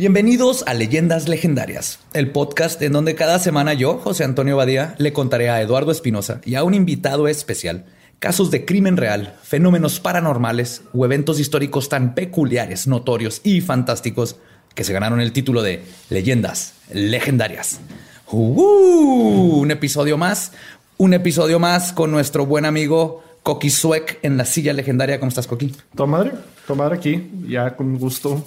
Bienvenidos 0.00 0.64
a 0.66 0.72
Leyendas 0.72 1.28
Legendarias, 1.28 1.98
el 2.14 2.30
podcast 2.30 2.80
en 2.80 2.92
donde 2.92 3.14
cada 3.14 3.38
semana 3.38 3.74
yo, 3.74 3.98
José 3.98 4.24
Antonio 4.24 4.56
Badía, 4.56 4.94
le 4.96 5.12
contaré 5.12 5.50
a 5.50 5.60
Eduardo 5.60 5.92
Espinosa 5.92 6.40
y 6.46 6.54
a 6.54 6.64
un 6.64 6.72
invitado 6.72 7.28
especial 7.28 7.84
casos 8.18 8.50
de 8.50 8.64
crimen 8.64 8.96
real, 8.96 9.36
fenómenos 9.42 10.00
paranormales 10.00 10.84
o 10.94 11.04
eventos 11.04 11.38
históricos 11.38 11.90
tan 11.90 12.14
peculiares, 12.14 12.86
notorios 12.86 13.42
y 13.44 13.60
fantásticos 13.60 14.36
que 14.74 14.84
se 14.84 14.94
ganaron 14.94 15.20
el 15.20 15.32
título 15.32 15.60
de 15.60 15.84
Leyendas 16.08 16.72
Legendarias. 16.90 17.78
Uh, 18.32 19.60
un 19.60 19.70
episodio 19.70 20.16
más, 20.16 20.52
un 20.96 21.12
episodio 21.12 21.58
más 21.58 21.92
con 21.92 22.10
nuestro 22.10 22.46
buen 22.46 22.64
amigo 22.64 23.22
Coqui 23.42 23.68
Suec 23.68 24.18
en 24.22 24.38
la 24.38 24.46
silla 24.46 24.72
legendaria. 24.72 25.20
¿Cómo 25.20 25.28
estás, 25.28 25.46
Coqui? 25.46 25.74
Toda 25.94 26.06
madre, 26.06 26.32
toda 26.66 26.78
madre 26.78 26.96
aquí, 26.96 27.30
ya 27.46 27.76
con 27.76 27.98
gusto, 27.98 28.42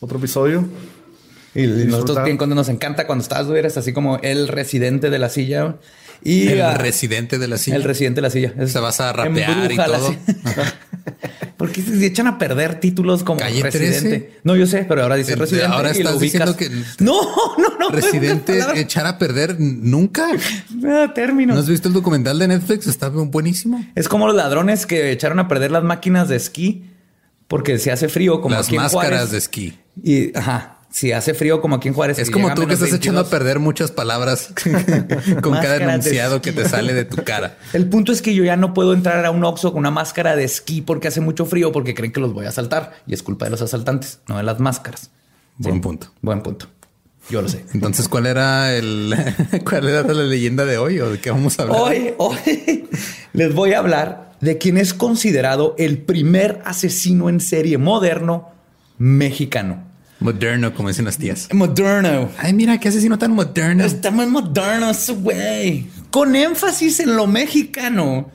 otro 0.00 0.18
episodio. 0.18 0.68
Y 1.54 1.66
nosotros 1.66 2.24
bien 2.24 2.36
cuando 2.36 2.54
nos 2.54 2.68
encanta 2.68 3.06
cuando 3.06 3.22
estás, 3.22 3.46
tú 3.46 3.54
eres 3.54 3.76
así 3.76 3.92
como 3.92 4.18
el 4.22 4.48
residente 4.48 5.10
de 5.10 5.18
la 5.18 5.28
silla. 5.28 5.76
Y 6.22 6.48
el 6.48 6.62
ah, 6.62 6.74
residente 6.76 7.38
de 7.38 7.46
la 7.46 7.58
silla. 7.58 7.76
el 7.76 7.84
residente 7.84 8.16
de 8.18 8.22
la 8.22 8.30
silla. 8.30 8.52
Es- 8.58 8.72
Se 8.72 8.80
vas 8.80 9.00
a 9.00 9.12
rapear 9.12 9.70
y 9.70 9.76
todo. 9.76 10.14
Porque 11.56 11.82
se 11.82 12.06
echan 12.06 12.26
a 12.28 12.38
perder 12.38 12.78
títulos 12.80 13.24
como 13.24 13.40
Calle 13.40 13.62
residente. 13.62 14.00
13. 14.20 14.30
No, 14.44 14.54
yo 14.56 14.66
sé, 14.66 14.84
pero 14.88 15.02
ahora 15.02 15.16
dice 15.16 15.34
residente. 15.34 15.66
ahora 15.66 15.90
y 15.90 16.02
lo 16.02 16.10
estás 16.10 16.20
diciendo 16.20 16.52
ubicas. 16.52 16.68
que- 16.96 17.04
no, 17.04 17.20
no, 17.58 17.78
no. 17.78 17.88
Residente 17.90 18.60
echar 18.80 19.06
a 19.06 19.18
perder 19.18 19.56
nunca. 19.58 20.26
Ah. 20.86 21.08
¿No 21.46 21.54
has 21.54 21.68
visto 21.68 21.88
el 21.88 21.94
documental 21.94 22.38
de 22.38 22.48
Netflix? 22.48 22.86
Está 22.86 23.08
buenísimo. 23.08 23.84
Es 23.94 24.08
como 24.08 24.26
los 24.26 24.36
ladrones 24.36 24.86
que 24.86 25.10
echaron 25.10 25.38
a 25.40 25.48
perder 25.48 25.70
las 25.72 25.82
máquinas 25.82 26.28
de 26.28 26.36
esquí 26.36 26.84
porque 27.48 27.78
se 27.78 27.90
hace 27.90 28.08
frío 28.08 28.40
como 28.40 28.54
Las 28.54 28.66
aquí 28.66 28.76
en 28.76 28.82
máscaras 28.82 29.08
Juárez. 29.10 29.30
de 29.30 29.38
esquí. 29.38 29.78
Y 30.02 30.36
ajá, 30.36 30.77
si 30.90 31.12
hace 31.12 31.34
frío 31.34 31.60
como 31.60 31.76
aquí 31.76 31.88
en 31.88 31.94
Juárez. 31.94 32.18
Es 32.18 32.30
como 32.30 32.54
tú 32.54 32.66
que 32.66 32.74
estás 32.74 32.92
echando 32.92 33.20
a 33.20 33.24
22. 33.24 33.28
perder 33.28 33.58
muchas 33.58 33.90
palabras 33.90 34.52
con 35.42 35.52
cada 35.60 35.76
enunciado 35.76 36.40
que 36.40 36.52
te 36.52 36.68
sale 36.68 36.94
de 36.94 37.04
tu 37.04 37.22
cara. 37.24 37.58
El 37.72 37.88
punto 37.88 38.12
es 38.12 38.22
que 38.22 38.34
yo 38.34 38.44
ya 38.44 38.56
no 38.56 38.74
puedo 38.74 38.92
entrar 38.94 39.24
a 39.24 39.30
un 39.30 39.44
Oxxo 39.44 39.72
con 39.72 39.80
una 39.80 39.90
máscara 39.90 40.36
de 40.36 40.44
esquí 40.44 40.80
porque 40.80 41.08
hace 41.08 41.20
mucho 41.20 41.46
frío 41.46 41.72
porque 41.72 41.94
creen 41.94 42.12
que 42.12 42.20
los 42.20 42.32
voy 42.32 42.46
a 42.46 42.48
asaltar 42.48 42.94
y 43.06 43.14
es 43.14 43.22
culpa 43.22 43.44
de 43.44 43.50
los 43.50 43.62
asaltantes, 43.62 44.20
no 44.28 44.36
de 44.36 44.42
las 44.42 44.60
máscaras. 44.60 45.10
Buen 45.58 45.80
punto. 45.80 46.08
Buen 46.22 46.42
punto. 46.42 46.66
Yo 47.30 47.42
lo 47.42 47.48
sé. 47.48 47.64
Entonces, 47.74 48.08
¿cuál 48.08 48.26
era 48.26 48.74
el 48.74 49.14
cuál 49.64 49.88
era 49.88 50.02
la 50.02 50.22
leyenda 50.22 50.64
de 50.64 50.78
hoy 50.78 50.98
o 51.00 51.10
de 51.10 51.20
qué 51.20 51.30
vamos 51.30 51.58
a 51.58 51.64
hablar? 51.64 51.78
Hoy, 51.78 52.14
hoy 52.16 52.88
les 53.34 53.54
voy 53.54 53.74
a 53.74 53.80
hablar 53.80 54.32
de 54.40 54.56
quien 54.56 54.78
es 54.78 54.94
considerado 54.94 55.74
el 55.78 55.98
primer 55.98 56.62
asesino 56.64 57.28
en 57.28 57.40
serie 57.40 57.76
moderno 57.76 58.50
mexicano. 58.96 59.87
Moderno, 60.20 60.74
como 60.74 60.88
dicen 60.88 61.04
las 61.04 61.16
tías. 61.16 61.48
Moderno. 61.52 62.28
Ay, 62.38 62.52
mira, 62.52 62.78
qué 62.80 62.88
asesino 62.88 63.18
tan 63.18 63.32
moderno. 63.32 63.84
Está 63.84 64.10
muy 64.10 64.26
moderno 64.26 64.90
ese 64.90 65.12
güey. 65.12 65.86
Con 66.10 66.34
énfasis 66.34 67.00
en 67.00 67.14
lo 67.14 67.26
mexicano. 67.26 68.30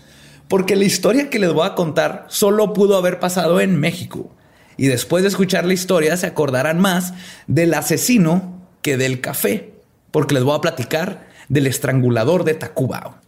Porque 0.48 0.76
la 0.76 0.86
historia 0.86 1.30
que 1.30 1.40
les 1.40 1.52
voy 1.52 1.68
a 1.68 1.76
contar 1.76 2.26
solo 2.30 2.74
pudo 2.74 2.98
haber 2.98 3.20
pasado 3.20 3.60
en 3.60 3.80
México. 3.80 4.34
Y 4.78 4.88
después 4.88 5.24
de 5.24 5.30
escuchar 5.30 5.66
la 5.66 5.74
historia 5.74 6.16
se 6.16 6.28
acordarán 6.28 6.80
más 6.80 7.14
del 7.48 7.74
asesino 7.74 8.62
que 8.82 8.98
del 8.98 9.20
café. 9.20 9.74
Porque 10.12 10.36
les 10.36 10.44
voy 10.44 10.56
a 10.56 10.62
platicar 10.62 11.28
del 11.50 11.68
estrangulador 11.68 12.46
de 12.46 12.54
Tacuba. 12.54 13.20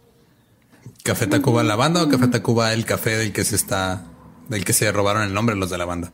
¿Café 1.02 1.26
Tacuba 1.26 1.62
la 1.62 1.76
banda 1.76 2.02
o 2.02 2.08
Café 2.08 2.28
Tacuba 2.28 2.72
el 2.72 2.84
café 2.84 3.16
del 3.16 3.32
que 3.32 3.44
se 3.44 3.54
está, 3.54 4.04
del 4.48 4.64
que 4.64 4.72
se 4.72 4.90
robaron 4.90 5.22
el 5.22 5.34
nombre 5.34 5.54
los 5.56 5.70
de 5.70 5.78
la 5.78 5.84
banda? 5.84 6.12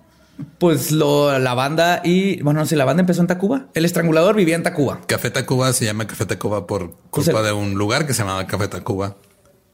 Pues 0.59 0.91
lo, 0.93 1.38
la 1.38 1.54
banda 1.54 2.00
y 2.04 2.41
bueno, 2.43 2.60
no 2.60 2.66
sé, 2.66 2.76
la 2.76 2.84
banda 2.84 3.00
empezó 3.03 3.20
en 3.20 3.26
Tacuba. 3.26 3.66
El 3.75 3.84
estrangulador 3.84 4.34
vivía 4.34 4.56
en 4.56 4.62
Tacuba. 4.62 5.00
Café 5.06 5.31
Tacuba 5.31 5.72
se 5.72 5.84
llama 5.84 6.06
Café 6.06 6.26
Tacuba 6.26 6.66
por 6.66 6.91
Pues 7.10 7.26
culpa 7.26 7.41
el- 7.41 7.47
de 7.47 7.53
un 7.53 7.75
lugar 7.75 8.06
que 8.06 8.15
se 8.15 8.20
llamaba 8.22 8.47
Café 8.47 8.69
Tacuba, 8.69 9.16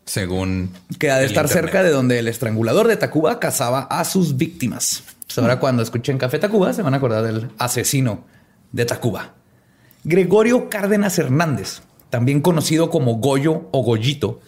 según 0.05 0.71
Que 0.99 1.11
ha 1.11 1.19
de 1.19 1.27
estar 1.27 1.45
internet. 1.47 1.65
cerca 1.71 1.83
de 1.83 1.91
donde 1.91 2.19
el 2.19 2.29
estrangulador 2.29 2.89
de 2.89 2.97
Tacuba 2.97 3.39
cazaba 3.41 3.83
a 3.83 4.05
sus 4.05 4.37
víctimas. 4.37 5.05
Pues 5.27 5.39
ahora 5.39 5.61
cuando 5.61 5.83
escuchen 5.83 6.19
Café 6.19 6.39
Tacuba 6.39 6.73
se 6.73 6.83
van 6.83 6.95
a 6.95 6.97
acordar 6.97 7.23
del 7.25 7.51
asesino 7.59 8.25
de 8.73 8.85
Tacuba. 8.85 9.35
Gregorio 10.05 10.69
Cárdenas 10.71 11.19
Hernández, 11.19 11.83
también 12.11 12.41
conocido 12.41 12.89
como 12.91 13.17
Goyo 13.17 13.69
o 13.73 13.83
Goyito, 13.83 14.41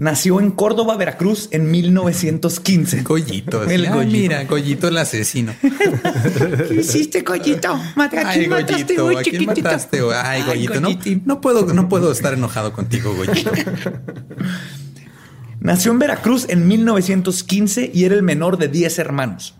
nació 0.00 0.40
en 0.40 0.50
Córdoba, 0.50 0.96
Veracruz 0.96 1.48
en 1.52 1.70
1915. 1.70 3.02
Goyito. 3.02 3.60
así, 3.60 3.74
El 3.74 3.84
"Ay, 3.86 3.92
Goyito. 3.92 4.16
mira, 4.18 4.44
Goyito 4.44 4.88
el 4.88 4.96
asesino. 4.98 5.52
¿Qué 6.68 6.74
hiciste, 6.80 7.20
Goyito? 7.20 7.78
Mate- 7.96 8.18
¿A 8.18 8.30
Ay, 8.30 8.48
mataste, 8.48 8.82
Goyito, 8.96 9.04
güey, 9.04 9.16
¿a 9.18 9.22
quién 9.22 9.44
mataste? 9.46 10.00
Ay, 10.00 10.40
Ay, 10.40 10.66
Goyito, 10.66 10.80
no, 10.80 10.88
no 11.26 11.40
puedo, 11.42 11.66
no 11.74 11.88
puedo 11.90 12.10
estar 12.10 12.32
enojado 12.32 12.72
contigo, 12.72 13.14
Goyito. 13.14 13.52
Nació 15.60 15.92
en 15.92 15.98
Veracruz 15.98 16.46
en 16.48 16.66
1915 16.66 17.90
y 17.92 18.04
era 18.04 18.14
el 18.14 18.22
menor 18.22 18.56
de 18.56 18.68
10 18.68 18.98
hermanos. 18.98 19.54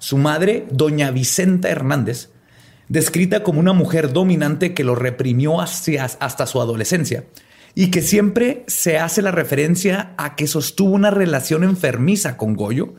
Su 0.00 0.18
madre, 0.18 0.66
doña 0.72 1.12
Vicenta 1.12 1.68
Hernández, 1.70 2.30
descrita 2.88 3.44
como 3.44 3.60
una 3.60 3.72
mujer 3.72 4.12
dominante 4.12 4.74
que 4.74 4.82
lo 4.82 4.96
reprimió 4.96 5.60
hacia- 5.60 6.04
hasta 6.04 6.46
su 6.46 6.60
adolescencia 6.60 7.24
y 7.74 7.90
que 7.90 8.02
siempre 8.02 8.64
se 8.66 8.98
hace 8.98 9.22
la 9.22 9.30
referencia 9.30 10.12
a 10.16 10.36
que 10.36 10.46
sostuvo 10.46 10.90
una 10.90 11.10
relación 11.10 11.64
enfermiza 11.64 12.36
con 12.36 12.54
Goyo. 12.54 12.94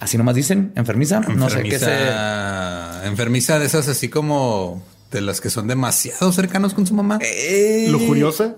Así 0.00 0.16
nomás 0.16 0.34
dicen, 0.34 0.72
enfermiza. 0.76 1.20
No 1.20 1.50
sé 1.50 1.62
qué 1.64 1.78
se... 1.78 1.86
Enfermiza, 1.86 3.06
enfermiza 3.06 3.58
de 3.58 3.66
esas 3.66 3.88
así 3.88 4.08
como 4.08 4.82
de 5.10 5.20
las 5.20 5.40
que 5.40 5.50
son 5.50 5.66
demasiado 5.66 6.32
cercanos 6.32 6.74
con 6.74 6.86
su 6.86 6.94
mamá. 6.94 7.18
Eh, 7.20 7.88
Lujuriosa. 7.90 8.56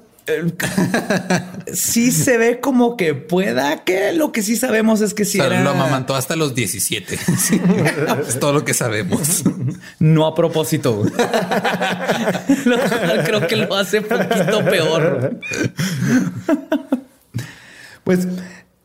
Sí 1.73 2.13
se 2.13 2.39
ve 2.39 2.61
como 2.61 2.97
que 2.97 3.15
pueda 3.15 3.85
que 3.85 4.13
lo 4.13 4.33
que 4.33 4.43
sí 4.43 4.57
sabemos 4.57 5.01
es 5.01 5.15
que 5.15 5.25
sí 5.25 5.41
O 5.41 5.45
sea, 5.45 5.53
era... 5.53 5.65
lo 5.65 5.71
amamantó 5.71 6.15
hasta 6.15 6.37
los 6.37 6.55
17. 6.55 7.19
Sí. 7.39 7.61
es 8.29 8.39
todo 8.39 8.53
lo 8.53 8.65
que 8.65 8.75
sabemos. 8.75 9.43
No 9.99 10.27
a 10.27 10.35
propósito. 10.35 11.03
Lo 12.65 12.79
cual 12.79 13.25
creo 13.25 13.47
que 13.47 13.57
lo 13.57 13.75
hace 13.75 14.03
poquito 14.03 14.65
peor. 14.65 15.41
Pues 18.05 18.27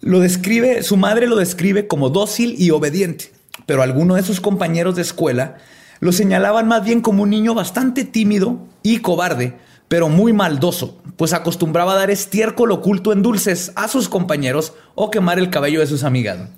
lo 0.02 0.20
describe, 0.20 0.84
su 0.84 0.98
madre 0.98 1.28
lo 1.28 1.36
describe 1.36 1.88
como 1.88 2.10
dócil 2.10 2.56
y 2.60 2.70
obediente, 2.72 3.32
pero 3.66 3.82
algunos 3.82 4.18
de 4.18 4.24
sus 4.24 4.40
compañeros 4.40 4.96
de 4.96 5.02
escuela 5.02 5.58
lo 6.00 6.12
señalaban 6.12 6.68
más 6.68 6.84
bien 6.84 7.02
como 7.02 7.24
un 7.24 7.32
niño 7.32 7.54
bastante 7.56 8.04
tímido 8.04 8.60
y 8.84 9.00
cobarde, 9.00 9.58
pero 9.88 10.10
muy 10.10 10.34
maldoso, 10.34 11.02
pues 11.18 11.34
acostumbraba 11.34 11.96
dar 11.96 12.10
estiércol 12.10 12.72
oculto 12.72 13.14
en 13.14 13.22
dulces 13.22 13.72
a 13.76 13.88
sus 13.88 14.10
compañeros 14.10 14.74
o 14.96 15.12
quemar 15.12 15.40
el 15.40 15.50
cabello 15.50 15.80
de 15.80 15.88
sus 15.88 16.04
amigas. 16.04 16.50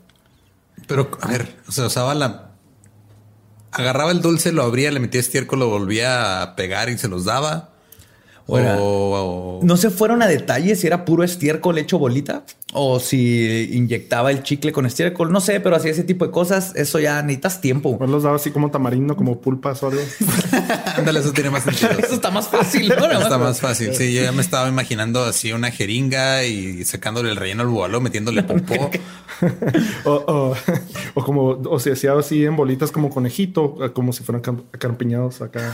Pero, 0.88 1.12
a 1.22 1.28
ver, 1.28 1.56
o 1.68 1.72
sea, 1.72 1.88
usaba 1.88 2.16
la... 2.16 2.52
Agarraba 3.72 4.12
el 4.12 4.22
dulce, 4.22 4.52
lo 4.52 4.64
abría, 4.64 4.92
le 4.92 5.00
metía 5.00 5.20
estiércol, 5.20 5.60
lo 5.60 5.70
volvía 5.70 6.42
a 6.42 6.56
pegar 6.56 6.90
y 6.90 6.98
se 6.98 7.10
los 7.10 7.26
daba. 7.26 7.74
O, 8.50 9.60
No 9.64 9.76
se 9.78 9.90
fueron 9.90 10.22
a 10.22 10.28
detalles 10.28 10.80
si 10.80 10.88
era 10.88 11.04
puro 11.06 11.24
estiércol 11.24 11.78
hecho 11.78 12.00
bolita 12.00 12.44
o 12.74 13.00
si 13.00 13.70
inyectaba 13.74 14.30
el 14.32 14.44
chicle 14.44 14.72
con 14.72 14.86
estiércol. 14.86 15.32
No 15.32 15.40
sé, 15.42 15.60
pero 15.60 15.76
hacía 15.76 15.92
ese 15.92 16.04
tipo 16.04 16.26
de 16.26 16.32
cosas. 16.32 16.74
Eso 16.76 17.00
ya 17.00 17.22
necesitas 17.22 17.60
tiempo. 17.62 17.98
Pues 17.98 18.10
los 18.10 18.24
daba 18.24 18.36
así 18.36 18.52
como 18.52 18.70
tamarindo, 18.72 19.16
como 19.16 19.40
pulpas 19.42 19.82
o 19.84 19.88
algo. 19.88 20.02
Ándale, 20.96 21.20
eso 21.22 21.32
tiene 21.34 21.50
más 21.50 21.64
sentido. 21.64 21.92
Eso 21.98 22.16
está 22.16 22.30
más 22.32 22.48
fácil. 22.48 22.88
¿no? 22.90 23.06
Está 23.20 23.38
más 23.38 23.60
fácil. 23.60 23.94
Sí, 23.96 24.14
yo 24.14 24.22
ya 24.22 24.32
me 24.32 24.42
estaba 24.42 24.68
imaginando 24.70 25.24
así 25.24 25.52
una 25.54 25.72
jeringa 25.72 26.44
y 26.46 26.84
sacándole 26.86 27.30
el 27.32 27.36
relleno 27.36 27.64
al 27.64 27.70
bubalo, 27.70 28.00
metiéndole 28.02 28.44
popó. 28.44 28.92
O, 30.06 30.12
o, 30.12 30.56
o 31.16 31.24
como, 31.24 31.48
o 31.50 31.80
se 31.80 31.92
hacía 31.94 32.14
así 32.14 32.46
en 32.46 32.56
bolitas 32.56 32.92
como 32.92 33.10
conejito, 33.10 33.76
como 33.94 34.14
si 34.14 34.24
fueran 34.24 34.42
cam- 34.42 34.64
acarpiñados 34.74 35.42
acá. 35.42 35.74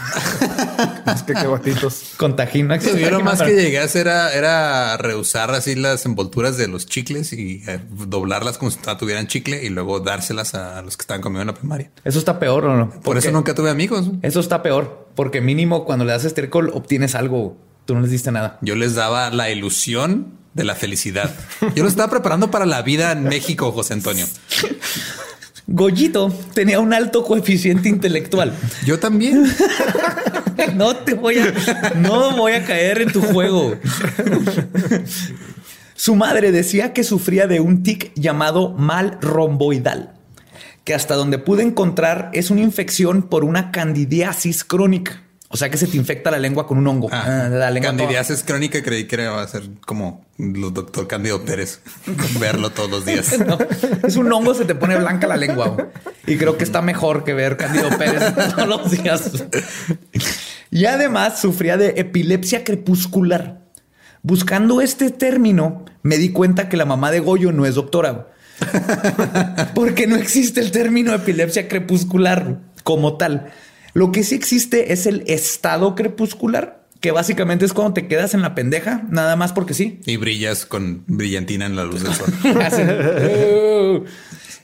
Los 1.06 1.24
cacahuatitos. 1.24 2.12
Con 2.18 2.36
tajín. 2.36 2.63
¿No? 2.64 2.80
Sí, 2.80 3.00
yo 3.00 3.12
lo 3.12 3.22
más 3.22 3.42
que 3.42 3.56
llegué 3.56 3.80
a 3.80 3.84
hacer 3.84 4.08
era, 4.08 4.34
era 4.34 4.98
rehusar 4.98 5.52
así 5.52 5.76
las 5.76 6.06
envolturas 6.06 6.58
de 6.58 6.68
los 6.68 6.86
chicles 6.86 7.34
y 7.34 7.64
eh, 7.68 7.80
doblarlas 7.90 8.58
como 8.58 8.72
si 8.72 8.80
tuvieran 8.98 9.28
chicle 9.28 9.64
y 9.64 9.70
luego 9.70 10.00
dárselas 10.00 10.56
a 10.56 10.82
los 10.82 10.98
que 10.98 11.02
estaban 11.02 11.22
comiendo 11.22 11.42
en 11.42 11.48
la 11.48 11.54
primaria. 11.54 11.92
Eso 12.04 12.20
está 12.20 12.40
peor 12.40 12.66
o 12.66 12.76
no? 12.76 12.90
Por 13.02 13.18
eso 13.18 13.32
nunca 13.32 13.54
tuve 13.54 13.70
amigos. 13.70 14.10
Eso 14.22 14.40
está 14.40 14.64
peor, 14.64 15.10
porque 15.16 15.42
mínimo 15.42 15.86
cuando 15.86 16.06
le 16.06 16.12
das 16.12 16.26
estiércol 16.26 16.72
obtienes 16.74 17.16
algo. 17.16 17.58
Tú 17.86 17.96
no 17.96 18.02
les 18.02 18.12
diste 18.12 18.32
nada. 18.32 18.60
Yo 18.62 18.76
les 18.76 18.96
daba 18.96 19.30
la 19.30 19.50
ilusión 19.50 20.38
de 20.54 20.64
la 20.64 20.76
felicidad. 20.76 21.34
Yo 21.76 21.84
lo 21.84 21.90
estaba 21.90 22.10
preparando 22.10 22.52
para 22.52 22.66
la 22.66 22.82
vida 22.82 23.12
en 23.12 23.24
México, 23.24 23.72
José 23.72 23.94
Antonio. 23.94 24.26
Goyito 25.68 26.30
tenía 26.54 26.80
un 26.80 26.94
alto 26.94 27.24
coeficiente 27.24 27.90
intelectual. 27.90 28.54
Yo 28.86 29.00
también. 29.00 29.46
no 30.76 30.96
te 30.98 31.14
voy 31.14 31.38
a, 31.40 31.94
no 31.96 32.36
voy 32.36 32.54
a 32.54 32.66
caer 32.66 33.02
en 33.02 33.12
tu 33.12 33.22
juego. 33.22 33.76
Su 35.96 36.16
madre 36.16 36.52
decía 36.52 36.92
que 36.92 37.04
sufría 37.04 37.48
de 37.48 37.62
un 37.62 37.82
tic 37.82 38.12
llamado 38.16 38.72
mal 38.72 39.18
romboidal, 39.22 40.14
que 40.84 40.94
hasta 40.94 41.16
donde 41.16 41.38
pude 41.38 41.64
encontrar 41.64 42.30
es 42.34 42.50
una 42.50 42.62
infección 42.62 43.24
por 43.24 43.46
una 43.46 43.72
candidiasis 43.72 44.66
crónica. 44.66 45.24
O 45.54 45.56
sea 45.58 45.70
que 45.70 45.78
se 45.78 45.86
te 45.86 45.98
infecta 45.98 46.32
la 46.32 46.40
lengua 46.40 46.66
con 46.66 46.80
un 46.80 46.88
hongo. 46.88 47.10
Ah, 47.12 47.48
la 47.48 47.70
lengua 47.70 47.92
candidiasis 47.92 48.42
crónica 48.42 48.82
creí 48.82 49.06
que 49.06 49.22
iba 49.22 49.40
a 49.40 49.48
ser 49.48 49.62
como 49.86 50.26
los 50.40 50.74
doctor 50.74 51.08
Candido 51.08 51.46
Pérez. 51.46 51.80
verlo 52.40 52.72
todos 52.72 52.90
los 52.90 53.06
días. 53.06 53.36
es 54.04 54.16
un 54.16 54.34
hongo, 54.34 54.56
se 54.56 54.66
te 54.66 54.74
pone 54.74 54.98
blanca 54.98 55.28
la 55.28 55.38
lengua. 55.38 55.92
Y 56.26 56.38
creo 56.38 56.58
que 56.58 56.64
está 56.64 56.82
mejor 56.82 57.24
que 57.24 57.36
ver 57.36 57.56
Candido 57.56 57.88
Pérez 58.00 58.34
todos 58.56 58.68
los 58.68 58.90
días. 58.90 59.46
Y 60.72 60.86
además 60.86 61.40
sufría 61.40 61.78
de 61.78 61.94
epilepsia 61.98 62.64
crepuscular. 62.64 63.62
Buscando 64.24 64.82
este 64.82 65.12
término, 65.12 65.86
me 66.02 66.18
di 66.18 66.32
cuenta 66.32 66.68
que 66.68 66.78
la 66.78 66.86
mamá 66.86 67.12
de 67.12 67.20
Goyo 67.20 67.52
no 67.52 67.68
es 67.68 67.76
doctora. 67.76 68.30
Porque 69.76 70.08
no 70.08 70.16
existe 70.16 70.62
el 70.62 70.72
término 70.72 71.14
epilepsia 71.14 71.68
crepuscular 71.68 72.58
como 72.84 73.18
tal. 73.18 73.52
Lo 73.94 74.12
que 74.12 74.24
sí 74.24 74.36
existe 74.36 74.92
es 74.92 75.06
el 75.06 75.24
estado 75.28 75.94
crepuscular, 75.96 76.84
que 77.00 77.12
básicamente 77.12 77.66
es 77.66 77.74
cuando 77.74 77.94
te 77.94 78.08
quedas 78.08 78.34
en 78.34 78.42
la 78.42 78.56
pendeja, 78.56 79.04
nada 79.10 79.36
más 79.36 79.54
porque 79.54 79.74
sí. 79.74 80.00
Y 80.06 80.18
brillas 80.18 80.66
con 80.66 81.04
brillantina 81.06 81.66
en 81.68 81.76
la 81.76 81.84
luz 81.84 82.02
del 82.02 82.14
sol. 82.14 82.34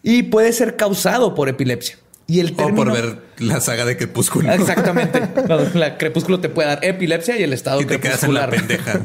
y 0.04 0.24
puede 0.24 0.52
ser 0.52 0.76
causado 0.78 1.36
por 1.36 1.48
epilepsia. 1.48 1.98
Y 2.26 2.40
el 2.40 2.56
término... 2.56 2.82
O 2.82 2.86
por 2.86 2.94
ver 2.94 3.20
la 3.40 3.60
saga 3.60 3.86
de 3.86 3.98
Crepúsculo. 3.98 4.52
Exactamente. 4.52 5.22
la 5.74 5.98
Crepúsculo 5.98 6.40
te 6.40 6.50
puede 6.50 6.70
dar 6.70 6.86
epilepsia 6.86 7.38
y 7.38 7.44
el 7.44 7.54
estado 7.54 7.82
y 7.82 7.86
te 7.86 8.00
Quedas 8.00 8.24
en 8.24 8.34
la 8.34 8.50
pendeja. 8.50 9.02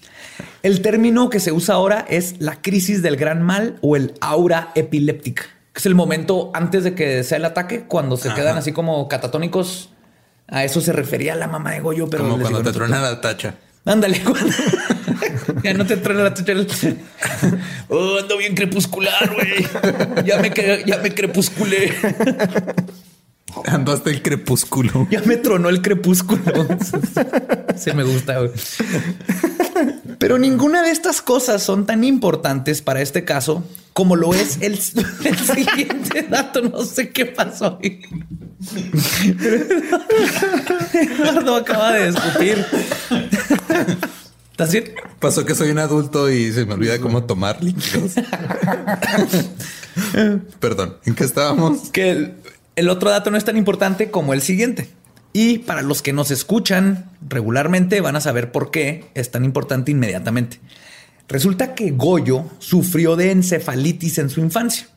el 0.62 0.80
término 0.82 1.30
que 1.30 1.38
se 1.38 1.52
usa 1.52 1.76
ahora 1.76 2.06
es 2.08 2.36
la 2.40 2.60
crisis 2.60 3.02
del 3.02 3.16
gran 3.16 3.42
mal 3.42 3.78
o 3.82 3.96
el 3.96 4.14
aura 4.20 4.72
epiléptica 4.74 5.59
es 5.80 5.86
el 5.86 5.94
momento 5.94 6.50
antes 6.52 6.84
de 6.84 6.94
que 6.94 7.24
sea 7.24 7.38
el 7.38 7.44
ataque, 7.46 7.84
cuando 7.88 8.18
se 8.18 8.34
quedan 8.34 8.58
así 8.58 8.70
como 8.70 9.08
catatónicos. 9.08 9.88
A 10.46 10.62
eso 10.62 10.82
se 10.82 10.92
refería 10.92 11.34
la 11.36 11.46
mamá 11.46 11.70
de 11.70 11.80
Goyo, 11.80 12.10
pero 12.10 12.24
como 12.24 12.38
cuando 12.38 12.62
te 12.62 12.70
truena 12.70 13.00
la 13.00 13.18
tacha. 13.20 13.54
Ándale, 13.86 14.20
ya 15.64 15.72
no 15.72 15.86
te 15.86 15.96
truena 15.96 16.24
la 16.24 16.34
tacha. 16.34 16.52
oh, 17.88 18.18
ando 18.20 18.36
bien 18.36 18.54
crepuscular, 18.54 19.32
güey. 19.32 20.26
Ya 20.26 20.38
me, 20.38 20.52
ya 20.84 20.98
me 20.98 21.14
crepusculé. 21.14 21.94
Ando 23.64 23.92
hasta 23.92 24.10
el 24.10 24.20
crepúsculo. 24.20 25.08
Ya 25.10 25.22
me 25.22 25.38
tronó 25.38 25.70
el 25.70 25.80
crepúsculo. 25.80 26.42
Se 27.76 27.94
me 27.94 28.02
gusta. 28.02 28.38
Güey. 28.38 28.50
Pero 30.20 30.36
ninguna 30.36 30.82
de 30.82 30.90
estas 30.90 31.22
cosas 31.22 31.62
son 31.62 31.86
tan 31.86 32.04
importantes 32.04 32.82
para 32.82 33.00
este 33.00 33.24
caso 33.24 33.64
como 33.94 34.16
lo 34.16 34.34
es 34.34 34.58
el, 34.60 34.78
siguiente 34.78 36.26
dato. 36.28 36.60
No 36.60 36.84
sé 36.84 37.08
qué 37.08 37.24
pasó 37.24 37.78
ahí. 37.82 38.02
Eduardo 40.92 41.56
acaba 41.56 41.94
de 41.94 42.12
discutir. 42.12 42.66
¿Estás 44.50 44.72
bien? 44.72 44.92
Pasó 45.20 45.46
que 45.46 45.54
soy 45.54 45.70
un 45.70 45.78
adulto 45.78 46.30
y 46.30 46.52
se 46.52 46.66
me 46.66 46.74
olvida 46.74 47.00
cómo 47.00 47.24
tomar 47.24 47.64
líquidos. 47.64 48.12
Perdón, 50.60 50.98
¿en 51.06 51.14
qué 51.14 51.24
estábamos? 51.24 51.88
Que 51.88 52.34
el 52.76 52.90
otro 52.90 53.08
dato 53.08 53.30
no 53.30 53.38
es 53.38 53.44
tan 53.46 53.56
importante 53.56 54.10
como 54.10 54.34
el 54.34 54.42
siguiente. 54.42 54.90
Y 55.32 55.58
para 55.58 55.82
los 55.82 56.02
que 56.02 56.12
nos 56.12 56.30
escuchan 56.30 57.10
regularmente 57.28 58.00
van 58.00 58.16
a 58.16 58.20
saber 58.20 58.50
por 58.50 58.70
qué 58.70 59.10
es 59.14 59.30
tan 59.30 59.44
importante 59.44 59.92
inmediatamente. 59.92 60.60
Resulta 61.28 61.74
que 61.74 61.92
Goyo 61.92 62.44
sufrió 62.58 63.14
de 63.14 63.30
encefalitis 63.30 64.18
en 64.18 64.30
su 64.30 64.40
infancia, 64.40 64.88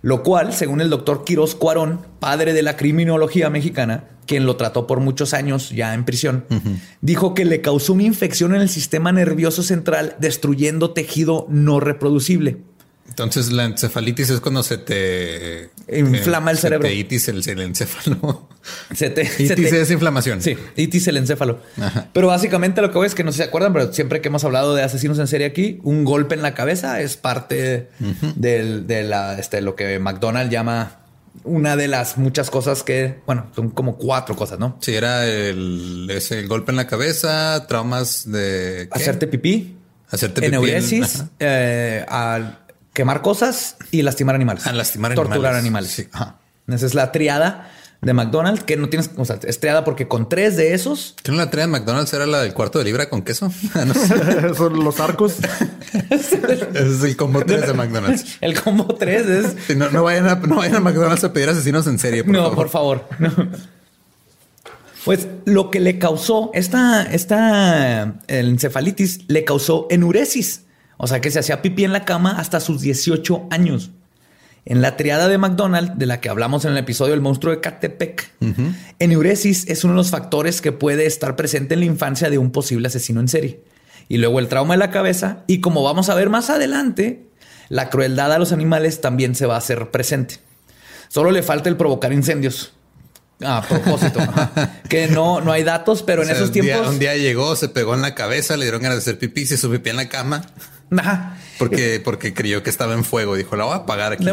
lo 0.00 0.22
cual, 0.22 0.52
según 0.52 0.80
el 0.80 0.90
doctor 0.90 1.24
Quiroz 1.24 1.56
Cuarón, 1.56 2.06
padre 2.20 2.52
de 2.52 2.62
la 2.62 2.76
criminología 2.76 3.50
mexicana, 3.50 4.04
quien 4.26 4.46
lo 4.46 4.54
trató 4.54 4.86
por 4.86 5.00
muchos 5.00 5.34
años 5.34 5.70
ya 5.70 5.94
en 5.94 6.04
prisión, 6.04 6.44
dijo 7.00 7.34
que 7.34 7.44
le 7.44 7.60
causó 7.60 7.94
una 7.94 8.04
infección 8.04 8.54
en 8.54 8.60
el 8.60 8.68
sistema 8.68 9.10
nervioso 9.10 9.64
central 9.64 10.14
destruyendo 10.20 10.92
tejido 10.92 11.46
no 11.48 11.80
reproducible. 11.80 12.58
Entonces 13.12 13.52
la 13.52 13.66
encefalitis 13.66 14.30
es 14.30 14.40
cuando 14.40 14.62
se 14.62 14.78
te 14.78 15.70
inflama 15.92 16.50
el 16.50 16.56
cerebro. 16.56 16.88
Se 16.88 16.94
te 16.94 16.98
itis 16.98 17.28
el, 17.28 17.60
encéfalo. 17.60 18.48
Se 18.94 19.10
te, 19.10 19.22
itis 19.22 19.72
es 19.72 19.90
inflamación. 19.90 20.40
Sí, 20.40 20.56
itis 20.76 21.08
el 21.08 21.18
encéfalo. 21.18 21.60
Pero 22.14 22.28
básicamente 22.28 22.80
lo 22.80 22.90
que 22.90 22.96
voy 22.96 23.06
es 23.06 23.14
que 23.14 23.22
no 23.22 23.32
se 23.32 23.42
acuerdan, 23.42 23.74
pero 23.74 23.92
siempre 23.92 24.22
que 24.22 24.28
hemos 24.28 24.44
hablado 24.44 24.74
de 24.74 24.82
asesinos 24.82 25.18
en 25.18 25.26
serie 25.26 25.46
aquí, 25.46 25.78
un 25.82 26.04
golpe 26.04 26.34
en 26.34 26.40
la 26.40 26.54
cabeza 26.54 27.02
es 27.02 27.18
parte 27.18 27.90
de 28.36 29.04
la, 29.06 29.38
este, 29.38 29.60
lo 29.60 29.76
que 29.76 29.98
McDonald 29.98 30.50
llama 30.50 31.02
una 31.44 31.76
de 31.76 31.88
las 31.88 32.16
muchas 32.16 32.48
cosas 32.48 32.82
que, 32.82 33.20
bueno, 33.26 33.50
son 33.54 33.70
como 33.70 33.96
cuatro 33.96 34.36
cosas, 34.36 34.58
¿no? 34.58 34.78
Sí, 34.80 34.94
era 34.94 35.26
el, 35.26 36.08
ese 36.10 36.46
golpe 36.46 36.72
en 36.72 36.76
la 36.76 36.86
cabeza, 36.86 37.66
traumas 37.66 38.30
de 38.30 38.88
hacerte 38.90 39.26
pipí, 39.26 39.76
hacerte 40.08 40.40
pipí, 40.40 40.54
eneuresis, 40.54 41.24
eh, 41.38 42.06
al 42.08 42.61
quemar 42.92 43.22
cosas 43.22 43.76
y 43.90 44.02
lastimar 44.02 44.34
animales. 44.34 44.66
Ah, 44.66 44.72
lastimar 44.72 45.14
Torturar 45.14 45.54
animales. 45.54 46.08
Esa 46.68 46.86
es 46.86 46.94
la 46.94 47.12
triada 47.12 47.70
de 48.02 48.12
McDonald's, 48.14 48.64
que 48.64 48.76
no 48.76 48.88
tienes, 48.88 49.10
o 49.16 49.24
sea, 49.24 49.38
es 49.44 49.60
triada 49.60 49.84
porque 49.84 50.08
con 50.08 50.28
tres 50.28 50.56
de 50.56 50.74
esos. 50.74 51.14
¿Qué 51.22 51.30
no 51.30 51.38
la 51.38 51.50
triada 51.50 51.68
de 51.68 51.78
McDonald's 51.78 52.12
era 52.12 52.26
la 52.26 52.40
del 52.42 52.52
cuarto 52.52 52.80
de 52.80 52.84
libra 52.84 53.08
con 53.08 53.22
queso? 53.22 53.52
Ah, 53.74 53.86
Son 54.56 54.84
los 54.84 55.00
arcos. 55.00 55.36
es 56.10 57.02
el 57.04 57.16
combo 57.16 57.44
tres 57.44 57.66
de 57.66 57.74
McDonald's. 57.74 58.38
El 58.40 58.60
combo 58.60 58.94
tres 58.94 59.26
es. 59.26 59.76
no, 59.76 60.02
vayan 60.02 60.28
a, 60.28 60.34
no 60.34 60.56
vayan 60.56 60.76
a 60.76 60.80
McDonald's 60.80 61.24
a 61.24 61.32
pedir 61.32 61.48
asesinos 61.48 61.86
en 61.86 61.98
serie. 61.98 62.24
no, 62.24 62.54
por 62.54 62.68
favor. 62.68 63.06
Pues 65.04 65.26
lo 65.46 65.70
que 65.70 65.80
le 65.80 65.98
causó 65.98 66.50
esta, 66.54 67.02
esta 67.02 68.14
encefalitis 68.28 69.20
le 69.26 69.44
causó 69.44 69.88
enuresis 69.90 70.62
o 71.04 71.08
sea 71.08 71.20
que 71.20 71.32
se 71.32 71.40
hacía 71.40 71.62
pipí 71.62 71.82
en 71.82 71.92
la 71.92 72.04
cama 72.04 72.36
hasta 72.38 72.60
sus 72.60 72.80
18 72.80 73.48
años. 73.50 73.90
En 74.64 74.82
la 74.82 74.96
triada 74.96 75.26
de 75.26 75.36
McDonald, 75.36 75.94
de 75.94 76.06
la 76.06 76.20
que 76.20 76.28
hablamos 76.28 76.64
en 76.64 76.70
el 76.70 76.78
episodio 76.78 77.12
El 77.12 77.20
monstruo 77.20 77.52
de 77.52 77.60
Catepec, 77.60 78.30
enuresis 79.00 79.66
es 79.66 79.82
uno 79.82 79.94
de 79.94 79.96
los 79.96 80.10
factores 80.10 80.60
que 80.60 80.70
puede 80.70 81.06
estar 81.06 81.34
presente 81.34 81.74
en 81.74 81.80
la 81.80 81.86
infancia 81.86 82.30
de 82.30 82.38
un 82.38 82.52
posible 82.52 82.86
asesino 82.86 83.18
en 83.18 83.26
serie. 83.26 83.60
Y 84.08 84.18
luego 84.18 84.38
el 84.38 84.46
trauma 84.46 84.74
de 84.74 84.78
la 84.78 84.92
cabeza, 84.92 85.42
y 85.48 85.60
como 85.60 85.82
vamos 85.82 86.08
a 86.08 86.14
ver 86.14 86.30
más 86.30 86.50
adelante, 86.50 87.26
la 87.68 87.90
crueldad 87.90 88.32
a 88.32 88.38
los 88.38 88.52
animales 88.52 89.00
también 89.00 89.34
se 89.34 89.46
va 89.46 89.56
a 89.56 89.58
hacer 89.58 89.90
presente. 89.90 90.38
Solo 91.08 91.32
le 91.32 91.42
falta 91.42 91.68
el 91.68 91.76
provocar 91.76 92.12
incendios. 92.12 92.74
A 93.44 93.60
propósito, 93.62 94.20
que 94.88 95.08
no, 95.08 95.40
no 95.40 95.50
hay 95.50 95.64
datos, 95.64 96.04
pero 96.04 96.22
en 96.22 96.30
esos 96.30 96.52
tiempos. 96.52 96.86
un 96.86 97.00
día 97.00 97.16
llegó, 97.16 97.56
se 97.56 97.68
pegó 97.68 97.96
en 97.96 98.02
la 98.02 98.14
cabeza, 98.14 98.56
le 98.56 98.66
dieron 98.66 98.82
ganas 98.82 98.98
de 98.98 99.00
hacer 99.00 99.18
pipí, 99.18 99.46
se 99.46 99.56
subió 99.56 99.80
pipí 99.80 99.90
en 99.90 99.96
la 99.96 100.08
cama. 100.08 100.46
Porque, 101.58 102.00
porque 102.04 102.34
creyó 102.34 102.62
que 102.62 102.70
estaba 102.70 102.94
en 102.94 103.04
fuego. 103.04 103.34
Dijo, 103.34 103.56
la 103.56 103.64
voy 103.64 103.74
a 103.74 103.76
apagar 103.76 104.12
aquí. 104.12 104.26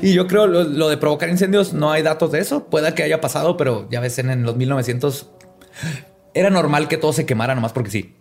Y 0.00 0.12
yo 0.12 0.26
creo 0.26 0.46
lo, 0.46 0.88
de 0.88 0.96
provocar 0.96 1.28
incendios, 1.28 1.72
no 1.72 1.90
hay 1.90 2.02
datos 2.02 2.32
de 2.32 2.40
eso. 2.40 2.66
Pueda 2.66 2.94
que 2.94 3.02
haya 3.02 3.20
pasado, 3.20 3.56
pero 3.56 3.88
ya 3.90 4.00
ves, 4.00 4.18
en, 4.18 4.42
los 4.42 4.56
1900 4.56 5.30
era 6.34 6.50
normal 6.50 6.88
que 6.88 6.96
todo 6.96 7.12
se 7.12 7.26
quemara 7.26 7.54
nomás 7.54 7.72
porque 7.72 7.90
sí. 7.90 8.14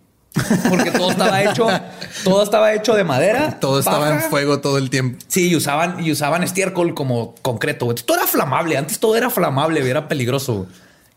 Porque 0.69 0.91
todo 0.91 1.11
estaba 1.11 1.43
hecho, 1.43 1.67
todo 2.23 2.43
estaba 2.43 2.73
hecho 2.73 2.93
de 2.93 3.03
madera. 3.03 3.59
Todo 3.59 3.79
estaba 3.79 4.13
en 4.13 4.21
fuego 4.21 4.59
todo 4.61 4.77
el 4.77 4.89
tiempo. 4.89 5.19
Sí, 5.27 5.49
y 5.49 5.55
usaban, 5.55 6.03
y 6.03 6.11
usaban 6.11 6.43
estiércol 6.43 6.93
como 6.93 7.35
concreto. 7.41 7.93
Todo 7.93 8.17
era 8.17 8.27
flamable. 8.27 8.77
Antes 8.77 8.99
todo 8.99 9.15
era 9.15 9.29
flamable, 9.29 9.87
era 9.87 10.07
peligroso. 10.07 10.67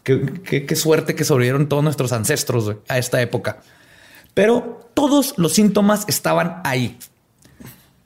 Qué, 0.03 0.67
qué 0.67 0.77
suerte 0.77 1.15
que 1.15 1.25
sobrevivieron 1.25 1.69
todos 1.69 1.83
nuestros 1.83 2.13
ancestros 2.13 2.77
a 2.89 2.99
esta 2.99 3.23
época. 3.23 3.61
Pero 4.35 4.91
todos 4.95 5.35
los 5.38 5.53
síntomas 5.53 6.05
estaban 6.09 6.61
ahí. 6.64 6.99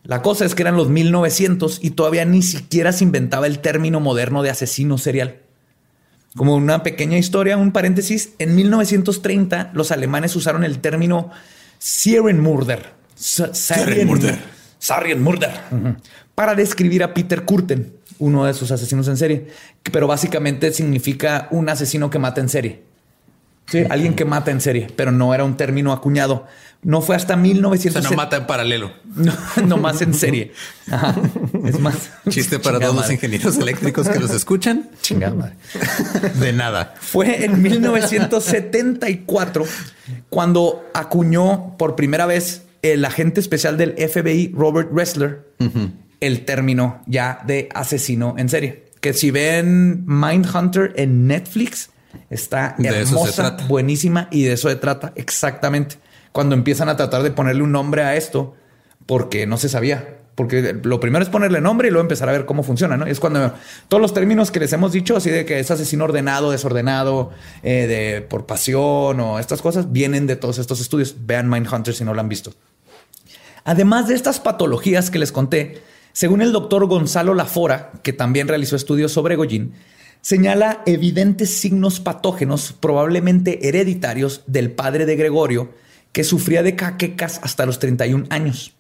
La 0.04 0.22
cosa 0.22 0.44
es 0.44 0.54
que 0.54 0.62
eran 0.62 0.76
los 0.76 0.88
1900 0.88 1.80
y 1.82 1.90
todavía 1.90 2.24
ni 2.24 2.42
siquiera 2.42 2.92
se 2.92 3.04
inventaba 3.04 3.46
el 3.46 3.58
término 3.58 4.00
moderno 4.00 4.42
de 4.42 4.50
asesino 4.50 4.96
serial. 4.96 5.40
Como 6.36 6.54
una 6.54 6.82
pequeña 6.82 7.18
historia, 7.18 7.56
un 7.56 7.72
paréntesis, 7.72 8.34
en 8.38 8.54
1930 8.54 9.70
los 9.74 9.90
alemanes 9.90 10.36
usaron 10.36 10.64
el 10.64 10.78
término 10.78 11.30
Serienmörder. 14.78 15.50
Ujú. 15.70 15.96
Para 16.34 16.54
describir 16.54 17.02
a 17.02 17.12
Peter 17.12 17.44
Kurten, 17.44 17.92
uno 18.18 18.44
de 18.44 18.54
sus 18.54 18.70
asesinos 18.70 19.08
en 19.08 19.16
serie. 19.16 19.48
Pero 19.82 20.06
básicamente 20.06 20.72
significa 20.72 21.48
un 21.50 21.68
asesino 21.68 22.10
que 22.10 22.18
mata 22.18 22.40
en 22.40 22.48
serie. 22.48 22.87
Sí, 23.70 23.84
alguien 23.90 24.14
que 24.14 24.24
mata 24.24 24.50
en 24.50 24.60
serie, 24.60 24.88
pero 24.96 25.12
no 25.12 25.34
era 25.34 25.44
un 25.44 25.56
término 25.56 25.92
acuñado. 25.92 26.46
No 26.82 27.02
fue 27.02 27.16
hasta 27.16 27.34
O 27.34 27.36
sea, 27.36 27.42
1900. 27.42 28.04
no 28.04 28.12
mata 28.16 28.36
en 28.36 28.46
paralelo. 28.46 28.92
No, 29.16 29.32
no 29.66 29.76
más 29.78 30.00
en 30.00 30.14
serie. 30.14 30.52
Ajá. 30.90 31.16
Es 31.64 31.78
más. 31.80 32.10
Chiste 32.28 32.60
para 32.60 32.78
todos 32.78 32.94
los 32.94 33.10
ingenieros 33.10 33.58
eléctricos 33.58 34.08
que 34.08 34.20
los 34.20 34.30
escuchan. 34.30 34.88
Chingada 35.02 35.34
madre. 35.34 35.54
De 36.40 36.52
nada. 36.52 36.94
Fue 37.00 37.44
en 37.44 37.60
1974 37.60 39.64
cuando 40.30 40.88
acuñó 40.94 41.76
por 41.76 41.96
primera 41.96 42.26
vez 42.26 42.62
el 42.82 43.04
agente 43.04 43.40
especial 43.40 43.76
del 43.76 43.94
FBI, 43.96 44.52
Robert 44.54 44.90
Ressler, 44.94 45.48
el 46.20 46.44
término 46.44 47.02
ya 47.06 47.40
de 47.46 47.68
asesino 47.74 48.34
en 48.38 48.48
serie. 48.48 48.84
Que 49.00 49.12
si 49.12 49.30
ven 49.30 50.04
Mindhunter 50.06 50.92
en 50.96 51.26
Netflix, 51.26 51.90
está 52.30 52.76
hermosa, 52.78 53.56
buenísima 53.68 54.28
y 54.30 54.44
de 54.44 54.52
eso 54.52 54.68
se 54.68 54.76
trata 54.76 55.12
exactamente. 55.16 55.96
Cuando 56.32 56.54
empiezan 56.54 56.88
a 56.88 56.96
tratar 56.96 57.22
de 57.22 57.30
ponerle 57.30 57.62
un 57.62 57.72
nombre 57.72 58.02
a 58.02 58.16
esto, 58.16 58.54
porque 59.06 59.46
no 59.46 59.56
se 59.56 59.68
sabía. 59.68 60.16
Porque 60.34 60.78
lo 60.84 61.00
primero 61.00 61.24
es 61.24 61.30
ponerle 61.30 61.60
nombre 61.60 61.88
y 61.88 61.90
luego 61.90 62.02
empezar 62.02 62.28
a 62.28 62.32
ver 62.32 62.46
cómo 62.46 62.62
funciona, 62.62 62.96
¿no? 62.96 63.06
Es 63.06 63.18
cuando 63.18 63.54
todos 63.88 64.00
los 64.00 64.14
términos 64.14 64.52
que 64.52 64.60
les 64.60 64.72
hemos 64.72 64.92
dicho, 64.92 65.16
así 65.16 65.30
de 65.30 65.44
que 65.44 65.58
es 65.58 65.68
asesino 65.72 66.04
ordenado, 66.04 66.52
desordenado, 66.52 67.30
eh, 67.64 67.88
de 67.88 68.22
por 68.22 68.46
pasión 68.46 69.18
o 69.18 69.40
estas 69.40 69.62
cosas, 69.62 69.90
vienen 69.90 70.28
de 70.28 70.36
todos 70.36 70.58
estos 70.58 70.80
estudios. 70.80 71.16
Vean 71.26 71.50
Mindhunter 71.50 71.92
si 71.92 72.04
no 72.04 72.14
lo 72.14 72.20
han 72.20 72.28
visto. 72.28 72.52
Además 73.64 74.06
de 74.06 74.14
estas 74.14 74.38
patologías 74.38 75.10
que 75.10 75.18
les 75.18 75.32
conté, 75.32 75.82
según 76.12 76.40
el 76.40 76.52
doctor 76.52 76.86
Gonzalo 76.86 77.34
Lafora, 77.34 77.90
que 78.04 78.12
también 78.12 78.46
realizó 78.46 78.76
estudios 78.76 79.10
sobre 79.10 79.34
Goyin, 79.34 79.74
señala 80.20 80.82
evidentes 80.86 81.56
signos 81.58 82.00
patógenos, 82.00 82.74
probablemente 82.78 83.68
hereditarios, 83.68 84.42
del 84.46 84.70
padre 84.72 85.06
de 85.06 85.16
Gregorio, 85.16 85.72
que 86.12 86.24
sufría 86.24 86.62
de 86.62 86.76
caquecas 86.76 87.40
hasta 87.42 87.66
los 87.66 87.78
31 87.78 88.26
años. 88.30 88.74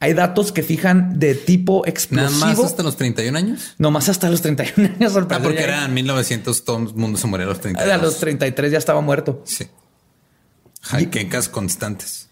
Hay 0.00 0.12
datos 0.12 0.52
que 0.52 0.62
fijan 0.62 1.18
de 1.18 1.34
tipo 1.34 1.78
Nada 1.78 1.90
explosivo. 1.90 2.40
más 2.46 2.58
hasta 2.58 2.82
los 2.82 2.96
31 2.96 3.38
años. 3.38 3.74
No 3.78 3.90
más 3.90 4.08
hasta 4.08 4.28
los 4.28 4.42
31 4.42 4.90
años. 4.98 5.16
Ah, 5.16 5.40
porque 5.42 5.58
ya- 5.60 5.64
eran 5.64 5.94
1900, 5.94 6.64
todo 6.64 6.78
el 6.78 6.94
mundo 6.94 7.16
se 7.18 7.26
moría 7.26 7.46
a 7.46 7.48
los 7.48 7.60
32. 7.60 7.92
A 7.94 7.96
los 8.02 8.18
33 8.18 8.72
ya 8.72 8.78
estaba 8.78 9.00
muerto. 9.00 9.42
Sí. 9.46 9.66
Jaquecas 10.82 11.48
constantes. 11.48 12.28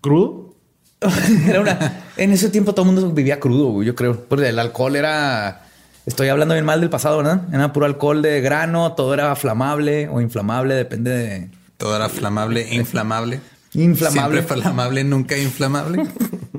¿Crudo? 0.00 0.54
Era 1.46 1.60
una. 1.60 2.04
En 2.16 2.32
ese 2.32 2.48
tiempo 2.48 2.74
todo 2.74 2.86
el 2.88 2.92
mundo 2.92 3.12
vivía 3.12 3.38
crudo, 3.38 3.82
yo 3.82 3.94
creo. 3.94 4.24
Porque 4.26 4.48
el 4.48 4.58
alcohol 4.58 4.96
era. 4.96 5.65
Estoy 6.06 6.28
hablando 6.28 6.54
bien 6.54 6.64
mal 6.64 6.80
del 6.80 6.88
pasado, 6.88 7.16
¿verdad? 7.18 7.42
Era 7.52 7.72
puro 7.72 7.84
alcohol 7.84 8.22
de 8.22 8.40
grano, 8.40 8.92
todo 8.92 9.12
era 9.12 9.34
flamable 9.34 10.08
o 10.08 10.20
inflamable, 10.20 10.74
depende 10.74 11.10
de. 11.10 11.48
Todo 11.76 11.96
era 11.96 12.08
flamable, 12.08 12.72
inflamable. 12.72 13.40
Inflamable. 13.74 14.42
Siempre 14.42 14.62
flamable, 14.62 15.02
nunca 15.02 15.36
inflamable. 15.36 16.06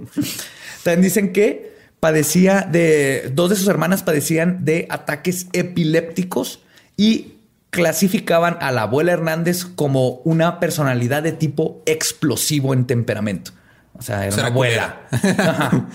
También 0.83 1.01
dicen 1.01 1.31
que 1.31 1.77
padecía 2.01 2.67
de. 2.69 3.31
Dos 3.33 3.49
de 3.49 3.55
sus 3.55 3.69
hermanas 3.69 4.03
padecían 4.03 4.65
de 4.65 4.85
ataques 4.89 5.47
epilépticos 5.53 6.59
y 6.97 7.35
clasificaban 7.69 8.57
a 8.59 8.71
la 8.73 8.83
abuela 8.83 9.13
Hernández 9.13 9.63
como 9.63 10.21
una 10.25 10.59
personalidad 10.59 11.23
de 11.23 11.31
tipo 11.31 11.81
explosivo 11.85 12.73
en 12.73 12.85
temperamento. 12.85 13.51
O 13.93 14.01
sea, 14.01 14.25
era 14.25 14.33
una 14.33 14.41
era 14.41 14.51
abuela. 14.51 15.01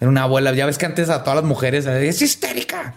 Era 0.00 0.08
una 0.08 0.22
abuela. 0.24 0.52
Ya 0.54 0.66
ves 0.66 0.78
que 0.78 0.86
antes 0.86 1.08
a 1.10 1.22
todas 1.24 1.36
las 1.36 1.44
mujeres 1.44 1.86
eh, 1.86 2.08
es 2.08 2.22
histérica. 2.22 2.94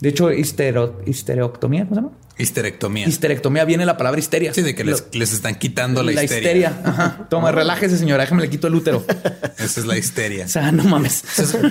De 0.00 0.08
hecho, 0.08 0.32
histero, 0.32 1.02
histerectomía, 1.06 1.82
¿cómo 1.84 1.94
se 1.94 2.00
llama? 2.00 2.12
Histerectomía. 2.38 3.06
Histerectomía 3.06 3.66
viene 3.66 3.84
la 3.84 3.98
palabra 3.98 4.18
histeria. 4.18 4.54
Sí, 4.54 4.62
de 4.62 4.74
que 4.74 4.82
les, 4.82 5.00
Lo- 5.00 5.06
les 5.18 5.32
están 5.34 5.56
quitando 5.56 6.02
la, 6.02 6.12
la 6.12 6.24
histeria. 6.24 6.70
histeria. 6.70 6.82
Ajá. 6.90 7.26
Toma, 7.28 7.52
relájese, 7.52 7.98
señora. 7.98 8.22
Déjame 8.22 8.40
le 8.40 8.48
quito 8.48 8.66
el 8.68 8.74
útero. 8.76 9.04
Esa 9.58 9.80
es 9.80 9.84
la 9.84 9.98
histeria. 9.98 10.46
O 10.46 10.48
sea, 10.48 10.72
no 10.72 10.84
mames. 10.84 11.22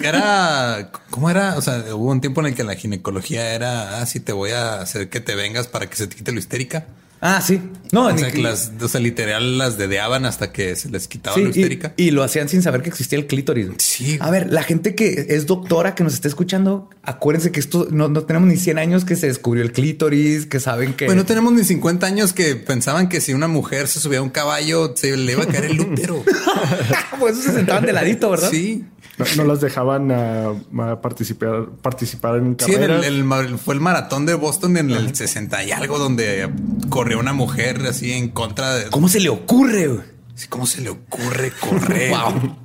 Era, 0.04 0.92
¿cómo 1.10 1.32
era? 1.32 1.58
O 1.58 1.62
sea, 1.64 1.84
hubo 1.96 2.12
un 2.12 2.22
tiempo 2.22 2.42
en 2.42 2.48
el 2.48 2.54
que 2.54 2.64
la 2.64 2.76
ginecología 2.76 3.54
era, 3.56 4.00
ah, 4.00 4.06
sí, 4.06 4.20
te 4.20 4.32
voy 4.32 4.52
a 4.52 4.80
hacer 4.80 5.10
que 5.10 5.20
te 5.22 5.34
vengas 5.34 5.68
para 5.68 5.90
que 5.90 5.96
se 5.96 6.06
te 6.06 6.16
quite 6.16 6.32
lo 6.32 6.38
histérica. 6.38 6.86
Ah, 7.22 7.42
sí. 7.42 7.60
No, 7.92 8.06
O 8.06 8.12
ni- 8.12 8.20
sea, 8.20 8.32
que 8.32 8.38
las, 8.42 8.72
o 8.80 8.88
sea, 8.88 9.02
literal 9.02 9.58
las 9.58 9.78
dedeaban 9.78 10.26
hasta 10.26 10.52
que 10.52 10.76
se 10.76 10.90
les 10.90 11.08
quitaba 11.08 11.36
sí, 11.36 11.42
y, 11.42 11.48
histérica. 11.48 11.94
y 11.98 12.12
lo 12.12 12.24
hacían 12.24 12.48
sin 12.48 12.62
saber 12.62 12.82
que 12.84 12.90
existía 12.90 13.18
el 13.20 13.26
clítoris. 13.28 13.70
Sí. 13.80 14.18
A 14.22 14.30
ver, 14.32 14.54
la 14.54 14.64
gente 14.64 14.94
que 14.96 15.26
es 15.30 15.48
doctora, 15.48 15.96
que 15.96 16.04
nos 16.04 16.14
esté 16.14 16.28
escuchando, 16.28 16.90
acuérdense 17.04 17.52
que 17.52 17.60
esto 17.60 17.88
no, 17.92 18.08
no 18.08 18.22
tenemos 18.24 18.48
ni 18.48 18.58
100 18.58 18.78
años 18.78 19.06
que 19.06 19.16
se 19.16 19.28
descubrió 19.28 19.64
el 19.64 19.72
clítoris, 19.72 20.46
que 20.46 20.60
saben 20.60 20.94
que... 20.94 21.08
Bueno, 21.08 21.26
tenemos 21.26 21.52
ni 21.52 21.64
50 21.64 22.06
años 22.06 22.32
que 22.32 22.56
pensaban 22.56 23.10
que 23.10 23.22
si 23.22 23.34
una 23.34 23.48
mujer 23.48 23.88
se 23.88 24.00
subía 24.00 24.20
a 24.20 24.22
un 24.22 24.30
caballo 24.30 24.94
se 24.96 25.18
le 25.18 25.32
iba 25.34 25.44
a 25.44 25.48
caer 25.48 25.66
el 25.66 25.80
útero. 25.82 26.24
Por 27.20 27.32
eso 27.32 27.42
se 27.42 27.52
sentaban 27.54 27.86
de 27.86 27.94
ladito, 27.94 28.30
¿verdad? 28.30 28.50
Sí. 28.52 28.86
No, 29.18 29.26
no 29.36 29.44
las 29.52 29.60
dejaban 29.60 30.10
ah, 30.12 30.54
participar, 31.02 31.66
participar 31.82 32.38
en 32.38 32.56
Sí, 32.58 32.72
en 32.74 32.84
el, 32.84 32.88
carreras. 32.88 33.06
el 33.06 33.24
mar- 33.26 33.58
fue 33.58 33.74
el 33.74 33.82
maratón 33.82 34.26
de 34.26 34.34
Boston 34.36 34.78
en 34.78 34.92
el 34.92 35.14
60 35.14 35.62
y 35.66 35.72
algo 35.74 36.00
donde 36.00 36.50
corrió 36.88 37.09
una 37.16 37.34
mujer 37.34 37.82
así 37.88 38.12
en 38.14 38.30
contra 38.30 38.76
de... 38.76 38.90
¿Cómo 38.90 39.08
se 39.10 39.20
le 39.20 39.30
ocurre? 39.30 39.88
güey? 39.88 40.02
Sí, 40.36 40.48
¿Cómo 40.48 40.66
se 40.66 40.82
le 40.82 40.90
ocurre 40.90 41.52
correr? 41.60 42.12
Wow. 42.18 42.56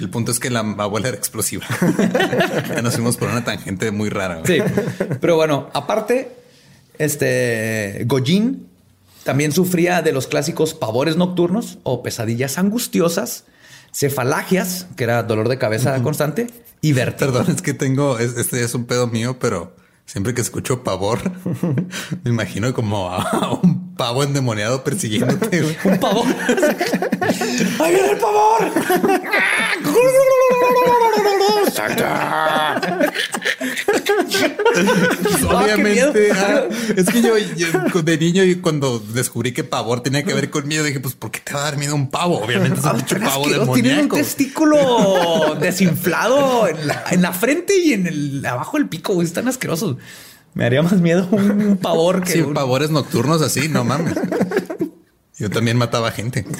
El 0.00 0.10
punto 0.10 0.32
es 0.32 0.40
que 0.40 0.50
la 0.50 0.60
abuela 0.60 1.08
era 1.08 1.16
explosiva. 1.16 1.64
ya 2.68 2.82
nos 2.82 2.94
fuimos 2.94 3.16
por 3.16 3.28
una 3.28 3.44
tangente 3.44 3.90
muy 3.92 4.08
rara. 4.10 4.40
güey. 4.40 4.58
Sí. 4.60 4.64
Pero 5.20 5.36
bueno, 5.36 5.70
aparte, 5.72 6.32
este 6.98 8.02
Goyin 8.06 8.66
también 9.22 9.52
sufría 9.52 10.02
de 10.02 10.12
los 10.12 10.26
clásicos 10.26 10.74
pavores 10.74 11.16
nocturnos 11.16 11.78
o 11.84 12.02
pesadillas 12.02 12.58
angustiosas, 12.58 13.44
cefalagias, 13.92 14.86
que 14.96 15.04
era 15.04 15.22
dolor 15.22 15.48
de 15.48 15.58
cabeza 15.58 16.02
constante, 16.02 16.48
y 16.80 16.92
vértigo. 16.92 17.32
Perdón, 17.32 17.54
es 17.54 17.62
que 17.62 17.72
tengo, 17.72 18.18
es- 18.18 18.36
este 18.36 18.62
es 18.64 18.74
un 18.74 18.84
pedo 18.86 19.06
mío, 19.06 19.38
pero 19.38 19.76
siempre 20.06 20.34
que 20.34 20.40
escucho 20.40 20.82
pavor, 20.82 21.20
me 22.24 22.30
imagino 22.30 22.72
como 22.74 23.10
a 23.10 23.58
un 23.62 23.94
pavo 23.94 24.22
endemoniado 24.22 24.84
persiguiéndote. 24.84 25.78
Un 25.84 25.98
pavor. 25.98 26.26
¡Ahí 27.80 27.94
viene 27.94 28.10
el 28.12 28.18
pavor! 28.18 28.72
Obviamente, 35.50 36.30
Ah, 36.32 36.64
ah, 36.70 36.74
es 36.96 37.06
que 37.08 37.22
yo, 37.22 37.34
yo 37.56 38.02
de 38.02 38.18
niño 38.18 38.44
y 38.44 38.56
cuando 38.56 38.98
descubrí 38.98 39.52
que 39.52 39.64
pavor 39.64 40.00
tenía 40.02 40.22
que 40.24 40.34
ver 40.34 40.50
con 40.50 40.66
miedo, 40.66 40.84
dije, 40.84 41.00
pues, 41.00 41.14
¿por 41.14 41.30
qué 41.30 41.40
te 41.40 41.52
va 41.54 41.60
a 41.60 41.64
dar 41.64 41.76
miedo 41.76 41.94
un 41.94 42.10
pavo? 42.10 42.40
Obviamente 42.40 42.78
es 42.80 42.84
un 42.84 42.92
pinche 42.96 43.16
pavo 43.16 43.44
Tienen 43.44 43.60
un 43.60 43.74
demoníaco. 43.76 44.16
testículo 44.16 45.56
desinflado 45.60 46.68
en 46.68 46.86
la, 46.86 47.04
en 47.10 47.22
la 47.22 47.32
frente 47.32 47.76
y 47.78 47.92
en 47.92 48.06
el 48.06 48.44
abajo 48.46 48.76
del 48.78 48.88
pico. 48.88 49.14
güey. 49.14 49.26
Están 49.26 49.48
asquerosos. 49.48 49.96
Me 50.54 50.64
haría 50.64 50.82
más 50.82 50.94
miedo 51.00 51.26
un 51.32 51.76
pavor 51.78 52.22
que 52.22 52.32
Sí, 52.32 52.40
un- 52.40 52.54
pavores 52.54 52.90
nocturnos 52.90 53.42
así, 53.42 53.68
no 53.68 53.84
mames. 53.84 54.14
Yo 55.38 55.50
también 55.50 55.76
mataba 55.76 56.10
gente. 56.12 56.44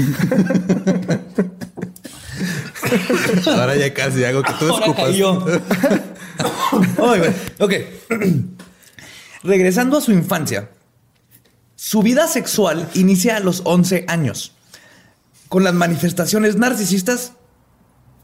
Ahora 3.46 3.76
ya 3.76 3.94
casi 3.94 4.24
hago 4.24 4.42
que 4.42 4.52
tú 4.54 4.68
Ahora 4.68 4.86
escupas. 4.86 5.14
ok. 7.58 7.72
Regresando 9.44 9.98
a 9.98 10.00
su 10.00 10.12
infancia, 10.12 10.70
su 11.76 12.02
vida 12.02 12.26
sexual 12.26 12.88
inicia 12.94 13.36
a 13.36 13.40
los 13.40 13.62
11 13.64 14.06
años 14.08 14.52
con 15.48 15.64
las 15.64 15.74
manifestaciones 15.74 16.56
narcisistas. 16.56 17.32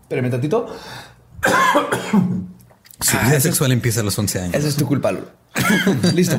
Espérame 0.02 0.30
tantito. 0.30 0.74
Su 3.00 3.16
vida 3.18 3.40
sexual 3.40 3.72
empieza 3.72 4.00
a 4.00 4.02
los 4.02 4.18
11 4.18 4.40
años. 4.40 4.54
Esa 4.54 4.68
es 4.68 4.76
tu 4.76 4.86
culpa, 4.86 5.12
Lolo. 5.12 5.30
Listo. 6.14 6.38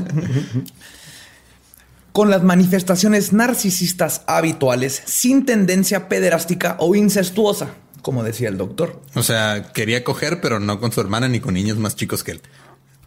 Con 2.12 2.30
las 2.30 2.44
manifestaciones 2.44 3.32
narcisistas 3.32 4.24
habituales 4.28 5.02
sin 5.06 5.46
tendencia 5.46 6.10
pederástica 6.10 6.76
o 6.80 6.96
incestuosa, 6.96 7.76
como 8.02 8.24
decía 8.24 8.50
el 8.50 8.58
doctor. 8.58 9.02
O 9.16 9.24
sea, 9.24 9.72
quería 9.74 10.04
coger, 10.04 10.42
pero 10.42 10.60
no 10.60 10.80
con 10.80 10.92
su 10.92 11.00
hermana 11.00 11.28
ni 11.28 11.40
con 11.40 11.54
niños 11.54 11.78
más 11.78 11.96
chicos 11.96 12.24
que 12.24 12.32
él. 12.32 12.42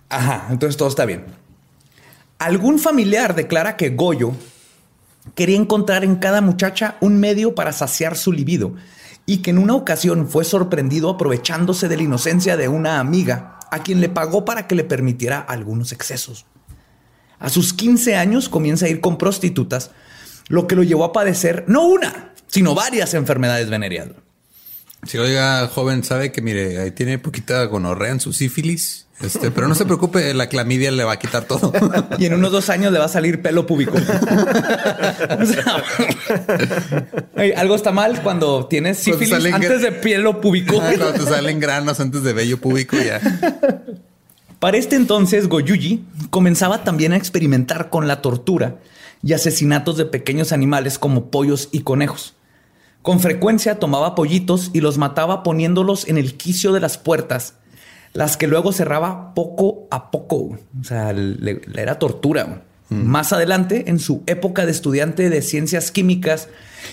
Ajá, 0.09 0.47
entonces 0.51 0.77
todo 0.77 0.89
está 0.89 1.05
bien. 1.05 1.25
Algún 2.39 2.79
familiar 2.79 3.35
declara 3.35 3.77
que 3.77 3.91
Goyo 3.91 4.33
quería 5.35 5.57
encontrar 5.57 6.05
en 6.05 6.17
cada 6.17 6.41
muchacha 6.41 6.97
un 7.01 7.19
medio 7.19 7.55
para 7.55 7.73
saciar 7.73 8.17
su 8.17 8.33
libido 8.33 8.75
y 9.27 9.39
que 9.39 9.51
en 9.51 9.59
una 9.59 9.75
ocasión 9.75 10.29
fue 10.29 10.45
sorprendido 10.45 11.11
aprovechándose 11.11 11.89
de 11.89 11.97
la 11.97 12.03
inocencia 12.03 12.57
de 12.57 12.69
una 12.69 13.01
amiga 13.01 13.59
a 13.71 13.83
quien 13.83 14.01
le 14.01 14.09
pagó 14.09 14.45
para 14.45 14.67
que 14.67 14.75
le 14.75 14.85
permitiera 14.85 15.41
algunos 15.41 15.93
excesos. 15.93 16.47
A 17.45 17.51
sus 17.51 17.75
15 17.75 18.17
años 18.17 18.49
comienza 18.49 18.87
a 18.87 18.89
ir 18.89 19.03
con 19.03 19.19
prostitutas, 19.19 19.91
lo 20.49 20.67
que 20.67 20.77
lo 20.77 20.83
llevó 20.83 21.05
a 21.05 21.13
padecer 21.13 21.67
no 21.69 21.85
una, 21.85 22.33
sino 22.47 22.75
varias 22.75 23.13
enfermedades 23.13 23.69
venéreas. 23.69 24.09
Si 25.07 25.19
oiga, 25.19 25.69
joven, 25.69 26.03
sabe 26.05 26.33
que 26.33 26.41
mire, 26.41 26.81
ahí 26.81 26.93
tiene 26.93 27.19
poquita 27.19 27.63
gonorrea 27.65 28.13
en 28.13 28.21
su 28.21 28.33
sífilis. 28.33 29.05
Este, 29.21 29.51
pero 29.51 29.69
no 29.69 29.75
se 29.75 29.85
preocupe, 29.85 30.33
la 30.33 30.49
clamidia 30.49 30.91
le 30.91 31.05
va 31.05 31.13
a 31.13 31.19
quitar 31.19 31.45
todo. 31.45 31.71
y 32.19 32.25
en 32.25 32.33
unos 32.33 32.51
dos 32.51 32.71
años 32.71 32.91
le 32.95 32.99
va 32.99 33.05
a 33.05 33.09
salir 33.09 33.43
pelo 33.43 33.67
púbico. 33.67 33.93
algo 37.57 37.75
está 37.75 37.93
mal 37.93 38.23
cuando 38.23 38.69
tienes 38.69 38.97
sífilis 39.01 39.53
antes 39.53 39.83
de 39.83 39.93
pelo 39.93 40.41
púbico. 40.41 40.77
cuando 40.79 41.13
te 41.13 41.25
salen 41.25 41.61
granos 41.61 42.01
antes 42.01 42.23
de 42.23 42.33
vello 42.33 42.59
púbico 42.59 42.97
ya. 42.97 43.21
Para 44.65 44.79
este 44.79 44.97
entonces, 44.97 45.51
Goyuji 45.51 46.07
comenzaba 46.31 46.85
también 46.85 47.13
a 47.13 47.19
experimentar 47.19 47.91
con 47.91 48.09
la 48.09 48.23
tortura 48.23 48.79
y 49.23 49.35
asesinatos 49.35 49.99
de 49.99 50.07
pequeños 50.07 50.53
animales 50.53 50.99
como 50.99 51.31
pollos 51.31 51.69
y 51.71 51.81
conejos. 51.81 52.35
Con 53.03 53.21
frecuencia 53.21 53.79
tomaba 53.79 54.15
pollitos 54.15 54.71
y 54.73 54.81
los 54.81 54.97
mataba 54.97 55.43
poniéndolos 55.43 56.09
en 56.09 56.17
el 56.17 56.39
quicio 56.39 56.73
de 56.73 56.81
las 56.81 56.97
puertas, 56.97 57.57
las 58.15 58.39
que 58.39 58.47
luego 58.47 58.73
cerraba 58.73 59.35
poco 59.35 59.87
a 59.91 60.11
poco. 60.11 60.57
O 60.81 60.83
sea, 60.83 61.13
le, 61.13 61.61
era 61.77 61.99
tortura. 61.99 62.63
Mm. 62.95 63.07
Más 63.07 63.33
adelante, 63.33 63.85
en 63.89 63.99
su 63.99 64.23
época 64.27 64.65
de 64.67 64.73
estudiante 64.73 65.31
de 65.31 65.43
ciencias 65.43 65.91
químicas 65.91 66.49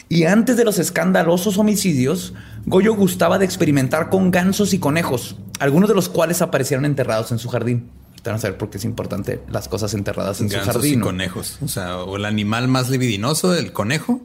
y 0.09 0.23
antes 0.23 0.57
de 0.57 0.65
los 0.65 0.79
escandalosos 0.79 1.57
homicidios, 1.57 2.33
Goyo 2.65 2.95
gustaba 2.95 3.37
de 3.37 3.45
experimentar 3.45 4.09
con 4.09 4.31
gansos 4.31 4.73
y 4.73 4.79
conejos, 4.79 5.35
algunos 5.59 5.89
de 5.89 5.95
los 5.95 6.09
cuales 6.09 6.41
aparecieron 6.41 6.85
enterrados 6.85 7.31
en 7.31 7.39
su 7.39 7.49
jardín. 7.49 7.89
Vamos 8.23 8.43
a 8.45 8.49
ver 8.49 8.57
por 8.57 8.69
qué 8.69 8.77
es 8.77 8.85
importante 8.85 9.41
las 9.49 9.67
cosas 9.67 9.93
enterradas 9.95 10.41
en 10.41 10.49
su 10.49 10.57
jardín. 10.59 10.99
Y 10.99 11.01
conejos. 11.01 11.57
O 11.63 11.67
sea, 11.67 11.97
o 11.97 12.17
el 12.17 12.25
animal 12.25 12.67
más 12.67 12.89
libidinoso, 12.89 13.55
el 13.55 13.73
conejo, 13.73 14.21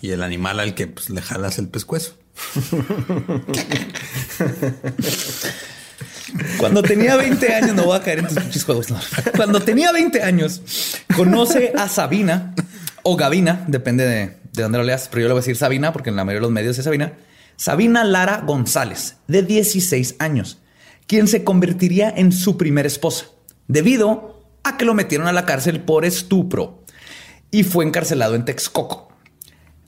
y 0.00 0.10
el 0.10 0.22
animal 0.22 0.60
al 0.60 0.74
que 0.74 0.86
pues, 0.86 1.10
le 1.10 1.20
jalas 1.22 1.58
el 1.58 1.68
pescuezo. 1.68 2.14
Cuando 6.58 6.82
tenía 6.82 7.16
20 7.16 7.54
años, 7.54 7.74
no 7.74 7.84
voy 7.84 7.96
a 7.96 8.02
caer 8.02 8.20
en 8.20 8.26
tus 8.26 8.38
pinches. 8.38 8.66
Cuando 9.36 9.60
tenía 9.60 9.92
20 9.92 10.22
años, 10.22 10.62
conoce 11.14 11.72
a 11.76 11.88
Sabina 11.88 12.54
o 13.02 13.16
Gavina, 13.16 13.64
depende 13.68 14.04
de, 14.06 14.36
de 14.52 14.62
dónde 14.62 14.78
lo 14.78 14.84
leas, 14.84 15.08
pero 15.08 15.22
yo 15.22 15.28
le 15.28 15.34
voy 15.34 15.38
a 15.38 15.42
decir 15.42 15.56
Sabina 15.56 15.92
porque 15.92 16.10
en 16.10 16.16
la 16.16 16.24
mayoría 16.24 16.40
de 16.40 16.42
los 16.42 16.52
medios 16.52 16.78
es 16.78 16.84
Sabina. 16.84 17.12
Sabina 17.56 18.04
Lara 18.04 18.42
González, 18.46 19.16
de 19.26 19.42
16 19.42 20.16
años, 20.18 20.58
quien 21.06 21.26
se 21.26 21.42
convertiría 21.44 22.08
en 22.08 22.32
su 22.32 22.56
primera 22.56 22.86
esposa, 22.86 23.26
debido 23.66 24.44
a 24.62 24.76
que 24.76 24.84
lo 24.84 24.94
metieron 24.94 25.26
a 25.26 25.32
la 25.32 25.46
cárcel 25.46 25.80
por 25.80 26.04
estupro 26.04 26.84
y 27.50 27.64
fue 27.64 27.84
encarcelado 27.84 28.34
en 28.34 28.44
Texcoco. 28.44 29.08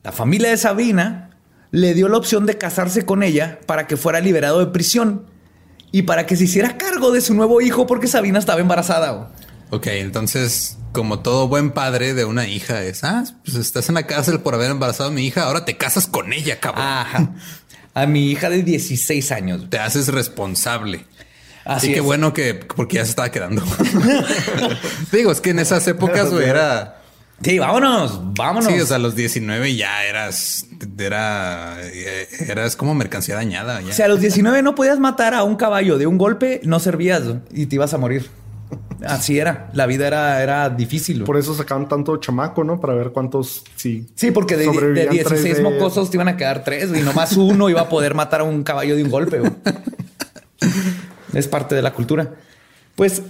La 0.02 0.12
familia 0.12 0.50
de 0.50 0.56
Sabina 0.56 1.30
le 1.70 1.94
dio 1.94 2.08
la 2.08 2.16
opción 2.16 2.46
de 2.46 2.58
casarse 2.58 3.04
con 3.04 3.22
ella 3.22 3.60
para 3.66 3.86
que 3.86 3.96
fuera 3.96 4.20
liberado 4.20 4.58
de 4.58 4.72
prisión 4.72 5.26
y 5.92 6.02
para 6.02 6.26
que 6.26 6.36
se 6.36 6.44
hiciera 6.44 6.76
cargo 6.76 7.10
de 7.12 7.20
su 7.20 7.34
nuevo 7.34 7.60
hijo 7.60 7.86
porque 7.86 8.06
Sabina 8.06 8.38
estaba 8.38 8.60
embarazada. 8.60 9.32
Ok, 9.70 9.86
entonces, 9.88 10.78
como 10.92 11.20
todo 11.20 11.48
buen 11.48 11.70
padre 11.70 12.14
de 12.14 12.24
una 12.24 12.46
hija 12.46 12.82
es, 12.82 13.04
ah, 13.04 13.24
pues 13.44 13.56
estás 13.56 13.88
en 13.88 13.94
la 13.94 14.06
cárcel 14.06 14.40
por 14.40 14.54
haber 14.54 14.70
embarazado 14.70 15.10
a 15.10 15.12
mi 15.12 15.26
hija, 15.26 15.44
ahora 15.44 15.64
te 15.64 15.76
casas 15.76 16.06
con 16.06 16.32
ella, 16.32 16.58
cabrón. 16.60 16.84
Ajá. 16.84 17.34
A 17.94 18.06
mi 18.06 18.30
hija 18.30 18.50
de 18.50 18.62
16 18.62 19.32
años. 19.32 19.68
Te 19.68 19.78
haces 19.78 20.08
responsable. 20.08 21.06
Así 21.64 21.92
que 21.92 22.00
bueno 22.00 22.32
que, 22.32 22.54
porque 22.54 22.96
ya 22.96 23.04
se 23.04 23.10
estaba 23.10 23.30
quedando. 23.30 23.62
Digo, 25.12 25.30
es 25.30 25.40
que 25.40 25.50
en 25.50 25.58
esas 25.58 25.86
épocas, 25.86 26.32
era 26.44 26.99
Sí, 27.42 27.58
vámonos, 27.58 28.20
vámonos. 28.34 28.70
Sí, 28.70 28.78
o 28.78 28.86
sea, 28.86 28.96
a 28.96 28.98
los 28.98 29.14
19 29.14 29.74
ya 29.74 30.04
eras, 30.04 30.66
era, 30.98 31.78
eras 32.46 32.76
como 32.76 32.94
mercancía 32.94 33.34
dañada. 33.34 33.80
Ya. 33.80 33.88
O 33.88 33.92
sea, 33.92 34.06
a 34.06 34.08
los 34.08 34.20
19 34.20 34.62
no 34.62 34.74
podías 34.74 34.98
matar 34.98 35.32
a 35.32 35.42
un 35.42 35.56
caballo 35.56 35.96
de 35.96 36.06
un 36.06 36.18
golpe, 36.18 36.60
no 36.64 36.80
servías 36.80 37.22
y 37.50 37.66
te 37.66 37.76
ibas 37.76 37.94
a 37.94 37.98
morir. 37.98 38.28
Así 39.04 39.38
era, 39.38 39.70
la 39.72 39.86
vida 39.86 40.06
era, 40.06 40.42
era 40.42 40.68
difícil. 40.68 41.24
Por 41.24 41.38
eso 41.38 41.54
sacaban 41.54 41.88
tanto 41.88 42.18
chamaco, 42.18 42.64
¿no? 42.64 42.78
Para 42.80 42.92
ver 42.92 43.10
cuántos 43.12 43.64
sí. 43.74 44.06
Sí, 44.14 44.30
porque 44.30 44.56
de, 44.56 44.66
de 44.92 45.08
16 45.08 45.62
mocosos 45.62 46.10
te 46.10 46.18
iban 46.18 46.28
a 46.28 46.36
quedar 46.36 46.62
tres 46.64 46.90
y 46.94 47.00
nomás 47.00 47.36
uno 47.36 47.70
iba 47.70 47.80
a 47.80 47.88
poder 47.88 48.14
matar 48.14 48.42
a 48.42 48.44
un 48.44 48.62
caballo 48.62 48.96
de 48.96 49.02
un 49.02 49.10
golpe. 49.10 49.40
es 51.32 51.48
parte 51.48 51.74
de 51.74 51.80
la 51.80 51.94
cultura. 51.94 52.34
Pues 52.94 53.22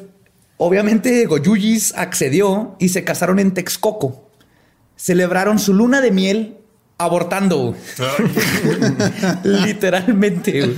Obviamente 0.62 1.24
Goyuyis 1.24 1.94
accedió 1.96 2.76
y 2.78 2.90
se 2.90 3.02
casaron 3.02 3.38
en 3.38 3.54
Texcoco. 3.54 4.28
Celebraron 4.94 5.58
su 5.58 5.72
luna 5.72 6.02
de 6.02 6.10
miel 6.10 6.58
abortando. 6.98 7.74
Literalmente. 9.42 10.74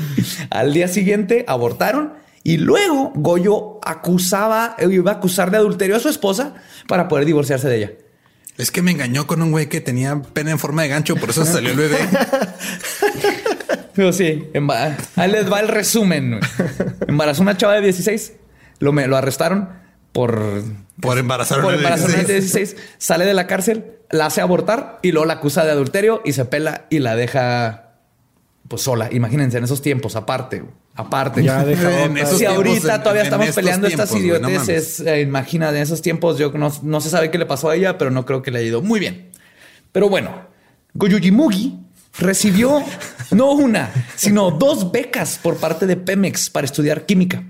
Al 0.51 0.73
día 0.73 0.87
siguiente 0.87 1.45
abortaron 1.49 2.12
y 2.45 2.59
luego 2.59 3.11
Goyo 3.16 3.81
acusaba, 3.85 4.77
iba 4.88 5.11
a 5.11 5.14
acusar 5.16 5.51
de 5.51 5.57
adulterio 5.57 5.97
a 5.97 5.99
su 5.99 6.11
esposa 6.11 6.55
para 6.87 7.09
poder 7.09 7.25
divorciarse 7.25 7.68
de 7.68 7.77
ella. 7.79 7.92
Es 8.59 8.71
que 8.71 8.83
me 8.83 8.92
engañó 8.92 9.27
con 9.27 9.42
un 9.42 9.51
güey 9.51 9.68
que 9.68 9.81
tenía 9.81 10.23
pena 10.23 10.53
en 10.53 10.61
forma 10.61 10.83
de 10.83 10.90
gancho, 10.90 11.16
por 11.16 11.31
eso 11.31 11.45
salió 11.45 11.73
el 11.73 11.77
bebé. 11.77 11.99
Pero 13.95 14.12
sí, 14.12 14.49
ahí 15.16 15.31
les 15.33 15.51
va 15.51 15.59
el 15.59 15.66
resumen. 15.66 16.38
Embarazó 17.09 17.42
una 17.42 17.57
chava 17.57 17.75
de 17.75 17.81
16 17.81 18.35
lo, 18.83 18.92
me, 18.92 19.07
lo 19.07 19.16
arrestaron 19.16 19.68
por, 20.11 20.42
por 21.01 21.16
embarazar 21.16 21.62
por 21.62 21.73
embarazar 21.73 22.27
16. 22.27 22.77
Sale 22.99 23.25
de 23.25 23.33
la 23.33 23.47
cárcel, 23.47 23.92
la 24.11 24.27
hace 24.27 24.40
abortar 24.40 24.99
y 25.03 25.12
luego 25.12 25.25
la 25.25 25.35
acusa 25.35 25.64
de 25.64 25.71
adulterio 25.71 26.21
y 26.25 26.33
se 26.33 26.45
pela 26.47 26.87
y 26.90 26.99
la 26.99 27.14
deja 27.14 27.92
pues 28.66 28.83
sola. 28.83 29.09
Imagínense 29.12 29.59
en 29.59 29.64
esos 29.64 29.83
tiempos, 29.83 30.16
aparte, 30.16 30.64
aparte. 30.97 31.45
Ya 31.45 31.64
si 32.27 32.45
ahorita 32.45 33.05
todavía 33.05 33.23
estamos 33.23 33.51
peleando 33.53 33.87
estas 33.87 34.12
idioteces, 34.16 34.99
eh, 34.99 35.21
imagina 35.21 35.68
en 35.68 35.77
esos 35.77 36.03
tiempos 36.03 36.37
yo 36.37 36.51
no, 36.51 36.73
no 36.83 37.01
se 37.01 37.09
sabe 37.09 37.31
qué 37.31 37.38
le 37.38 37.47
pasó 37.47 37.71
a 37.71 37.77
ella, 37.77 37.97
pero 37.99 38.11
no 38.11 38.27
creo 38.27 38.42
que 38.42 38.51
le 38.51 38.59
haya 38.59 38.66
ido 38.66 38.83
muy 38.83 38.99
bien. 38.99 39.31
Pero 39.92 40.09
bueno, 40.09 40.49
Goyujimugi 40.95 41.79
recibió 42.18 42.83
no 43.31 43.53
una, 43.53 43.92
sino 44.16 44.51
dos 44.51 44.90
becas 44.90 45.38
por 45.40 45.59
parte 45.59 45.87
de 45.87 45.97
Pemex 45.97 46.51
para 46.51 46.64
estudiar 46.64 47.07
química. 47.07 47.45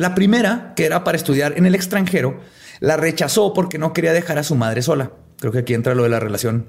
La 0.00 0.14
primera, 0.14 0.72
que 0.76 0.86
era 0.86 1.04
para 1.04 1.18
estudiar 1.18 1.58
en 1.58 1.66
el 1.66 1.74
extranjero, 1.74 2.40
la 2.78 2.96
rechazó 2.96 3.52
porque 3.52 3.76
no 3.76 3.92
quería 3.92 4.14
dejar 4.14 4.38
a 4.38 4.44
su 4.44 4.54
madre 4.54 4.80
sola. 4.80 5.12
Creo 5.38 5.52
que 5.52 5.58
aquí 5.58 5.74
entra 5.74 5.94
lo 5.94 6.04
de 6.04 6.08
la 6.08 6.18
relación 6.18 6.64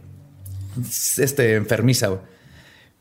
este, 1.18 1.56
enfermiza. 1.56 2.10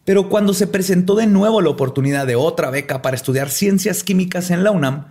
Pero 0.05 0.29
cuando 0.29 0.55
se 0.55 0.69
presentó 0.69 1.16
de 1.16 1.27
nuevo 1.27 1.61
la 1.61 1.71
oportunidad 1.71 2.29
de 2.29 2.37
otra 2.37 2.71
beca 2.71 3.03
para 3.03 3.16
estudiar 3.16 3.51
ciencias 3.51 4.05
químicas 4.05 4.53
en 4.53 4.62
la 4.62 4.71
UNAM, 4.71 5.07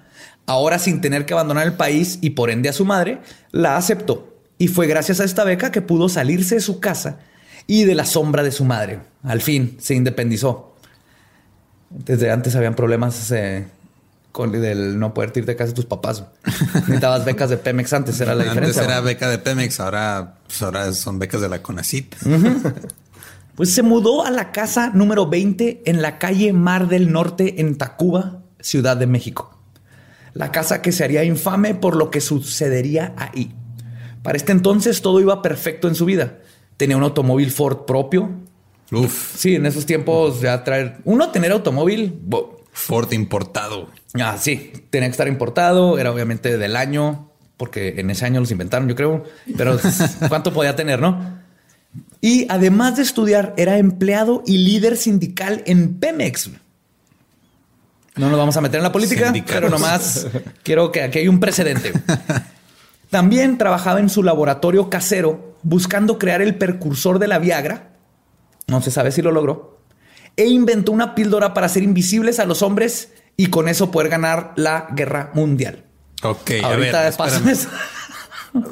ahora 0.45 0.79
sin 0.79 1.01
tener 1.01 1.25
que 1.25 1.34
abandonar 1.34 1.67
el 1.67 1.73
país 1.73 2.19
y 2.21 2.29
por 2.29 2.49
ende 2.49 2.69
a 2.69 2.73
su 2.73 2.86
madre, 2.86 3.19
la 3.51 3.75
aceptó. 3.75 4.39
Y 4.58 4.69
fue 4.69 4.88
gracias 4.88 5.19
a 5.19 5.25
esta 5.25 5.43
beca 5.43 5.69
que 5.69 5.82
pudo 5.82 6.08
salirse 6.08 6.55
de 6.55 6.62
su 6.62 6.79
casa 6.79 7.19
y 7.67 7.84
de 7.84 7.93
la 7.93 8.05
sombra 8.05 8.41
de 8.41 8.53
su 8.53 8.63
madre. 8.63 9.01
Al 9.23 9.41
fin 9.41 9.75
se 9.82 9.95
independizó. 9.95 10.77
Desde 11.89 12.32
antes 12.32 12.55
habían 12.55 12.75
problemas 12.75 13.29
eh, 13.34 13.65
con 14.31 14.51
del 14.51 14.99
no 14.99 15.13
poder 15.13 15.31
irte 15.35 15.51
a 15.51 15.57
casa 15.57 15.69
de 15.69 15.75
tus 15.75 15.85
papás. 15.85 16.23
Necesitabas 16.73 17.25
becas 17.25 17.49
de 17.49 17.57
Pemex 17.57 17.93
antes, 17.93 18.19
era 18.21 18.35
la 18.35 18.43
diferencia. 18.43 18.81
Antes 18.81 18.93
era 18.95 19.01
beca 19.01 19.29
de 19.29 19.39
Pemex, 19.39 19.79
ahora, 19.79 20.35
pues 20.45 20.61
ahora 20.61 20.91
son 20.93 21.19
becas 21.19 21.41
de 21.41 21.49
la 21.49 21.61
CONACIT. 21.61 22.15
Pues 23.59 23.73
se 23.73 23.83
mudó 23.83 24.25
a 24.25 24.31
la 24.31 24.53
casa 24.53 24.91
número 24.93 25.27
20 25.27 25.81
en 25.85 26.01
la 26.01 26.17
calle 26.17 26.53
Mar 26.53 26.87
del 26.87 27.11
Norte 27.11 27.59
en 27.59 27.77
Tacuba, 27.77 28.43
Ciudad 28.61 28.95
de 28.95 29.05
México. 29.05 29.59
La 30.33 30.49
casa 30.53 30.81
que 30.81 30.93
se 30.93 31.03
haría 31.03 31.25
infame 31.25 31.75
por 31.75 31.97
lo 31.97 32.09
que 32.09 32.21
sucedería 32.21 33.13
ahí. 33.17 33.53
Para 34.23 34.37
este 34.37 34.53
entonces 34.53 35.01
todo 35.01 35.19
iba 35.19 35.41
perfecto 35.41 35.89
en 35.89 35.95
su 35.95 36.05
vida. 36.05 36.37
Tenía 36.77 36.95
un 36.95 37.03
automóvil 37.03 37.51
Ford 37.51 37.79
propio. 37.85 38.29
Uf. 38.93 39.35
Sí, 39.37 39.55
en 39.55 39.65
esos 39.65 39.85
tiempos 39.85 40.39
ya 40.39 40.63
traer 40.63 40.95
uno 41.03 41.29
tener 41.29 41.51
automóvil. 41.51 42.17
Ford 42.79 43.11
importado. 43.11 43.89
Ah, 44.19 44.37
sí, 44.39 44.71
tenía 44.89 45.09
que 45.09 45.11
estar 45.11 45.27
importado, 45.27 45.99
era 45.99 46.11
obviamente 46.11 46.57
del 46.57 46.75
año, 46.77 47.29
porque 47.57 47.95
en 47.97 48.09
ese 48.09 48.25
año 48.25 48.39
los 48.39 48.51
inventaron, 48.51 48.87
yo 48.87 48.95
creo, 48.95 49.25
pero 49.57 49.77
¿cuánto 50.29 50.53
podía 50.53 50.75
tener, 50.75 51.01
no? 51.01 51.39
Y 52.21 52.47
además 52.49 52.95
de 52.95 53.03
estudiar, 53.03 53.53
era 53.57 53.77
empleado 53.77 54.43
y 54.45 54.59
líder 54.59 54.95
sindical 54.95 55.61
en 55.65 55.99
Pemex. 55.99 56.51
No 58.15 58.29
nos 58.29 58.39
vamos 58.39 58.55
a 58.57 58.61
meter 58.61 58.77
en 58.77 58.83
la 58.83 58.91
política, 58.91 59.33
pero 59.45 59.69
nomás 59.69 60.27
quiero 60.63 60.91
que 60.91 61.03
aquí 61.03 61.19
hay 61.19 61.27
un 61.27 61.39
precedente. 61.39 61.91
También 63.09 63.57
trabajaba 63.57 63.99
en 63.99 64.09
su 64.09 64.23
laboratorio 64.23 64.89
casero 64.89 65.57
buscando 65.63 66.17
crear 66.17 66.41
el 66.41 66.55
precursor 66.55 67.19
de 67.19 67.27
la 67.27 67.39
Viagra. 67.39 67.89
No 68.67 68.81
se 68.81 68.91
sabe 68.91 69.11
si 69.11 69.21
lo 69.21 69.31
logró. 69.31 69.78
E 70.39 70.47
inventó 70.47 70.93
una 70.93 71.15
píldora 71.15 71.54
para 71.54 71.65
hacer 71.65 71.84
invisibles 71.84 72.39
a 72.39 72.45
los 72.45 72.62
hombres 72.62 73.10
y 73.36 73.47
con 73.47 73.67
eso 73.67 73.91
poder 73.91 74.08
ganar 74.08 74.54
la 74.56 74.88
guerra 74.91 75.32
mundial. 75.34 75.84
Ok, 76.23 76.52
ahorita 76.63 77.08
a 77.08 77.39
ver, 77.39 77.58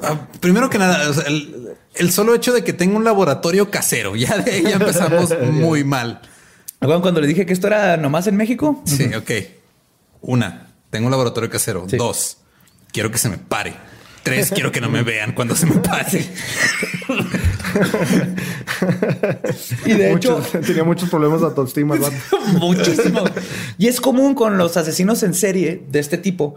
ah, 0.02 0.28
Primero 0.40 0.70
que 0.70 0.78
nada, 0.78 1.14
el, 1.26 2.12
solo 2.12 2.36
hecho 2.36 2.54
de 2.54 2.64
que 2.64 2.72
tenga 2.72 2.96
un 2.96 3.04
laboratorio 3.04 3.70
casero, 3.70 4.16
ya 4.16 4.38
de 4.38 4.52
ahí 4.52 4.66
empezamos 4.66 5.36
muy 5.52 5.84
mal. 5.84 6.22
Cuando 6.80 7.20
le 7.20 7.28
dije 7.28 7.46
que 7.46 7.52
esto 7.52 7.68
era 7.68 7.98
nomás 7.98 8.28
en 8.28 8.38
México. 8.38 8.82
Sí, 8.86 9.14
ok. 9.14 9.32
Una, 10.22 10.68
tengo 10.90 11.08
un 11.08 11.12
laboratorio 11.12 11.50
casero. 11.50 11.86
Sí. 11.90 11.98
Dos, 11.98 12.38
quiero 12.94 13.12
que 13.12 13.18
se 13.18 13.28
me 13.28 13.38
pare. 13.38 13.74
Tres, 14.30 14.52
quiero 14.52 14.72
que 14.72 14.82
no 14.82 14.90
me 14.90 15.04
vean 15.04 15.34
cuando 15.34 15.56
se 15.56 15.66
me 15.66 15.76
pare. 15.76 16.26
Y 19.86 19.94
de 19.94 20.14
hecho, 20.14 20.38
Muchos- 20.40 20.66
tenía 20.66 20.84
muchos 20.84 21.10
problemas 21.10 21.40
de 21.42 21.48
autoestima. 21.48 21.96
muchísimo. 22.60 23.24
Y 23.78 23.88
es 23.88 24.02
común 24.02 24.36
con 24.36 24.58
los 24.58 24.78
asesinos 24.78 25.24
en 25.24 25.34
serie 25.34 25.84
de 25.90 26.00
este 26.00 26.18
tipo 26.18 26.56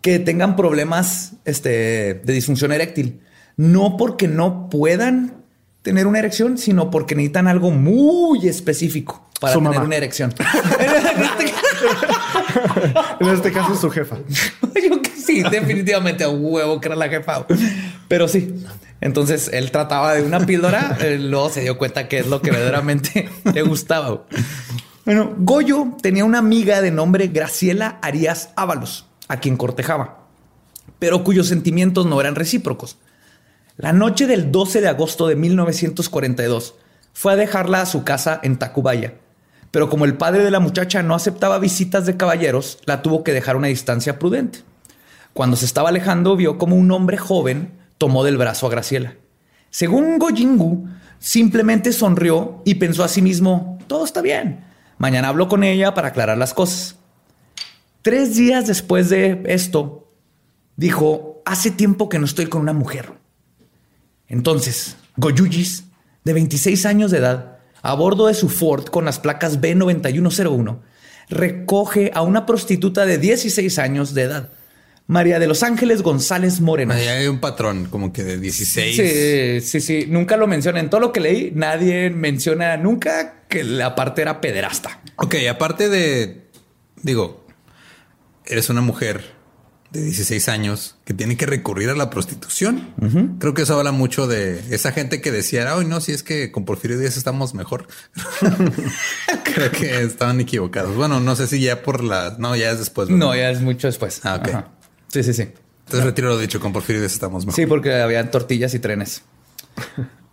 que 0.00 0.18
tengan 0.18 0.56
problemas 0.56 1.32
este, 1.44 2.14
de 2.24 2.32
disfunción 2.32 2.72
eréctil. 2.72 3.20
No 3.56 3.96
porque 3.96 4.28
no 4.28 4.68
puedan 4.70 5.34
tener 5.82 6.06
una 6.06 6.18
erección, 6.18 6.56
sino 6.58 6.90
porque 6.90 7.14
necesitan 7.14 7.48
algo 7.48 7.70
muy 7.70 8.46
específico 8.48 9.28
para 9.40 9.52
Su 9.54 9.58
tener 9.60 9.74
mamá. 9.74 9.86
una 9.86 9.96
erección. 9.96 10.34
En 13.20 13.28
este 13.28 13.52
caso, 13.52 13.74
su 13.76 13.90
jefa. 13.90 14.16
Yo 14.82 14.99
sí, 15.30 15.42
definitivamente 15.50 16.24
a 16.24 16.28
huevo 16.28 16.80
que 16.80 16.88
era 16.88 16.96
la 16.96 17.08
jefa. 17.08 17.46
Pero 18.08 18.28
sí. 18.28 18.54
Entonces 19.00 19.50
él 19.52 19.70
trataba 19.70 20.14
de 20.14 20.22
una 20.22 20.44
píldora, 20.44 20.98
eh, 21.00 21.18
luego 21.18 21.48
se 21.48 21.62
dio 21.62 21.78
cuenta 21.78 22.06
que 22.06 22.18
es 22.18 22.26
lo 22.26 22.42
que 22.42 22.50
verdaderamente 22.50 23.30
le 23.54 23.62
gustaba. 23.62 24.24
Bueno, 25.06 25.34
Goyo 25.38 25.96
tenía 26.02 26.24
una 26.24 26.38
amiga 26.38 26.82
de 26.82 26.90
nombre 26.90 27.28
Graciela 27.28 27.98
Arias 28.02 28.50
Ábalos, 28.56 29.06
a 29.28 29.38
quien 29.38 29.56
cortejaba, 29.56 30.26
pero 30.98 31.24
cuyos 31.24 31.48
sentimientos 31.48 32.04
no 32.04 32.20
eran 32.20 32.34
recíprocos. 32.34 32.98
La 33.78 33.94
noche 33.94 34.26
del 34.26 34.52
12 34.52 34.82
de 34.82 34.88
agosto 34.88 35.26
de 35.26 35.36
1942 35.36 36.74
fue 37.14 37.32
a 37.32 37.36
dejarla 37.36 37.80
a 37.80 37.86
su 37.86 38.04
casa 38.04 38.38
en 38.42 38.58
Tacubaya, 38.58 39.14
pero 39.70 39.88
como 39.88 40.04
el 40.04 40.18
padre 40.18 40.44
de 40.44 40.50
la 40.50 40.60
muchacha 40.60 41.02
no 41.02 41.14
aceptaba 41.14 41.58
visitas 41.58 42.04
de 42.04 42.18
caballeros, 42.18 42.78
la 42.84 43.00
tuvo 43.00 43.24
que 43.24 43.32
dejar 43.32 43.54
a 43.54 43.58
una 43.58 43.68
distancia 43.68 44.18
prudente. 44.18 44.60
Cuando 45.32 45.56
se 45.56 45.64
estaba 45.64 45.88
alejando, 45.90 46.36
vio 46.36 46.58
como 46.58 46.76
un 46.76 46.90
hombre 46.90 47.16
joven 47.16 47.78
tomó 48.00 48.24
del 48.24 48.38
brazo 48.38 48.66
a 48.66 48.70
Graciela. 48.70 49.14
Según 49.68 50.18
Goyingu, 50.18 50.88
simplemente 51.18 51.92
sonrió 51.92 52.62
y 52.64 52.76
pensó 52.76 53.04
a 53.04 53.08
sí 53.08 53.20
mismo, 53.20 53.78
todo 53.86 54.06
está 54.06 54.22
bien. 54.22 54.64
Mañana 54.96 55.28
hablo 55.28 55.48
con 55.48 55.64
ella 55.64 55.92
para 55.92 56.08
aclarar 56.08 56.38
las 56.38 56.54
cosas. 56.54 56.96
Tres 58.00 58.36
días 58.36 58.66
después 58.66 59.10
de 59.10 59.42
esto, 59.44 60.10
dijo, 60.76 61.42
hace 61.44 61.70
tiempo 61.70 62.08
que 62.08 62.18
no 62.18 62.24
estoy 62.24 62.46
con 62.46 62.62
una 62.62 62.72
mujer. 62.72 63.12
Entonces, 64.28 64.96
Goyuyis, 65.16 65.84
de 66.24 66.32
26 66.32 66.86
años 66.86 67.10
de 67.10 67.18
edad, 67.18 67.58
a 67.82 67.94
bordo 67.94 68.28
de 68.28 68.34
su 68.34 68.48
Ford 68.48 68.86
con 68.86 69.04
las 69.04 69.18
placas 69.18 69.60
B9101, 69.60 70.78
recoge 71.28 72.10
a 72.14 72.22
una 72.22 72.46
prostituta 72.46 73.04
de 73.04 73.18
16 73.18 73.78
años 73.78 74.14
de 74.14 74.22
edad, 74.22 74.52
María 75.10 75.40
de 75.40 75.48
los 75.48 75.64
Ángeles 75.64 76.02
González 76.02 76.60
Moreno. 76.60 76.94
Ahí 76.94 77.08
hay 77.08 77.26
un 77.26 77.40
patrón 77.40 77.86
como 77.86 78.12
que 78.12 78.22
de 78.22 78.38
16. 78.38 78.94
Sí, 78.96 79.60
sí, 79.60 79.80
sí. 79.80 80.06
Nunca 80.08 80.36
lo 80.36 80.46
menciona. 80.46 80.78
En 80.78 80.88
todo 80.88 81.00
lo 81.00 81.12
que 81.12 81.18
leí, 81.18 81.50
nadie 81.52 82.10
menciona 82.10 82.76
nunca 82.76 83.42
que 83.48 83.64
la 83.64 83.96
parte 83.96 84.22
era 84.22 84.40
pederasta. 84.40 85.00
Ok, 85.16 85.34
aparte 85.50 85.88
de, 85.88 86.44
digo, 87.02 87.44
eres 88.46 88.70
una 88.70 88.82
mujer 88.82 89.24
de 89.90 90.00
16 90.00 90.48
años 90.48 90.94
que 91.04 91.12
tiene 91.12 91.36
que 91.36 91.44
recurrir 91.44 91.90
a 91.90 91.96
la 91.96 92.08
prostitución. 92.08 92.94
Creo 93.40 93.52
que 93.52 93.62
eso 93.62 93.76
habla 93.76 93.90
mucho 93.90 94.28
de 94.28 94.62
esa 94.72 94.92
gente 94.92 95.20
que 95.20 95.32
decía, 95.32 95.74
ay, 95.74 95.86
no, 95.86 96.00
si 96.00 96.12
es 96.12 96.22
que 96.22 96.52
con 96.52 96.64
Porfirio 96.64 96.96
Díaz 97.00 97.16
estamos 97.16 97.52
mejor. 97.52 97.88
Creo 99.42 99.72
que 99.72 100.02
estaban 100.02 100.38
equivocados. 100.38 100.94
Bueno, 100.94 101.18
no 101.18 101.34
sé 101.34 101.48
si 101.48 101.60
ya 101.60 101.82
por 101.82 102.04
la, 102.04 102.36
no, 102.38 102.54
ya 102.54 102.70
es 102.70 102.78
después. 102.78 103.08
¿verdad? 103.08 103.26
No, 103.26 103.34
ya 103.34 103.50
es 103.50 103.60
mucho 103.60 103.88
después. 103.88 104.20
Ah, 104.22 104.36
ok. 104.36 104.48
Ajá. 104.50 104.70
Sí, 105.12 105.22
sí, 105.22 105.34
sí. 105.34 105.42
Entonces 105.42 106.04
retiro 106.04 106.28
lo 106.28 106.38
dicho, 106.38 106.60
con 106.60 106.72
Porfirio 106.72 107.04
estamos 107.04 107.44
mejor. 107.44 107.56
Sí, 107.56 107.66
porque 107.66 108.00
habían 108.00 108.30
tortillas 108.30 108.74
y 108.74 108.78
trenes. 108.78 109.22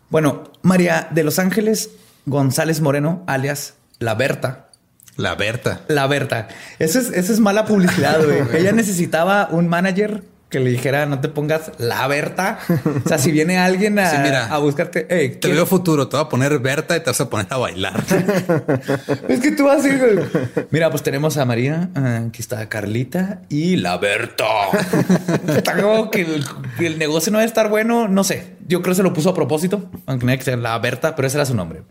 Bueno, 0.09 0.51
María 0.61 1.07
de 1.11 1.23
los 1.23 1.39
Ángeles 1.39 1.89
González 2.25 2.81
Moreno, 2.81 3.23
alias 3.25 3.75
La 3.99 4.13
Berta. 4.15 4.69
La 5.15 5.33
Berta. 5.33 5.81
La 5.87 6.05
Berta. 6.05 6.47
Eso 6.77 6.99
es, 6.99 7.09
eso 7.09 7.33
es 7.33 7.39
mala 7.39 7.65
publicidad, 7.65 8.23
güey. 8.23 8.43
Ella 8.61 8.71
necesitaba 8.71 9.47
un 9.51 9.67
manager 9.67 10.23
que 10.49 10.61
le 10.61 10.69
dijera, 10.69 11.05
no 11.05 11.19
te 11.19 11.27
pongas 11.27 11.71
La 11.77 12.07
Berta. 12.07 12.59
O 13.05 13.07
sea, 13.07 13.17
si 13.17 13.31
viene 13.31 13.57
alguien 13.57 13.99
a, 13.99 14.09
Sí, 14.11 14.17
mira. 14.23 14.45
a 14.47 14.57
buscarte, 14.59 15.05
"Ey, 15.09 15.29
Te 15.31 15.39
¿quién- 15.39 15.55
veo 15.55 15.65
futuro, 15.65 16.07
te 16.07 16.15
voy 16.15 16.25
a 16.25 16.29
poner 16.29 16.57
Berta 16.59 16.95
y 16.95 17.01
te 17.01 17.07
vas 17.09 17.19
a 17.19 17.29
poner 17.29 17.47
a 17.49 17.57
bailar. 17.57 18.01
Es 19.27 19.39
que 19.41 19.51
tú 19.51 19.65
vas 19.65 19.83
a 19.83 19.89
ir. 19.89 20.67
Mira, 20.71 20.89
pues 20.89 21.03
tenemos 21.03 21.37
a 21.37 21.45
María, 21.45 21.89
ah, 21.95 22.21
aquí 22.29 22.41
está 22.41 22.67
Carlita 22.69 23.41
y 23.49 23.75
la 23.75 23.97
Berta. 23.97 24.45
Está 25.47 25.75
como 25.81 26.09
que 26.11 26.25
el, 26.79 26.97
negocio 26.97 27.31
no 27.31 27.39
debe 27.39 27.47
estar 27.47 27.69
bueno. 27.69 28.07
No 28.07 28.23
sé. 28.23 28.55
Yo 28.67 28.81
creo 28.81 28.91
que 28.93 28.97
se 28.97 29.03
lo 29.03 29.13
puso 29.13 29.29
a 29.29 29.33
propósito, 29.33 29.89
aunque 30.05 30.25
no 30.25 30.31
hay 30.31 30.37
que 30.37 30.43
ser 30.45 30.59
la 30.59 30.77
Berta, 30.79 31.15
pero 31.15 31.27
ese 31.27 31.37
era 31.37 31.45
su 31.45 31.55
nombre. 31.55 31.83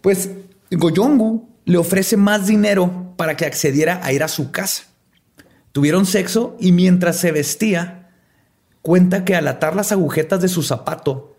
Pues 0.00 0.30
Goyongu 0.70 1.48
le 1.66 1.78
ofrece 1.78 2.16
más 2.16 2.46
dinero 2.46 3.14
para 3.16 3.36
que 3.36 3.44
accediera 3.46 4.00
a 4.02 4.12
ir 4.12 4.22
a 4.22 4.28
su 4.28 4.50
casa. 4.50 4.84
Tuvieron 5.72 6.06
sexo 6.06 6.56
y 6.60 6.72
mientras 6.72 7.16
se 7.18 7.32
vestía, 7.32 8.10
cuenta 8.82 9.24
que 9.24 9.36
al 9.36 9.46
atar 9.48 9.76
las 9.76 9.92
agujetas 9.92 10.40
de 10.40 10.48
su 10.48 10.62
zapato, 10.62 11.36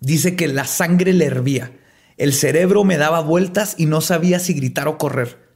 dice 0.00 0.36
que 0.36 0.48
la 0.48 0.66
sangre 0.66 1.12
le 1.12 1.26
hervía. 1.26 1.72
El 2.16 2.32
cerebro 2.32 2.84
me 2.84 2.96
daba 2.96 3.20
vueltas 3.20 3.74
y 3.78 3.86
no 3.86 4.00
sabía 4.00 4.38
si 4.38 4.54
gritar 4.54 4.88
o 4.88 4.98
correr. 4.98 5.46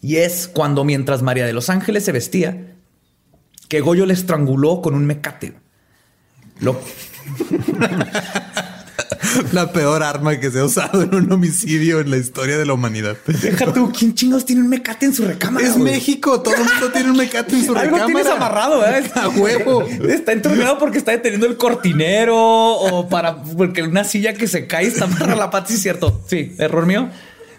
Y 0.00 0.16
es 0.16 0.48
cuando 0.48 0.84
mientras 0.84 1.22
María 1.22 1.46
de 1.46 1.52
los 1.52 1.70
Ángeles 1.70 2.04
se 2.04 2.12
vestía, 2.12 2.76
que 3.68 3.80
Goyo 3.80 4.06
le 4.06 4.14
estranguló 4.14 4.80
con 4.80 4.94
un 4.94 5.06
mecate. 5.06 5.54
Lo, 6.60 6.80
La 9.52 9.72
peor 9.72 10.02
arma 10.02 10.38
que 10.38 10.50
se 10.50 10.60
ha 10.60 10.64
usado 10.64 11.02
en 11.02 11.14
un 11.14 11.30
homicidio 11.32 12.00
en 12.00 12.10
la 12.10 12.16
historia 12.16 12.56
de 12.58 12.66
la 12.66 12.72
humanidad. 12.74 13.16
deja 13.26 13.72
tú, 13.72 13.92
¿quién 13.96 14.14
chingos 14.14 14.44
tiene 14.44 14.62
un 14.62 14.68
mecate 14.68 15.06
en 15.06 15.14
su 15.14 15.24
recámara? 15.24 15.66
Es 15.66 15.76
güey? 15.76 15.92
México, 15.92 16.40
todo 16.40 16.54
el 16.54 16.64
mundo 16.64 16.90
tiene 16.92 17.10
un 17.10 17.16
mecate 17.16 17.54
en 17.56 17.64
su 17.64 17.76
Algo 17.76 17.96
recámara. 17.96 18.06
tienes 18.06 18.26
amarrado, 18.26 18.86
¿eh? 18.86 19.10
A 19.14 19.28
huevo. 19.28 19.86
Está 20.08 20.32
entrenado 20.32 20.78
porque 20.78 20.98
está 20.98 21.12
deteniendo 21.12 21.46
el 21.46 21.56
cortinero 21.56 22.36
o 22.36 23.08
para 23.08 23.42
porque 23.42 23.82
una 23.82 24.04
silla 24.04 24.34
que 24.34 24.46
se 24.46 24.66
cae 24.66 24.86
está 24.86 25.06
para 25.06 25.34
la 25.36 25.50
pata. 25.50 25.68
Sí, 25.68 25.78
cierto. 25.78 26.22
Sí, 26.28 26.54
error 26.58 26.86
mío. 26.86 27.08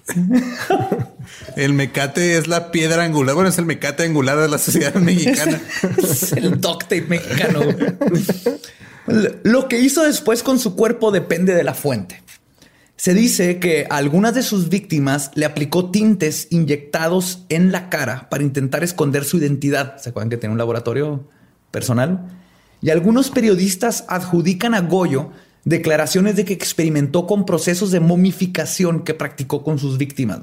El 1.56 1.74
mecate 1.74 2.38
es 2.38 2.48
la 2.48 2.72
piedra 2.72 3.04
angular. 3.04 3.36
Bueno, 3.36 3.50
es 3.50 3.58
el 3.58 3.66
mecate 3.66 4.04
angular 4.04 4.40
de 4.40 4.48
la 4.48 4.58
sociedad 4.58 4.94
mexicana. 4.96 5.60
Es 5.98 6.32
el 6.34 6.62
duct 6.62 6.84
tape 6.84 7.06
mexicano. 7.08 7.62
Lo 9.08 9.68
que 9.68 9.80
hizo 9.80 10.04
después 10.04 10.44
con 10.44 10.60
su 10.60 10.76
cuerpo 10.76 11.12
depende 11.12 11.56
de 11.56 11.64
la 11.64 11.74
fuente. 11.74 12.22
Se 12.98 13.14
dice 13.14 13.60
que 13.60 13.86
a 13.90 13.98
algunas 13.98 14.34
de 14.34 14.42
sus 14.42 14.70
víctimas 14.70 15.32
le 15.36 15.46
aplicó 15.46 15.92
tintes 15.92 16.48
inyectados 16.50 17.46
en 17.50 17.72
la 17.72 17.90
cara 17.90 18.28
para 18.30 18.44
intentar 18.44 18.84
esconder 18.84 19.24
su 19.24 19.38
identidad. 19.38 19.98
¿Se 19.98 20.10
acuerdan 20.10 20.30
que 20.30 20.38
tiene 20.38 20.54
un 20.54 20.58
laboratorio 20.58 21.30
personal? 21.70 22.28
Y 22.82 22.90
algunos 22.90 23.30
periodistas 23.30 24.06
adjudican 24.08 24.74
a 24.74 24.82
Goyo 24.82 25.32
declaraciones 25.64 26.36
de 26.36 26.46
que 26.46 26.54
experimentó 26.54 27.28
con 27.28 27.46
procesos 27.46 27.92
de 27.92 28.00
momificación 28.00 29.04
que 29.04 29.14
practicó 29.14 29.64
con 29.64 29.78
sus 29.78 29.98
víctimas. 29.98 30.42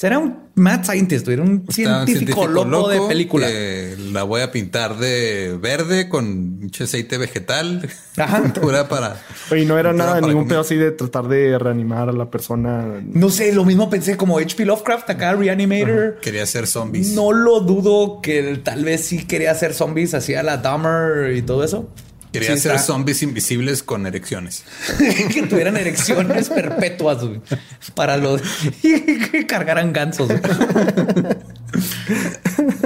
Será 0.00 0.18
un 0.18 0.34
mad 0.54 0.82
scientist, 0.82 1.28
era 1.28 1.42
un 1.42 1.62
Está 1.68 2.00
un 2.00 2.06
científico, 2.06 2.46
loco, 2.46 2.88
de 2.88 3.00
película. 3.06 3.46
que 3.48 3.96
la 4.12 4.22
voy 4.22 4.40
a 4.40 4.50
pintar 4.50 4.96
de 4.96 5.58
verde 5.60 6.08
con 6.08 6.58
mucho 6.58 6.84
aceite 6.84 7.18
vegetal. 7.18 7.86
Ajá. 8.16 8.50
Pura 8.62 8.88
para. 8.88 9.20
Y 9.54 9.66
no 9.66 9.78
era 9.78 9.92
nada, 9.92 10.22
ningún 10.22 10.44
comer. 10.44 10.48
pedo 10.48 10.60
así 10.60 10.76
de 10.76 10.92
tratar 10.92 11.28
de 11.28 11.58
reanimar 11.58 12.08
a 12.08 12.12
la 12.12 12.30
persona. 12.30 13.02
No 13.04 13.28
sé, 13.28 13.52
lo 13.52 13.66
mismo 13.66 13.90
pensé 13.90 14.16
como 14.16 14.38
H.P. 14.38 14.64
Lovecraft 14.64 15.10
acá, 15.10 15.34
Reanimator. 15.34 16.18
Quería 16.22 16.46
ser 16.46 16.66
zombies. 16.66 17.12
No 17.12 17.32
lo 17.32 17.60
dudo 17.60 18.22
que 18.22 18.58
tal 18.64 18.86
vez 18.86 19.04
sí 19.04 19.26
quería 19.26 19.50
hacer 19.50 19.74
zombies, 19.74 20.14
hacía 20.14 20.42
la 20.42 20.56
Dahmer 20.56 21.36
y 21.36 21.42
todo 21.42 21.62
eso. 21.62 21.90
Quería 22.32 22.54
Sí, 22.56 22.62
ser 22.62 22.72
está. 22.76 22.84
zombies 22.86 23.22
invisibles 23.22 23.82
con 23.82 24.06
erecciones. 24.06 24.64
que 25.32 25.42
tuvieran 25.48 25.76
erecciones 25.76 26.48
perpetuas 26.48 27.24
güey, 27.24 27.40
para 27.94 28.16
los 28.16 28.40
que 28.82 29.46
cargaran 29.48 29.92
gansos. 29.92 30.28
güey. 30.28 30.40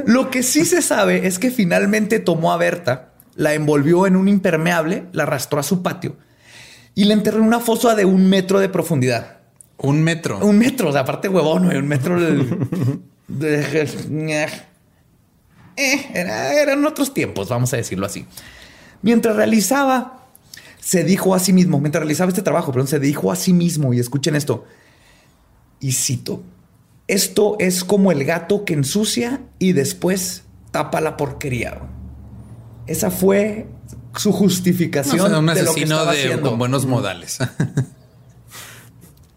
Lo 0.06 0.30
que 0.30 0.42
sí 0.42 0.64
se 0.64 0.82
sabe 0.82 1.26
es 1.26 1.38
que 1.38 1.50
finalmente 1.50 2.18
tomó 2.20 2.52
a 2.52 2.56
Berta, 2.56 3.12
la 3.34 3.54
envolvió 3.54 4.06
en 4.06 4.16
un 4.16 4.28
impermeable, 4.28 5.04
la 5.12 5.24
arrastró 5.24 5.58
a 5.60 5.62
su 5.62 5.82
patio 5.82 6.16
y 6.94 7.04
la 7.04 7.14
enterró 7.14 7.38
en 7.38 7.44
una 7.44 7.60
fosa 7.60 7.94
de 7.94 8.04
un 8.04 8.28
metro 8.28 8.60
de 8.60 8.68
profundidad. 8.68 9.38
Un 9.78 10.02
metro. 10.02 10.38
Un 10.38 10.58
metro, 10.58 10.88
o 10.90 10.92
sea, 10.92 11.00
aparte 11.02 11.28
huevón, 11.28 11.64
güey, 11.66 11.76
un 11.78 11.88
metro 11.88 12.20
de- 12.20 13.00
Eh, 15.76 16.06
era- 16.14 16.54
eran 16.62 16.84
otros 16.86 17.12
tiempos, 17.12 17.48
vamos 17.48 17.72
a 17.74 17.76
decirlo 17.76 18.06
así. 18.06 18.24
Mientras 19.04 19.36
realizaba, 19.36 20.24
se 20.80 21.04
dijo 21.04 21.34
a 21.34 21.38
sí 21.38 21.52
mismo, 21.52 21.78
mientras 21.78 22.00
realizaba 22.00 22.30
este 22.30 22.40
trabajo, 22.40 22.72
perdón, 22.72 22.88
se 22.88 22.98
dijo 22.98 23.30
a 23.30 23.36
sí 23.36 23.52
mismo, 23.52 23.92
y 23.92 24.00
escuchen 24.00 24.34
esto, 24.34 24.64
Y 25.78 25.92
cito, 25.92 26.42
esto 27.06 27.56
es 27.58 27.84
como 27.84 28.12
el 28.12 28.24
gato 28.24 28.64
que 28.64 28.72
ensucia 28.72 29.42
y 29.58 29.72
después 29.72 30.44
tapa 30.70 31.02
la 31.02 31.18
porquería. 31.18 31.82
Esa 32.86 33.10
fue 33.10 33.66
su 34.16 34.32
justificación. 34.32 35.30
No, 35.30 35.38
un 35.38 35.50
asesino 35.50 36.06
de, 36.06 36.40
con 36.40 36.58
buenos 36.58 36.86
modales. 36.86 37.40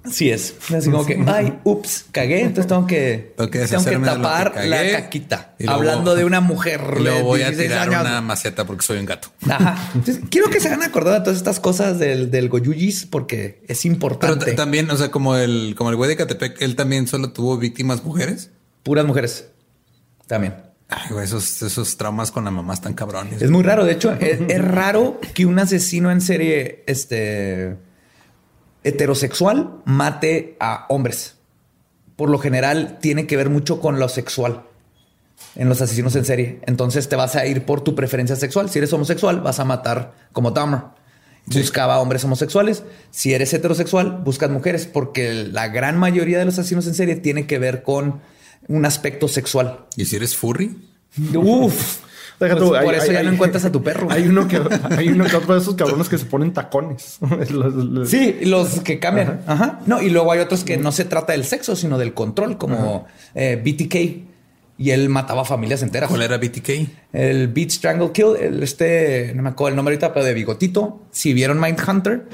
Así 0.07 0.29
es. 0.29 0.55
Así 0.75 0.89
como 0.89 1.05
que, 1.05 1.21
ay, 1.27 1.59
ups, 1.63 2.05
cagué, 2.11 2.41
entonces 2.41 2.67
tengo 2.67 2.87
que, 2.87 3.33
Tengo 3.37 3.49
que 3.51 3.59
tengo 3.67 4.05
tapar 4.05 4.53
la 4.65 4.91
caquita. 4.91 5.53
Luego- 5.59 5.73
Hablando 5.73 6.15
de 6.15 6.25
una 6.25 6.39
mujer. 6.41 6.81
De 7.03 7.21
voy 7.21 7.41
a 7.41 7.49
16 7.49 7.69
tirar 7.69 7.89
años. 7.89 8.01
una 8.01 8.21
maceta 8.21 8.65
porque 8.65 8.83
soy 8.85 8.99
un 8.99 9.05
gato. 9.05 9.29
Ajá. 9.49 9.89
Entonces, 9.95 10.23
quiero 10.29 10.49
que 10.49 10.59
se 10.59 10.67
hagan 10.69 10.83
acordar 10.83 11.15
de 11.15 11.19
todas 11.21 11.37
estas 11.37 11.59
cosas 11.59 11.99
del, 11.99 12.31
del 12.31 12.49
Goyuyis 12.49 13.05
porque 13.05 13.61
es 13.67 13.81
Pero 13.81 13.93
importante. 13.93 14.45
t- 14.45 14.53
también, 14.53 14.89
o 14.91 14.97
sea, 14.97 15.11
como 15.11 15.35
el, 15.35 15.75
como 15.77 15.89
el 15.89 15.95
güey 15.95 16.09
de 16.09 16.15
Catepec, 16.15 16.61
él 16.61 16.75
también 16.75 17.07
solo 17.07 17.31
tuvo 17.31 17.57
víctimas 17.57 18.03
mujeres. 18.03 18.51
Puras 18.83 19.05
mujeres. 19.05 19.47
También. 20.27 20.55
Ay, 20.89 21.09
güey, 21.11 21.25
esos, 21.25 21.61
esos 21.63 21.97
traumas 21.97 22.31
con 22.31 22.45
la 22.45 22.51
mamá 22.51 22.73
están 22.73 22.93
cabrones. 22.93 23.41
Es 23.41 23.51
muy 23.51 23.61
raro. 23.63 23.83
De 23.83 23.91
hecho, 23.91 24.13
es, 24.13 24.39
es 24.47 24.61
raro 24.63 25.19
que 25.33 25.45
un 25.45 25.59
asesino 25.59 26.11
en 26.11 26.21
serie 26.21 26.83
este, 26.87 27.75
heterosexual 28.83 29.81
mate 29.85 30.55
a 30.59 30.85
hombres. 30.89 31.35
Por 32.15 32.29
lo 32.29 32.39
general, 32.39 32.97
tiene 33.01 33.27
que 33.27 33.37
ver 33.37 33.49
mucho 33.49 33.79
con 33.79 33.99
lo 33.99 34.09
sexual 34.09 34.63
en 35.55 35.69
los 35.69 35.81
asesinos 35.81 36.15
en 36.15 36.25
serie. 36.25 36.59
Entonces 36.65 37.09
te 37.09 37.15
vas 37.15 37.35
a 37.35 37.45
ir 37.45 37.63
por 37.63 37.81
tu 37.81 37.95
preferencia 37.95 38.35
sexual. 38.35 38.69
Si 38.69 38.79
eres 38.79 38.93
homosexual, 38.93 39.41
vas 39.41 39.59
a 39.59 39.65
matar 39.65 40.13
como 40.31 40.51
Dahmer. 40.51 40.81
Buscaba 41.45 41.99
hombres 41.99 42.23
homosexuales. 42.25 42.83
Si 43.09 43.33
eres 43.33 43.53
heterosexual, 43.53 44.19
buscas 44.23 44.49
mujeres, 44.49 44.85
porque 44.85 45.33
la 45.33 45.69
gran 45.69 45.97
mayoría 45.97 46.39
de 46.39 46.45
los 46.45 46.59
asesinos 46.59 46.87
en 46.87 46.95
serie 46.95 47.15
tiene 47.15 47.47
que 47.47 47.57
ver 47.57 47.83
con 47.83 48.19
un 48.67 48.85
aspecto 48.85 49.27
sexual. 49.27 49.85
Y 49.95 50.05
si 50.05 50.17
eres 50.17 50.35
furry, 50.35 50.75
Uf. 51.35 51.99
Deja 52.39 52.55
Pues 52.55 52.63
tú, 52.65 52.69
por 52.69 52.77
hay- 52.77 52.89
eso 52.97 53.07
hay- 53.07 53.13
ya 53.13 53.23
no 53.23 53.31
encuentras 53.31 53.65
a 53.65 53.71
tu 53.71 53.81
perro. 53.81 54.07
Hay 54.11 54.27
uno 54.27 54.47
que 54.47 54.61
hay 54.95 55.09
uno 55.09 55.25
que 55.25 55.35
otro 55.35 55.55
de 55.55 55.59
esos 55.61 55.73
cabrones 55.75 56.07
que 56.07 56.17
se 56.19 56.25
ponen 56.25 56.53
tacones. 56.53 57.17
Los- 57.49 57.73
los- 57.73 58.09
Sí, 58.09 58.37
los 58.43 58.79
que 58.81 58.99
cambian. 58.99 59.41
Ajá. 59.47 59.79
No, 59.87 60.01
y 60.01 60.09
luego 60.11 60.31
hay 60.31 60.39
otros 60.39 60.63
que 60.63 60.77
no 60.77 60.91
se 60.91 61.05
trata 61.05 61.31
del 61.33 61.45
sexo, 61.45 61.75
sino 61.75 61.97
del 61.97 62.13
control, 62.13 62.57
como 62.57 63.05
eh, 63.33 63.59
BTK. 63.63 64.27
Y 64.79 64.91
él 64.91 65.09
mataba 65.09 65.43
familias 65.43 65.81
enteras. 65.81 66.07
¿cuál 66.09 66.21
era 66.21 66.37
BTK? 66.37 66.69
El 67.11 67.47
Beat 67.47 67.71
Strangle 67.71 68.11
Kill, 68.11 68.35
el 68.39 68.61
este, 68.61 69.31
no 69.35 69.41
me 69.41 69.49
acuerdo 69.49 69.69
el 69.69 69.75
nombre 69.75 69.95
ahorita, 69.95 70.13
pero 70.13 70.23
de 70.23 70.35
bigotito. 70.35 71.01
Si 71.09 71.33
vieron 71.33 71.59
Mindhunter, 71.59 72.25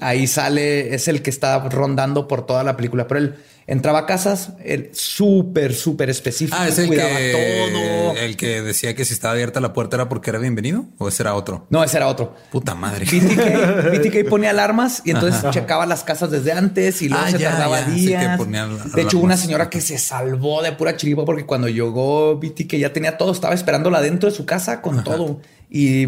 ahí 0.00 0.26
sale, 0.26 0.94
es 0.94 1.08
el 1.08 1.22
que 1.22 1.30
está 1.30 1.58
rondando 1.70 2.28
por 2.28 2.44
toda 2.44 2.62
la 2.64 2.76
película. 2.76 3.08
Pero 3.08 3.20
él 3.20 3.34
entraba 3.68 4.00
a 4.00 4.06
casas, 4.06 4.54
súper, 4.92 5.74
súper 5.74 6.08
específico. 6.08 6.56
Ah, 6.58 6.66
es 6.68 6.78
el 6.78 6.88
cuidaba 6.88 7.16
que, 7.16 7.32
todo. 7.32 8.16
el 8.16 8.36
que 8.38 8.62
decía 8.62 8.94
que 8.96 9.04
si 9.04 9.12
estaba 9.12 9.34
abierta 9.34 9.60
la 9.60 9.74
puerta 9.74 9.96
era 9.96 10.08
porque 10.08 10.30
era 10.30 10.38
bienvenido 10.38 10.86
o 10.96 11.06
ese 11.06 11.22
era 11.22 11.34
otro. 11.34 11.66
No, 11.68 11.84
ese 11.84 11.98
era 11.98 12.08
otro. 12.08 12.34
Puta 12.50 12.74
madre. 12.74 13.04
BTK, 13.04 13.92
BTK 13.92 14.28
ponía 14.30 14.50
alarmas 14.50 15.02
y 15.04 15.10
entonces 15.10 15.48
checaba 15.50 15.84
las 15.84 16.02
casas 16.02 16.30
desde 16.30 16.52
antes 16.52 17.02
y 17.02 17.10
luego 17.10 17.24
Ah, 17.26 17.30
se 17.30 17.38
ya, 17.38 17.50
tardaba 17.50 17.80
ya, 17.80 17.86
días. 17.92 18.92
de 18.94 19.02
hecho, 19.02 19.18
una 19.18 19.36
señora 19.36 19.68
que 19.68 19.82
se 19.82 19.98
salvó 19.98 20.62
de 20.62 20.72
pura 20.72 20.96
chiripa 20.96 21.26
porque 21.26 21.44
cuando 21.44 21.68
llegó 21.68 22.38
BTK 22.38 22.76
ya 22.78 22.92
tenía 22.94 23.18
todo, 23.18 23.32
estaba 23.32 23.54
esperándola 23.54 24.00
dentro 24.00 24.30
de 24.30 24.34
su 24.34 24.46
casa 24.46 24.80
con 24.80 25.04
todo 25.04 25.40
y 25.68 26.06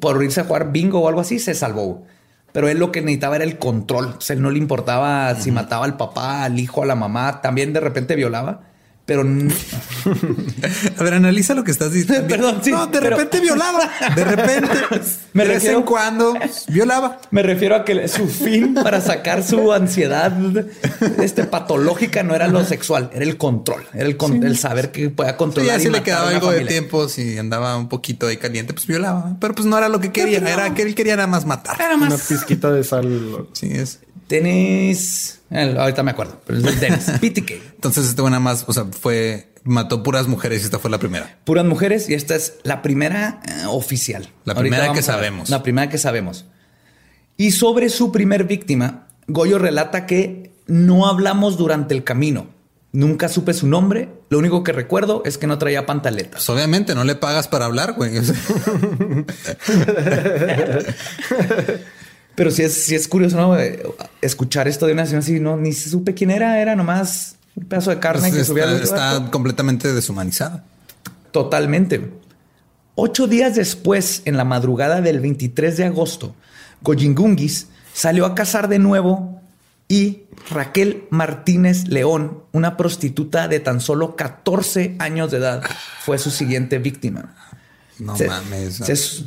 por 0.00 0.20
irse 0.24 0.40
a 0.40 0.44
jugar 0.44 0.72
bingo 0.72 0.98
o 1.00 1.08
algo 1.08 1.20
así 1.20 1.38
se 1.38 1.54
salvó. 1.54 2.04
Pero 2.56 2.70
él 2.70 2.78
lo 2.78 2.90
que 2.90 3.02
necesitaba 3.02 3.36
era 3.36 3.44
el 3.44 3.58
control. 3.58 4.14
O 4.16 4.20
sea, 4.22 4.34
él 4.34 4.40
no 4.40 4.48
le 4.50 4.56
importaba 4.56 5.34
si 5.34 5.50
mataba 5.50 5.84
al 5.84 5.98
papá, 5.98 6.42
al 6.42 6.58
hijo, 6.58 6.82
a 6.82 6.86
la 6.86 6.94
mamá. 6.94 7.42
También 7.42 7.74
de 7.74 7.80
repente 7.80 8.16
violaba. 8.16 8.62
Pero 9.06 9.22
A 10.98 11.02
ver, 11.04 11.14
analiza 11.14 11.54
lo 11.54 11.62
que 11.62 11.70
estás 11.70 11.92
diciendo. 11.92 12.26
Perdón, 12.28 12.60
sí, 12.62 12.72
No, 12.72 12.86
de 12.88 12.98
pero- 13.00 13.16
repente 13.16 13.40
violaba. 13.40 13.88
De 14.16 14.24
repente, 14.24 14.68
Me 15.32 15.44
de 15.44 15.48
vez 15.54 15.64
en 15.64 15.82
cuando 15.82 16.34
violaba. 16.68 17.20
Me 17.30 17.42
refiero 17.44 17.76
a 17.76 17.84
que 17.84 18.08
su 18.08 18.26
fin 18.26 18.74
para 18.74 19.00
sacar 19.00 19.44
su 19.44 19.72
ansiedad 19.72 20.32
este, 21.22 21.44
patológica 21.44 22.22
no 22.24 22.34
era 22.34 22.48
lo 22.48 22.64
sexual, 22.64 23.10
era 23.14 23.24
el 23.24 23.36
control, 23.36 23.84
era 23.94 24.06
el, 24.06 24.16
con- 24.16 24.42
el 24.42 24.58
saber 24.58 24.90
que 24.92 25.08
pueda 25.10 25.30
Sí, 25.30 25.36
controlar. 25.36 25.76
ya 25.76 25.80
y 25.80 25.84
si 25.86 25.90
le 25.90 26.02
quedaba 26.02 26.26
una 26.26 26.36
algo 26.36 26.50
de 26.50 26.64
tiempo, 26.64 27.08
si 27.08 27.38
andaba 27.38 27.76
un 27.76 27.88
poquito 27.88 28.26
ahí 28.26 28.38
caliente, 28.38 28.72
pues 28.74 28.86
violaba. 28.88 29.36
Pero 29.40 29.54
pues 29.54 29.66
no 29.66 29.78
era 29.78 29.88
lo 29.88 30.00
que 30.00 30.10
quería, 30.10 30.38
era 30.38 30.74
que 30.74 30.82
él 30.82 30.94
quería 30.96 31.14
nada 31.16 31.28
más 31.28 31.44
matar. 31.46 31.76
Era 31.80 31.94
Una 31.94 32.08
más. 32.10 32.22
pizquita 32.22 32.72
de 32.72 32.82
sal. 32.82 33.46
Sí, 33.52 33.70
es. 33.72 34.00
Tenis. 34.26 35.40
eh, 35.50 35.76
ahorita 35.78 36.02
me 36.02 36.10
acuerdo, 36.10 36.40
pero 36.46 36.58
es. 36.58 37.10
PTK. 37.20 37.52
Entonces 37.74 38.08
este 38.08 38.20
güey 38.20 38.30
nada 38.30 38.40
más, 38.40 38.64
o 38.66 38.72
sea, 38.72 38.86
fue, 38.86 39.52
mató 39.64 40.02
puras 40.02 40.26
mujeres 40.26 40.62
y 40.62 40.64
esta 40.64 40.78
fue 40.78 40.90
la 40.90 40.98
primera. 40.98 41.38
Puras 41.44 41.64
mujeres 41.64 42.08
y 42.08 42.14
esta 42.14 42.34
es 42.34 42.54
la 42.62 42.82
primera 42.82 43.40
eh, 43.46 43.66
oficial. 43.68 44.28
La 44.44 44.54
Ahorita 44.54 44.76
primera 44.76 44.92
que 44.92 45.02
sabemos. 45.02 45.48
La 45.50 45.62
primera 45.62 45.88
que 45.88 45.98
sabemos. 45.98 46.46
Y 47.36 47.52
sobre 47.52 47.88
su 47.88 48.10
primer 48.12 48.44
víctima, 48.44 49.06
Goyo 49.28 49.58
relata 49.58 50.06
que 50.06 50.52
no 50.66 51.06
hablamos 51.06 51.56
durante 51.56 51.94
el 51.94 52.02
camino. 52.02 52.48
Nunca 52.92 53.28
supe 53.28 53.52
su 53.52 53.66
nombre. 53.66 54.08
Lo 54.30 54.38
único 54.38 54.64
que 54.64 54.72
recuerdo 54.72 55.22
es 55.26 55.36
que 55.36 55.46
no 55.46 55.58
traía 55.58 55.84
pantaletas. 55.84 56.46
Pues 56.46 56.48
obviamente 56.50 56.94
no 56.94 57.04
le 57.04 57.14
pagas 57.14 57.46
para 57.46 57.66
hablar, 57.66 57.92
güey. 57.92 58.12
Pero 62.34 62.50
sí 62.50 62.62
es, 62.62 62.84
sí 62.84 62.94
es 62.94 63.06
curioso, 63.08 63.36
¿no? 63.36 63.54
Escuchar 64.26 64.68
esto 64.68 64.86
de 64.86 64.92
una 64.92 65.02
nación 65.02 65.20
así, 65.20 65.40
no, 65.40 65.56
ni 65.56 65.72
supe 65.72 66.14
quién 66.14 66.30
era, 66.30 66.60
era 66.60 66.76
nomás 66.76 67.36
un 67.54 67.64
pedazo 67.64 67.90
de 67.90 67.98
carne 68.00 68.30
que 68.30 68.44
subía 68.44 68.70
está, 68.76 69.16
está 69.16 69.30
completamente 69.30 69.92
deshumanizada. 69.92 70.64
Totalmente. 71.32 72.12
Ocho 72.94 73.26
días 73.26 73.54
después, 73.56 74.22
en 74.24 74.36
la 74.36 74.44
madrugada 74.44 75.00
del 75.00 75.20
23 75.20 75.76
de 75.76 75.84
agosto, 75.84 76.34
Goyingungis 76.82 77.68
salió 77.92 78.26
a 78.26 78.34
cazar 78.34 78.68
de 78.68 78.78
nuevo 78.78 79.40
y 79.88 80.22
Raquel 80.50 81.04
Martínez 81.10 81.88
León, 81.88 82.42
una 82.52 82.76
prostituta 82.76 83.48
de 83.48 83.60
tan 83.60 83.80
solo 83.80 84.16
14 84.16 84.96
años 84.98 85.30
de 85.30 85.38
edad, 85.38 85.62
fue 86.04 86.18
su 86.18 86.30
siguiente 86.30 86.78
víctima. 86.78 87.34
No 87.98 88.16
Se- 88.16 88.26
mames. 88.28 88.76
se- 88.76 89.24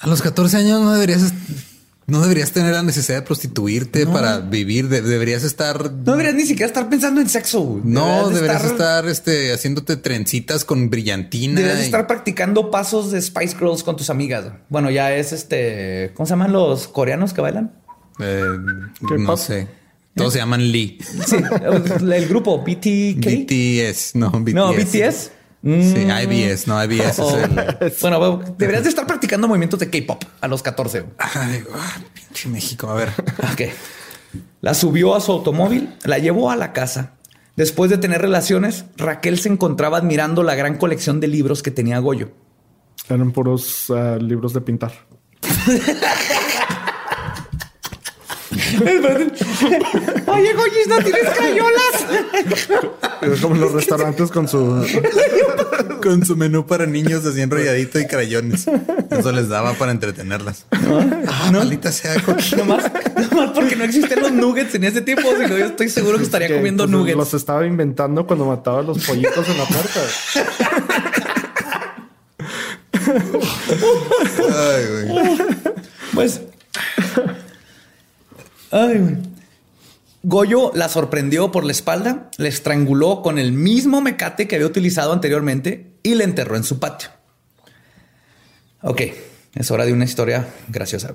A 0.00 0.06
los 0.06 0.22
14 0.22 0.56
años 0.58 0.80
no 0.80 0.92
deberías, 0.92 1.32
no 2.08 2.20
deberías 2.22 2.50
tener 2.52 2.72
la 2.72 2.82
necesidad 2.82 3.18
de 3.18 3.22
prostituirte 3.22 4.06
para 4.06 4.38
vivir. 4.40 4.88
De- 4.88 5.02
deberías 5.02 5.44
estar. 5.44 5.92
no 5.92 6.12
deberías 6.12 6.34
ni 6.34 6.42
siquiera 6.46 6.66
estar 6.66 6.88
pensando 6.88 7.20
en 7.20 7.28
sexo. 7.28 7.60
güey. 7.60 7.82
No, 7.84 8.28
de 8.30 8.34
deberías 8.36 8.64
estar, 8.64 9.06
este, 9.06 9.52
haciéndote 9.52 9.96
trencitas 9.96 10.64
con 10.64 10.90
brillantina. 10.90 11.54
Deberías 11.54 11.82
y- 11.82 11.84
estar 11.84 12.06
practicando 12.06 12.70
pasos 12.70 13.10
de 13.12 13.22
Spice 13.22 13.56
Girls 13.56 13.82
con 13.84 13.96
tus 13.96 14.10
amigas. 14.10 14.46
Bueno, 14.68 14.90
ya 14.90 15.14
es 15.14 15.32
este. 15.32 16.12
¿Cómo 16.14 16.26
se 16.26 16.30
llaman 16.32 16.52
los 16.52 16.88
coreanos 16.88 17.32
que 17.32 17.40
bailan? 17.40 17.72
eh, 18.20 18.42
¿Qué 19.08 19.18
no 19.18 19.26
pop? 19.26 19.38
sé. 19.38 19.68
Todos 20.16 20.32
se 20.32 20.40
llaman 20.40 20.72
Lee. 20.72 20.98
Sí, 21.26 21.36
el 21.36 22.26
grupo 22.26 22.58
BTK. 22.64 23.24
BTS, 23.46 24.16
no, 24.16 24.30
BTS. 24.32 24.54
No, 24.54 24.72
BTS. 24.72 25.30
Sí, 25.62 25.68
Mm. 26.06 26.10
IBS, 26.22 26.68
no, 26.68 26.82
IBS 26.84 27.20
Oh. 27.20 27.36
es 27.36 27.44
el. 27.44 27.92
Bueno, 28.00 28.40
deberías 28.56 28.84
de 28.84 28.90
estar 28.90 29.06
practicando 29.06 29.48
movimientos 29.48 29.80
de 29.80 29.90
K-pop 29.90 30.22
a 30.40 30.46
los 30.48 30.62
14. 30.62 31.04
Ay, 31.18 31.64
ah, 31.74 31.96
pinche 32.14 32.48
México. 32.48 32.88
A 32.88 32.94
ver. 32.94 33.10
Ok. 33.52 33.62
La 34.60 34.74
subió 34.74 35.14
a 35.14 35.20
su 35.20 35.32
automóvil, 35.32 35.94
la 36.04 36.18
llevó 36.18 36.50
a 36.50 36.56
la 36.56 36.72
casa. 36.72 37.14
Después 37.56 37.90
de 37.90 37.98
tener 37.98 38.20
relaciones, 38.20 38.84
Raquel 38.96 39.38
se 39.38 39.48
encontraba 39.48 39.98
admirando 39.98 40.42
la 40.42 40.54
gran 40.54 40.76
colección 40.78 41.18
de 41.20 41.26
libros 41.28 41.62
que 41.62 41.70
tenía 41.70 41.98
Goyo. 41.98 42.30
Eran 43.08 43.32
puros 43.32 43.86
ah, 43.90 44.16
libros 44.20 44.52
de 44.52 44.60
pintar. 44.60 44.92
Oye, 50.26 50.52
Goyis, 50.52 50.86
¿no 50.88 50.98
tienes 50.98 51.28
crayolas? 51.30 52.06
Es 53.22 53.40
como 53.40 53.54
en 53.54 53.60
los 53.60 53.72
restaurantes 53.72 54.30
con 54.30 54.48
su. 54.48 54.86
Con 56.02 56.24
su 56.24 56.36
menú 56.36 56.66
para 56.66 56.86
niños 56.86 57.24
así 57.24 57.40
enrolladito 57.40 57.98
y 57.98 58.06
crayones. 58.06 58.66
Eso 59.10 59.32
les 59.32 59.48
daba 59.48 59.74
para 59.74 59.92
entretenerlas. 59.92 60.66
Ah, 60.70 61.50
maldita 61.52 61.90
sea. 61.92 62.14
nomás, 62.56 62.90
nomás 63.30 63.50
porque 63.54 63.76
no 63.76 63.84
existen 63.84 64.20
los 64.20 64.32
nuggets 64.32 64.74
en 64.74 64.84
ese 64.84 65.00
tiempo, 65.00 65.28
sino 65.36 65.56
yo 65.56 65.66
estoy 65.66 65.88
seguro 65.88 66.18
que 66.18 66.24
estaría 66.24 66.48
que, 66.48 66.54
comiendo 66.56 66.84
pues, 66.84 66.90
nuggets. 66.90 67.16
Los 67.16 67.34
estaba 67.34 67.66
inventando 67.66 68.26
cuando 68.26 68.46
mataba 68.46 68.80
a 68.80 68.82
los 68.82 69.04
pollitos 69.04 69.48
en 69.48 69.58
la 69.58 69.64
puerta. 69.64 70.00
Ay, 74.38 74.84
güey. 74.90 75.38
Pues. 76.14 76.40
Ay, 78.70 78.98
güey. 78.98 79.16
Goyo 80.22 80.72
la 80.74 80.88
sorprendió 80.88 81.52
por 81.52 81.64
la 81.64 81.72
espalda, 81.72 82.30
le 82.38 82.48
estranguló 82.48 83.22
con 83.22 83.38
el 83.38 83.52
mismo 83.52 84.00
mecate 84.00 84.48
que 84.48 84.56
había 84.56 84.66
utilizado 84.66 85.12
anteriormente 85.12 85.92
y 86.02 86.16
le 86.16 86.24
enterró 86.24 86.56
en 86.56 86.64
su 86.64 86.80
patio. 86.80 87.08
Ok, 88.82 89.02
es 89.54 89.70
hora 89.70 89.86
de 89.86 89.92
una 89.92 90.04
historia 90.04 90.48
graciosa. 90.68 91.14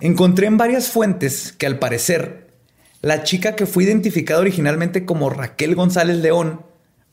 Encontré 0.00 0.46
en 0.46 0.56
varias 0.56 0.88
fuentes 0.88 1.52
que 1.52 1.66
al 1.66 1.78
parecer 1.78 2.48
La 3.00 3.22
chica 3.22 3.54
que 3.54 3.66
fue 3.66 3.84
identificada 3.84 4.40
originalmente 4.40 5.04
como 5.04 5.30
Raquel 5.30 5.76
González 5.76 6.16
León 6.16 6.62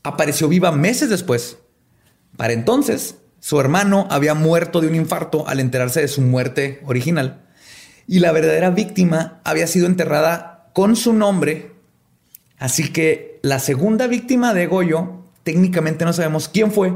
apareció 0.02 0.48
viva 0.48 0.72
meses 0.72 1.12
después. 1.12 1.60
Para 2.36 2.54
entonces, 2.54 3.18
su 3.40 3.60
hermano 3.60 4.08
había 4.10 4.34
muerto 4.34 4.82
de 4.82 4.88
un 4.88 4.96
infarto 4.96 5.48
al 5.48 5.60
enterarse 5.60 6.02
de 6.02 6.08
su 6.08 6.22
muerte 6.22 6.82
original 6.86 7.45
y 8.08 8.20
la 8.20 8.32
verdadera 8.32 8.70
víctima 8.70 9.40
había 9.44 9.68
sido 9.68 9.88
enterrada 9.88 10.70
con 10.74 10.96
su 10.96 11.14
nombre. 11.14 11.72
Así 12.58 12.92
que 12.92 13.40
la 13.42 13.60
segunda 13.60 14.08
víctima 14.08 14.54
de 14.54 14.68
Goyo, 14.68 15.24
técnicamente 15.44 16.06
no 16.06 16.14
sabemos 16.14 16.50
quién 16.50 16.72
fue, 16.72 16.94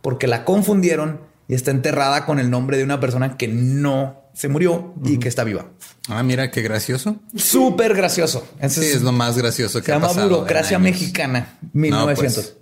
porque 0.00 0.26
la 0.26 0.44
confundieron 0.44 1.20
y 1.48 1.54
está 1.54 1.70
enterrada 1.70 2.26
con 2.26 2.38
el 2.38 2.50
nombre 2.50 2.76
de 2.76 2.84
una 2.84 3.00
persona 3.00 3.36
que 3.36 3.48
no 3.48 4.22
se 4.34 4.48
murió 4.48 4.94
y 5.04 5.18
que 5.18 5.28
está 5.28 5.44
viva. 5.44 5.66
Ah, 6.08 6.22
mira 6.22 6.50
qué 6.50 6.62
gracioso. 6.62 7.16
Súper 7.36 7.94
gracioso. 7.94 8.46
sí, 8.68 8.80
es 8.80 9.02
lo 9.02 9.12
más 9.12 9.36
gracioso 9.36 9.80
que 9.80 9.86
se 9.86 9.92
llama 9.92 10.12
Burocracia 10.12 10.78
Mexicana, 10.78 11.58
1900. 11.72 12.44
Pues, 12.44 12.61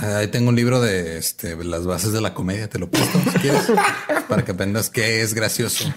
ahí 0.00 0.28
tengo 0.28 0.48
un 0.48 0.56
libro 0.56 0.80
de 0.80 1.18
este, 1.18 1.56
las 1.64 1.84
bases 1.84 2.12
de 2.12 2.20
la 2.20 2.34
comedia, 2.34 2.68
te 2.68 2.78
lo 2.78 2.90
puedo 2.90 3.04
si 3.04 3.38
quieres, 3.38 3.70
para 4.28 4.44
que 4.44 4.52
aprendas 4.52 4.90
qué 4.90 5.22
es 5.22 5.34
gracioso. 5.34 5.92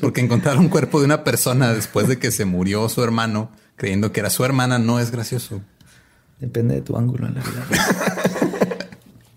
Porque 0.00 0.20
encontrar 0.20 0.58
un 0.58 0.68
cuerpo 0.68 0.98
de 0.98 1.06
una 1.06 1.24
persona 1.24 1.72
después 1.72 2.08
de 2.08 2.18
que 2.18 2.30
se 2.30 2.44
murió 2.44 2.88
su 2.88 3.02
hermano, 3.02 3.50
creyendo 3.76 4.12
que 4.12 4.20
era 4.20 4.30
su 4.30 4.44
hermana, 4.44 4.78
no 4.78 4.98
es 4.98 5.10
gracioso. 5.10 5.62
Depende 6.40 6.76
de 6.76 6.82
tu 6.82 6.96
ángulo 6.96 7.26
en 7.26 7.34
la 7.34 7.42
vida. 7.42 7.66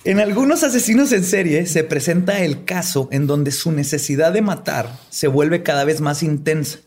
en 0.05 0.19
algunos 0.19 0.63
asesinos 0.63 1.11
en 1.11 1.23
serie 1.23 1.65
se 1.65 1.83
presenta 1.83 2.39
el 2.39 2.65
caso 2.65 3.09
en 3.11 3.27
donde 3.27 3.51
su 3.51 3.71
necesidad 3.71 4.31
de 4.33 4.41
matar 4.41 4.97
se 5.09 5.27
vuelve 5.27 5.63
cada 5.63 5.83
vez 5.83 6.01
más 6.01 6.23
intensa 6.23 6.79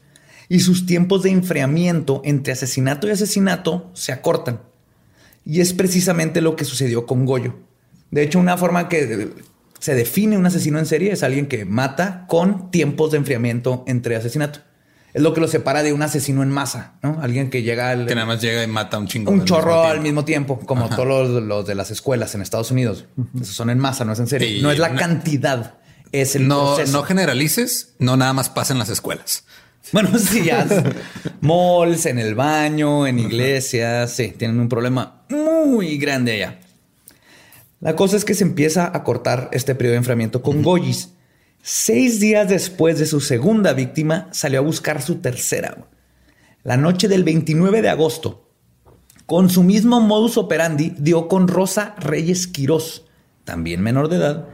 y 0.48 0.60
sus 0.60 0.86
tiempos 0.86 1.22
de 1.22 1.30
enfriamiento 1.30 2.22
entre 2.24 2.52
asesinato 2.52 3.08
y 3.08 3.10
asesinato 3.10 3.90
se 3.94 4.12
acortan. 4.12 4.60
Y 5.46 5.60
es 5.60 5.72
precisamente 5.72 6.40
lo 6.40 6.56
que 6.56 6.64
sucedió 6.64 7.06
con 7.06 7.24
Goyo. 7.24 7.54
De 8.10 8.22
hecho, 8.22 8.38
una 8.38 8.58
forma 8.58 8.88
que 8.88 9.30
se 9.78 9.94
define 9.94 10.36
un 10.36 10.44
asesino 10.44 10.78
en 10.78 10.86
serie 10.86 11.12
es 11.12 11.22
alguien 11.22 11.46
que 11.46 11.64
mata 11.64 12.26
con 12.28 12.70
tiempos 12.70 13.12
de 13.12 13.18
enfriamiento 13.18 13.84
entre 13.86 14.16
asesinato. 14.16 14.60
Es 15.14 15.22
lo 15.22 15.32
que 15.32 15.40
lo 15.40 15.48
separa 15.48 15.82
de 15.82 15.94
un 15.94 16.02
asesino 16.02 16.42
en 16.42 16.50
masa, 16.50 16.94
¿no? 17.02 17.18
Alguien 17.22 17.48
que 17.48 17.62
llega 17.62 17.90
al... 17.90 18.06
Que 18.06 18.14
nada 18.14 18.26
más 18.26 18.42
llega 18.42 18.62
y 18.62 18.66
mata 18.66 18.98
un 18.98 19.06
chingo. 19.06 19.30
Un 19.30 19.46
chorro 19.46 19.84
al 19.84 20.00
mismo 20.00 20.26
tiempo, 20.26 20.58
como 20.58 20.90
todos 20.90 21.42
los, 21.42 21.66
de 21.66 21.74
las 21.74 21.90
escuelas 21.90 22.34
en 22.34 22.42
Estados 22.42 22.70
Unidos. 22.70 23.06
Esos 23.40 23.54
son 23.54 23.70
en 23.70 23.78
masa, 23.78 24.04
no 24.04 24.12
es 24.12 24.18
en 24.18 24.26
serie. 24.26 24.60
no 24.60 24.70
es 24.70 24.78
la 24.78 24.94
cantidad, 24.94 25.76
es 26.12 26.36
el 26.36 26.48
no, 26.48 26.76
No 26.88 27.02
generalices, 27.04 27.94
no 27.98 28.16
nada 28.18 28.34
más 28.34 28.50
pasa 28.50 28.74
en 28.74 28.78
las 28.78 28.90
escuelas. 28.90 29.44
Bueno, 29.92 30.18
sí, 30.18 30.44
ya. 30.44 30.66
malls, 31.40 32.06
en 32.06 32.18
el 32.18 32.34
baño, 32.34 33.06
en 33.06 33.18
iglesias, 33.18 34.12
sí, 34.12 34.34
tienen 34.36 34.58
un 34.58 34.68
problema 34.68 35.22
muy 35.28 35.96
grande 35.98 36.32
allá. 36.32 36.58
La 37.80 37.94
cosa 37.94 38.16
es 38.16 38.24
que 38.24 38.34
se 38.34 38.44
empieza 38.44 38.90
a 38.92 39.04
cortar 39.04 39.48
este 39.52 39.74
periodo 39.74 39.92
de 39.92 39.98
enfriamiento 39.98 40.42
con 40.42 40.62
Goyis. 40.62 41.12
Seis 41.62 42.20
días 42.20 42.48
después 42.48 42.98
de 42.98 43.06
su 43.06 43.20
segunda 43.20 43.72
víctima, 43.74 44.28
salió 44.32 44.60
a 44.60 44.62
buscar 44.62 45.02
su 45.02 45.16
tercera. 45.16 45.86
La 46.62 46.76
noche 46.76 47.06
del 47.06 47.22
29 47.22 47.82
de 47.82 47.88
agosto, 47.88 48.50
con 49.26 49.50
su 49.50 49.62
mismo 49.62 50.00
modus 50.00 50.36
operandi, 50.36 50.94
dio 50.98 51.28
con 51.28 51.48
Rosa 51.48 51.94
Reyes 51.98 52.46
Quirós, 52.46 53.04
también 53.44 53.82
menor 53.82 54.08
de 54.08 54.16
edad, 54.16 54.48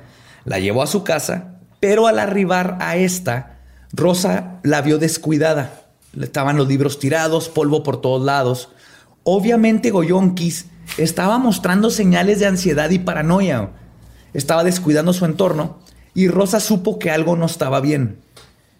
la 0.44 0.58
llevó 0.58 0.82
a 0.82 0.86
su 0.86 1.04
casa, 1.04 1.60
pero 1.80 2.06
al 2.06 2.18
arribar 2.18 2.76
a 2.80 2.96
esta, 2.96 3.61
Rosa 3.92 4.60
la 4.62 4.82
vio 4.82 4.98
descuidada. 4.98 5.82
Estaban 6.20 6.56
los 6.56 6.68
libros 6.68 6.98
tirados, 6.98 7.48
polvo 7.48 7.82
por 7.82 8.00
todos 8.00 8.24
lados. 8.24 8.68
Obviamente 9.24 9.90
Goyonkis 9.90 10.66
estaba 10.98 11.38
mostrando 11.38 11.90
señales 11.90 12.40
de 12.40 12.46
ansiedad 12.46 12.90
y 12.90 12.98
paranoia. 12.98 13.70
Estaba 14.34 14.64
descuidando 14.64 15.12
su 15.12 15.24
entorno 15.24 15.78
y 16.14 16.28
Rosa 16.28 16.60
supo 16.60 16.98
que 16.98 17.10
algo 17.10 17.36
no 17.36 17.46
estaba 17.46 17.80
bien. 17.80 18.18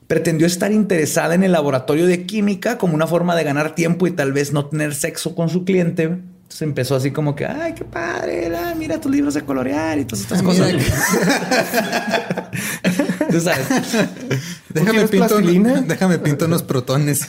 Pretendió 0.06 0.46
estar 0.46 0.72
interesada 0.72 1.34
en 1.34 1.42
el 1.42 1.52
laboratorio 1.52 2.06
de 2.06 2.26
química 2.26 2.76
como 2.76 2.94
una 2.94 3.06
forma 3.06 3.34
de 3.34 3.44
ganar 3.44 3.74
tiempo 3.74 4.06
y 4.06 4.10
tal 4.10 4.32
vez 4.32 4.52
no 4.52 4.66
tener 4.66 4.94
sexo 4.94 5.34
con 5.34 5.48
su 5.48 5.64
cliente. 5.64 6.04
Entonces 6.04 6.62
empezó 6.62 6.96
así 6.96 7.12
como 7.12 7.34
que, 7.34 7.46
ay, 7.46 7.72
qué 7.72 7.84
padre, 7.84 8.52
mira 8.76 9.00
tus 9.00 9.10
libros 9.10 9.34
de 9.34 9.42
colorear 9.42 9.98
y 9.98 10.04
todas 10.04 10.20
estas 10.20 10.40
ah, 10.40 10.44
cosas. 10.44 10.72
Tú 13.32 13.40
sabes. 13.40 13.66
Déjame 14.68 15.08
pinto, 15.08 15.40
déjame 15.40 16.18
pinto 16.18 16.44
unos 16.44 16.62
protones. 16.62 17.26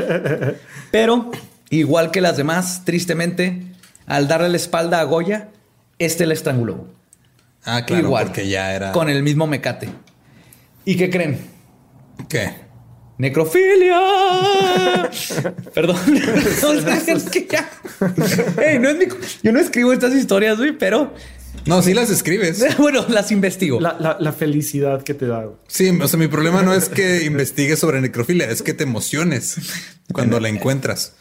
Pero, 0.90 1.30
igual 1.70 2.10
que 2.10 2.20
las 2.20 2.36
demás, 2.36 2.82
tristemente, 2.84 3.62
al 4.06 4.28
darle 4.28 4.48
la 4.48 4.56
espalda 4.56 5.00
a 5.00 5.04
Goya, 5.04 5.48
este 5.98 6.26
la 6.26 6.34
estranguló. 6.34 6.86
Ah, 7.64 7.84
claro, 7.84 8.06
igual, 8.06 8.32
que 8.32 8.48
ya 8.48 8.74
era. 8.74 8.92
Con 8.92 9.08
el 9.08 9.22
mismo 9.22 9.46
mecate. 9.46 9.88
¿Y 10.84 10.96
qué 10.96 11.10
creen? 11.10 11.38
¿Qué? 12.28 12.52
Necrofilia. 13.18 14.00
Perdón. 15.74 15.98
Yo 19.42 19.52
no 19.52 19.60
escribo 19.60 19.92
estas 19.92 20.14
historias, 20.14 20.56
güey, 20.56 20.72
pero 20.72 21.12
no, 21.66 21.82
sí 21.82 21.94
las 21.94 22.10
escribes. 22.10 22.64
bueno, 22.78 23.04
las 23.08 23.30
investigo. 23.30 23.80
La, 23.80 24.32
felicidad 24.32 25.02
que 25.02 25.14
te 25.14 25.26
da. 25.26 25.48
Sí, 25.68 25.90
o 25.90 26.08
sea, 26.08 26.18
mi 26.18 26.28
problema 26.28 26.62
no 26.62 26.72
es 26.72 26.88
que 26.88 27.24
investigues 27.24 27.78
sobre 27.78 28.00
necrofilia, 28.00 28.50
es 28.50 28.62
que 28.62 28.74
te 28.74 28.84
emociones 28.84 29.56
cuando 30.12 30.40
la 30.40 30.48
encuentras. 30.48 31.14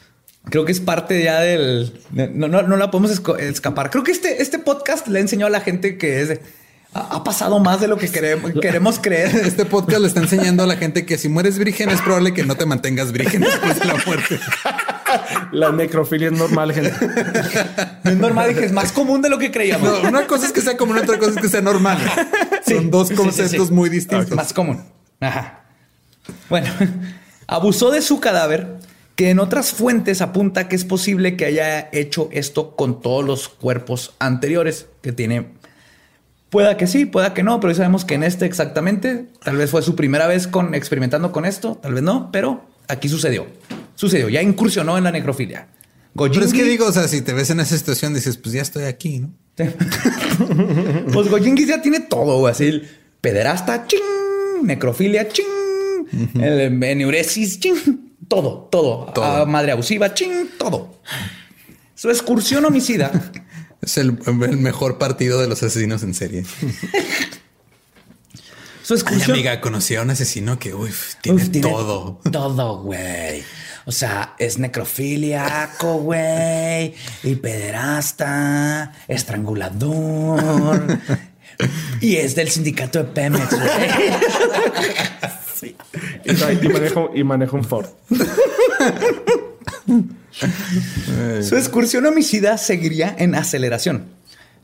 Creo 0.46 0.66
que 0.66 0.72
es 0.72 0.80
parte 0.80 1.22
ya 1.24 1.42
del... 1.42 1.92
No, 2.12 2.48
no, 2.48 2.78
la 2.78 2.92
podemos 2.92 3.12
escapar. 3.40 3.90
Creo 3.90 4.04
que 4.04 4.12
este, 4.12 4.42
este 4.42 4.58
podcast 4.58 5.08
le 5.08 5.20
enseñó 5.20 5.46
a 5.46 5.50
la 5.50 5.62
gente 5.62 5.98
que 5.98 6.22
es... 6.22 6.40
Ha 6.92 7.24
pasado 7.24 7.60
más 7.60 7.80
de 7.82 7.88
lo 7.88 7.98
que 7.98 8.10
queremos, 8.10 8.52
queremos 8.60 8.98
creer. 8.98 9.36
Este 9.46 9.64
podcast 9.64 10.02
le 10.02 10.08
está 10.08 10.22
enseñando 10.22 10.64
a 10.64 10.66
la 10.66 10.76
gente 10.76 11.06
que 11.06 11.20
si 11.20 11.30
mueres 11.30 11.60
virgen 11.60 11.90
es 11.90 12.02
probable 12.02 12.34
que 12.34 12.44
no 12.44 12.56
te 12.56 12.66
mantengas 12.66 13.12
virgen 13.12 13.42
después 13.42 13.80
de 13.80 13.86
la 13.86 13.96
muerte. 14.08 14.40
La 15.52 15.72
necrofilia 15.72 16.28
es 16.28 16.34
normal, 16.34 16.74
gente. 16.74 16.94
No 18.04 18.12
es 18.12 18.18
normal, 18.18 18.50
dije, 18.50 18.66
es 18.66 18.72
más 18.72 18.92
común 18.92 19.22
de 19.22 19.30
lo 19.30 19.38
que 19.38 19.52
creíamos. 19.52 20.04
una 20.04 20.28
cosa 20.28 20.46
es 20.46 20.52
que 20.52 20.62
sea 20.62 20.78
común, 20.78 20.98
otra 20.98 21.18
cosa 21.18 21.32
es 21.32 21.38
que 21.38 21.50
sea 21.50 21.62
normal. 21.62 21.98
Son 22.68 22.90
dos 22.90 23.12
conceptos 23.12 23.72
muy 23.72 23.90
distintos. 23.90 24.32
Más 24.32 24.54
común. 24.54 24.84
Ajá. 25.20 25.64
Bueno, 26.50 26.68
abusó 27.48 27.92
de 27.92 28.02
su 28.02 28.20
cadáver, 28.20 28.78
que 29.16 29.32
en 29.32 29.40
otras 29.40 29.72
fuentes 29.72 30.22
apunta 30.22 30.68
que 30.68 30.76
es 30.76 30.86
posible 30.86 31.36
que 31.36 31.46
haya 31.46 31.90
hecho 31.92 32.30
esto 32.32 32.76
con 32.76 33.02
todos 33.02 33.26
los 33.26 33.50
cuerpos 33.50 34.16
anteriores 34.20 34.88
que 35.02 35.12
tiene. 35.12 35.48
Pueda 36.50 36.78
que 36.78 36.88
sí, 36.88 37.06
pueda 37.06 37.34
que 37.34 37.44
no, 37.44 37.60
pero 37.60 37.76
sabemos 37.76 38.06
que 38.06 38.16
en 38.16 38.24
este 38.24 38.46
exactamente, 38.46 39.26
tal 39.44 39.58
vez 39.58 39.70
fue 39.70 39.82
su 39.82 39.96
primera 39.96 40.26
vez 40.26 40.48
con 40.48 40.74
experimentando 40.74 41.32
con 41.32 41.46
esto, 41.46 41.76
tal 41.76 41.94
vez 41.94 42.04
no, 42.04 42.32
pero 42.32 42.66
aquí 42.88 43.08
sucedió 43.08 43.46
sucedió, 44.00 44.30
ya 44.30 44.42
incursionó 44.42 44.98
en 44.98 45.04
la 45.04 45.12
necrofilia. 45.12 45.68
Pero 46.16 46.46
es 46.46 46.54
que 46.54 46.64
digo, 46.64 46.88
o 46.88 46.92
sea, 46.94 47.08
si 47.10 47.22
te 47.22 47.34
ves 47.34 47.50
en 47.50 47.60
esa 47.60 47.78
situación, 47.78 48.14
dices, 48.14 48.38
pues 48.38 48.54
ya 48.54 48.62
estoy 48.62 48.86
aquí, 48.86 49.20
¿no? 49.20 49.34
pues 51.14 51.28
Gojingis 51.28 51.68
ya 51.68 51.82
tiene 51.82 52.00
todo, 52.00 52.48
así, 52.48 52.82
pederasta, 53.20 53.86
ching, 53.88 54.64
necrofilia, 54.64 55.28
ching, 55.28 56.08
eneuresis, 56.42 57.60
ching, 57.60 58.16
todo, 58.30 58.70
todo, 58.72 59.12
todo. 59.14 59.46
madre 59.46 59.74
abusiva, 59.74 60.14
ching, 60.14 60.48
todo. 60.58 61.02
Su 61.94 62.10
excursión 62.10 62.64
homicida. 62.64 63.12
es 63.82 63.98
el, 63.98 64.14
mejor 64.14 64.98
partido 64.98 65.42
de 65.42 65.50
los 65.50 65.62
asesinos 65.62 66.04
en 66.04 66.14
serie. 66.14 66.46
Su 68.82 68.94
excursión. 68.94 69.32
amiga, 69.32 69.60
conocí 69.60 69.96
a 69.96 70.04
un 70.04 70.10
asesino 70.10 70.58
que, 70.58 70.74
uy, 70.74 70.90
tiene, 71.22 71.46
tiene 71.50 71.70
todo. 71.70 72.22
Todo, 72.32 72.84
güey. 72.84 73.44
O 73.90 73.92
sea, 73.92 74.36
es 74.38 74.60
necrofiliaco, 74.60 75.96
güey, 75.96 76.94
y 77.24 77.36
pederasta, 77.42 78.94
estrangulador. 79.08 81.00
y 82.00 82.18
es 82.18 82.36
del 82.36 82.52
sindicato 82.52 83.00
de 83.00 83.06
Pemex, 83.06 83.50
güey. 83.50 83.64
Y, 87.16 87.24
manejo, 87.24 87.58
un 87.58 87.64
Ford. 87.64 87.88
Su 91.42 91.58
excursión 91.58 92.06
homicida 92.06 92.60
seguiría 92.60 93.16
en 93.18 93.34
aceleración. 93.34 94.06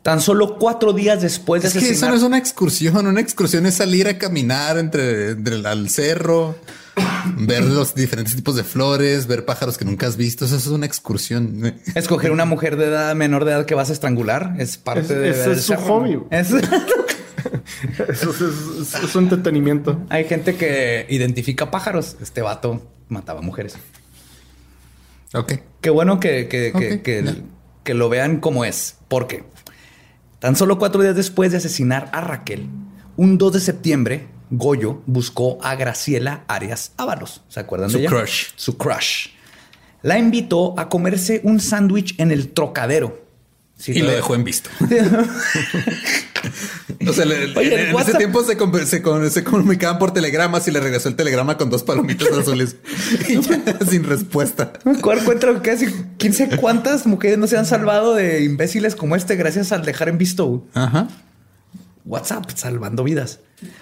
Tan 0.03 0.21
solo 0.21 0.59
cuatro 0.59 0.93
días 0.93 1.23
después 1.23 1.63
de 1.63 1.69
Es 1.69 1.73
que 1.73 1.89
eso 1.89 2.07
no 2.07 2.15
es 2.15 2.21
una 2.21 2.37
excursión. 2.37 3.07
Una 3.07 3.21
excursión 3.21 3.65
es 3.65 3.73
salir 3.73 4.07
a 4.07 4.19
caminar 4.19 4.77
entre, 4.77 5.31
entre 5.31 5.55
el 5.55 5.89
cerro 5.89 6.55
ver 7.37 7.63
los 7.63 7.93
diferentes 7.95 8.35
tipos 8.35 8.55
de 8.55 8.63
flores, 8.63 9.27
ver 9.27 9.45
pájaros 9.45 9.77
que 9.77 9.85
nunca 9.85 10.07
has 10.07 10.15
visto. 10.17 10.45
Eso 10.45 10.55
es 10.55 10.67
una 10.67 10.85
excursión. 10.85 11.75
Escoger 11.95 12.31
una 12.31 12.45
mujer 12.45 12.77
de 12.77 12.85
edad 12.85 13.15
menor 13.15 13.45
de 13.45 13.51
edad 13.51 13.65
que 13.65 13.75
vas 13.75 13.89
a 13.89 13.93
estrangular 13.93 14.55
es 14.59 14.77
parte 14.77 15.15
de. 15.15 15.29
Ese 15.31 15.51
es 15.53 15.63
su 15.63 15.75
hobby. 15.75 16.19
Eso 16.31 16.57
es, 18.31 18.41
es- 18.41 19.03
es 19.03 19.15
un 19.15 19.23
entretenimiento. 19.25 20.01
Hay 20.09 20.25
gente 20.25 20.55
que 20.55 21.05
identifica 21.09 21.69
pájaros. 21.71 22.15
Este 22.21 22.41
vato 22.41 22.81
mataba 23.09 23.41
mujeres. 23.41 23.75
Ok. 25.33 25.53
Qué 25.81 25.89
bueno 25.89 26.19
que, 26.19 26.47
que, 26.47 26.71
que- 27.03 27.43
que 27.83 27.93
lo 27.93 28.09
vean 28.09 28.39
como 28.39 28.65
es. 28.65 28.95
Porque 29.07 29.43
tan 30.39 30.55
solo 30.55 30.79
cuatro 30.79 31.01
días 31.03 31.15
después 31.15 31.51
de 31.51 31.57
asesinar 31.57 32.09
a 32.13 32.21
Raquel, 32.21 32.67
un 33.15 33.37
2 33.37 33.53
de 33.53 33.59
septiembre, 33.59 34.27
Goyo 34.49 35.01
buscó 35.05 35.57
a 35.61 35.75
Graciela 35.75 36.43
Arias 36.47 36.91
Ábalos. 36.97 37.41
¿Se 37.49 37.59
acuerdan 37.59 37.89
Su 37.89 37.97
de 37.97 38.03
ella? 38.03 38.09
crush. 38.09 38.47
Su 38.55 38.77
crush. 38.77 39.27
La 40.01 40.17
invitó 40.19 40.79
a 40.79 40.87
comerse 40.89 41.41
un 41.43 41.59
sándwich 41.59 42.19
en 42.19 42.31
el 42.31 42.49
trocadero. 42.49 43.23
Sí, 43.77 43.91
y 43.93 43.99
lo 43.99 44.11
dejó 44.11 44.35
en 44.35 44.43
visto. 44.43 44.69
O 47.07 47.13
sea, 47.13 47.25
le- 47.25 47.57
Oye, 47.57 47.89
en, 47.89 47.97
ese 47.97 48.13
tiempo 48.13 48.43
se, 48.43 48.55
comunicaban 49.43 49.99
por 49.99 50.13
telegramas 50.13 50.67
y 50.67 50.71
le 50.71 50.79
regresó 50.79 51.09
el 51.09 51.15
telegrama 51.15 51.57
con 51.57 51.69
dos 51.69 51.83
palomitas 51.83 52.29
azules 52.37 52.75
y 53.27 53.39
ya 53.41 53.61
sin 53.89 54.03
respuesta. 54.03 54.73
¿Cuál 55.01 55.19
encuentro 55.19 55.61
casi 55.61 55.87
quién 56.17 56.33
sabe 56.33 56.57
cuántas 56.57 57.05
mujeres 57.05 57.37
no 57.37 57.47
se 57.47 57.57
han 57.57 57.65
salvado 57.65 58.13
de 58.15 58.43
imbéciles 58.43 58.95
como 58.95 59.15
este 59.15 59.35
gracias 59.35 59.71
al 59.71 59.83
dejar 59.85 60.09
en 60.09 60.17
visto 60.17 60.65
Ajá. 60.73 61.07
WhatsApp 62.05 62.49
salvando 62.55 63.03
vidas? 63.03 63.39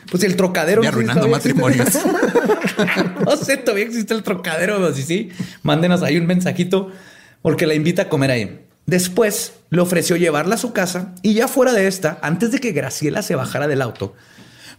Pues 0.10 0.24
el 0.24 0.36
trocadero 0.36 0.84
Y 0.84 0.88
arruinando 0.88 1.28
matrimonios. 1.28 1.90
no 3.26 3.38
sé, 3.38 3.58
todavía 3.58 3.86
existe 3.86 4.14
el 4.14 4.24
trocadero. 4.24 4.78
pero 4.78 4.94
sí, 4.94 5.04
sí, 5.04 5.30
mándenos 5.62 6.02
ahí 6.04 6.18
un 6.18 6.26
mensajito 6.26 6.92
porque 7.42 7.68
la 7.68 7.74
invita 7.74 8.04
a 8.04 8.10
comer 8.10 8.32
ahí. 8.32 8.66
Después 8.86 9.54
le 9.70 9.82
ofreció 9.82 10.16
llevarla 10.16 10.56
a 10.56 10.58
su 10.58 10.74
casa 10.74 11.14
y 11.22 11.34
ya 11.34 11.48
fuera 11.48 11.74
de 11.74 11.88
esta, 11.88 12.20
antes 12.22 12.52
de 12.52 12.60
que 12.60 12.72
Graciela 12.72 13.22
se 13.22 13.36
bajara 13.36 13.68
del 13.68 13.82
auto, 13.82 14.16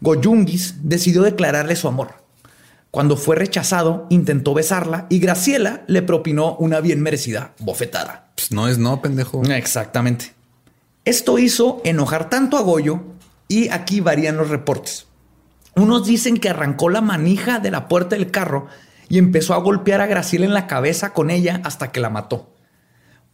Goyungis 0.01 0.77
decidió 0.83 1.23
declararle 1.23 1.77
su 1.77 1.89
amor. 1.89 2.25
Cuando 2.91 3.17
fue 3.17 3.35
rechazado, 3.35 4.07
intentó 4.11 4.55
besarla 4.55 5.07
y 5.09 5.19
Graciela 5.19 5.83
le 5.89 6.03
propinó 6.03 6.55
una 6.57 6.81
bien 6.81 7.01
merecida 7.01 7.55
bofetada. 7.59 8.29
Pues 8.37 8.53
no 8.53 8.69
es 8.69 8.79
no, 8.79 9.03
pendejo. 9.03 9.43
Exactamente. 9.43 10.33
Esto 11.05 11.39
hizo 11.39 11.81
enojar 11.85 12.31
tanto 12.31 12.57
a 12.57 12.63
Goyo 12.63 13.03
y 13.49 13.69
aquí 13.71 14.01
varían 14.01 14.37
los 14.37 14.49
reportes. 14.51 15.07
Unos 15.77 16.07
dicen 16.07 16.39
que 16.39 16.51
arrancó 16.51 16.89
la 16.89 17.01
manija 17.01 17.59
de 17.59 17.71
la 17.71 17.89
puerta 17.89 18.17
del 18.17 18.31
carro 18.31 18.69
y 19.09 19.19
empezó 19.19 19.55
a 19.55 19.59
golpear 19.59 20.01
a 20.01 20.07
Graciela 20.07 20.47
en 20.47 20.55
la 20.55 20.67
cabeza 20.67 21.13
con 21.13 21.31
ella 21.31 21.61
hasta 21.65 21.91
que 21.93 22.01
la 22.01 22.11
mató. 22.11 22.51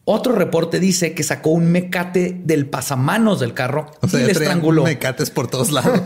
Otro 0.05 0.35
reporte 0.35 0.81
dice 0.81 1.15
que 1.15 1.23
sacó 1.23 1.51
un 1.51 1.71
mecate 1.71 2.41
del 2.45 2.67
pasamanos 2.67 3.39
del 3.39 3.53
carro 3.55 3.93
O 4.01 4.09
sea, 4.09 4.21
y 4.21 4.25
le 4.25 4.33
estranguló. 4.33 4.83
mecates 4.83 5.31
por 5.31 5.49
todos 5.49 5.71
lados. 5.73 6.01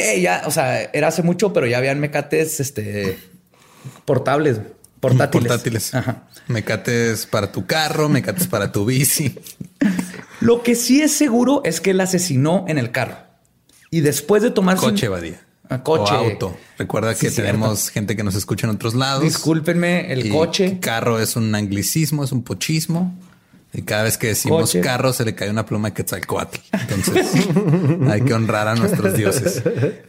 Ella, 0.00 0.42
o 0.46 0.50
sea, 0.50 0.82
era 0.82 1.08
hace 1.08 1.22
mucho, 1.22 1.52
pero 1.52 1.66
ya 1.66 1.78
habían 1.78 2.00
mecates 2.00 2.58
este, 2.60 3.18
portables, 4.04 4.60
portátiles. 5.00 5.48
Portátiles. 5.48 5.94
Ajá. 5.94 6.24
Mecates 6.48 7.26
para 7.26 7.52
tu 7.52 7.64
carro, 7.66 8.08
mecates 8.08 8.48
para 8.48 8.72
tu 8.72 8.84
bici. 8.84 9.38
Lo 10.44 10.62
que 10.62 10.74
sí 10.74 11.00
es 11.02 11.12
seguro 11.12 11.62
es 11.64 11.80
que 11.80 11.90
él 11.90 12.00
asesinó 12.00 12.64
en 12.68 12.78
el 12.78 12.90
carro. 12.90 13.16
Y 13.90 14.00
después 14.00 14.42
de 14.42 14.50
tomarse 14.50 14.84
un- 14.84 14.92
Coche, 14.92 15.08
Badía. 15.08 15.40
Ah, 15.70 15.82
coche. 15.82 16.12
O 16.12 16.16
auto. 16.18 16.56
Recuerda 16.78 17.14
Sí, 17.14 17.26
que 17.26 17.30
cierto. 17.30 17.50
tenemos 17.52 17.88
gente 17.88 18.14
que 18.16 18.22
nos 18.22 18.34
escucha 18.34 18.66
en 18.66 18.74
otros 18.74 18.94
lados. 18.94 19.22
Discúlpenme, 19.22 20.12
el 20.12 20.26
Y 20.26 20.30
coche. 20.30 20.78
Carro 20.80 21.18
es 21.18 21.36
un 21.36 21.54
anglicismo, 21.54 22.22
es 22.24 22.32
un 22.32 22.42
pochismo. 22.42 23.14
Y 23.72 23.82
cada 23.82 24.04
vez 24.04 24.18
que 24.18 24.28
decimos 24.28 24.60
Coche. 24.70 24.80
carro 24.80 25.12
se 25.12 25.24
le 25.24 25.34
cae 25.34 25.50
una 25.50 25.64
pluma 25.66 25.88
de 25.88 25.94
Quetzalcoatl. 25.94 26.58
Entonces 26.72 27.26
hay 28.08 28.20
que 28.20 28.32
honrar 28.34 28.68
a 28.68 28.74
nuestros 28.76 29.16
dioses. 29.16 29.62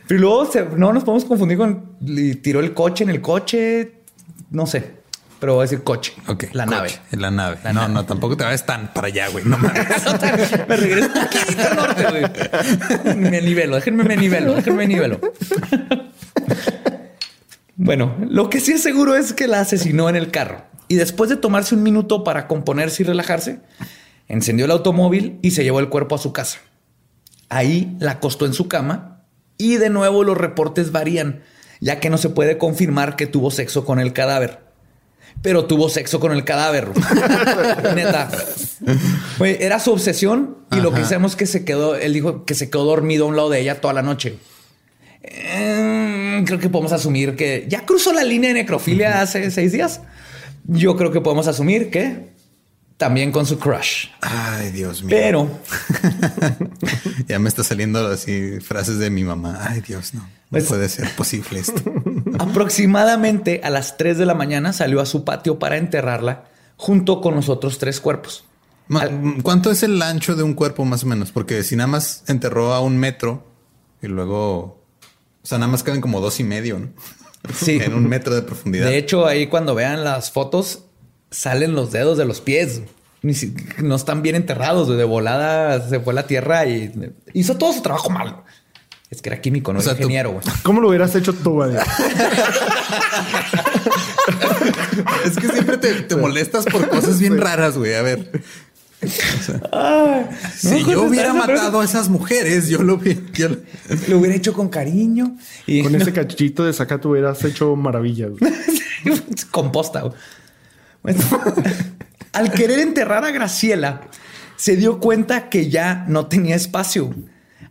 Pero 0.07 0.19
luego 0.19 0.51
se- 0.51 0.65
no 0.77 0.91
nos 0.93 1.03
podemos 1.03 1.25
confundir 1.25 1.57
con 1.57 1.95
tiró 2.43 2.59
el 2.59 2.73
coche 2.73 3.05
en 3.05 3.09
el 3.09 3.21
coche. 3.21 3.93
No 4.51 4.67
sé, 4.67 4.91
pero 5.39 5.55
voy 5.55 5.61
a 5.61 5.63
decir 5.63 5.83
coche. 5.83 6.13
Ok. 6.27 6.45
La 6.53 6.65
coche, 6.65 6.75
nave. 6.75 6.99
La 7.11 7.31
nave. 7.31 7.57
La 7.63 7.73
no, 7.73 7.81
nave. 7.81 7.93
no, 7.93 8.05
tampoco 8.05 8.37
te 8.37 8.43
vayas 8.43 8.65
tan 8.65 8.93
para 8.93 9.07
allá, 9.07 9.27
güey. 9.29 9.45
No 9.45 9.57
mames. 9.57 9.83
me 10.67 10.75
regreso 10.75 11.07
un 11.07 11.13
poquito 11.13 11.67
al 11.69 11.75
norte, 11.75 12.05
güey. 12.09 13.15
Me 13.17 13.41
nivelo, 13.41 13.75
déjenme 13.75 14.03
me 14.03 14.17
nivelo, 14.17 14.53
déjenme 14.55 14.77
me 14.79 14.87
nivelo. 14.87 15.19
Bueno, 17.75 18.15
lo 18.29 18.49
que 18.49 18.59
sí 18.61 18.73
es 18.73 18.83
seguro 18.83 19.15
es 19.15 19.33
que 19.33 19.47
la 19.47 19.59
asesinó 19.59 20.09
en 20.09 20.15
el 20.15 20.31
carro. 20.31 20.63
Y 20.87 20.95
después 20.95 21.29
de 21.29 21.35
tomarse 21.35 21.75
un 21.75 21.83
minuto 21.83 22.23
para 22.23 22.47
componerse 22.47 23.03
y 23.03 23.05
relajarse, 23.05 23.59
encendió 24.27 24.65
el 24.65 24.71
automóvil 24.71 25.39
y 25.41 25.51
se 25.51 25.63
llevó 25.63 25.79
el 25.79 25.89
cuerpo 25.89 26.15
a 26.15 26.19
su 26.19 26.31
casa. 26.31 26.59
Ahí 27.49 27.95
la 27.99 28.11
acostó 28.11 28.45
en 28.45 28.53
su 28.53 28.67
cama 28.67 29.23
y 29.57 29.75
de 29.75 29.89
nuevo 29.89 30.23
los 30.23 30.37
reportes 30.37 30.91
varían, 30.91 31.43
ya 31.79 31.99
que 31.99 32.09
no 32.09 32.17
se 32.17 32.29
puede 32.29 32.57
confirmar 32.57 33.15
que 33.15 33.27
tuvo 33.27 33.51
sexo 33.51 33.85
con 33.85 33.99
el 33.99 34.13
cadáver. 34.13 34.64
Pero 35.45 35.65
tuvo 35.65 35.89
sexo 35.89 36.19
con 36.19 36.31
el 36.31 36.43
cadáver. 36.43 36.87
Neta. 37.95 38.31
Era 39.39 39.79
su 39.79 39.91
obsesión 39.91 40.57
y 40.71 40.77
lo 40.77 40.91
que 40.91 41.01
hicimos 41.01 41.35
que 41.35 41.45
se 41.45 41.63
quedó, 41.63 41.95
él 41.95 42.13
dijo 42.13 42.45
que 42.45 42.55
se 42.55 42.71
quedó 42.71 42.85
dormido 42.85 43.25
a 43.25 43.27
un 43.27 43.35
lado 43.35 43.51
de 43.51 43.59
ella 43.61 43.79
toda 43.79 43.93
la 43.93 44.01
noche. 44.01 44.39
Eh, 45.21 46.43
creo 46.47 46.57
que 46.57 46.69
podemos 46.69 46.93
asumir 46.93 47.35
que 47.35 47.67
ya 47.69 47.85
cruzó 47.85 48.11
la 48.11 48.23
línea 48.23 48.47
de 48.49 48.55
necrofilia 48.55 49.21
hace 49.21 49.51
seis 49.51 49.71
días. 49.71 50.01
Yo 50.63 50.95
creo 50.95 51.11
que 51.11 51.21
podemos 51.21 51.45
asumir 51.45 51.91
que 51.91 52.33
también 52.97 53.31
con 53.31 53.45
su 53.45 53.59
crush. 53.59 54.07
Ay, 54.21 54.71
Dios 54.71 55.03
mío. 55.03 55.09
Pero 55.15 55.49
ya 57.27 57.39
me 57.39 57.49
está 57.49 57.63
saliendo 57.63 58.07
así 58.07 58.59
frases 58.61 58.99
de 58.99 59.09
mi 59.09 59.23
mamá. 59.23 59.59
Ay, 59.61 59.81
Dios, 59.81 60.13
no. 60.13 60.21
No 60.21 60.27
Pues- 60.49 60.65
puede 60.65 60.89
ser 60.89 61.09
posible 61.15 61.59
esto. 61.59 61.81
aproximadamente 62.39 63.61
a 63.63 63.69
las 63.69 63.97
3 63.97 64.17
de 64.17 64.25
la 64.25 64.33
mañana 64.35 64.73
salió 64.73 65.01
a 65.01 65.05
su 65.05 65.23
patio 65.25 65.59
para 65.59 65.77
enterrarla 65.77 66.45
junto 66.77 67.21
con 67.21 67.35
los 67.35 67.49
otros 67.49 67.77
tres 67.79 67.99
cuerpos. 67.99 68.43
¿Cuánto 69.41 69.71
es 69.71 69.81
el 69.81 69.99
ancho 70.01 70.35
de 70.35 70.43
un 70.43 70.53
cuerpo 70.53 70.85
más 70.85 71.03
o 71.03 71.07
menos? 71.07 71.31
Porque 71.31 71.63
si 71.63 71.75
nada 71.75 71.87
más 71.87 72.23
enterró 72.27 72.73
a 72.73 72.81
un 72.81 72.97
metro 72.97 73.47
y 74.01 74.07
luego, 74.07 74.83
o 75.41 75.45
sea, 75.47 75.57
nada 75.57 75.71
más 75.71 75.81
caben 75.83 76.01
como 76.01 76.21
dos 76.21 76.39
y 76.39 76.43
medio, 76.43 76.77
¿no? 76.79 76.89
Sí. 77.53 77.79
en 77.83 77.93
un 77.95 78.07
metro 78.07 78.35
de 78.35 78.43
profundidad. 78.43 78.85
De 78.87 78.97
hecho, 78.97 79.25
ahí 79.25 79.47
cuando 79.47 79.73
vean 79.73 80.03
las 80.03 80.31
fotos, 80.31 80.83
salen 81.31 81.73
los 81.75 81.91
dedos 81.91 82.17
de 82.17 82.25
los 82.25 82.41
pies. 82.41 82.81
Ni 83.21 83.33
si- 83.33 83.55
no 83.81 83.95
están 83.95 84.21
bien 84.21 84.35
enterrados. 84.35 84.87
De 84.87 85.03
volada 85.03 85.87
se 85.89 85.99
fue 85.99 86.13
a 86.13 86.15
la 86.15 86.27
tierra 86.27 86.65
y 86.67 86.91
hizo 87.33 87.57
todo 87.57 87.73
su 87.73 87.81
trabajo 87.81 88.09
mal. 88.09 88.43
Es 89.09 89.21
que 89.21 89.29
era 89.29 89.39
químico, 89.41 89.71
no 89.73 89.79
O 89.79 89.81
era 89.81 89.91
sea, 89.91 89.99
ingeniero. 90.01 90.31
güey. 90.31 90.43
¿Cómo 90.63 90.81
lo 90.81 90.89
hubieras 90.89 91.15
hecho 91.15 91.33
tú, 91.33 91.55
Badía? 91.57 91.83
es 95.25 95.35
que 95.37 95.47
siempre 95.49 95.77
te, 95.77 95.93
te 96.01 96.15
molestas 96.15 96.65
por 96.65 96.87
cosas 96.89 97.19
bien 97.19 97.39
raras, 97.39 97.77
güey. 97.77 97.93
A 97.95 98.01
ver, 98.01 98.41
si 100.55 100.81
no, 100.83 100.91
yo 100.91 101.03
hubiera 101.03 101.33
matado 101.33 101.81
a 101.81 101.85
esas 101.85 102.09
mujeres, 102.09 102.67
yo 102.67 102.81
lo 102.83 102.95
hubiera. 102.95 103.19
yo 103.33 103.49
lo- 103.49 103.57
Lo 104.07 104.17
hubiera 104.19 104.35
hecho 104.35 104.53
con 104.53 104.69
cariño 104.69 105.35
y 105.67 105.83
Con 105.83 105.95
ese 105.95 106.11
cachito 106.13 106.63
de 106.65 106.73
saca 106.73 106.99
tú 106.99 107.11
hubieras 107.11 107.43
hecho 107.43 107.75
maravillas. 107.75 108.31
güey. 108.39 108.53
composta. 109.51 110.03
Bueno, 111.05 111.23
al 112.33 112.51
querer 112.51 112.79
enterrar 112.79 113.25
a 113.25 113.31
Graciela, 113.31 114.01
se 114.55 114.75
dio 114.75 114.99
cuenta 114.99 115.49
que 115.49 115.69
ya 115.69 116.03
no 116.07 116.25
tenía 116.25 116.55
espacio. 116.55 117.13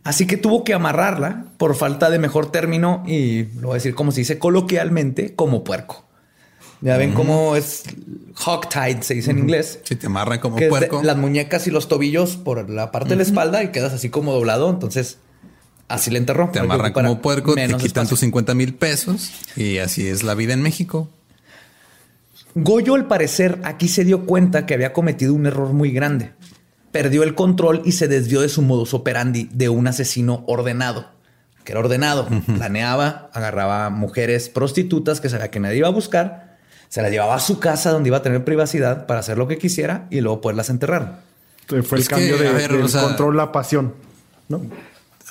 Así 0.05 0.25
que 0.25 0.37
tuvo 0.37 0.63
que 0.63 0.73
amarrarla 0.73 1.47
por 1.57 1.75
falta 1.75 2.09
de 2.09 2.17
mejor 2.19 2.51
término 2.51 3.03
y 3.05 3.43
lo 3.55 3.67
voy 3.67 3.71
a 3.71 3.73
decir 3.75 3.93
como 3.93 4.11
se 4.11 4.21
dice 4.21 4.39
coloquialmente, 4.39 5.35
como 5.35 5.63
puerco. 5.63 6.05
Ya 6.79 6.95
ven 6.97 7.13
cómo 7.13 7.55
es 7.55 7.83
hogtied, 8.45 9.01
se 9.01 9.15
dice 9.15 9.31
en 9.31 9.39
inglés. 9.39 9.79
Si 9.83 9.95
te 9.95 10.05
amarran 10.05 10.39
como 10.39 10.55
que 10.55 10.67
puerco. 10.67 11.01
las 11.03 11.17
muñecas 11.17 11.67
y 11.67 11.71
los 11.71 11.87
tobillos 11.87 12.37
por 12.37 12.69
la 12.69 12.91
parte 12.91 13.09
de 13.09 13.15
la 13.17 13.23
espalda 13.23 13.63
y 13.63 13.71
quedas 13.71 13.91
así 13.91 14.09
como 14.09 14.31
doblado. 14.31 14.69
Entonces, 14.69 15.17
así 15.87 16.11
le 16.11 16.19
enterró. 16.19 16.49
Te 16.53 16.59
amarran 16.59 16.93
como 16.93 17.21
puerco, 17.21 17.55
te 17.55 17.65
quitan 17.65 17.81
espacio. 17.81 18.09
tus 18.09 18.19
50 18.19 18.53
mil 18.53 18.75
pesos 18.75 19.31
y 19.55 19.79
así 19.79 20.07
es 20.07 20.23
la 20.23 20.35
vida 20.35 20.53
en 20.53 20.61
México. 20.61 21.09
Goyo, 22.55 22.95
al 22.95 23.05
parecer, 23.07 23.59
aquí 23.63 23.87
se 23.87 24.05
dio 24.05 24.25
cuenta 24.25 24.65
que 24.65 24.73
había 24.73 24.93
cometido 24.93 25.33
un 25.33 25.45
error 25.45 25.73
muy 25.73 25.91
grande. 25.91 26.31
Perdió 26.91 27.23
el 27.23 27.35
control 27.35 27.81
y 27.83 27.91
se 27.91 28.07
desvió 28.07 28.39
de 28.41 28.47
su 28.49 28.61
modus 28.61 28.93
operandi 28.93 29.49
de 29.51 29.67
un 29.69 29.87
asesino 29.87 30.43
ordenado. 30.47 31.07
Que 31.65 31.73
era 31.73 31.81
ordenado. 31.81 32.27
Planeaba, 32.57 33.29
agarraba 33.33 33.89
mujeres 33.89 34.47
prostitutas 34.49 35.19
que 35.19 35.27
sabía 35.29 35.51
que 35.51 35.59
nadie 35.59 35.77
iba 35.79 35.87
a 35.87 35.91
buscar, 35.91 36.57
se 36.87 37.01
las 37.01 37.11
llevaba 37.11 37.35
a 37.35 37.39
su 37.39 37.59
casa 37.59 37.91
donde 37.91 38.07
iba 38.09 38.17
a 38.17 38.21
tener 38.21 38.45
privacidad 38.45 39.05
para 39.07 39.19
hacer 39.19 39.37
lo 39.37 39.47
que 39.47 39.57
quisiera 39.57 40.07
y 40.09 40.21
luego 40.21 40.39
poderlas 40.41 40.69
enterrar. 40.69 41.21
Entonces, 41.61 41.89
Fue 41.89 41.97
Es 41.99 42.05
el 42.05 42.09
cambio 42.09 42.37
que, 42.37 42.43
de, 42.43 42.49
a 42.49 42.53
ver, 42.53 42.71
del 42.71 42.83
o 42.83 42.87
sea- 42.87 43.01
control 43.01 43.39
a 43.39 43.51
pasión. 43.51 43.95
¿no? 44.47 44.61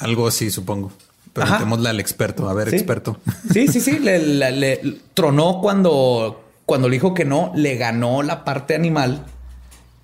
Algo 0.01 0.27
así, 0.27 0.51
supongo. 0.51 0.93
Preguntémosle 1.33 1.89
al 1.89 2.01
experto. 2.01 2.49
A 2.49 2.55
ver, 2.55 2.69
Sí. 2.71 2.77
experto. 2.77 3.19
Sí, 3.53 3.69
sí, 3.69 3.81
sí. 3.81 3.99
Le, 4.01 4.19
le- 4.19 4.53
le- 4.53 4.97
tronó 5.15 5.61
cuando, 5.63 6.44
cuando 6.67 6.89
le 6.89 6.97
dijo 6.97 7.15
que 7.15 7.25
no, 7.25 7.53
le 7.55 7.77
ganó 7.77 8.23
la 8.23 8.45
parte 8.45 8.75
animal 8.75 9.25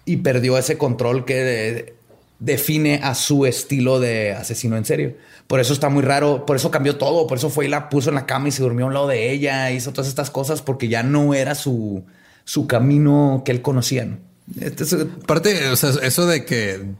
y 0.05 0.19
perdió 0.19 0.59
ese 0.59 0.77
control 0.79 1.25
que 1.25 1.95
define 2.39 3.01
a 3.03 3.15
su 3.15 3.47
estilo 3.47 4.01
de 4.01 4.33
asesino 4.33 4.77
en 4.77 4.85
serio. 4.85 5.17
Por 5.47 5.61
eso 5.61 5.73
está 5.73 5.89
muy 5.89 6.03
raro, 6.03 6.47
por 6.47 6.57
eso 6.57 6.71
cambió 6.71 6.97
todo, 6.97 7.27
por 7.27 7.39
eso 7.39 7.51
fue 7.51 7.67
y 7.67 7.69
la 7.69 7.89
puso 7.89 8.09
en 8.09 8.15
la 8.15 8.27
cama 8.27 8.49
y 8.49 8.53
se 8.53 8.63
durmió 8.63 8.87
a 8.87 8.89
un 8.89 8.95
lado 8.95 9.09
de 9.09 9.31
ella, 9.31 9.71
hizo 9.71 9.93
todas 9.93 10.09
estas 10.09 10.31
cosas 10.31 10.63
porque 10.63 10.89
ya 10.89 11.03
no 11.03 11.35
era 11.35 11.55
su, 11.55 12.05
su 12.45 12.67
camino 12.67 13.43
que 13.45 13.53
él 13.53 13.63
conocía. 13.63 14.19
Entonces, 14.61 15.07
Aparte, 15.23 15.69
o 15.69 15.77
sea, 15.77 15.91
eso 16.03 16.27
de 16.27 16.45
que 16.45 16.95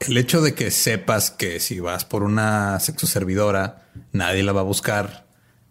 el 0.00 0.16
hecho 0.16 0.40
de 0.40 0.54
que 0.54 0.70
sepas 0.70 1.30
que 1.30 1.60
si 1.60 1.80
vas 1.80 2.04
por 2.04 2.22
una 2.22 2.80
sexo 2.80 3.06
servidora, 3.06 3.86
nadie 4.12 4.42
la 4.42 4.52
va 4.52 4.60
a 4.60 4.64
buscar, 4.64 5.26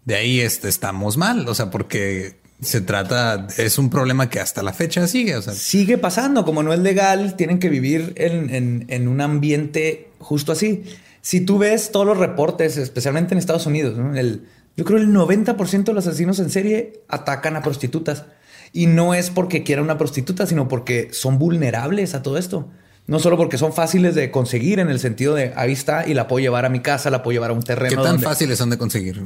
de 0.06 0.16
ahí 0.16 0.40
este, 0.40 0.70
estamos 0.70 1.18
mal. 1.18 1.48
O 1.48 1.56
sea, 1.56 1.70
porque 1.70 2.39
se 2.62 2.82
trata, 2.82 3.48
es 3.58 3.78
un 3.78 3.90
problema 3.90 4.30
que 4.30 4.40
hasta 4.40 4.62
la 4.64 4.74
fecha 4.74 5.08
sigue. 5.08 5.36
O 5.38 5.42
sea, 5.42 5.54
sigue 5.54 5.98
pasando. 5.98 6.44
Como 6.44 6.62
no 6.62 6.74
es 6.74 6.80
legal, 6.80 7.36
tienen 7.36 7.60
que 7.60 7.70
vivir 7.70 8.14
en, 8.18 9.08
un 9.08 9.22
ambiente 9.22 10.10
justo 10.20 10.52
así. 10.52 10.84
Si 11.22 11.42
tú 11.42 11.58
ves 11.58 11.92
todos 11.92 12.06
los 12.06 12.18
reportes, 12.18 12.78
especialmente 12.78 13.34
en 13.34 13.38
Estados 13.38 13.66
Unidos, 13.66 13.98
el, 14.16 14.46
yo 14.76 14.86
creo 14.86 14.98
el 14.98 15.10
90% 15.14 15.84
de 15.84 15.94
los 15.94 16.08
asesinos 16.08 16.40
en 16.40 16.50
serie 16.50 17.04
atacan 17.08 17.56
a 17.56 17.62
prostitutas. 17.62 18.26
Y 18.72 18.86
no 18.86 19.14
es 19.14 19.30
porque 19.30 19.64
quieran 19.64 19.86
una 19.86 19.98
prostituta, 19.98 20.46
sino 20.46 20.68
porque 20.68 21.10
son 21.12 21.40
vulnerables 21.40 22.14
a 22.14 22.22
todo 22.22 22.38
esto. 22.38 22.70
No 23.08 23.18
solo 23.18 23.38
porque 23.38 23.58
son 23.58 23.74
fáciles 23.74 24.14
de 24.14 24.30
conseguir 24.30 24.80
en 24.80 24.90
el 24.90 25.00
sentido 25.00 25.34
de 25.34 25.54
ahí 25.56 25.72
está 25.72 26.08
y 26.08 26.14
la 26.14 26.28
puedo 26.28 26.42
llevar 26.42 26.66
a 26.66 26.70
mi 26.70 26.82
casa, 26.82 27.10
la 27.10 27.24
puedo 27.24 27.34
llevar 27.34 27.50
a 27.50 27.54
un 27.54 27.64
terreno. 27.64 28.04
¿Qué 28.04 28.08
tan 28.08 28.20
fáciles 28.20 28.60
son 28.60 28.70
de 28.70 28.78
conseguir? 28.78 29.24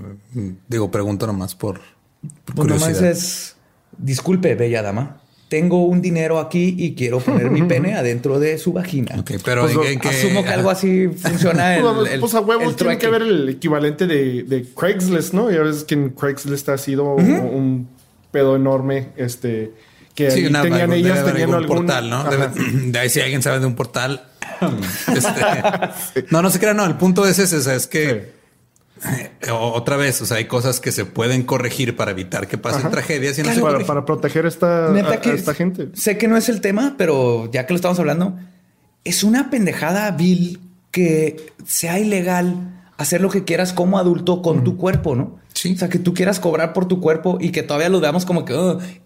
Digo, 0.70 0.90
pregunto 0.90 1.28
nomás 1.28 1.54
por, 1.54 1.82
por 2.46 2.56
pues 2.56 2.68
nomás 2.68 3.02
es, 3.02 3.56
disculpe, 3.98 4.56
bella 4.56 4.82
dama, 4.82 5.22
tengo 5.50 5.86
un 5.86 6.02
dinero 6.02 6.40
aquí 6.40 6.76
y 6.78 6.96
quiero 6.96 7.20
poner 7.20 7.52
mi 7.52 7.62
pene 7.62 7.94
adentro 7.96 8.40
de 8.40 8.58
su 8.58 8.74
vagina. 8.74 9.24
pero 9.46 9.68
pues, 9.68 9.98
asumo 10.04 10.44
que 10.44 10.50
algo 10.50 10.70
así 10.70 11.08
funciona. 11.16 11.78
El, 11.78 12.20
pues 12.20 12.34
a 12.34 12.42
huevos 12.42 12.76
tiene 12.76 12.98
que 12.98 13.08
ver 13.08 13.22
el 13.22 13.50
equivalente 13.50 14.08
de, 14.08 14.66
Craigslist, 14.76 15.34
¿no? 15.34 15.52
Ya 15.52 15.62
ves 15.62 15.84
que 15.84 15.94
en 15.94 16.10
Craigslist 16.10 16.70
ha 16.70 16.78
sido 16.78 17.16
un 17.16 17.88
pedo 18.32 18.56
enorme. 18.56 19.10
Este 19.16 19.74
que 20.16 20.28
tenían 20.28 20.94
ellas 20.94 21.26
tenían 21.26 21.54
algún 21.54 21.78
portal, 21.78 22.10
¿no? 22.10 22.24
de 22.92 23.00
ahí 23.00 23.10
si 23.10 23.20
alguien 23.20 23.42
sabe 23.42 23.60
de 23.60 23.66
un 23.66 23.76
portal. 23.76 24.26
Este, 25.14 26.26
no, 26.30 26.42
no 26.42 26.50
se 26.50 26.60
crea, 26.60 26.74
no. 26.74 26.86
El 26.86 26.96
punto 26.96 27.28
es 27.28 27.38
ese, 27.38 27.76
es 27.76 27.88
que 27.88 28.32
otra 29.52 29.98
vez, 29.98 30.22
o 30.22 30.26
sea, 30.26 30.38
hay 30.38 30.46
cosas 30.46 30.80
que 30.80 30.92
se 30.92 31.06
pueden 31.06 31.44
corregir 31.44 31.96
para 31.96 32.12
evitar 32.12 32.48
que 32.48 32.58
pasen 32.58 32.90
tragedias 32.90 33.38
y 33.38 33.44
para, 33.84 34.06
proteger 34.06 34.46
esta, 34.46 34.92
a, 34.92 35.14
esta 35.14 35.54
gente. 35.54 35.90
Sé 35.94 36.18
que 36.18 36.28
no 36.28 36.38
es 36.38 36.50
el 36.50 36.62
tema, 36.62 36.96
pero 36.98 37.50
ya 37.52 37.66
que 37.66 37.74
lo 37.74 37.78
estamos 37.78 38.00
hablando, 38.00 38.38
es 39.04 39.24
una 39.24 39.50
pendejada 39.50 40.12
vil 40.12 40.60
que 40.92 41.54
sea 41.66 42.00
ilegal 42.00 42.73
hacer 42.98 43.22
lo 43.22 43.30
que 43.30 43.44
quieras 43.44 43.74
como 43.74 43.98
adulto 43.98 44.42
con 44.42 44.64
tu 44.64 44.78
cuerpo, 44.78 45.16
¿no? 45.16 45.40
Sí. 45.54 45.74
O 45.74 45.78
sea, 45.78 45.90
que 45.90 46.00
tú 46.00 46.14
quieras 46.14 46.40
cobrar 46.40 46.74
por 46.74 46.88
tu 46.88 47.00
cuerpo 47.00 47.38
y 47.40 47.52
que 47.52 47.64
todavía 47.64 47.90
lo 47.90 48.00
veamos 48.00 48.26
como 48.26 48.46
que... 48.46 48.54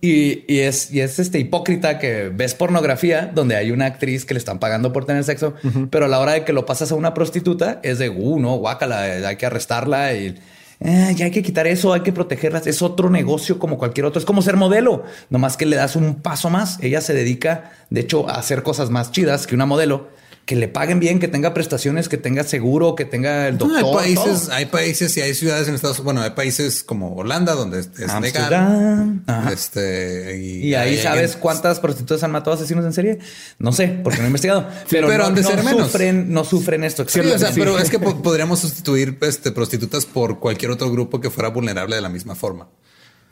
y, 0.01 0.59
es, 0.59 0.91
y 0.91 1.01
es 1.01 1.19
este 1.19 1.39
hipócrita 1.39 1.99
que 1.99 2.29
ves 2.29 2.55
pornografía 2.55 3.31
donde 3.33 3.55
hay 3.55 3.71
una 3.71 3.85
actriz 3.85 4.25
que 4.25 4.33
le 4.33 4.39
están 4.39 4.59
pagando 4.59 4.93
por 4.93 5.05
tener 5.05 5.23
sexo, 5.23 5.53
pero 5.89 6.05
a 6.05 6.07
la 6.07 6.19
hora 6.19 6.33
de 6.33 6.43
que 6.43 6.53
lo 6.53 6.65
pasas 6.65 6.91
a 6.91 6.95
una 6.95 7.13
prostituta 7.13 7.79
es 7.83 7.99
de, 7.99 8.09
uh, 8.09 8.39
no, 8.39 8.55
guácala, 8.57 9.01
hay 9.01 9.35
que 9.35 9.45
arrestarla 9.45 10.13
y... 10.13 10.35
Eh, 10.79 11.13
ya 11.15 11.25
hay 11.25 11.31
que 11.31 11.41
quitar 11.41 11.65
eso, 11.65 11.91
hay 11.91 12.01
que 12.01 12.13
protegerlas. 12.13 12.67
Es 12.67 12.83
otro 12.83 13.09
negocio 13.09 13.57
como 13.57 13.79
cualquier 13.79 14.05
otro. 14.05 14.19
Es 14.19 14.25
como 14.25 14.43
ser 14.43 14.57
modelo, 14.57 15.05
nomás 15.31 15.57
que 15.57 15.65
le 15.65 15.75
das 15.75 15.95
un 15.95 16.21
paso 16.21 16.51
más. 16.51 16.77
Ella 16.83 17.01
se 17.01 17.15
dedica, 17.15 17.71
de 17.89 18.01
hecho, 18.01 18.29
a 18.29 18.35
hacer 18.35 18.61
cosas 18.61 18.91
más 18.91 19.11
chidas 19.11 19.47
que 19.47 19.55
una 19.55 19.65
modelo 19.65 20.09
que 20.47 20.55
le 20.55 20.69
paguen 20.69 21.01
bien, 21.01 21.19
que 21.19 21.27
tenga 21.27 21.53
prestaciones, 21.53 22.07
que 22.07 22.15
tenga 22.15 22.41
seguro, 22.45 22.95
que 22.95 23.03
tenga 23.03 23.49
el 23.49 23.57
doctor. 23.57 24.01
hay 24.01 24.15
países, 24.15 24.49
hay 24.49 24.65
países 24.67 25.17
y 25.17 25.21
hay 25.21 25.35
ciudades 25.35 25.67
en 25.67 25.75
Estados 25.75 25.97
Unidos. 25.97 26.05
Bueno, 26.05 26.21
hay 26.21 26.29
países 26.29 26.85
como 26.85 27.13
Holanda 27.15 27.53
donde 27.53 27.81
es 27.81 27.89
legal. 28.21 29.19
Este, 29.51 30.39
y, 30.39 30.73
ahí 30.73 30.97
sabes 30.99 31.35
cuántas 31.35 31.81
prostitutas 31.81 32.23
han 32.23 32.31
matado 32.31 32.55
asesinos 32.55 32.85
en 32.85 32.93
serie. 32.93 33.19
No 33.59 33.73
sé, 33.73 33.99
porque 34.01 34.19
no 34.19 34.23
he 34.23 34.27
investigado. 34.27 34.69
pero, 34.89 35.09
no, 35.09 35.29
no 35.31 35.83
sufren, 35.83 36.31
no 36.31 36.45
sufren 36.45 36.85
esto. 36.85 37.05
pero 37.53 37.77
es 37.77 37.89
que 37.89 37.99
podríamos 37.99 38.59
sustituir 38.59 39.17
este, 39.23 39.51
prostitutas 39.51 40.05
por 40.05 40.39
cualquier 40.39 40.71
otro 40.71 40.89
grupo 40.89 41.19
que 41.19 41.29
fuera 41.29 41.49
vulnerable 41.49 41.97
de 41.97 42.01
la 42.01 42.09
misma 42.09 42.35
forma. 42.35 42.69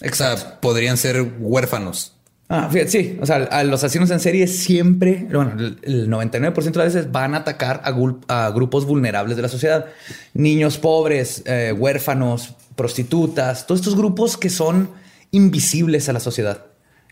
Exacto. 0.01 0.59
podrían 0.59 0.97
ser 0.97 1.22
huérfanos. 1.39 2.11
Ah, 2.48 2.70
fíjate, 2.72 2.91
sí. 2.91 3.18
O 3.22 3.26
sea, 3.26 3.38
a 3.38 3.64
los 3.64 3.84
asesinos 3.84 4.12
en 4.12 4.20
serie 4.20 4.48
siempre, 4.48 5.28
bueno, 5.32 5.54
el 5.82 6.10
99% 6.10 6.54
de 6.54 6.78
las 6.78 6.93
veces 6.93 7.12
van 7.12 7.34
a 7.34 7.38
atacar 7.38 7.82
a, 7.84 8.50
grupos 8.52 8.86
vulnerables 8.86 9.36
de 9.36 9.41
la 9.41 9.50
sociedad. 9.50 9.88
Niños 10.34 10.78
pobres, 10.78 11.41
eh, 11.46 11.74
huérfanos, 11.76 12.54
prostitutas, 12.76 13.66
todos 13.66 13.82
estos 13.82 13.96
grupos 13.96 14.38
que 14.38 14.50
son 14.50 14.89
invisibles 15.32 16.08
a 16.08 16.14
la 16.14 16.20
sociedad. 16.20 16.66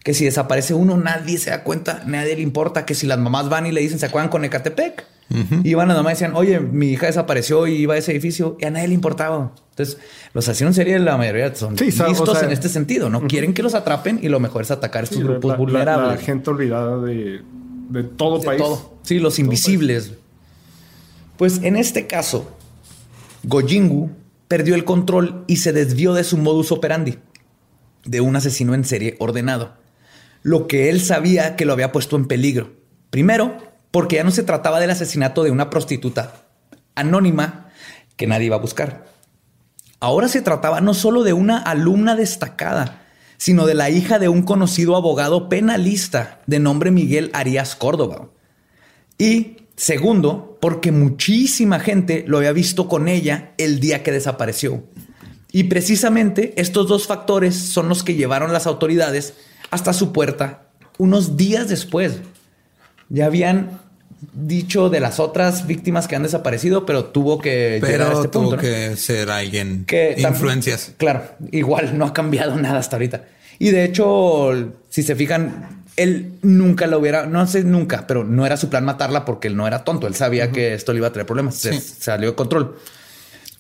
Que 0.04 0.14
si 0.14 0.26
desaparece 0.26 0.76
uno, 0.76 0.98
nadie 0.98 1.38
se 1.40 1.50
da 1.50 1.64
cuenta, 1.64 2.04
nadie 2.06 2.36
le 2.36 2.42
importa. 2.42 2.86
Que 2.86 2.94
si 2.94 3.08
las 3.08 3.18
mamás 3.18 3.50
van 3.50 3.66
y 3.66 3.72
le 3.72 3.82
dicen, 3.82 4.00
¿se 4.00 4.06
acuerdan 4.06 4.30
con 4.30 4.46
Ecatepec? 4.46 5.06
Iban 5.64 5.92
a 5.92 5.94
nomás 5.94 6.12
y 6.12 6.16
decían, 6.16 6.36
oye, 6.36 6.60
mi 6.60 6.90
hija 6.90 7.08
desapareció 7.08 7.66
y 7.68 7.74
iba 7.76 7.96
a 7.96 7.98
ese 7.98 8.12
edificio 8.12 8.58
y 8.60 8.66
a 8.66 8.72
nadie 8.72 8.88
le 8.88 8.94
importaba. 8.94 9.54
Entonces, 9.72 9.98
los 10.34 10.48
asesinos 10.48 10.76
serie 10.76 11.00
la 11.00 11.18
mayoría 11.18 11.54
son 11.56 11.76
listos 11.76 12.44
en 12.44 12.52
este 12.52 12.70
sentido. 12.70 13.10
No 13.10 13.28
quieren 13.28 13.54
que 13.54 13.64
los 13.64 13.74
atrapen 13.74 14.20
y 14.22 14.30
lo 14.30 14.40
mejor 14.40 14.62
es 14.62 14.72
atacar 14.72 15.06
estos 15.06 15.24
grupos 15.24 15.58
vulnerables. 15.58 16.20
La, 16.20 16.24
gente 16.24 16.50
olvidada 16.50 17.02
de, 17.02 17.42
todo 18.16 18.42
país. 18.42 18.62
Sí, 19.02 19.20
los 19.20 19.40
invisibles. 19.40 20.14
Pues 21.38 21.62
en 21.64 21.76
este 21.76 22.06
caso, 22.06 22.56
Gojingu 23.44 24.12
perdió 24.48 24.76
el 24.76 24.86
control 24.86 25.44
y 25.48 25.58
se 25.58 25.74
desvió 25.74 26.14
de 26.14 26.24
su 26.24 26.38
modus 26.38 26.72
operandi 26.72 27.18
de 28.06 28.22
un 28.22 28.36
asesino 28.36 28.74
en 28.74 28.86
serie 28.86 29.16
ordenado. 29.20 29.74
Lo 30.42 30.68
que 30.68 30.90
él 30.90 31.02
sabía 31.02 31.56
que 31.56 31.66
lo 31.66 31.74
había 31.74 31.92
puesto 31.92 32.16
en 32.16 32.26
peligro. 32.26 32.74
Primero, 33.10 33.58
porque 33.94 34.16
ya 34.16 34.24
no 34.24 34.32
se 34.32 34.42
trataba 34.42 34.80
del 34.80 34.90
asesinato 34.90 35.44
de 35.44 35.52
una 35.52 35.70
prostituta 35.70 36.34
anónima 36.96 37.70
que 38.18 38.26
nadie 38.26 38.48
iba 38.48 38.56
a 38.56 38.60
buscar. 38.60 39.06
Ahora 40.00 40.28
se 40.30 40.42
trataba 40.42 40.82
no 40.82 40.96
solo 40.96 41.22
de 41.22 41.34
una 41.34 41.60
alumna 41.60 42.16
destacada, 42.16 43.04
sino 43.38 43.68
de 43.68 43.76
la 43.76 43.92
hija 43.92 44.18
de 44.18 44.30
un 44.30 44.42
conocido 44.42 44.96
abogado 44.96 45.48
penalista 45.48 46.42
de 46.48 46.58
nombre 46.58 46.90
Miguel 46.90 47.30
Arias 47.34 47.76
Córdoba. 47.76 48.30
Y 49.20 49.58
segundo, 49.76 50.58
porque 50.60 50.92
muchísima 50.92 51.80
gente 51.80 52.26
lo 52.28 52.40
había 52.40 52.52
visto 52.52 52.88
con 52.88 53.08
ella 53.08 53.52
el 53.60 53.80
día 53.80 54.02
que 54.02 54.12
desapareció. 54.12 54.86
Y 55.52 55.66
precisamente 55.66 56.60
estos 56.60 56.88
dos 56.88 57.06
factores 57.06 57.56
son 57.56 57.90
los 57.90 58.02
que 58.02 58.16
llevaron 58.16 58.54
las 58.54 58.66
autoridades 58.66 59.36
hasta 59.70 59.94
su 59.94 60.12
puerta 60.12 60.64
unos 60.98 61.38
días 61.38 61.68
después. 61.68 62.22
Ya 63.10 63.28
habían 63.28 63.83
dicho 64.34 64.90
de 64.90 65.00
las 65.00 65.20
otras 65.20 65.68
víctimas 65.68 66.08
que 66.08 66.16
han 66.16 66.24
desaparecido, 66.24 66.86
pero 66.86 67.06
tuvo 67.06 67.40
que 67.40 67.82
llegar 67.84 68.12
a 68.12 68.14
este 68.14 68.28
tuvo 68.28 68.50
punto. 68.50 68.58
que 68.58 68.96
ser 68.96 69.30
alguien 69.30 69.86
que 69.86 70.16
influencias. 70.18 70.94
claro, 70.98 71.24
igual 71.52 71.98
no 71.98 72.06
ha 72.06 72.14
cambiado 72.14 72.56
nada 72.56 72.80
hasta 72.80 72.96
ahorita. 72.96 73.26
Y 73.60 73.72
de 73.72 73.86
hecho, 73.86 74.52
si 74.90 75.04
se 75.04 75.16
fijan, 75.16 75.84
él 75.96 76.34
nunca 76.42 76.88
lo 76.88 77.00
hubiera, 77.00 77.26
no 77.26 77.46
sé 77.48 77.64
nunca, 77.64 78.06
pero 78.08 78.24
no 78.24 78.46
era 78.46 78.58
su 78.58 78.70
plan 78.70 78.86
matarla 78.86 79.26
porque 79.26 79.48
él 79.48 79.56
no 79.56 79.68
era 79.68 79.84
tonto. 79.84 80.08
Él 80.08 80.16
sabía 80.16 80.52
que 80.52 80.74
esto 80.74 80.94
le 80.94 81.00
iba 81.00 81.08
a 81.08 81.14
traer 81.14 81.26
problemas. 81.26 81.56
Se 81.56 81.80
salió 81.80 82.30
de 82.30 82.36
control. 82.36 82.78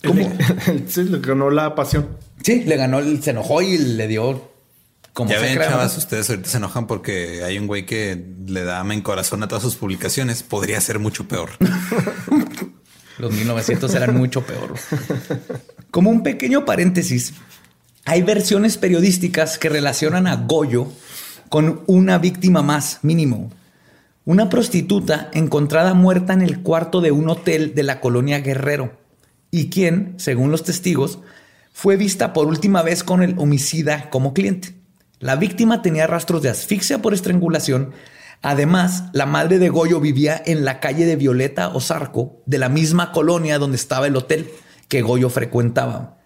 ¿Cómo? 0.05 0.36
sí, 0.88 1.03
le 1.03 1.20
ganó 1.20 1.49
la 1.49 1.76
pasión. 1.76 2.07
Sí, 2.41 2.64
le 2.66 2.76
ganó, 2.76 3.01
se 3.22 3.32
enojó 3.32 3.61
y 3.61 3.78
le 3.78 4.07
dio 4.07 4.53
ya 5.28 5.39
ven, 5.39 5.57
chavas, 5.57 5.97
ustedes 5.97 6.30
ahorita 6.30 6.49
se 6.49 6.57
enojan 6.57 6.88
porque 6.88 7.43
hay 7.43 7.59
un 7.59 7.68
güey 7.68 7.86
que 7.86 8.26
le 8.47 8.64
da 8.64 8.82
en 8.82 9.01
corazón 9.01 9.43
a 9.43 9.47
todas 9.47 9.64
sus 9.64 9.76
publicaciones. 9.76 10.43
Podría 10.43 10.82
ser 10.82 10.99
mucho 10.99 11.28
peor. 11.28 11.51
Los 13.20 13.32
1900 13.32 13.93
eran 13.93 14.18
mucho 14.18 14.41
peor. 14.43 14.74
Como 15.91 16.09
un 16.09 16.24
pequeño 16.24 16.66
paréntesis, 16.66 17.34
hay 18.05 18.24
versiones 18.24 18.78
periodísticas 18.78 19.59
que 19.59 19.70
relacionan 19.70 20.26
a 20.26 20.36
Goyo 20.36 20.88
con 21.49 21.84
una 21.86 22.18
víctima 22.18 22.64
más, 22.64 22.99
mínimo. 23.03 23.51
Una 24.26 24.49
prostituta 24.49 25.30
encontrada 25.34 25.93
muerta 25.93 26.34
en 26.34 26.41
el 26.41 26.61
cuarto 26.61 27.01
de 27.01 27.11
un 27.11 27.30
hotel 27.30 27.76
de 27.76 27.84
la 27.84 27.99
colonia 27.99 28.39
Guerrero 28.39 28.97
y 29.51 29.70
quien, 29.70 30.16
según 30.18 30.49
los 30.49 30.64
testigos, 30.64 31.20
fue 31.72 31.97
vista 31.97 32.34
por 32.34 32.47
última 32.47 32.82
vez 32.82 33.03
con 33.03 33.22
el 33.22 33.36
homicida 33.38 34.09
como 34.09 34.34
cliente. 34.34 34.82
La 35.24 35.38
víctima 35.38 35.82
tenía 35.82 36.05
rastros 36.05 36.41
de 36.41 36.49
asfixia 36.49 37.01
por 37.01 37.13
estrangulación. 37.13 37.93
Además, 38.41 39.05
la 39.13 39.26
madre 39.26 39.57
de 39.57 39.69
Goyo 39.69 40.01
vivía 40.01 40.43
en 40.45 40.65
la 40.65 40.82
calle 40.82 41.05
de 41.05 41.15
Violeta 41.15 41.69
o 41.69 41.80
Zarco, 41.80 42.41
de 42.45 42.57
la 42.57 42.67
misma 42.67 43.13
colonia 43.13 43.57
donde 43.57 43.78
estaba 43.78 44.07
el 44.07 44.17
hotel 44.17 44.49
que 44.89 45.01
Goyo 45.01 45.30
frecuentaba. 45.30 46.17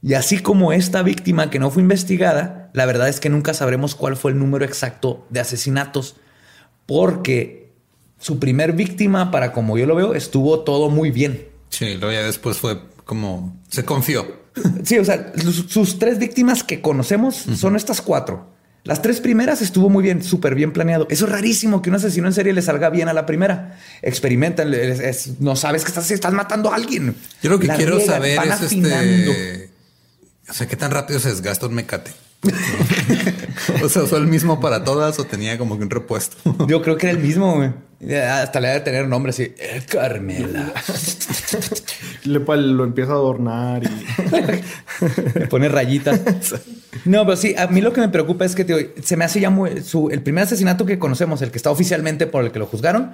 Y 0.00 0.14
así 0.14 0.38
como 0.38 0.72
esta 0.72 1.02
víctima 1.02 1.50
que 1.50 1.58
no 1.58 1.70
fue 1.70 1.82
investigada, 1.82 2.70
la 2.72 2.86
verdad 2.86 3.10
es 3.10 3.20
que 3.20 3.28
nunca 3.28 3.52
sabremos 3.52 3.94
cuál 3.94 4.16
fue 4.16 4.30
el 4.30 4.38
número 4.38 4.64
exacto 4.64 5.26
de 5.28 5.40
asesinatos, 5.40 6.16
porque 6.86 7.68
Su 8.18 8.40
primer 8.40 8.72
víctima, 8.72 9.30
para 9.30 9.52
como 9.52 9.78
yo 9.78 9.86
lo 9.86 9.94
veo, 9.94 10.14
estuvo 10.14 10.60
todo 10.60 10.90
muy 10.90 11.10
bien. 11.10 11.46
Sí, 11.68 11.98
luego 11.98 12.12
ya 12.12 12.22
después 12.22 12.56
fue 12.56 12.80
como 13.04 13.56
se 13.68 13.84
confió. 13.84 14.37
Sí, 14.84 14.98
o 14.98 15.04
sea, 15.04 15.32
sus, 15.68 15.98
tres 15.98 16.18
víctimas 16.18 16.62
que 16.62 16.80
conocemos 16.80 17.36
son 17.36 17.76
estas 17.76 18.00
cuatro. 18.00 18.50
Las 18.84 19.02
tres 19.02 19.20
primeras 19.20 19.60
estuvo 19.60 19.90
muy 19.90 20.02
bien, 20.02 20.22
súper 20.22 20.54
bien 20.54 20.72
planeado. 20.72 21.06
Eso 21.10 21.26
es 21.26 21.32
rarísimo 21.32 21.82
que 21.82 21.90
un 21.90 21.96
asesino 21.96 22.26
en 22.26 22.32
serie 22.32 22.52
le 22.52 22.62
salga 22.62 22.88
bien 22.88 23.08
a 23.08 23.12
la 23.12 23.26
primera. 23.26 23.78
Experimentan, 24.00 24.72
no 25.40 25.56
sabes 25.56 25.82
que 25.82 25.88
estás, 25.88 26.10
estás 26.10 26.32
matando 26.32 26.72
a 26.72 26.76
alguien. 26.76 27.14
Yo 27.42 27.50
lo 27.50 27.58
que 27.58 27.68
quiero 27.68 28.00
saber 28.00 28.38
es 28.46 28.72
este. 28.72 29.70
O 30.48 30.54
sea, 30.54 30.66
qué 30.66 30.76
tan 30.76 30.90
rápido 30.90 31.20
se 31.20 31.28
desgasta 31.28 31.66
un 31.66 31.74
mecate. 31.74 32.12
o 33.82 33.88
sea, 33.88 34.02
¿fue 34.06 34.18
el 34.18 34.26
mismo 34.26 34.60
para 34.60 34.84
todas 34.84 35.18
o 35.18 35.24
tenía 35.24 35.58
como 35.58 35.76
que 35.76 35.84
un 35.84 35.90
repuesto? 35.90 36.36
Yo 36.66 36.80
creo 36.80 36.96
que 36.96 37.08
era 37.08 37.18
el 37.18 37.22
mismo, 37.22 37.56
güey. 37.56 37.72
Hasta 38.00 38.60
le 38.60 38.68
de 38.68 38.80
tener 38.80 39.08
nombre 39.08 39.30
así. 39.30 39.54
Eh, 39.58 39.82
Carmela. 39.88 40.72
Le, 42.24 42.38
lo 42.38 42.84
empieza 42.84 43.12
a 43.12 43.14
adornar 43.14 43.82
y 43.84 45.38
le 45.38 45.46
pone 45.46 45.68
rayitas. 45.68 46.20
No, 47.04 47.24
pero 47.24 47.36
sí, 47.36 47.54
a 47.56 47.66
mí 47.68 47.80
lo 47.80 47.92
que 47.92 48.00
me 48.00 48.08
preocupa 48.08 48.44
es 48.44 48.54
que 48.54 48.94
se 49.02 49.16
me 49.16 49.24
hace 49.24 49.40
ya 49.40 49.50
muy. 49.50 49.70
el 50.10 50.22
primer 50.22 50.44
asesinato 50.44 50.84
que 50.84 50.98
conocemos, 50.98 51.42
el 51.42 51.50
que 51.50 51.56
está 51.56 51.70
oficialmente 51.70 52.26
por 52.26 52.44
el 52.44 52.52
que 52.52 52.58
lo 52.58 52.66
juzgaron, 52.66 53.12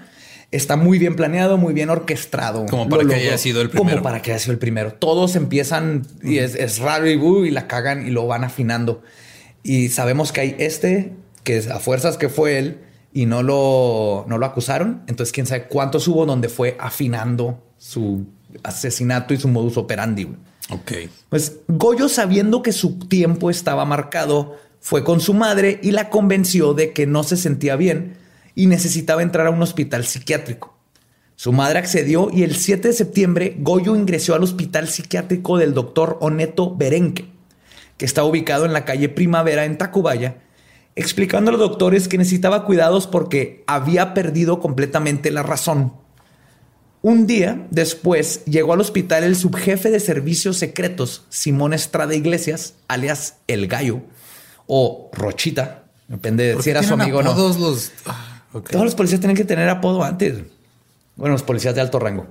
está 0.51 0.77
muy 0.77 0.99
bien 0.99 1.17
planeado, 1.17 1.59
muy 1.59 1.75
bien 1.75 1.91
orquestado. 1.91 2.67
Como 2.67 2.89
para 2.89 3.05
que 3.05 3.15
haya 3.15 3.39
sido 3.39 3.63
el 3.63 3.71
primero. 3.71 3.91
Como 3.91 4.03
para 4.03 4.21
que 4.21 4.33
haya 4.33 4.41
sido 4.41 4.53
el 4.53 4.59
primero. 4.59 4.93
Todos 4.95 5.37
empiezan 5.37 6.07
y 6.23 6.39
es, 6.39 6.79
raro 6.79 7.09
y, 7.09 7.17
uh, 7.17 7.45
y 7.45 7.51
la 7.51 7.69
cagan 7.69 8.07
y 8.07 8.11
lo 8.11 8.27
van 8.27 8.45
afinando. 8.45 9.03
Y 9.63 9.89
sabemos 9.89 10.33
que 10.33 10.41
hay 10.41 10.57
este, 10.59 11.13
que 11.43 11.59
a 11.71 11.79
fuerzas 11.79 12.19
que 12.19 12.29
fue 12.29 12.59
él 12.59 12.79
y 13.15 13.27
no 13.27 13.43
lo, 13.43 14.27
no 14.29 14.37
lo 14.37 14.45
acusaron. 14.45 15.05
Entonces, 15.07 15.33
quién 15.33 15.47
sabe 15.47 15.69
cuántos 15.69 16.07
hubo 16.09 16.27
donde 16.27 16.51
fue 16.51 16.77
afinando 16.79 17.63
su 17.79 18.27
asesinato 18.63 19.33
y 19.33 19.39
su 19.39 19.49
modus 19.49 19.79
operandi. 19.79 20.29
Ok. 20.71 20.93
Pues 21.29 21.61
Goyo, 21.69 22.09
sabiendo 22.09 22.63
que 22.63 22.73
su 22.73 22.99
tiempo 22.99 23.51
estaba 23.51 23.85
marcado, 23.85 24.57
fue 24.81 25.05
con 25.05 25.21
su 25.21 25.33
madre 25.33 25.79
y 25.83 25.93
la 25.93 26.11
convenció 26.11 26.75
de 26.75 26.93
que 26.93 27.07
no 27.07 27.23
se 27.23 27.37
sentía 27.37 27.77
bien 27.77 28.17
y 28.55 28.67
necesitaba 28.67 29.23
entrar 29.23 29.47
a 29.47 29.51
un 29.51 29.63
hospital 29.63 30.05
psiquiátrico. 30.05 30.75
Su 31.37 31.53
madre 31.53 31.79
accedió 31.79 32.31
y 32.33 32.43
el 32.43 32.55
7 32.57 32.89
de 32.89 32.95
septiembre 32.95 33.57
Goyo 33.59 33.97
ingresó 33.97 34.35
al 34.35 34.43
hospital 34.43 34.89
psiquiátrico 34.89 35.59
del 35.59 35.73
doctor 35.73 36.19
Oneto 36.21 36.75
Berenque, 36.75 37.27
que 37.97 38.05
está 38.05 38.25
ubicado 38.25 38.65
en 38.65 38.73
la 38.73 38.85
calle 38.85 39.09
Primavera 39.09 39.65
en 39.65 39.79
Tacubaya, 39.79 40.37
explicando 40.97 41.51
a 41.51 41.53
los 41.53 41.61
doctores 41.61 42.09
que 42.09 42.19
necesitaba 42.19 42.65
cuidados 42.65 43.07
porque 43.07 43.65
había 43.67 44.15
perdido 44.15 44.61
completamente 44.61 45.31
la 45.31 45.43
razón. 45.43 45.93
Un 47.03 47.27
día 47.27 47.67
después 47.71 48.45
llegó 48.47 48.73
al 48.73 48.81
hospital 48.81 49.25
el 49.25 49.37
subjefe 49.37 49.91
de 49.91 50.01
servicios 50.01 50.57
secretos, 50.57 51.25
Simón 51.29 51.75
Estrada 51.75 52.15
Iglesias, 52.15 52.77
alias 52.89 53.37
El 53.47 53.67
Gallo, 53.67 54.01
o 54.67 55.11
Rochita, 55.13 55.85
depende 56.09 56.55
de 56.55 56.63
si 56.63 56.71
era 56.71 56.83
su 56.83 56.95
amigo 56.95 57.19
o 57.19 57.23
no. 57.23 57.35
Todos 57.35 57.59
los... 57.59 57.93
Todos 58.71 58.85
los 58.85 58.95
policías 58.95 59.21
tienen 59.21 59.37
que 59.37 59.45
tener 59.45 59.69
apodo 59.69 60.05
antes. 60.05 60.45
Bueno, 61.17 61.33
los 61.33 61.43
policías 61.43 61.75
de 61.75 61.81
alto 61.81 61.99
rango. 61.99 62.29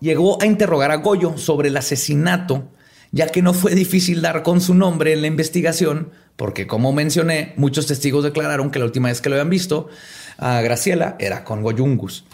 Llegó 0.00 0.42
a 0.42 0.46
interrogar 0.46 0.90
a 0.90 0.96
Goyo 0.96 1.36
sobre 1.36 1.68
el 1.68 1.76
asesinato, 1.76 2.64
ya 3.12 3.26
que 3.26 3.42
no 3.42 3.52
fue 3.52 3.74
difícil 3.74 4.22
dar 4.22 4.42
con 4.42 4.62
su 4.62 4.74
nombre 4.74 5.12
en 5.12 5.20
la 5.20 5.26
investigación, 5.26 6.10
porque 6.40 6.66
como 6.66 6.90
mencioné, 6.94 7.52
muchos 7.58 7.86
testigos 7.86 8.24
declararon 8.24 8.70
que 8.70 8.78
la 8.78 8.86
última 8.86 9.08
vez 9.08 9.20
que 9.20 9.28
lo 9.28 9.34
habían 9.34 9.50
visto 9.50 9.90
a 10.38 10.62
Graciela 10.62 11.16
era 11.18 11.44
con 11.44 11.62
Goyungus. 11.62 12.24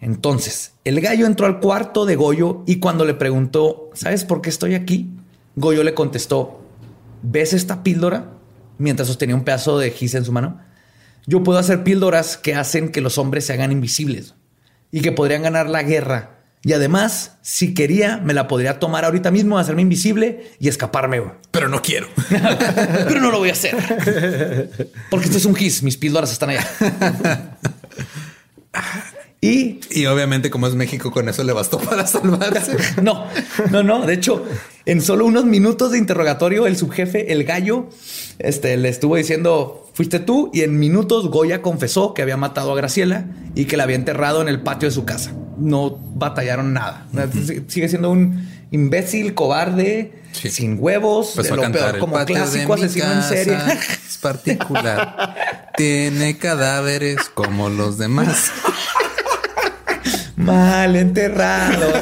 Entonces, 0.00 0.72
el 0.82 1.00
gallo 1.00 1.24
entró 1.24 1.46
al 1.46 1.60
cuarto 1.60 2.04
de 2.04 2.16
Goyo 2.16 2.64
y 2.66 2.80
cuando 2.80 3.04
le 3.04 3.14
preguntó, 3.14 3.90
¿sabes 3.94 4.24
por 4.24 4.42
qué 4.42 4.50
estoy 4.50 4.74
aquí? 4.74 5.08
Goyo 5.54 5.84
le 5.84 5.94
contestó, 5.94 6.62
¿ves 7.22 7.52
esta 7.52 7.84
píldora? 7.84 8.32
Mientras 8.78 9.06
sostenía 9.06 9.36
un 9.36 9.44
pedazo 9.44 9.78
de 9.78 9.92
gis 9.92 10.16
en 10.16 10.24
su 10.24 10.32
mano. 10.32 10.58
Yo 11.24 11.44
puedo 11.44 11.60
hacer 11.60 11.84
píldoras 11.84 12.36
que 12.36 12.56
hacen 12.56 12.90
que 12.90 13.02
los 13.02 13.18
hombres 13.18 13.46
se 13.46 13.52
hagan 13.52 13.70
invisibles 13.70 14.34
y 14.90 15.00
que 15.00 15.12
podrían 15.12 15.44
ganar 15.44 15.70
la 15.70 15.84
guerra. 15.84 16.33
Y 16.64 16.72
además, 16.72 17.36
si 17.42 17.74
quería, 17.74 18.16
me 18.16 18.32
la 18.32 18.48
podría 18.48 18.78
tomar 18.78 19.04
ahorita 19.04 19.30
mismo, 19.30 19.58
hacerme 19.58 19.82
invisible 19.82 20.52
y 20.58 20.68
escaparme. 20.68 21.22
Pero 21.50 21.68
no 21.68 21.82
quiero. 21.82 22.08
Pero 22.28 23.20
no 23.20 23.30
lo 23.30 23.38
voy 23.38 23.50
a 23.50 23.52
hacer. 23.52 24.70
Porque 25.10 25.26
esto 25.26 25.36
es 25.36 25.44
un 25.44 25.54
gis. 25.54 25.82
Mis 25.82 25.98
píldoras 25.98 26.32
están 26.32 26.50
allá. 26.50 26.66
Y, 29.44 29.78
y, 29.90 30.06
obviamente, 30.06 30.48
como 30.48 30.66
es 30.66 30.74
México, 30.74 31.10
con 31.10 31.28
eso 31.28 31.44
le 31.44 31.52
bastó 31.52 31.78
para 31.78 32.06
salvarse. 32.06 32.78
no, 33.02 33.26
no, 33.70 33.82
no. 33.82 34.06
De 34.06 34.14
hecho, 34.14 34.42
en 34.86 35.02
solo 35.02 35.26
unos 35.26 35.44
minutos 35.44 35.92
de 35.92 35.98
interrogatorio, 35.98 36.66
el 36.66 36.78
subjefe, 36.78 37.30
el 37.30 37.44
gallo, 37.44 37.90
este, 38.38 38.74
le 38.78 38.88
estuvo 38.88 39.16
diciendo, 39.16 39.86
fuiste 39.92 40.18
tú. 40.18 40.50
Y 40.54 40.62
en 40.62 40.78
minutos, 40.78 41.28
Goya 41.28 41.60
confesó 41.60 42.14
que 42.14 42.22
había 42.22 42.38
matado 42.38 42.72
a 42.72 42.76
Graciela 42.76 43.26
y 43.54 43.66
que 43.66 43.76
la 43.76 43.82
había 43.82 43.96
enterrado 43.96 44.40
en 44.40 44.48
el 44.48 44.62
patio 44.62 44.88
de 44.88 44.94
su 44.94 45.04
casa. 45.04 45.34
No 45.58 45.98
batallaron 46.14 46.72
nada. 46.72 47.06
Sigue 47.68 47.90
siendo 47.90 48.10
un 48.10 48.48
imbécil, 48.70 49.34
cobarde, 49.34 50.22
sin 50.32 50.78
huevos, 50.80 51.32
pues 51.34 51.50
de 51.50 51.56
lo 51.56 51.70
peor, 51.70 51.98
como 51.98 52.24
clásico 52.24 52.72
asesino 52.72 53.12
en 53.12 53.22
serie. 53.22 53.58
Es 54.08 54.16
particular. 54.16 55.34
Tiene 55.76 56.38
cadáveres 56.38 57.28
como 57.34 57.68
los 57.68 57.98
demás. 57.98 58.50
Mal 60.36 60.96
enterrado. 60.96 61.92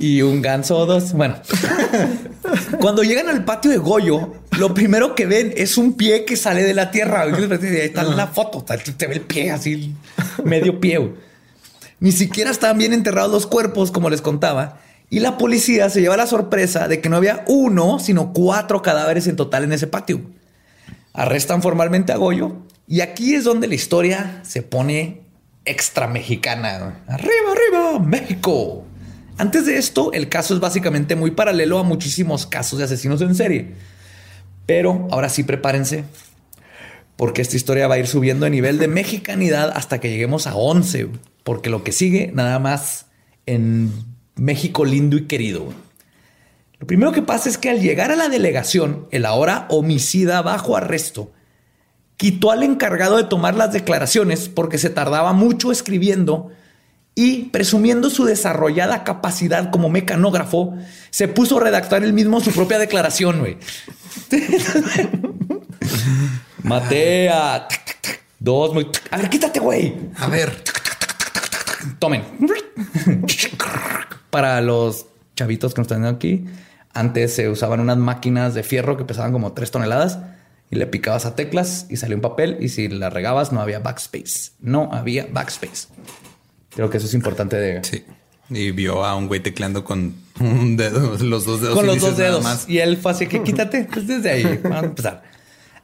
y 0.00 0.22
un 0.22 0.42
ganso 0.42 0.78
o 0.78 0.86
dos. 0.86 1.12
Bueno, 1.12 1.36
cuando 2.80 3.02
llegan 3.02 3.28
al 3.28 3.44
patio 3.44 3.70
de 3.70 3.76
Goyo, 3.76 4.34
lo 4.58 4.74
primero 4.74 5.14
que 5.14 5.26
ven 5.26 5.52
es 5.56 5.78
un 5.78 5.94
pie 5.94 6.24
que 6.24 6.36
sale 6.36 6.62
de 6.62 6.74
la 6.74 6.90
tierra. 6.90 7.22
Ahí 7.22 7.32
está 7.80 8.02
la 8.02 8.26
foto, 8.28 8.64
te 8.64 9.06
ve 9.06 9.14
el 9.14 9.20
pie 9.20 9.50
así, 9.50 9.94
medio 10.44 10.80
pie. 10.80 11.12
Ni 12.00 12.12
siquiera 12.12 12.50
estaban 12.50 12.78
bien 12.78 12.92
enterrados 12.92 13.32
los 13.32 13.46
cuerpos, 13.46 13.90
como 13.90 14.10
les 14.10 14.22
contaba. 14.22 14.80
Y 15.10 15.20
la 15.20 15.38
policía 15.38 15.88
se 15.88 16.00
lleva 16.00 16.16
la 16.16 16.26
sorpresa 16.26 16.86
de 16.86 17.00
que 17.00 17.08
no 17.08 17.16
había 17.16 17.44
uno, 17.46 17.98
sino 17.98 18.32
cuatro 18.32 18.82
cadáveres 18.82 19.26
en 19.26 19.36
total 19.36 19.64
en 19.64 19.72
ese 19.72 19.86
patio. 19.86 20.20
Arrestan 21.12 21.62
formalmente 21.62 22.12
a 22.12 22.16
Goyo 22.16 22.67
y 22.88 23.02
aquí 23.02 23.34
es 23.34 23.44
donde 23.44 23.68
la 23.68 23.74
historia 23.74 24.40
se 24.44 24.62
pone 24.62 25.20
extra 25.66 26.08
mexicana. 26.08 27.04
Arriba, 27.06 27.52
arriba, 27.52 27.98
México. 27.98 28.86
Antes 29.36 29.66
de 29.66 29.76
esto, 29.76 30.10
el 30.14 30.30
caso 30.30 30.54
es 30.54 30.60
básicamente 30.60 31.14
muy 31.14 31.32
paralelo 31.32 31.78
a 31.78 31.82
muchísimos 31.82 32.46
casos 32.46 32.78
de 32.78 32.86
asesinos 32.86 33.20
en 33.20 33.34
serie. 33.34 33.74
Pero 34.64 35.06
ahora 35.10 35.28
sí 35.28 35.42
prepárense, 35.42 36.04
porque 37.16 37.42
esta 37.42 37.56
historia 37.56 37.88
va 37.88 37.96
a 37.96 37.98
ir 37.98 38.06
subiendo 38.06 38.44
de 38.44 38.50
nivel 38.50 38.78
de 38.78 38.88
mexicanidad 38.88 39.70
hasta 39.74 40.00
que 40.00 40.08
lleguemos 40.08 40.46
a 40.46 40.56
11, 40.56 41.08
porque 41.44 41.68
lo 41.68 41.84
que 41.84 41.92
sigue 41.92 42.30
nada 42.32 42.58
más 42.58 43.06
en 43.44 43.92
México 44.34 44.86
lindo 44.86 45.18
y 45.18 45.26
querido. 45.26 45.74
Lo 46.78 46.86
primero 46.86 47.12
que 47.12 47.22
pasa 47.22 47.50
es 47.50 47.58
que 47.58 47.68
al 47.68 47.82
llegar 47.82 48.12
a 48.12 48.16
la 48.16 48.30
delegación, 48.30 49.08
el 49.10 49.26
ahora 49.26 49.66
homicida 49.68 50.40
bajo 50.40 50.74
arresto 50.74 51.32
quitó 52.18 52.50
al 52.50 52.64
encargado 52.64 53.16
de 53.16 53.24
tomar 53.24 53.54
las 53.54 53.72
declaraciones 53.72 54.50
porque 54.50 54.76
se 54.76 54.90
tardaba 54.90 55.32
mucho 55.32 55.72
escribiendo 55.72 56.50
y 57.14 57.44
presumiendo 57.46 58.10
su 58.10 58.24
desarrollada 58.24 59.04
capacidad 59.04 59.70
como 59.70 59.88
mecanógrafo, 59.88 60.76
se 61.10 61.26
puso 61.26 61.58
a 61.58 61.64
redactar 61.64 62.04
él 62.04 62.12
mismo 62.12 62.40
su 62.40 62.52
propia 62.52 62.78
declaración, 62.78 63.38
güey. 63.38 63.56
Matea. 66.62 67.66
Dos, 68.38 68.74
muy... 68.74 68.88
A 69.10 69.16
ver, 69.16 69.30
quítate, 69.30 69.58
güey. 69.60 69.94
A 70.16 70.28
ver. 70.28 70.62
Tomen. 71.98 72.22
Para 74.30 74.60
los 74.60 75.06
chavitos 75.34 75.74
que 75.74 75.80
nos 75.80 75.86
están 75.86 76.02
viendo 76.02 76.16
aquí, 76.16 76.44
antes 76.92 77.34
se 77.34 77.48
usaban 77.48 77.80
unas 77.80 77.96
máquinas 77.96 78.54
de 78.54 78.62
fierro 78.62 78.96
que 78.96 79.04
pesaban 79.04 79.32
como 79.32 79.52
tres 79.52 79.70
toneladas 79.70 80.18
y 80.70 80.76
le 80.76 80.86
picabas 80.86 81.26
a 81.26 81.34
teclas 81.34 81.86
y 81.88 81.96
salía 81.96 82.16
un 82.16 82.22
papel 82.22 82.58
y 82.60 82.68
si 82.68 82.88
la 82.88 83.10
regabas 83.10 83.52
no 83.52 83.60
había 83.60 83.78
backspace. 83.78 84.52
No 84.60 84.90
había 84.92 85.26
backspace. 85.30 85.88
Creo 86.70 86.90
que 86.90 86.98
eso 86.98 87.06
es 87.06 87.14
importante 87.14 87.56
de... 87.56 87.82
Sí. 87.84 88.04
Y 88.50 88.70
vio 88.70 89.04
a 89.04 89.14
un 89.14 89.28
güey 89.28 89.40
tecleando 89.40 89.84
con 89.84 90.14
un 90.40 90.76
dedo, 90.76 91.16
los 91.18 91.44
dos 91.44 91.60
dedos. 91.60 91.74
Con 91.74 91.86
los 91.86 92.00
dos 92.00 92.16
dedos. 92.16 92.42
Más. 92.42 92.68
Y 92.68 92.78
él 92.78 92.96
fue 92.96 93.12
así 93.12 93.26
que 93.26 93.42
quítate. 93.42 93.88
Pues 93.92 94.06
desde 94.06 94.30
ahí 94.30 94.60
vamos 94.62 94.82
a 94.82 94.86
empezar. 94.86 95.22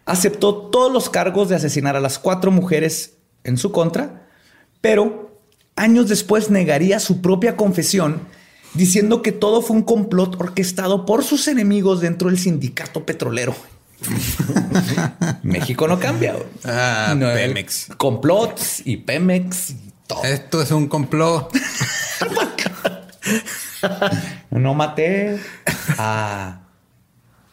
Aceptó 0.07 0.55
todos 0.55 0.93
los 0.93 1.11
cargos 1.11 1.49
de 1.49 1.57
asesinar 1.57 1.97
a 1.97 2.01
las 2.01 2.19
cuatro 2.19 2.51
mujeres 2.51 3.15
en 3.43 3.59
su 3.59 3.73
contra, 3.73 4.29
pero 4.81 5.41
años 5.77 6.09
después 6.09 6.51
negaría 6.51 7.01
su 7.01 7.21
propia 7.21 7.57
confesión 7.57 8.21
diciendo 8.75 9.23
que 9.23 9.33
todo 9.33 9.63
fue 9.63 9.77
un 9.77 9.83
complot 9.83 10.41
orquestado 10.41 11.07
por 11.07 11.25
sus 11.25 11.49
enemigos 11.49 12.01
dentro 12.01 12.29
del 12.29 12.39
sindicato 12.39 13.05
petrolero. 13.05 13.55
México 15.43 15.89
no 15.89 15.99
cambia. 15.99 16.37
Ah, 16.65 17.15
Pemex. 17.19 17.89
Complots 17.97 18.87
y 18.87 18.99
Pemex 18.99 19.71
y 19.71 19.93
todo. 20.07 20.25
Esto 20.25 20.63
es 20.63 20.71
un 20.71 20.89
complot. 20.89 21.53
no 24.51 24.75
maté 24.75 25.41
a 25.99 26.61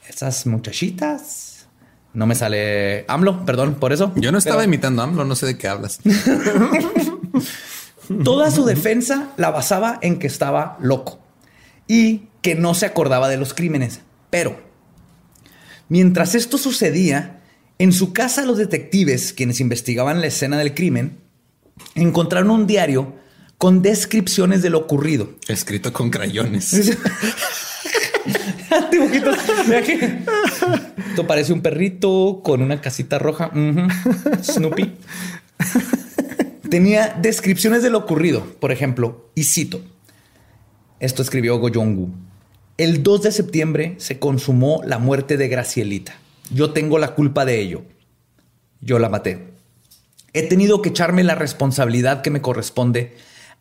esas 0.08 0.46
muchachitas. 0.46 1.68
No 2.14 2.26
me 2.26 2.36
sale 2.36 3.06
AMLO, 3.08 3.46
perdón 3.46 3.76
por 3.76 3.94
eso. 3.94 4.12
Yo 4.16 4.32
no 4.32 4.38
estaba 4.38 4.66
imitando 4.66 5.02
a 5.02 5.06
AMLO, 5.06 5.24
no 5.24 5.36
sé 5.36 5.46
de 5.46 5.58
qué 5.58 5.70
hablas. 5.70 6.00
Toda 8.24 8.52
su 8.52 8.66
defensa 8.66 9.30
la 9.38 9.52
basaba 9.52 9.98
en 10.02 10.20
que 10.20 10.28
estaba 10.28 10.78
loco 10.82 11.20
y 11.88 12.28
que 12.42 12.56
no 12.56 12.74
se 12.74 12.86
acordaba 12.86 13.30
de 13.30 13.38
los 13.38 13.54
crímenes. 13.54 14.02
Pero, 14.30 14.60
mientras 15.92 16.36
esto 16.36 16.58
sucedía, 16.58 17.42
en 17.78 17.92
su 17.92 18.14
casa 18.14 18.46
los 18.46 18.58
detectives, 18.58 19.34
quienes 19.34 19.60
investigaban 19.60 20.22
la 20.22 20.28
escena 20.28 20.58
del 20.58 20.74
crimen, 20.74 21.18
encontraron 21.96 22.50
un 22.50 22.66
diario 22.66 23.14
con 23.58 23.82
descripciones 23.82 24.62
de 24.62 24.70
lo 24.70 24.78
ocurrido. 24.78 25.32
Escrito 25.50 25.92
con 25.92 26.10
crayones. 26.10 26.72
Dibujitos. 28.92 29.36
Esto 31.10 31.28
parece 31.28 31.52
un 31.52 31.62
perrito 31.62 32.40
con 32.42 32.62
una 32.62 32.80
casita 32.80 33.20
roja. 33.20 33.52
Snoopy. 34.44 34.96
Tenía 36.70 37.18
descripciones 37.22 37.84
de 37.84 37.90
lo 37.90 37.98
ocurrido. 37.98 38.46
Por 38.62 38.72
ejemplo, 38.72 39.30
y 39.36 39.44
cito. 39.44 39.82
Esto 41.02 41.22
escribió 41.22 41.60
Goyongu. 41.60 42.31
El 42.82 43.04
2 43.04 43.22
de 43.22 43.32
septiembre 43.32 43.94
se 44.00 44.18
consumó 44.18 44.82
la 44.84 44.98
muerte 44.98 45.38
de 45.38 45.48
Gracielita. 45.48 46.16
Yo 46.50 46.72
tengo 46.72 46.98
la 46.98 47.14
culpa 47.14 47.46
de 47.46 47.62
ello. 47.62 47.84
Yo 48.80 48.98
la 48.98 49.08
maté. 49.08 49.54
He 50.34 50.42
tenido 50.48 50.82
que 50.82 50.90
echarme 50.90 51.24
la 51.24 51.36
responsabilidad 51.36 52.24
que 52.24 52.32
me 52.32 52.42
corresponde, 52.42 53.16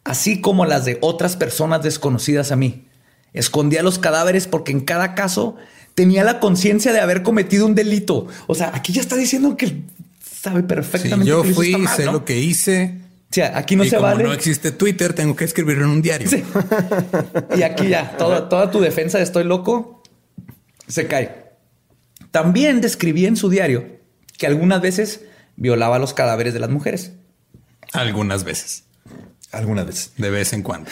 así 0.05 0.41
como 0.41 0.64
las 0.64 0.87
de 0.87 0.97
otras 1.03 1.37
personas 1.37 1.83
desconocidas 1.83 2.51
a 2.51 2.57
mí. 2.57 2.87
Escondía 3.35 3.83
los 3.83 3.99
cadáveres 3.99 4.47
porque 4.47 4.73
en 4.73 4.81
cada 4.81 5.14
caso 5.14 5.57
tenía 5.95 6.25
la 6.25 6.41
conciencia 6.41 6.95
de 6.95 7.01
haber 7.01 7.23
cometido 7.23 7.66
un 7.66 7.75
delito. 7.75 8.27
O 8.47 8.55
sea, 8.55 8.71
aquí 8.75 8.95
ya 8.95 9.03
está 9.03 9.16
diciendo 9.16 9.55
que 9.55 9.83
sabe 10.25 10.62
perfectamente. 10.62 11.29
yo 11.29 11.45
fui, 11.45 11.77
sé 11.95 12.07
lo 12.07 12.25
que 12.25 12.39
hice. 12.39 12.95
Sea, 13.31 13.57
aquí 13.57 13.76
no 13.76 13.85
se 13.85 13.91
como 13.97 14.03
vale. 14.03 14.24
No 14.24 14.33
existe 14.33 14.72
Twitter, 14.72 15.12
tengo 15.12 15.37
que 15.37 15.45
escribirlo 15.45 15.85
en 15.85 15.91
un 15.91 16.03
diario. 16.03 16.28
Y 17.57 17.62
aquí 17.62 17.89
ya, 17.89 18.16
toda, 18.16 18.49
toda 18.49 18.70
tu 18.70 18.81
defensa 18.81 19.18
de 19.18 19.24
estoy 19.24 19.45
loco 19.45 20.03
se 20.89 21.07
cae. 21.07 21.51
También 22.31 22.81
describía 22.81 23.28
en 23.28 23.37
su 23.37 23.49
diario 23.49 24.01
que 24.37 24.47
algunas 24.47 24.81
veces 24.81 25.22
violaba 25.57 25.99
los 25.99 26.14
cadáveres 26.14 26.55
de 26.55 26.61
las 26.61 26.70
mujeres. 26.70 27.12
Algunas 27.93 28.45
veces. 28.45 28.85
Algunas 29.53 29.87
veces. 29.87 30.12
De 30.16 30.31
vez 30.31 30.53
en 30.53 30.62
cuando. 30.62 30.91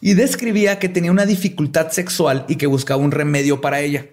Y 0.00 0.14
describía 0.14 0.78
que 0.78 0.88
tenía 0.88 1.10
una 1.10 1.26
dificultad 1.26 1.90
sexual 1.90 2.44
y 2.48 2.56
que 2.56 2.66
buscaba 2.66 3.02
un 3.02 3.10
remedio 3.10 3.60
para 3.60 3.80
ella 3.80 4.06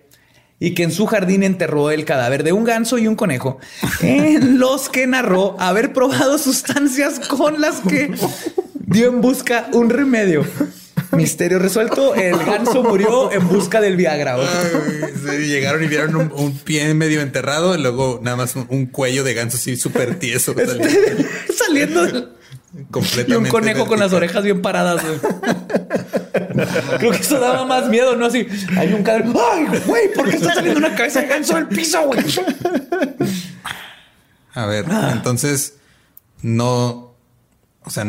y 0.60 0.74
que 0.74 0.84
en 0.84 0.92
su 0.92 1.06
jardín 1.06 1.44
enterró 1.44 1.92
el 1.92 2.06
cadáver 2.06 2.44
de 2.44 2.54
un 2.54 2.64
ganso 2.64 2.98
y 2.98 3.08
un 3.08 3.16
conejo, 3.16 3.60
en 4.02 4.60
los 4.60 4.90
que 4.90 5.08
narró 5.08 5.56
haber 5.60 5.94
probado 5.94 6.38
sustancias 6.38 7.20
con 7.20 7.60
las 7.60 7.82
que 7.82 8.12
dio 8.86 9.10
en 9.10 9.22
busca 9.22 9.68
un 9.74 9.90
remedio. 9.90 10.46
Misterio 11.12 11.60
resuelto, 11.60 12.16
el 12.16 12.38
ganso 12.38 12.84
murió 12.84 13.32
en 13.32 13.48
busca 13.48 13.80
del 13.82 13.96
Viagra. 13.96 14.36
llegaron 15.38 15.84
y 15.84 15.88
vieron 15.88 16.32
un, 16.34 16.58
pie 16.58 16.92
medio 16.94 17.22
enterrado 17.22 17.76
y 17.76 17.82
luego 17.82 18.20
nada 18.24 18.38
más 18.38 18.56
un, 18.56 18.86
cuello 18.88 19.24
de 19.24 19.34
ganso 19.36 19.58
así 19.58 19.76
súper 19.76 20.18
tieso. 20.18 20.56
Saliendo, 21.56 22.34
Completamente. 22.90 23.32
Y 23.32 23.36
un 23.36 23.48
conejo 23.50 23.86
con 23.86 24.00
las 24.00 24.14
orejas 24.14 24.44
bien 24.44 24.62
paradas. 24.62 25.04
Creo 26.98 27.12
que 27.12 27.18
eso 27.18 27.40
daba 27.40 27.66
más 27.66 27.88
miedo, 27.90 28.16
¿no? 28.16 28.26
Así, 28.26 28.48
hay 28.78 28.94
un 28.94 29.04
cadáver. 29.04 29.28
¡Ay, 29.52 29.68
güey! 29.86 30.14
¿Por 30.14 30.30
qué 30.30 30.38
está 30.38 30.56
saliendo 30.56 30.80
una 30.80 30.96
cabeza 30.96 31.22
de 31.22 31.28
ganso 31.28 31.56
del 31.56 31.68
piso, 31.68 32.02
güey? 32.08 32.20
A 34.54 34.66
ver, 34.66 34.86
ah. 34.90 35.12
entonces 35.14 35.76
no. 36.42 37.14
O 37.86 37.90
sea, 37.90 38.06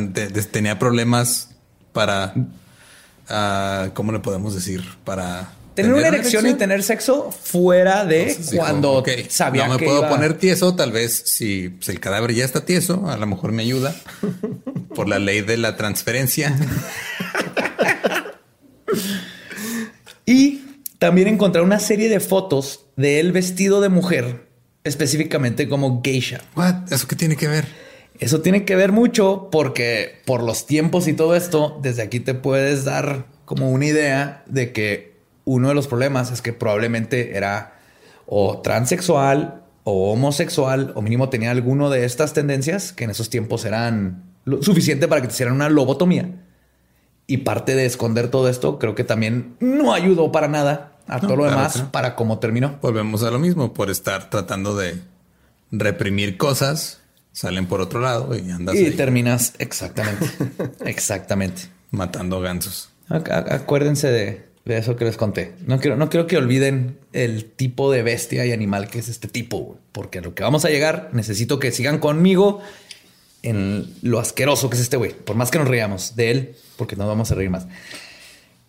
tenía 0.51 0.79
problemas 0.79 1.51
para. 1.93 2.33
Uh, 2.35 3.91
¿Cómo 3.95 4.13
le 4.13 4.21
podemos 4.21 4.55
decir? 4.55 4.85
Para. 5.05 5.51
Tener, 5.75 5.93
una 5.93 6.07
erección, 6.07 6.47
y 6.47 6.55
tener 6.55 6.85
sexo 6.85 7.33
fuera 7.33 8.05
de 8.05 8.37
cuando 8.55 9.03
sabía 9.29 9.67
no 9.67 9.77
me 9.77 9.85
puedo 9.85 10.09
poner 10.09 10.39
tieso. 10.39 10.77
Tal 10.77 10.93
vez 10.93 11.23
si 11.27 11.71
pues, 11.71 11.89
el 11.89 11.99
cadáver 11.99 12.33
ya 12.33 12.45
está 12.45 12.65
tieso, 12.65 13.09
a 13.09 13.17
lo 13.17 13.27
mejor 13.27 13.51
me 13.51 13.63
ayuda 13.63 13.95
por 14.95 15.09
la 15.09 15.19
ley 15.19 15.41
de 15.41 15.57
la 15.57 15.77
transferencia. 15.77 16.57
y 20.27 20.63
también 20.99 21.27
encontré 21.27 21.61
una 21.61 21.81
serie 21.81 22.09
de 22.09 22.21
fotos 22.21 22.87
de 22.97 23.19
él 23.19 23.33
vestido 23.33 23.81
de 23.81 23.89
mujer, 23.89 24.47
específicamente 24.85 25.69
como 25.69 26.03
geisha. 26.05 26.41
What? 26.55 26.93
¿Eso 26.93 27.09
qué 27.09 27.17
tiene 27.17 27.37
que 27.37 27.49
ver? 27.49 27.67
Eso 28.21 28.43
tiene 28.43 28.65
que 28.65 28.77
ver 28.77 28.93
mucho 28.93 29.49
porque 29.51 30.21
por 30.25 30.43
los 30.43 30.67
tiempos 30.67 31.09
y 31.09 31.15
todo 31.15 31.35
esto, 31.35 31.81
desde 31.83 32.03
aquí 32.03 32.21
te 32.21 32.35
puedes 32.35 32.85
dar 32.85 33.27
como 33.45 33.71
una 33.71 33.87
idea 33.87 34.45
de 34.47 34.73
que 34.73 35.14
uno 35.45 35.69
de 35.69 35.75
los 35.75 35.87
problemas 35.87 36.31
es 36.31 36.43
que 36.43 36.53
probablemente 36.53 37.37
era 37.37 37.75
o 38.27 38.61
transexual 38.61 39.63
o 39.85 40.13
homosexual 40.13 40.93
o 40.95 41.03
mínimo 41.03 41.29
tenía 41.29 41.51
alguno 41.51 41.91
de 41.91 42.05
estas 42.05 42.33
tendencias 42.33 42.93
que 42.93 43.05
en 43.05 43.11
esos 43.11 43.31
tiempos 43.31 43.65
eran 43.65 44.25
suficiente 44.61 45.09
para 45.09 45.21
que 45.21 45.29
te 45.29 45.35
hicieran 45.35 45.55
una 45.55 45.69
lobotomía. 45.69 46.31
Y 47.27 47.39
parte 47.39 47.75
de 47.75 47.87
esconder 47.87 48.29
todo 48.29 48.49
esto 48.49 48.79
creo 48.79 48.95
que 48.95 49.05
también 49.05 49.57
no 49.61 49.95
ayudó 49.95 50.33
para 50.33 50.49
nada 50.49 50.93
a 51.07 51.21
todo 51.21 51.37
lo 51.37 51.45
demás 51.45 51.85
para 51.91 52.17
cómo 52.17 52.39
terminó. 52.39 52.79
Volvemos 52.83 53.23
a 53.23 53.31
lo 53.31 53.39
mismo 53.39 53.73
por 53.73 53.91
estar 53.91 54.31
tratando 54.31 54.77
de 54.77 55.01
reprimir 55.71 56.37
cosas, 56.37 57.01
salen 57.33 57.67
por 57.67 57.81
otro 57.81 58.01
lado 58.01 58.37
y 58.37 58.51
andas. 58.51 58.75
Y 58.75 58.91
terminas 58.91 59.55
exactamente, 59.59 60.27
exactamente 60.85 61.69
matando 61.91 62.41
gansos. 62.41 62.91
Acuérdense 63.09 64.09
de, 64.09 64.54
de, 64.65 64.79
eso 64.79 64.97
que 64.97 65.05
les 65.05 65.17
conté. 65.17 65.55
No 65.67 65.79
quiero, 65.79 65.97
no 65.97 66.09
quiero 66.09 66.27
que 66.27 66.37
olviden 66.37 66.99
el 67.13 67.45
tipo 67.45 67.91
de 67.93 68.03
bestia 68.03 68.47
y 68.47 68.53
animal 68.53 68.89
que 68.89 68.99
es 68.99 69.09
este 69.09 69.29
tipo, 69.29 69.79
porque 69.93 70.19
a 70.19 70.23
lo 70.23 70.35
que 70.35 70.43
vamos 70.43 70.65
a 70.65 70.71
llegar 70.71 71.11
necesito 71.13 71.59
que 71.59 71.73
sigan 71.73 71.99
conmigo 71.99 72.61
en 73.43 73.95
lo 74.03 74.19
asqueroso 74.19 74.71
que 74.71 74.77
es 74.77 74.83
este 74.83 74.97
güey, 74.97 75.13
por 75.13 75.37
más 75.37 75.51
que 75.51 75.59
nos 75.59 75.69
reíamos 75.69 76.17
de 76.17 76.31
él, 76.31 76.57
porque 76.77 76.97
no 76.97 77.07
vamos 77.07 77.31
a 77.31 77.35
reír 77.35 77.51
más. 77.51 77.67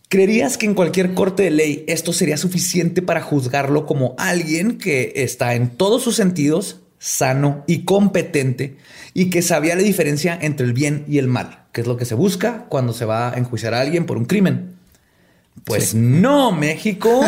¿Creerías 0.10 0.58
que 0.58 0.68
en 0.68 0.76
cualquier 0.76 1.14
corte 1.14 1.43
de 1.43 1.52
ley 1.52 1.84
esto 1.88 2.14
sería 2.14 2.38
suficiente 2.38 3.02
para 3.02 3.22
juzgarlo 3.22 3.86
como 3.86 4.16
alguien 4.18 4.78
que 4.78 5.14
está 5.16 5.56
en 5.56 5.70
todos 5.70 6.04
sus 6.04 6.16
sentidos 6.16 6.82
sano 7.00 7.64
y 7.68 7.86
competente 7.86 8.78
y 9.14 9.30
que 9.30 9.41
sabía 9.41 9.76
la 9.76 9.82
diferencia 9.82 10.38
entre 10.39 10.66
el 10.66 10.74
bien 10.74 11.06
y 11.08 11.18
el 11.18 11.28
mal, 11.28 11.66
que 11.72 11.82
es 11.82 11.88
lo 11.88 11.98
que 11.98 12.06
se 12.06 12.16
busca 12.16 12.66
cuando 12.70 12.93
se 12.93 13.06
va 13.06 13.32
a 13.32 13.38
enjuiciar 13.38 13.74
a 13.74 13.82
alguien 13.82 14.06
por 14.06 14.18
un 14.18 14.26
crimen? 14.26 14.75
Pues 15.64 15.95
no, 15.95 16.51
México. 16.51 17.22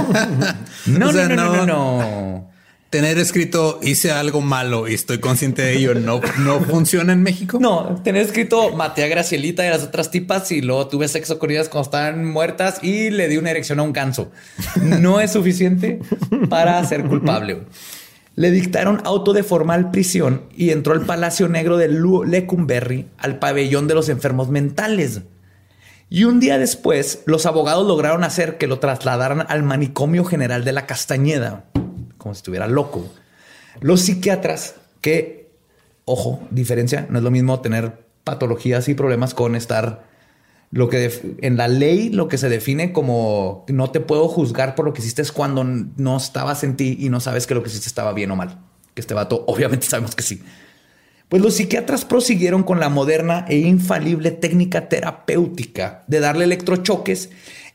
no, 0.85 1.11
no, 1.11 1.27
no, 1.27 1.65
no 1.65 2.57
tener 2.89 3.19
escrito 3.19 3.79
hice 3.83 4.11
algo 4.11 4.41
malo 4.41 4.87
y 4.87 4.93
estoy 4.93 5.19
consciente 5.19 5.61
de 5.61 5.77
ello 5.77 5.93
no, 5.95 6.21
no 6.39 6.59
funciona 6.61 7.13
en 7.13 7.21
México. 7.21 7.59
No, 7.59 8.01
tener 8.03 8.23
escrito 8.23 8.75
maté 8.75 9.03
a 9.03 9.07
Gracielita 9.07 9.63
y 9.63 9.67
a 9.67 9.71
las 9.71 9.83
otras 9.83 10.09
tipas 10.09 10.51
y 10.51 10.61
luego 10.61 10.87
tuve 10.87 11.07
sexo 11.07 11.37
con 11.39 11.51
ellas 11.51 11.69
cuando 11.69 11.87
estaban 11.87 12.25
muertas 12.25 12.83
y 12.83 13.09
le 13.09 13.27
di 13.27 13.37
una 13.37 13.51
erección 13.51 13.79
a 13.79 13.83
un 13.83 13.93
ganso. 13.93 14.31
No 14.81 15.19
es 15.19 15.31
suficiente 15.31 15.99
para 16.49 16.83
ser 16.85 17.03
culpable. 17.05 17.63
Le 18.35 18.51
dictaron 18.51 19.01
auto 19.03 19.33
de 19.33 19.43
formal 19.43 19.91
prisión 19.91 20.43
y 20.55 20.69
entró 20.69 20.93
al 20.93 21.05
Palacio 21.05 21.47
Negro 21.47 21.77
de 21.77 21.89
Lecumberri, 21.89 23.07
al 23.17 23.39
pabellón 23.39 23.87
de 23.87 23.95
los 23.95 24.09
enfermos 24.09 24.49
mentales. 24.49 25.21
Y 26.09 26.23
un 26.23 26.39
día 26.39 26.57
después, 26.57 27.23
los 27.25 27.45
abogados 27.45 27.85
lograron 27.85 28.23
hacer 28.23 28.57
que 28.57 28.67
lo 28.67 28.79
trasladaran 28.79 29.45
al 29.49 29.63
manicomio 29.63 30.23
general 30.23 30.63
de 30.63 30.71
la 30.71 30.85
Castañeda 30.85 31.65
como 32.27 32.35
si 32.35 32.39
estuviera 32.39 32.67
loco. 32.67 33.07
Los 33.79 34.01
psiquiatras, 34.01 34.75
que, 35.01 35.51
ojo, 36.05 36.45
diferencia, 36.51 37.07
no 37.09 37.19
es 37.19 37.23
lo 37.23 37.31
mismo 37.31 37.61
tener 37.61 38.05
patologías 38.23 38.89
y 38.89 38.95
problemas 38.95 39.33
con 39.33 39.55
estar 39.55 40.05
lo 40.69 40.89
que 40.89 41.37
en 41.41 41.55
la 41.55 41.69
ley 41.69 42.09
lo 42.09 42.27
que 42.27 42.37
se 42.37 42.49
define 42.49 42.91
como 42.91 43.63
no 43.69 43.89
te 43.89 44.01
puedo 44.01 44.27
juzgar 44.27 44.75
por 44.75 44.83
lo 44.83 44.91
que 44.91 44.99
hiciste 44.99 45.21
es 45.21 45.31
cuando 45.31 45.63
no 45.63 46.17
estabas 46.17 46.65
en 46.65 46.75
ti 46.75 46.97
y 46.99 47.07
no 47.07 47.21
sabes 47.21 47.47
que 47.47 47.55
lo 47.55 47.63
que 47.63 47.69
hiciste 47.69 47.87
estaba 47.87 48.11
bien 48.11 48.31
o 48.31 48.35
mal. 48.35 48.59
Que 48.93 48.99
este 48.99 49.13
vato, 49.13 49.45
obviamente 49.47 49.87
sabemos 49.87 50.13
que 50.13 50.23
sí. 50.23 50.43
Pues 51.29 51.41
los 51.41 51.55
psiquiatras 51.55 52.05
prosiguieron 52.05 52.63
con 52.63 52.79
la 52.79 52.89
moderna 52.89 53.45
e 53.49 53.57
infalible 53.57 54.31
técnica 54.31 54.89
terapéutica 54.89 56.03
de 56.07 56.19
darle 56.19 56.45
electrochoques 56.45 57.29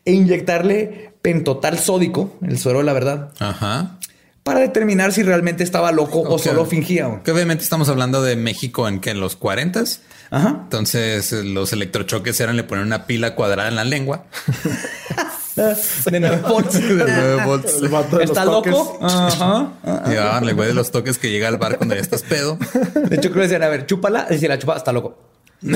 e 0.05 0.13
inyectarle 0.13 1.13
pentotal 1.23 1.79
sódico, 1.79 2.39
el 2.43 2.59
suero 2.59 2.79
de 2.79 2.85
la 2.85 2.93
verdad, 2.93 3.33
Ajá 3.39 3.99
para 4.43 4.61
determinar 4.61 5.13
si 5.13 5.23
realmente 5.23 5.63
estaba 5.63 5.93
loco 5.93 6.21
o 6.21 6.39
solo 6.39 6.67
fingía. 6.67 7.21
Que 7.25 7.31
obviamente 7.31 7.63
estamos 7.63 7.89
hablando 7.89 8.23
de 8.23 8.37
México 8.37 8.89
en 8.89 9.01
que 9.01 9.11
en 9.11 9.21
los 9.21 9.37
40 9.37 9.85
Ajá. 10.31 10.61
Entonces 10.65 11.31
los 11.33 11.73
electrochoques 11.73 12.41
eran 12.41 12.57
le 12.57 12.65
poner 12.65 12.85
una 12.85 13.07
pila 13.07 13.35
cuadrada 13.35 13.69
en 13.69 13.77
la 13.77 13.85
lengua. 13.85 14.25
de 16.11 16.21
9 16.21 16.43
volts. 16.49 16.89
De 16.89 17.45
volts. 17.45 17.83
¿Está 18.21 18.45
loco? 18.45 18.99
Ajá. 19.03 19.73
Ya, 20.11 20.41
le 20.41 20.53
güey 20.53 20.69
de 20.69 20.75
los 20.75 20.91
toques 20.91 21.19
que 21.19 21.31
llega 21.31 21.49
al 21.49 21.59
bar 21.59 21.77
cuando 21.77 21.95
ya 21.95 22.01
estás 22.01 22.23
pedo. 22.23 22.57
De 22.57 23.17
hecho, 23.17 23.31
creo 23.31 23.35
que 23.35 23.49
decían, 23.49 23.63
a 23.63 23.69
ver, 23.69 23.87
chúpala. 23.87 24.27
Y 24.31 24.39
si 24.39 24.49
la 24.49 24.59
chupa, 24.59 24.77
está 24.77 24.93
loco. 24.93 25.19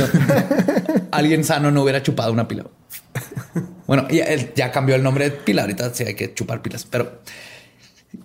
Alguien 1.10 1.44
sano 1.44 1.70
no 1.70 1.82
hubiera 1.82 2.02
chupado 2.02 2.32
una 2.32 2.48
pila. 2.48 2.64
Bueno, 3.86 4.08
ya, 4.08 4.26
ya 4.54 4.72
cambió 4.72 4.96
el 4.96 5.02
nombre 5.02 5.30
de 5.30 5.36
pila. 5.36 5.62
Ahorita 5.62 5.94
sí 5.94 6.04
hay 6.04 6.14
que 6.14 6.34
chupar 6.34 6.62
pilas, 6.62 6.86
pero 6.88 7.20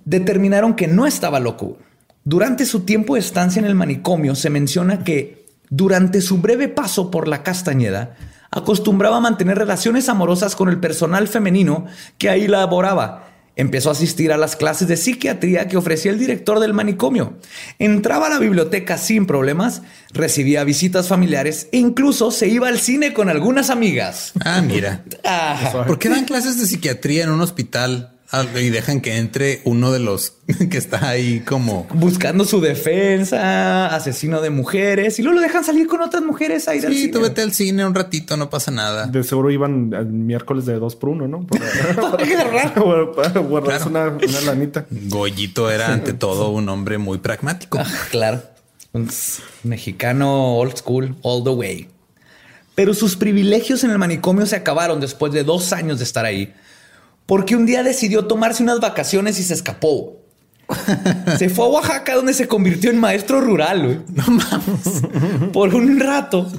determinaron 0.05 0.75
que 0.75 0.87
no 0.87 1.05
estaba 1.05 1.39
loco. 1.39 1.77
Durante 2.23 2.65
su 2.65 2.81
tiempo 2.81 3.15
de 3.15 3.19
estancia 3.21 3.59
en 3.59 3.65
el 3.65 3.75
manicomio 3.75 4.35
se 4.35 4.49
menciona 4.49 5.03
que 5.03 5.45
durante 5.69 6.21
su 6.21 6.37
breve 6.37 6.67
paso 6.67 7.09
por 7.09 7.27
la 7.27 7.43
Castañeda, 7.43 8.15
acostumbraba 8.51 9.17
a 9.17 9.21
mantener 9.21 9.57
relaciones 9.57 10.09
amorosas 10.09 10.55
con 10.55 10.69
el 10.69 10.79
personal 10.79 11.27
femenino 11.27 11.85
que 12.17 12.29
ahí 12.29 12.47
laboraba. 12.47 13.27
Empezó 13.57 13.89
a 13.89 13.91
asistir 13.91 14.31
a 14.31 14.37
las 14.37 14.55
clases 14.55 14.87
de 14.87 14.95
psiquiatría 14.95 15.67
que 15.67 15.75
ofrecía 15.75 16.11
el 16.11 16.19
director 16.19 16.59
del 16.59 16.73
manicomio. 16.73 17.37
Entraba 17.79 18.27
a 18.27 18.29
la 18.29 18.39
biblioteca 18.39 18.97
sin 18.97 19.25
problemas, 19.25 19.81
recibía 20.13 20.63
visitas 20.63 21.09
familiares 21.09 21.67
e 21.71 21.77
incluso 21.77 22.31
se 22.31 22.47
iba 22.47 22.69
al 22.69 22.79
cine 22.79 23.13
con 23.13 23.29
algunas 23.29 23.69
amigas. 23.69 24.31
Ah, 24.43 24.61
mira. 24.61 25.03
¿Por 25.85 25.99
qué 25.99 26.07
dan 26.07 26.25
clases 26.25 26.59
de 26.59 26.65
psiquiatría 26.65 27.23
en 27.25 27.31
un 27.31 27.41
hospital? 27.41 28.10
Ah, 28.33 28.45
y 28.57 28.69
dejan 28.69 29.01
que 29.01 29.17
entre 29.17 29.59
uno 29.65 29.91
de 29.91 29.99
los 29.99 30.35
que 30.69 30.77
está 30.77 31.09
ahí 31.09 31.41
como 31.41 31.85
buscando 31.93 32.45
su 32.45 32.61
defensa, 32.61 33.93
asesino 33.93 34.39
de 34.39 34.49
mujeres, 34.49 35.19
y 35.19 35.21
luego 35.21 35.35
lo 35.35 35.41
dejan 35.41 35.65
salir 35.65 35.87
con 35.87 36.01
otras 36.01 36.23
mujeres 36.23 36.69
ahí. 36.69 36.79
Sí, 36.79 37.11
tú 37.11 37.19
vete 37.19 37.41
al 37.41 37.51
cine 37.51 37.85
un 37.85 37.93
ratito, 37.93 38.37
no 38.37 38.49
pasa 38.49 38.71
nada. 38.71 39.07
De 39.07 39.21
seguro 39.25 39.51
iban 39.51 39.93
el 39.93 40.05
miércoles 40.05 40.65
de 40.65 40.75
dos 40.75 40.95
por 40.95 41.09
uno, 41.09 41.27
¿no? 41.27 41.45
Para, 41.45 41.65
una, 43.85 44.11
lanita. 44.45 44.85
Goyito 44.89 45.69
era 45.69 45.91
ante 45.91 46.13
todo 46.13 46.51
un 46.51 46.69
hombre 46.69 46.97
muy 46.97 47.17
pragmático. 47.17 47.79
Ah, 47.79 47.85
claro. 48.11 48.43
Un 48.93 49.09
mexicano 49.63 50.55
old 50.55 50.77
school, 50.77 51.17
all 51.21 51.43
the 51.43 51.49
way. 51.49 51.89
Pero 52.75 52.93
sus 52.93 53.17
privilegios 53.17 53.83
en 53.83 53.91
el 53.91 53.97
manicomio 53.97 54.45
se 54.45 54.55
acabaron 54.55 55.01
después 55.01 55.33
de 55.33 55.43
dos 55.43 55.73
años 55.73 55.97
de 55.97 56.05
estar 56.05 56.23
ahí 56.23 56.53
porque 57.25 57.55
un 57.55 57.65
día 57.65 57.83
decidió 57.83 58.25
tomarse 58.25 58.63
unas 58.63 58.79
vacaciones 58.79 59.39
y 59.39 59.43
se 59.43 59.53
escapó. 59.53 60.17
se 61.37 61.49
fue 61.49 61.65
a 61.65 61.69
Oaxaca 61.69 62.15
donde 62.15 62.33
se 62.33 62.47
convirtió 62.47 62.91
en 62.91 62.99
maestro 62.99 63.41
rural. 63.41 64.03
No 64.07 64.23
mames. 64.27 65.51
Por 65.53 65.75
un 65.75 65.99
rato. 65.99 66.51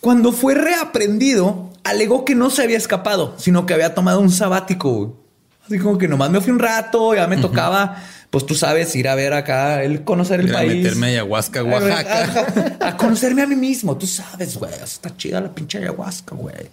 Cuando 0.00 0.32
fue 0.32 0.54
reaprendido, 0.54 1.70
alegó 1.84 2.24
que 2.24 2.34
no 2.34 2.50
se 2.50 2.62
había 2.62 2.76
escapado, 2.76 3.34
sino 3.38 3.66
que 3.66 3.74
había 3.74 3.94
tomado 3.94 4.20
un 4.20 4.30
sabático. 4.30 5.16
Así 5.64 5.78
como 5.78 5.96
que 5.96 6.08
nomás 6.08 6.30
me 6.30 6.40
fui 6.40 6.52
un 6.52 6.58
rato, 6.58 7.14
ya 7.14 7.28
me 7.28 7.36
tocaba, 7.36 8.02
pues 8.30 8.44
tú 8.44 8.54
sabes, 8.54 8.94
ir 8.96 9.08
a 9.08 9.14
ver 9.14 9.32
acá, 9.32 9.84
el 9.84 10.02
conocer 10.02 10.40
el 10.40 10.50
país. 10.50 10.72
A 10.72 10.74
meterme 10.74 11.06
a 11.06 11.10
ayahuasca, 11.10 11.62
Oaxaca. 11.62 12.76
A, 12.80 12.96
conocerme 12.96 13.42
a 13.42 13.46
mí 13.46 13.54
mismo, 13.54 13.96
tú 13.96 14.06
sabes, 14.06 14.56
güey. 14.56 14.72
Está 14.82 15.16
chida 15.16 15.40
la 15.40 15.54
pinche 15.54 15.78
ayahuasca, 15.78 16.34
güey. 16.34 16.68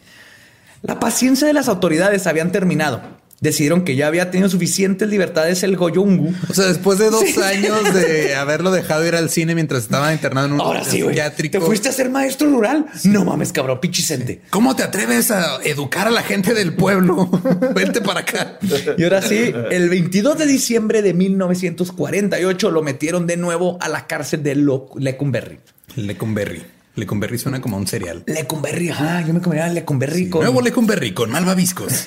La 0.81 0.99
paciencia 0.99 1.47
de 1.47 1.53
las 1.53 1.67
autoridades 1.67 2.27
habían 2.27 2.51
terminado 2.51 3.19
decidieron 3.41 3.83
que 3.83 3.95
ya 3.95 4.07
había 4.07 4.31
tenido 4.31 4.49
suficientes 4.49 5.07
libertades 5.09 5.63
el 5.63 5.77
Goyungu. 5.77 6.33
O 6.49 6.53
sea, 6.53 6.65
después 6.65 6.99
de 6.99 7.09
dos 7.09 7.37
años 7.43 7.93
de 7.93 8.35
haberlo 8.35 8.71
dejado 8.71 9.05
ir 9.07 9.15
al 9.15 9.29
cine 9.29 9.55
mientras 9.55 9.83
estaba 9.83 10.13
internado 10.13 10.47
en 10.47 10.53
un 10.53 10.61
Ahora 10.61 10.83
sí. 10.83 11.03
¿Te 11.49 11.61
fuiste 11.61 11.89
a 11.89 11.91
ser 11.91 12.09
maestro 12.09 12.49
rural? 12.49 12.85
No 13.05 13.25
mames, 13.25 13.53
cabrón, 13.53 13.79
pichicente. 13.79 14.41
¿Cómo 14.49 14.75
te 14.75 14.83
atreves 14.83 15.31
a 15.31 15.59
educar 15.63 16.07
a 16.07 16.11
la 16.11 16.23
gente 16.23 16.53
del 16.53 16.73
pueblo? 16.73 17.29
Vente 17.75 18.01
para 18.01 18.21
acá. 18.21 18.59
Y 18.97 19.03
ahora 19.03 19.21
sí, 19.21 19.53
el 19.71 19.89
22 19.89 20.37
de 20.37 20.45
diciembre 20.45 21.01
de 21.01 21.13
1948 21.13 22.71
lo 22.71 22.81
metieron 22.81 23.27
de 23.27 23.37
nuevo 23.37 23.77
a 23.81 23.87
la 23.87 24.07
cárcel 24.07 24.43
de 24.43 24.55
Lecumberri. 24.55 25.59
Lecumberri. 25.95 26.78
Lecumberri 26.99 27.37
suena 27.37 27.61
como 27.61 27.77
un 27.77 27.87
cereal. 27.87 28.23
Lecumberri, 28.27 28.89
ajá, 28.89 29.25
yo 29.25 29.33
me 29.33 29.41
comería 29.41 29.67
Lecumberri 29.67 30.29
con... 30.29 30.41
Nuevo 30.41 30.61
Lecumberri 30.61 31.13
con 31.13 31.31
malvaviscos. 31.31 32.05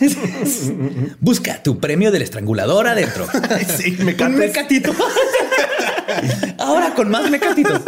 Busca 1.20 1.62
tu 1.62 1.80
premio 1.80 2.12
del 2.12 2.22
estrangulador 2.22 2.86
adentro. 2.86 3.26
sí, 3.76 3.96
Un 3.98 4.36
mecatito. 4.36 4.92
Ahora 6.58 6.94
con 6.94 7.10
más 7.10 7.30
mecatitos. 7.30 7.80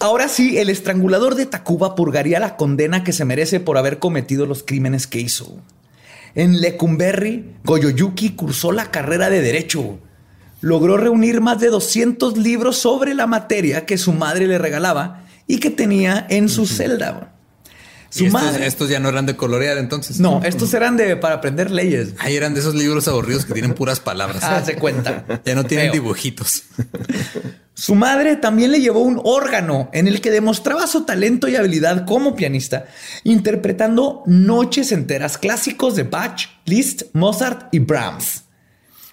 Ahora 0.00 0.28
sí, 0.28 0.58
el 0.58 0.70
estrangulador 0.70 1.34
de 1.34 1.46
Tacuba 1.46 1.94
purgaría 1.94 2.40
la 2.40 2.56
condena 2.56 3.04
que 3.04 3.12
se 3.12 3.24
merece 3.24 3.60
por 3.60 3.78
haber 3.78 3.98
cometido 3.98 4.46
los 4.46 4.62
crímenes 4.62 5.06
que 5.06 5.20
hizo. 5.20 5.62
En 6.34 6.60
Lecumberri, 6.60 7.54
Goyoyuki 7.64 8.30
cursó 8.30 8.72
la 8.72 8.90
carrera 8.90 9.30
de 9.30 9.40
Derecho 9.40 9.98
logró 10.60 10.96
reunir 10.96 11.40
más 11.40 11.60
de 11.60 11.68
200 11.68 12.36
libros 12.38 12.78
sobre 12.78 13.14
la 13.14 13.26
materia 13.26 13.86
que 13.86 13.98
su 13.98 14.12
madre 14.12 14.46
le 14.46 14.58
regalaba 14.58 15.24
y 15.46 15.58
que 15.58 15.70
tenía 15.70 16.26
en 16.28 16.48
su 16.48 16.66
celda. 16.66 17.32
Su 18.10 18.26
estos, 18.26 18.42
madre. 18.42 18.66
Estos 18.66 18.88
ya 18.88 19.00
no 19.00 19.08
eran 19.08 19.26
de 19.26 19.36
colorear 19.36 19.78
entonces. 19.78 20.20
No, 20.20 20.40
estos 20.44 20.72
eran 20.74 20.96
de 20.96 21.16
para 21.16 21.36
aprender 21.36 21.70
leyes. 21.70 22.14
Ahí 22.18 22.36
eran 22.36 22.54
de 22.54 22.60
esos 22.60 22.74
libros 22.74 23.08
aburridos 23.08 23.44
que 23.44 23.52
tienen 23.52 23.74
puras 23.74 24.00
palabras. 24.00 24.42
Ah, 24.42 24.62
se 24.64 24.76
cuenta. 24.76 25.24
Ya 25.44 25.54
no 25.54 25.64
tienen 25.64 25.92
dibujitos. 25.92 26.62
Su 27.74 27.94
madre 27.94 28.36
también 28.36 28.72
le 28.72 28.80
llevó 28.80 29.00
un 29.00 29.20
órgano 29.22 29.90
en 29.92 30.08
el 30.08 30.22
que 30.22 30.30
demostraba 30.30 30.86
su 30.86 31.04
talento 31.04 31.46
y 31.46 31.56
habilidad 31.56 32.06
como 32.06 32.34
pianista, 32.34 32.86
interpretando 33.22 34.22
noches 34.24 34.92
enteras 34.92 35.36
clásicos 35.36 35.94
de 35.94 36.04
Bach, 36.04 36.40
Liszt, 36.64 37.02
Mozart 37.12 37.68
y 37.72 37.80
Brahms. 37.80 38.45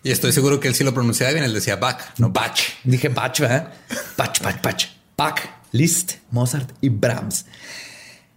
Y 0.03 0.11
estoy 0.11 0.33
seguro 0.33 0.59
que 0.59 0.67
él 0.67 0.75
sí 0.75 0.83
lo 0.83 0.93
pronunciaba 0.93 1.31
bien. 1.31 1.45
Él 1.45 1.53
decía 1.53 1.77
Bach, 1.77 1.99
no 2.17 2.29
Bach. 2.29 2.59
Dije 2.83 3.07
Bach, 3.09 3.39
¿verdad? 3.39 3.73
Bach, 4.17 4.41
Bach, 4.41 4.61
Bach. 4.61 4.83
Bach, 5.17 5.39
Liszt, 5.71 6.15
Mozart 6.31 6.71
y 6.81 6.89
Brahms. 6.89 7.45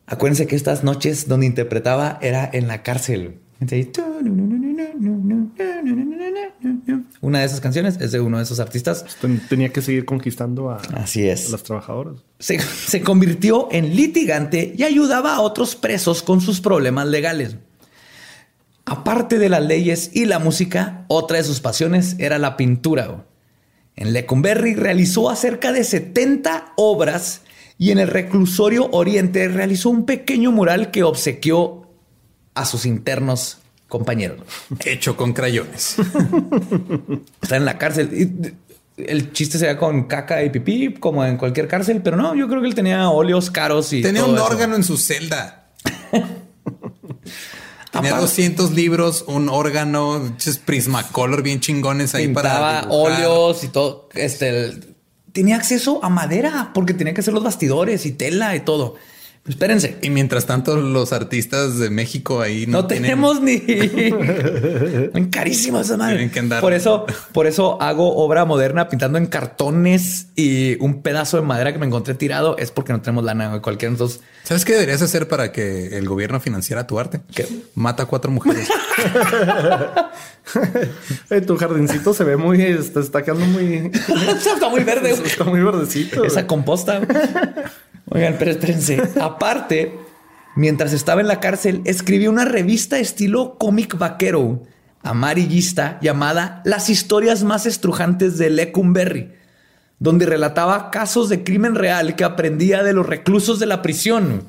Acuérdense 0.07 0.47
que 0.47 0.55
estas 0.55 0.85
noches 0.85 1.27
donde 1.27 1.47
interpretaba 1.47 2.19
era 2.23 2.49
en 2.53 2.69
la 2.69 2.83
cárcel. 2.85 3.41
Una 7.21 7.41
de 7.41 7.47
esas 7.47 7.61
canciones 7.61 7.99
es 8.01 8.13
de 8.13 8.21
uno 8.21 8.37
de 8.37 8.45
esos 8.45 8.61
artistas. 8.61 9.05
Tenía 9.49 9.71
que 9.73 9.83
seguir 9.83 10.05
conquistando 10.05 10.71
a, 10.71 10.77
Así 10.95 11.27
es. 11.29 11.53
a 11.53 11.59
trabajadoras. 11.59 12.19
Se, 12.39 12.61
se 12.61 13.01
convirtió 13.01 13.69
en 13.73 13.97
litigante 13.97 14.75
y 14.77 14.85
ayudaba 14.85 15.35
a 15.35 15.41
otros 15.41 15.75
presos 15.75 16.23
con 16.23 16.41
sus 16.41 16.61
problemas 16.61 17.07
legales. 17.09 17.57
Aparte 18.89 19.39
de 19.39 19.49
las 19.49 19.65
leyes 19.65 20.11
y 20.13 20.27
la 20.27 20.39
música, 20.39 21.05
otra 21.09 21.39
de 21.39 21.45
sus 21.45 21.61
pasiones 21.61 22.15
era 22.21 22.39
la 22.39 22.57
pintura. 22.57 23.27
En 23.97 24.13
Lecumberri 24.13 24.75
realizó 24.75 25.29
acerca 25.29 25.73
de 25.73 25.83
70 25.83 26.75
obras 26.77 27.43
y 27.79 27.91
en 27.91 27.99
el 27.99 28.07
reclusorio 28.07 28.89
Oriente 28.93 29.49
realizó 29.49 29.91
un 29.91 30.07
pequeño 30.07 30.53
mural 30.53 30.93
que 30.93 31.03
obsequió 31.03 31.89
a 32.55 32.65
sus 32.65 32.87
internos 32.87 33.59
compañeros. 33.89 34.39
Hecho 34.85 35.17
con 35.17 35.33
crayones. 35.33 35.97
Está 37.43 37.57
en 37.57 37.65
la 37.65 37.79
cárcel. 37.79 38.55
El 38.97 39.33
chiste 39.33 39.59
sería 39.59 39.77
con 39.79 40.05
caca 40.05 40.45
y 40.45 40.51
pipí, 40.51 40.95
como 40.95 41.25
en 41.25 41.37
cualquier 41.39 41.67
cárcel, 41.67 42.03
pero 42.05 42.17
no, 42.17 42.37
yo 42.37 42.47
creo 42.49 42.63
que 42.63 42.69
él 42.69 42.75
tenía 42.77 43.11
óleos 43.11 43.51
caros 43.51 43.93
y. 43.93 44.01
Tenía 44.01 44.25
un 44.25 44.39
órgano 44.39 44.77
en 44.77 44.85
su 44.85 44.97
celda. 44.97 45.71
Tenía 48.03 48.19
200 48.19 48.73
libros, 48.73 49.25
un 49.27 49.49
órgano, 49.49 50.37
Prismacolor 50.65 51.43
bien 51.43 51.61
chingones 51.61 52.15
ahí 52.15 52.29
para 52.29 52.87
óleos 52.89 53.65
y 53.65 53.69
todo. 53.69 54.09
Este, 54.15 54.75
tenía 55.33 55.57
acceso 55.57 56.03
a 56.03 56.09
madera 56.09 56.71
porque 56.75 56.95
tenía 56.95 57.15
que 57.15 57.21
hacer 57.21 57.35
los 57.35 57.45
bastidores 57.45 58.07
y 58.07 58.13
tela 58.13 58.57
y 58.57 58.61
todo. 58.61 58.97
Espérense. 59.49 59.97
Y 60.03 60.11
mientras 60.11 60.47
tanto, 60.47 60.77
los 60.77 61.13
artistas 61.13 61.79
de 61.79 61.91
México 61.91 62.41
ahí 62.41 62.67
no, 62.67 62.87
tenemos 62.87 63.41
ni 63.41 63.61
carísimos. 65.31 65.87
Tienen 65.87 66.31
que 66.31 66.41
andar. 66.41 66.61
Por 66.61 66.73
eso, 66.73 67.07
por 67.33 67.47
eso 67.47 67.81
hago 67.81 68.17
obra 68.17 68.45
moderna 68.45 68.89
pintando 68.89 69.19
en 69.19 69.27
cartones 69.27 70.29
y 70.35 70.77
un 70.83 71.03
pedazo 71.03 71.37
de 71.37 71.45
madera 71.45 71.73
que 71.73 71.79
me 71.79 71.87
encontré 71.87 72.15
tirado 72.15 72.57
es 72.59 72.71
porque 72.71 72.93
no 72.93 73.01
tenemos 73.01 73.25
lana. 73.25 73.61
Cualquier 73.63 73.93
entonces. 73.93 74.21
¿Sabes 74.43 74.65
qué 74.65 74.75
deberías 74.75 75.03
hacer 75.03 75.29
para 75.29 75.53
que 75.53 75.99
el 75.99 76.09
gobierno 76.09 76.41
financiara 76.41 76.87
tu 76.87 76.99
arte? 76.99 77.21
Que 77.35 77.47
Mata 77.75 78.05
a 78.05 78.07
cuatro 78.07 78.31
mujeres. 78.31 78.69
tu 81.47 81.57
jardincito 81.57 82.15
se 82.15 82.25
ve 82.25 82.37
muy, 82.37 82.63
está, 82.63 83.01
está 83.01 83.23
quedando 83.23 83.47
muy, 83.47 83.91
está 83.93 84.69
muy 84.69 84.85
verde. 84.85 85.11
Está 85.11 85.45
muy 85.45 85.61
verdecito. 85.61 86.25
Esa 86.25 86.47
composta. 86.47 87.01
Oigan, 88.11 88.37
pero 88.39 88.51
espérense. 88.51 89.03
Aparte, 89.21 89.99
mientras 90.55 90.93
estaba 90.93 91.21
en 91.21 91.29
la 91.29 91.41
cárcel, 91.41 91.83
escribió 91.85 92.31
una 92.31 92.45
revista 92.45 92.99
estilo 92.99 93.57
cómic 93.59 93.99
vaquero 93.99 94.63
amarillista 95.03 95.99
llamada 96.03 96.63
Las 96.65 96.91
historias 96.91 97.45
más 97.45 97.67
estrujantes 97.67 98.39
de 98.39 98.51
Lecumberri, 98.51 99.33
donde 99.99 100.27
relataba 100.27 100.91
casos 100.91 101.29
de 101.29 101.45
crimen 101.45 101.75
real 101.75 102.17
que 102.17 102.25
aprendía 102.25 102.83
de 102.83 102.93
los 102.93 103.07
reclusos 103.07 103.59
de 103.59 103.67
la 103.67 103.83
prisión. 103.83 104.45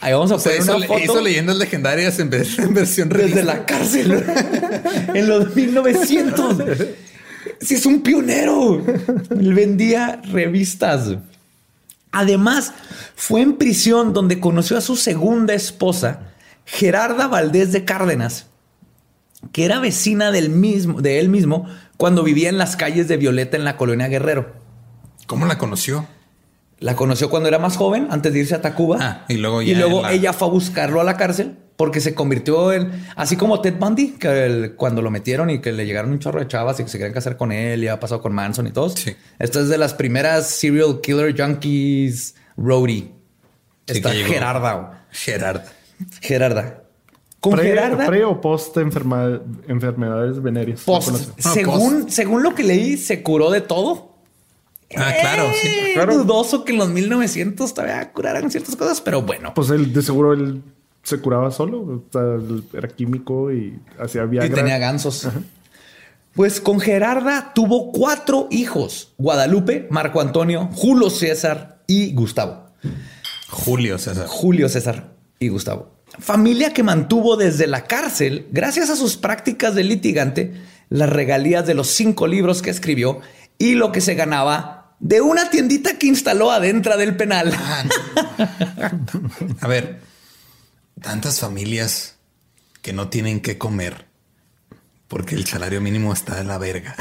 Ahí 0.00 0.12
vamos 0.12 0.32
a 0.32 0.38
poner 0.38 0.62
una 0.62 0.86
foto. 0.86 0.98
Hizo 0.98 1.20
leyendas 1.20 1.56
legendarias 1.56 2.18
en, 2.18 2.30
versión 2.30 3.08
Desde 3.08 3.44
la 3.44 3.64
cárcel. 3.64 4.12
en 5.14 5.28
los 5.28 5.54
1900. 5.54 6.56
Si 7.60 7.74
es 7.74 7.86
un 7.86 8.02
pionero. 8.02 8.84
Él 9.30 9.54
vendía 9.54 10.20
revistas. 10.32 11.16
Además, 12.12 12.74
fue 13.16 13.40
en 13.40 13.56
prisión 13.56 14.12
donde 14.12 14.38
conoció 14.38 14.76
a 14.76 14.82
su 14.82 14.96
segunda 14.96 15.54
esposa, 15.54 16.32
Gerarda 16.66 17.26
Valdés 17.26 17.72
de 17.72 17.84
Cárdenas, 17.84 18.46
que 19.50 19.64
era 19.64 19.80
vecina 19.80 20.30
del 20.30 20.50
mismo, 20.50 21.00
de 21.00 21.18
él 21.18 21.28
mismo 21.28 21.66
cuando 21.96 22.22
vivía 22.22 22.48
en 22.48 22.58
las 22.58 22.76
calles 22.76 23.08
de 23.08 23.16
Violeta 23.16 23.56
en 23.56 23.64
la 23.64 23.76
colonia 23.76 24.08
Guerrero. 24.08 24.52
¿Cómo 25.26 25.46
la 25.46 25.58
conoció? 25.58 26.06
La 26.82 26.96
conoció 26.96 27.30
cuando 27.30 27.48
era 27.48 27.58
más 27.58 27.76
joven, 27.76 28.08
antes 28.10 28.32
de 28.32 28.40
irse 28.40 28.54
a 28.54 28.60
Tacuba. 28.60 28.98
Ah, 29.00 29.24
y 29.28 29.36
luego, 29.36 29.62
y 29.62 29.74
luego 29.74 30.06
ella 30.08 30.32
fue 30.32 30.48
a 30.48 30.50
buscarlo 30.50 31.00
a 31.00 31.04
la 31.04 31.16
cárcel 31.16 31.56
porque 31.76 32.00
se 32.00 32.14
convirtió 32.14 32.72
en, 32.72 32.92
así 33.16 33.36
como 33.36 33.60
Ted 33.60 33.74
Bundy, 33.78 34.12
que 34.12 34.74
cuando 34.76 35.02
lo 35.02 35.10
metieron 35.10 35.50
y 35.50 35.60
que 35.60 35.72
le 35.72 35.86
llegaron 35.86 36.12
un 36.12 36.18
chorro 36.18 36.40
de 36.40 36.46
chavas 36.46 36.78
y 36.78 36.84
que 36.84 36.88
se 36.88 36.98
querían 36.98 37.14
casar 37.14 37.36
con 37.36 37.50
él 37.50 37.82
y 37.82 37.88
ha 37.88 37.98
pasado 37.98 38.20
con 38.20 38.32
Manson 38.32 38.66
y 38.66 38.70
todos. 38.70 38.94
Sí. 38.94 39.14
Esta 39.38 39.60
es 39.60 39.68
de 39.68 39.78
las 39.78 39.94
primeras 39.94 40.48
serial 40.48 41.00
killer 41.00 41.34
junkies 41.36 42.34
roadie. 42.56 43.10
Esta 43.86 44.10
Gerarda. 44.10 45.06
Gerarda. 45.10 45.64
Gerarda. 46.20 46.82
Con 47.40 47.58
Gerarda. 47.58 48.06
¿Pre 48.06 48.24
o 48.24 48.40
post 48.40 48.76
enfermedades 48.76 50.40
venéreas? 50.40 50.82
Post. 50.82 51.36
según, 51.38 52.10
según 52.10 52.44
lo 52.44 52.54
que 52.54 52.62
leí, 52.62 52.96
se 52.96 53.22
curó 53.22 53.50
de 53.50 53.60
todo. 53.60 54.11
Ah, 54.96 55.12
claro, 55.20 55.50
sí. 55.60 55.68
Eh, 55.68 55.90
claro. 55.94 56.18
Dudoso 56.18 56.64
que 56.64 56.72
en 56.72 56.78
los 56.78 56.88
1900 56.88 57.74
todavía 57.74 58.12
curaran 58.12 58.50
ciertas 58.50 58.76
cosas, 58.76 59.00
pero 59.00 59.22
bueno. 59.22 59.52
Pues 59.54 59.70
él, 59.70 59.92
de 59.92 60.02
seguro, 60.02 60.32
él 60.32 60.62
se 61.02 61.18
curaba 61.18 61.50
solo. 61.50 62.04
era 62.72 62.88
químico 62.88 63.52
y 63.52 63.78
hacía 63.98 64.24
Viagra. 64.24 64.46
Y 64.46 64.50
tenía 64.50 64.78
gansos. 64.78 65.28
Pues 66.34 66.60
con 66.60 66.80
Gerarda 66.80 67.52
tuvo 67.54 67.92
cuatro 67.92 68.48
hijos: 68.50 69.12
Guadalupe, 69.18 69.86
Marco 69.90 70.20
Antonio, 70.20 70.70
Julio 70.72 71.10
César 71.10 71.82
y 71.86 72.14
Gustavo. 72.14 72.70
Julio 73.50 73.98
César. 73.98 74.26
Julio 74.26 74.68
César 74.68 75.12
y 75.38 75.48
Gustavo. 75.48 75.90
Familia 76.18 76.72
que 76.72 76.82
mantuvo 76.82 77.36
desde 77.36 77.66
la 77.66 77.84
cárcel, 77.84 78.46
gracias 78.50 78.90
a 78.90 78.96
sus 78.96 79.16
prácticas 79.16 79.74
de 79.74 79.84
litigante, 79.84 80.52
las 80.88 81.08
regalías 81.08 81.66
de 81.66 81.74
los 81.74 81.88
cinco 81.88 82.26
libros 82.26 82.60
que 82.60 82.70
escribió 82.70 83.20
y 83.58 83.74
lo 83.74 83.92
que 83.92 84.00
se 84.00 84.14
ganaba 84.14 84.81
de 85.02 85.20
una 85.20 85.50
tiendita 85.50 85.98
que 85.98 86.06
instaló 86.06 86.52
adentro 86.52 86.96
del 86.96 87.16
penal. 87.16 87.52
Ah, 87.54 87.84
A 89.60 89.66
ver, 89.66 90.00
tantas 91.02 91.40
familias 91.40 92.14
que 92.82 92.92
no 92.92 93.08
tienen 93.08 93.40
que 93.40 93.58
comer 93.58 94.06
porque 95.08 95.34
el 95.34 95.44
salario 95.44 95.80
mínimo 95.80 96.12
está 96.12 96.36
de 96.36 96.44
la 96.44 96.56
verga. 96.56 96.94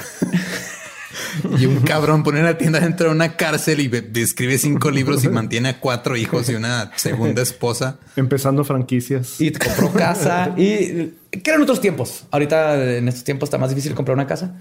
y 1.60 1.66
un 1.68 1.82
cabrón 1.82 2.24
pone 2.24 2.42
una 2.42 2.58
tienda 2.58 2.80
dentro 2.80 3.10
de 3.10 3.16
una 3.16 3.38
cárcel 3.38 3.80
y 3.80 4.20
escribe 4.20 4.58
cinco 4.58 4.90
libros 4.90 5.24
y 5.24 5.30
mantiene 5.30 5.70
a 5.70 5.80
cuatro 5.80 6.18
hijos 6.18 6.50
y 6.50 6.56
una 6.56 6.92
segunda 6.96 7.44
esposa. 7.44 8.00
Empezando 8.16 8.64
franquicias. 8.64 9.40
Y 9.40 9.52
compró 9.52 9.94
casa 9.94 10.54
y 10.58 11.14
que 11.30 11.44
eran 11.46 11.62
otros 11.62 11.80
tiempos. 11.80 12.26
Ahorita 12.32 12.98
en 12.98 13.08
estos 13.08 13.24
tiempos 13.24 13.48
está 13.48 13.60
más 13.60 13.70
difícil 13.70 13.94
comprar 13.94 14.16
una 14.16 14.28
casa. 14.28 14.56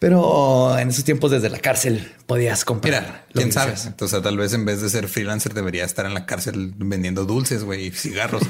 Pero 0.00 0.78
en 0.78 0.88
esos 0.88 1.04
tiempos 1.04 1.30
desde 1.30 1.50
la 1.50 1.58
cárcel 1.58 2.10
podías 2.24 2.64
comprar. 2.64 3.26
quién 3.34 3.52
sabe. 3.52 3.74
Entonces, 3.86 4.22
tal 4.22 4.38
vez 4.38 4.54
en 4.54 4.64
vez 4.64 4.80
de 4.80 4.88
ser 4.88 5.06
freelancer 5.08 5.52
debería 5.52 5.84
estar 5.84 6.06
en 6.06 6.14
la 6.14 6.24
cárcel 6.24 6.72
vendiendo 6.78 7.26
dulces, 7.26 7.64
güey, 7.64 7.88
y 7.88 7.90
cigarros. 7.90 8.42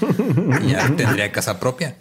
y 0.62 0.68
ya 0.70 0.94
tendría 0.96 1.32
casa 1.32 1.58
propia. 1.58 1.96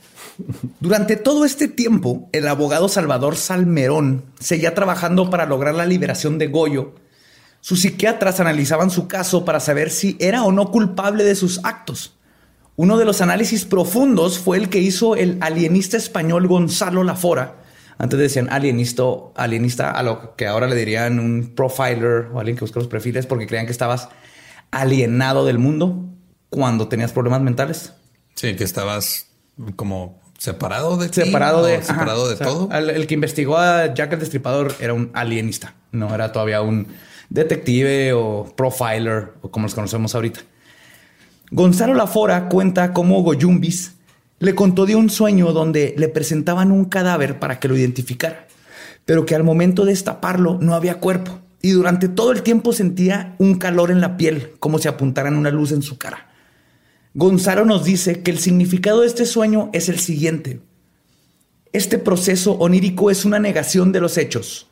Durante 0.80 1.16
todo 1.16 1.46
este 1.46 1.68
tiempo, 1.68 2.30
el 2.32 2.48
abogado 2.48 2.88
Salvador 2.90 3.38
Salmerón 3.38 4.24
seguía 4.40 4.76
trabajando 4.76 5.32
para 5.32 5.48
lograr 5.48 5.74
la 5.74 5.88
liberación 5.88 6.38
de 6.38 6.46
Goyo. 6.46 6.94
Sus 7.60 7.82
psiquiatras 7.82 8.40
analizaban 8.40 8.92
su 8.92 9.08
caso 9.08 9.46
para 9.46 9.60
saber 9.60 9.90
si 9.90 10.16
era 10.20 10.44
o 10.44 10.52
no 10.52 10.70
culpable 10.70 11.24
de 11.24 11.34
sus 11.34 11.60
actos. 11.64 12.14
Uno 12.76 13.00
de 13.00 13.06
los 13.06 13.20
análisis 13.22 13.66
profundos 13.66 14.38
fue 14.38 14.58
el 14.58 14.70
que 14.70 14.80
hizo 14.80 15.16
el 15.16 15.40
alienista 15.42 15.98
español 15.98 16.48
Gonzalo 16.48 17.04
Lafora, 17.04 17.59
antes 18.00 18.18
decían 18.18 18.48
alienista, 18.50 19.04
alienista 19.36 19.92
a 19.92 20.02
lo 20.04 20.36
que 20.38 20.48
ahora 20.48 20.68
le 20.68 20.76
dirían 20.76 21.20
un 21.20 21.54
profiler 21.54 22.30
o 22.34 22.40
alguien 22.40 22.56
que 22.56 22.62
busca 22.62 22.80
los 22.80 22.88
perfiles 22.88 23.26
porque 23.26 23.46
creían 23.46 23.66
que 23.66 23.74
estabas 23.74 24.08
alienado 24.72 25.46
del 25.46 25.60
mundo 25.60 26.06
cuando 26.50 26.88
tenías 26.88 27.12
problemas 27.12 27.42
mentales. 27.42 27.94
Sí, 28.36 28.56
que 28.56 28.64
estabas 28.64 29.28
como 29.76 30.22
separado 30.38 30.96
de 30.96 31.10
separado 31.10 31.66
de 31.66 31.84
separado 31.84 32.30
de 32.30 32.38
todo. 32.38 32.70
El, 32.72 33.06
que 33.06 33.14
investigó 33.14 33.58
a 33.58 33.94
Jack 33.94 34.14
el 34.14 34.20
Destripador 34.20 34.74
era 34.80 34.94
un 34.94 35.12
alienista, 35.14 35.76
no 35.92 36.16
era 36.16 36.32
todavía 36.32 36.62
un 36.62 36.88
detective 37.30 38.14
o 38.14 38.54
profiler 38.56 39.34
o 39.42 39.52
como 39.52 39.66
los 39.66 39.76
conocemos 39.76 40.16
ahorita. 40.16 40.40
Gonzalo 41.52 41.94
Lafora 41.96 42.48
cuenta 42.48 42.94
cómo 42.94 43.22
Goyumbis 43.24 43.99
le 44.40 44.56
contó 44.56 44.86
de 44.86 44.96
un 44.96 45.10
sueño 45.10 45.52
donde 45.52 45.94
le 45.98 46.08
presentaban 46.08 46.72
un 46.72 46.86
cadáver 46.86 47.40
para 47.40 47.60
que 47.60 47.68
lo 47.68 47.78
identificara, 47.78 48.48
pero 49.06 49.26
que 49.26 49.36
al 49.36 49.44
momento 49.44 49.86
de 49.86 49.92
destaparlo 49.92 50.58
no 50.62 50.74
había 50.74 51.00
cuerpo 51.00 51.40
y 51.62 51.72
durante 51.72 52.08
todo 52.08 52.32
el 52.32 52.42
tiempo 52.42 52.74
sentía 52.74 53.36
un 53.38 53.56
calor 53.56 53.92
en 53.92 54.02
la 54.02 54.18
piel, 54.18 54.54
como 54.60 54.80
si 54.80 54.88
apuntaran 54.88 55.36
una 55.36 55.52
luz 55.52 55.72
en 55.72 55.82
su 55.82 55.98
cara. 55.98 56.30
Gonzalo 57.14 57.66
nos 57.66 57.84
dice 57.84 58.22
que 58.22 58.32
el 58.32 58.40
significado 58.40 59.02
de 59.02 59.08
este 59.08 59.26
sueño 59.26 59.70
es 59.74 59.90
el 59.90 60.00
siguiente. 60.00 60.62
Este 61.74 61.98
proceso 61.98 62.54
onírico 62.54 63.12
es 63.12 63.26
una 63.26 63.40
negación 63.40 63.92
de 63.92 64.00
los 64.00 64.18
hechos. 64.18 64.68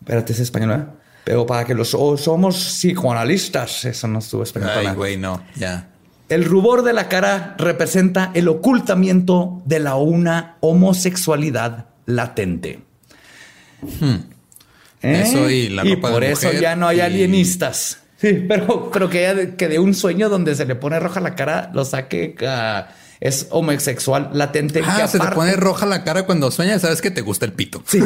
Espérate, 0.00 0.32
es 0.32 0.40
español, 0.40 0.72
¿eh? 0.72 0.84
Pero 1.24 1.46
para 1.46 1.64
que 1.64 1.74
los 1.74 1.90
somos 1.90 2.56
psicoanalistas, 2.56 3.84
eso 3.84 4.08
no 4.08 4.18
estuvo 4.18 4.42
español. 4.42 4.70
Ay, 4.74 4.94
güey, 4.94 5.16
no, 5.16 5.44
ya. 5.54 5.89
El 6.30 6.44
rubor 6.44 6.84
de 6.84 6.92
la 6.92 7.08
cara 7.08 7.56
representa 7.58 8.30
el 8.34 8.46
ocultamiento 8.46 9.60
de 9.64 9.80
la 9.80 9.96
una 9.96 10.56
homosexualidad 10.60 11.86
latente. 12.06 12.78
Hmm. 13.82 14.14
¿Eh? 15.02 15.22
Eso 15.26 15.50
y 15.50 15.68
la 15.70 15.82
ropa 15.82 16.12
por 16.12 16.22
eso 16.22 16.52
ya 16.52 16.76
no 16.76 16.86
hay 16.86 17.00
alienistas. 17.00 17.98
Sí, 18.16 18.44
pero, 18.48 18.90
pero 18.92 19.10
que, 19.10 19.54
que, 19.58 19.66
de 19.66 19.80
un 19.80 19.92
sueño 19.92 20.28
donde 20.28 20.54
se 20.54 20.66
le 20.66 20.76
pone 20.76 21.00
roja 21.00 21.20
la 21.20 21.34
cara 21.34 21.70
lo 21.74 21.84
saque 21.84 22.36
es 23.18 23.48
homosexual 23.50 24.30
latente. 24.32 24.82
Ah, 24.86 25.08
se 25.08 25.18
te 25.18 25.26
pone 25.28 25.56
roja 25.56 25.84
la 25.84 26.04
cara 26.04 26.26
cuando 26.26 26.52
sueñas, 26.52 26.82
sabes 26.82 27.02
que 27.02 27.10
te 27.10 27.22
gusta 27.22 27.44
el 27.44 27.54
pito. 27.54 27.82
Sí, 27.86 27.98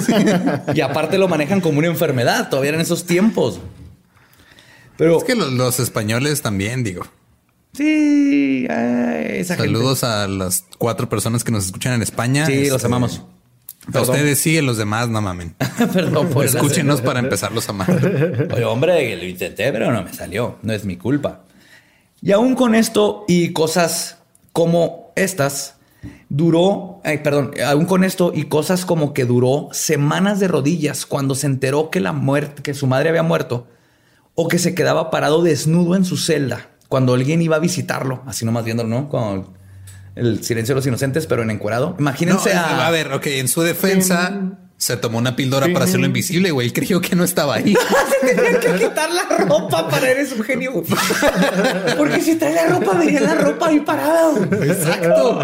y 0.74 0.80
aparte 0.80 1.18
lo 1.18 1.28
manejan 1.28 1.60
como 1.60 1.78
una 1.78 1.88
enfermedad 1.88 2.48
todavía 2.48 2.72
en 2.72 2.80
esos 2.80 3.04
tiempos. 3.04 3.60
Pero 4.96 5.18
es 5.18 5.24
que 5.24 5.34
los 5.34 5.78
españoles 5.78 6.40
también, 6.40 6.84
digo. 6.84 7.04
Sí, 7.74 8.66
esa 8.68 9.56
Saludos 9.56 10.04
a 10.04 10.28
las 10.28 10.64
cuatro 10.78 11.08
personas 11.08 11.42
que 11.42 11.50
nos 11.50 11.66
escuchan 11.66 11.94
en 11.94 12.02
España. 12.02 12.46
Sí, 12.46 12.66
los 12.66 12.76
este, 12.76 12.86
amamos. 12.86 13.22
A 13.92 14.00
ustedes 14.00 14.38
sí, 14.38 14.56
a 14.56 14.62
los 14.62 14.78
demás 14.78 15.08
no 15.08 15.20
mamen. 15.20 15.56
Perdón 15.92 16.28
por 16.28 16.44
Escúchenos 16.44 17.00
para 17.00 17.18
empezarlos 17.18 17.68
a 17.68 17.72
amar. 17.72 18.48
Oye, 18.54 18.64
hombre, 18.64 19.16
lo 19.16 19.24
intenté, 19.24 19.72
pero 19.72 19.92
no 19.92 20.04
me 20.04 20.12
salió. 20.12 20.58
No 20.62 20.72
es 20.72 20.84
mi 20.84 20.96
culpa. 20.96 21.42
Y 22.22 22.32
aún 22.32 22.54
con 22.54 22.74
esto 22.74 23.24
y 23.26 23.52
cosas 23.52 24.18
como 24.52 25.12
estas, 25.16 25.74
duró, 26.28 27.00
ay, 27.04 27.18
perdón, 27.18 27.52
aún 27.66 27.86
con 27.86 28.04
esto 28.04 28.32
y 28.34 28.44
cosas 28.44 28.86
como 28.86 29.12
que 29.12 29.24
duró 29.24 29.68
semanas 29.72 30.38
de 30.38 30.48
rodillas 30.48 31.06
cuando 31.06 31.34
se 31.34 31.46
enteró 31.46 31.90
que 31.90 32.00
la 32.00 32.12
muerte, 32.12 32.62
que 32.62 32.72
su 32.72 32.86
madre 32.86 33.08
había 33.08 33.24
muerto, 33.24 33.66
o 34.36 34.48
que 34.48 34.58
se 34.58 34.74
quedaba 34.74 35.10
parado 35.10 35.42
desnudo 35.42 35.96
en 35.96 36.04
su 36.04 36.16
celda 36.16 36.70
cuando 36.88 37.14
alguien 37.14 37.42
iba 37.42 37.56
a 37.56 37.60
visitarlo, 37.60 38.22
así 38.26 38.44
nomás 38.44 38.64
viéndolo, 38.64 38.88
¿no? 38.88 39.08
Con 39.08 39.48
el 40.14 40.44
silencio 40.44 40.74
de 40.74 40.78
los 40.78 40.86
inocentes, 40.86 41.26
pero 41.26 41.42
en 41.42 41.50
encuerado. 41.50 41.96
Imagínense 41.98 42.52
a... 42.52 42.86
a... 42.86 42.90
ver, 42.90 43.12
ok, 43.12 43.26
en 43.26 43.48
su 43.48 43.62
defensa 43.62 44.58
se 44.76 44.96
tomó 44.96 45.18
una 45.18 45.34
píldora 45.34 45.72
para 45.72 45.86
hacerlo 45.86 46.06
invisible, 46.06 46.50
güey. 46.50 46.70
Creyó 46.70 47.00
que 47.00 47.16
no 47.16 47.24
estaba 47.24 47.54
ahí. 47.54 47.74
se 48.20 48.34
tenía 48.34 48.60
que 48.60 48.72
quitar 48.74 49.10
la 49.10 49.36
ropa 49.38 49.88
para 49.88 50.10
eres 50.10 50.32
un 50.32 50.42
genio. 50.42 50.72
Porque 51.96 52.20
si 52.20 52.36
trae 52.36 52.54
la 52.54 52.66
ropa, 52.66 52.92
vería 52.98 53.20
la 53.20 53.34
ropa 53.34 53.68
ahí 53.68 53.80
parada. 53.80 54.32
Exacto. 54.62 55.40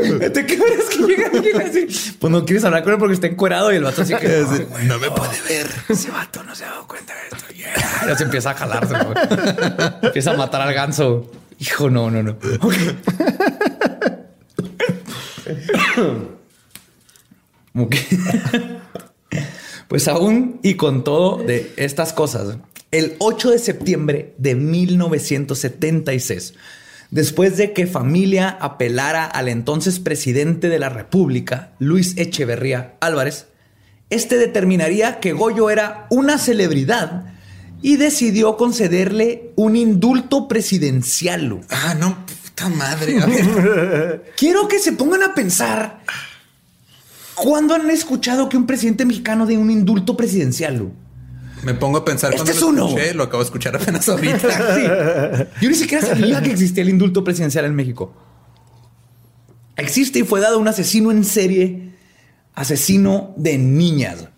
¿De 0.00 0.46
qué 0.46 0.54
es 0.54 0.90
que 0.90 1.06
llega 1.06 1.30
alguien 1.32 1.62
así? 1.62 1.86
Pues 2.18 2.30
no 2.30 2.44
quieres 2.44 2.64
hablar 2.64 2.82
con 2.82 2.92
él 2.92 2.98
porque 2.98 3.14
está 3.14 3.26
encuerado 3.26 3.72
y 3.72 3.76
el 3.76 3.84
vato 3.84 4.02
así 4.02 4.14
que 4.14 4.28
no, 4.84 4.98
me 4.98 5.10
puede 5.10 5.40
ver. 5.48 5.66
Ese 5.88 6.10
vato 6.10 6.42
no 6.42 6.54
se 6.54 6.64
ha 6.64 6.70
dado 6.70 6.86
cuenta 6.86 7.14
de 7.14 7.36
esto. 7.36 7.44
Ya 8.06 8.16
se 8.16 8.24
empieza 8.24 8.50
a 8.50 8.54
jalarse. 8.54 8.94
empieza 10.02 10.32
a 10.32 10.36
matar 10.36 10.62
al 10.62 10.74
ganso. 10.74 11.30
Hijo, 11.58 11.90
no, 11.90 12.10
no, 12.10 12.22
no. 12.22 12.36
pues 19.88 20.08
aún 20.08 20.60
y 20.62 20.74
con 20.74 21.04
todo 21.04 21.42
de 21.42 21.72
estas 21.76 22.12
cosas, 22.12 22.58
el 22.90 23.16
8 23.18 23.50
de 23.50 23.58
septiembre 23.58 24.34
de 24.38 24.54
1976, 24.54 26.54
después 27.14 27.56
de 27.56 27.72
que 27.72 27.86
familia 27.86 28.58
apelara 28.60 29.24
al 29.24 29.48
entonces 29.48 30.00
presidente 30.00 30.68
de 30.68 30.80
la 30.80 30.88
República, 30.88 31.70
Luis 31.78 32.14
Echeverría 32.16 32.96
Álvarez, 33.00 33.46
este 34.10 34.36
determinaría 34.36 35.20
que 35.20 35.32
Goyo 35.32 35.70
era 35.70 36.08
una 36.10 36.38
celebridad 36.38 37.32
y 37.82 37.98
decidió 37.98 38.56
concederle 38.56 39.52
un 39.54 39.76
indulto 39.76 40.48
presidencial. 40.48 41.60
Ah, 41.70 41.94
no, 41.94 42.26
puta 42.26 42.68
madre. 42.68 43.16
Quiero 44.36 44.66
que 44.66 44.80
se 44.80 44.92
pongan 44.92 45.22
a 45.22 45.34
pensar 45.34 46.00
¿Cuándo 47.34 47.74
han 47.74 47.90
escuchado 47.90 48.48
que 48.48 48.56
un 48.56 48.66
presidente 48.66 49.04
mexicano 49.04 49.46
dé 49.46 49.58
un 49.58 49.70
indulto 49.70 50.16
presidencial? 50.16 50.92
Me 51.64 51.74
pongo 51.74 51.98
a 51.98 52.04
pensar 52.04 52.34
este 52.34 52.52
es 52.52 52.62
uno. 52.62 52.94
lo 53.14 53.22
acabo 53.22 53.42
de 53.42 53.46
escuchar 53.46 53.76
apenas 53.76 54.08
ahorita. 54.08 55.48
Yo 55.60 55.68
ni 55.68 55.74
siquiera 55.74 56.06
sabía 56.06 56.42
que 56.42 56.50
existía 56.50 56.82
el 56.82 56.90
indulto 56.90 57.24
presidencial 57.24 57.64
en 57.64 57.74
México. 57.74 58.14
Existe 59.76 60.20
y 60.20 60.22
fue 60.22 60.40
dado 60.40 60.58
un 60.58 60.68
asesino 60.68 61.10
en 61.10 61.24
serie, 61.24 61.94
asesino 62.54 63.34
de 63.36 63.58
niñas. 63.58 64.28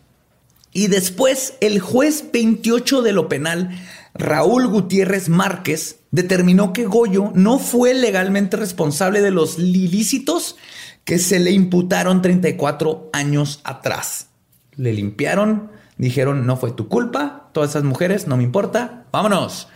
Y 0.72 0.89
después 0.89 1.55
el 1.61 1.81
juez 1.81 2.24
28 2.33 3.03
de 3.03 3.12
lo 3.12 3.29
penal, 3.29 3.70
Raúl 4.14 4.66
Gutiérrez 4.68 5.29
Márquez, 5.29 6.01
determinó 6.11 6.72
que 6.72 6.85
Goyo 6.85 7.33
no 7.35 7.59
fue 7.59 7.95
legalmente 7.95 8.57
responsable 8.57 9.20
de 9.20 9.31
los 9.31 9.59
ilícitos 9.59 10.57
que 11.05 11.18
se 11.18 11.39
le 11.39 11.53
imputaron 11.53 12.22
34 12.22 13.11
años 13.12 13.61
atrás. 13.64 14.29
Le 14.74 14.93
limpiaron, 14.93 15.70
dijeron, 15.99 16.47
no 16.47 16.57
fue 16.57 16.72
tu 16.72 16.88
culpa, 16.88 17.51
todas 17.53 17.70
esas 17.70 17.84
mujeres, 17.84 18.26
no 18.26 18.36
me 18.36 18.42
importa, 18.42 19.05
vámonos. 19.12 19.68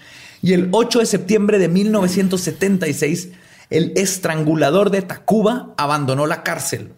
Y 0.43 0.53
el 0.53 0.69
8 0.73 1.01
de 1.01 1.07
septiembre 1.07 1.59
de 1.59 1.69
1976, 1.69 3.31
el 3.71 3.93
estrangulador 3.97 4.91
de 4.91 5.03
Tacuba 5.03 5.75
abandonó 5.77 6.27
la 6.27 6.43
cárcel. 6.43 6.93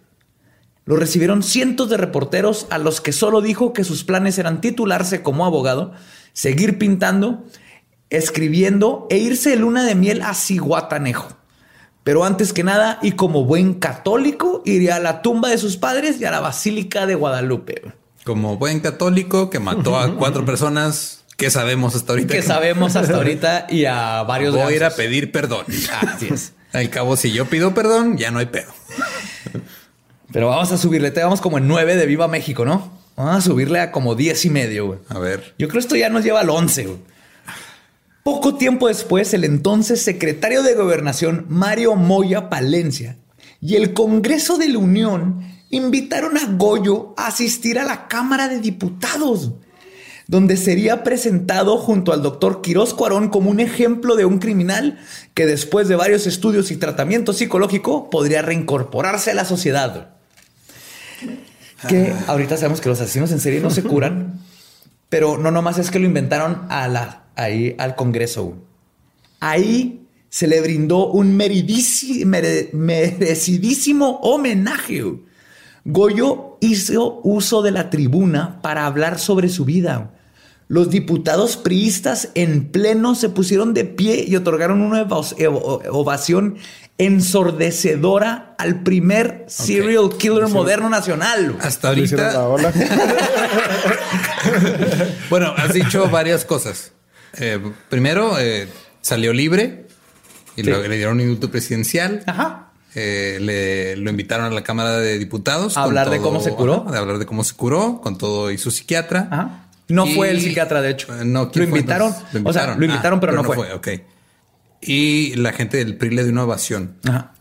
Lo 0.84 0.96
recibieron 0.96 1.42
cientos 1.42 1.88
de 1.90 1.96
reporteros 1.96 2.66
a 2.70 2.78
los 2.78 3.00
que 3.00 3.12
solo 3.12 3.40
dijo 3.40 3.72
que 3.72 3.84
sus 3.84 4.04
planes 4.04 4.38
eran 4.38 4.60
titularse 4.60 5.22
como 5.22 5.46
abogado, 5.46 5.92
seguir 6.32 6.78
pintando, 6.78 7.44
escribiendo 8.10 9.06
e 9.10 9.18
irse 9.18 9.50
de 9.50 9.56
luna 9.56 9.84
de 9.84 9.94
miel 9.94 10.22
a 10.22 10.34
Ciguatanejo. 10.34 11.28
Pero 12.04 12.24
antes 12.24 12.52
que 12.52 12.64
nada, 12.64 12.98
y 13.00 13.12
como 13.12 13.44
buen 13.44 13.74
católico, 13.74 14.62
iría 14.64 14.96
a 14.96 15.00
la 15.00 15.22
tumba 15.22 15.50
de 15.50 15.58
sus 15.58 15.76
padres 15.76 16.20
y 16.20 16.24
a 16.24 16.32
la 16.32 16.40
Basílica 16.40 17.06
de 17.06 17.14
Guadalupe. 17.14 17.92
Como 18.24 18.56
buen 18.56 18.80
católico 18.80 19.50
que 19.50 19.58
mató 19.58 19.98
a 19.98 20.16
cuatro 20.16 20.44
personas, 20.44 21.24
que 21.36 21.50
sabemos 21.50 21.96
hasta 21.96 22.12
ahorita? 22.12 22.34
Que 22.34 22.42
sabemos 22.42 22.94
hasta 22.94 23.16
ahorita 23.16 23.66
y 23.68 23.84
a 23.86 24.22
varios. 24.22 24.54
Voy 24.54 24.72
a 24.72 24.76
ir 24.76 24.84
a 24.84 24.90
pedir 24.90 25.32
perdón. 25.32 25.64
Así 26.00 26.28
es. 26.30 26.52
Al 26.72 26.88
cabo, 26.88 27.16
si 27.16 27.32
yo 27.32 27.46
pido 27.46 27.74
perdón, 27.74 28.16
ya 28.16 28.30
no 28.30 28.38
hay 28.38 28.46
pedo. 28.46 28.72
Pero 30.32 30.48
vamos 30.48 30.72
a 30.72 30.78
subirle, 30.78 31.10
te 31.10 31.22
vamos 31.22 31.40
como 31.40 31.58
en 31.58 31.68
nueve 31.68 31.96
de 31.96 32.06
Viva 32.06 32.28
México, 32.28 32.64
¿no? 32.64 32.90
Vamos 33.16 33.36
a 33.36 33.40
subirle 33.42 33.80
a 33.80 33.92
como 33.92 34.14
diez 34.14 34.44
y 34.44 34.50
medio, 34.50 34.86
güey. 34.86 34.98
A 35.08 35.18
ver. 35.18 35.54
Yo 35.58 35.68
creo 35.68 35.80
que 35.80 35.86
esto 35.86 35.96
ya 35.96 36.08
nos 36.08 36.24
lleva 36.24 36.40
al 36.40 36.50
once, 36.50 36.84
güey. 36.84 36.98
Poco 38.22 38.54
tiempo 38.54 38.86
después, 38.86 39.34
el 39.34 39.44
entonces 39.44 40.00
secretario 40.00 40.62
de 40.62 40.74
Gobernación, 40.74 41.44
Mario 41.48 41.96
Moya 41.96 42.48
Palencia, 42.48 43.16
y 43.60 43.74
el 43.74 43.94
Congreso 43.94 44.58
de 44.58 44.68
la 44.68 44.78
Unión 44.78 45.44
invitaron 45.72 46.38
a 46.38 46.46
Goyo 46.46 47.14
a 47.16 47.26
asistir 47.26 47.76
a 47.78 47.84
la 47.84 48.06
Cámara 48.06 48.48
de 48.48 48.60
Diputados, 48.60 49.52
donde 50.28 50.56
sería 50.56 51.02
presentado 51.02 51.78
junto 51.78 52.12
al 52.12 52.22
doctor 52.22 52.62
Quirós 52.62 52.94
Cuarón 52.94 53.30
como 53.30 53.50
un 53.50 53.58
ejemplo 53.58 54.14
de 54.14 54.24
un 54.24 54.38
criminal 54.38 55.00
que 55.34 55.46
después 55.46 55.88
de 55.88 55.96
varios 55.96 56.28
estudios 56.28 56.70
y 56.70 56.76
tratamiento 56.76 57.32
psicológico 57.32 58.10
podría 58.10 58.42
reincorporarse 58.42 59.32
a 59.32 59.34
la 59.34 59.44
sociedad. 59.44 60.10
Que 61.88 62.12
ahorita 62.28 62.56
sabemos 62.56 62.80
que 62.80 62.88
los 62.88 63.00
asesinos 63.00 63.32
en 63.32 63.40
serie 63.40 63.58
no 63.60 63.70
se 63.70 63.82
curan, 63.82 64.38
pero 65.08 65.38
no 65.38 65.50
nomás 65.50 65.78
es 65.78 65.90
que 65.90 65.98
lo 65.98 66.06
inventaron 66.06 66.66
a 66.68 66.86
la 66.86 67.24
ahí 67.34 67.74
al 67.78 67.96
Congreso. 67.96 68.62
Ahí 69.40 70.06
se 70.28 70.46
le 70.46 70.60
brindó 70.60 71.08
un 71.08 71.36
merecidísimo 71.36 74.20
homenaje. 74.22 75.02
Goyo 75.84 76.58
hizo 76.60 77.20
uso 77.24 77.62
de 77.62 77.72
la 77.72 77.90
tribuna 77.90 78.60
para 78.62 78.86
hablar 78.86 79.18
sobre 79.18 79.48
su 79.48 79.64
vida. 79.64 80.10
Los 80.68 80.90
diputados 80.90 81.56
priistas 81.56 82.30
en 82.34 82.70
pleno 82.70 83.14
se 83.14 83.28
pusieron 83.28 83.74
de 83.74 83.84
pie 83.84 84.24
y 84.26 84.36
otorgaron 84.36 84.80
una 84.80 85.06
ovación 85.90 86.56
ensordecedora 86.98 88.54
al 88.58 88.82
primer 88.82 89.44
serial 89.48 90.16
killer 90.16 90.48
moderno 90.48 90.88
nacional. 90.88 91.56
Hasta 91.60 91.88
ahorita. 91.88 92.46
bueno, 95.30 95.52
has 95.56 95.74
dicho 95.74 96.08
varias 96.08 96.44
cosas. 96.44 96.92
Eh, 97.38 97.58
primero, 97.90 98.38
eh, 98.38 98.68
salió 99.00 99.32
libre 99.32 99.88
y 100.56 100.62
le 100.62 100.96
dieron 100.96 101.14
un 101.16 101.22
indulto 101.22 101.50
presidencial. 101.50 102.22
Ajá. 102.26 102.71
Eh, 102.94 103.38
le, 103.40 103.96
lo 103.96 104.10
invitaron 104.10 104.46
a 104.46 104.50
la 104.50 104.62
Cámara 104.62 104.98
de 104.98 105.18
Diputados. 105.18 105.76
A 105.76 105.84
hablar 105.84 106.10
de 106.10 106.18
cómo 106.18 106.40
se 106.40 106.52
curó. 106.52 106.86
A 106.88 106.98
hablar 106.98 107.18
de 107.18 107.26
cómo 107.26 107.44
se 107.44 107.54
curó 107.54 108.00
con 108.00 108.18
todo 108.18 108.50
y 108.50 108.58
su 108.58 108.70
psiquiatra. 108.70 109.28
Ajá. 109.30 109.58
No 109.88 110.06
fue 110.06 110.30
el 110.30 110.40
psiquiatra, 110.40 110.80
de 110.80 110.90
hecho. 110.90 111.12
no, 111.24 111.50
lo 111.52 111.64
invitaron, 111.64 112.14
O 112.44 112.52
sea, 112.52 112.74
lo 112.76 112.84
invitaron, 112.84 113.20
pero, 113.20 113.32
no, 113.32 113.44
fue. 113.44 113.72
Ok. 113.72 113.88
Y 114.80 115.34
la 115.36 115.52
gente 115.52 115.76
del 115.76 115.96
PRI 115.96 116.10
le 116.10 116.22
dio 116.24 116.32
una 116.32 116.44
ovación. 116.44 116.96
Ajá. 117.06 117.32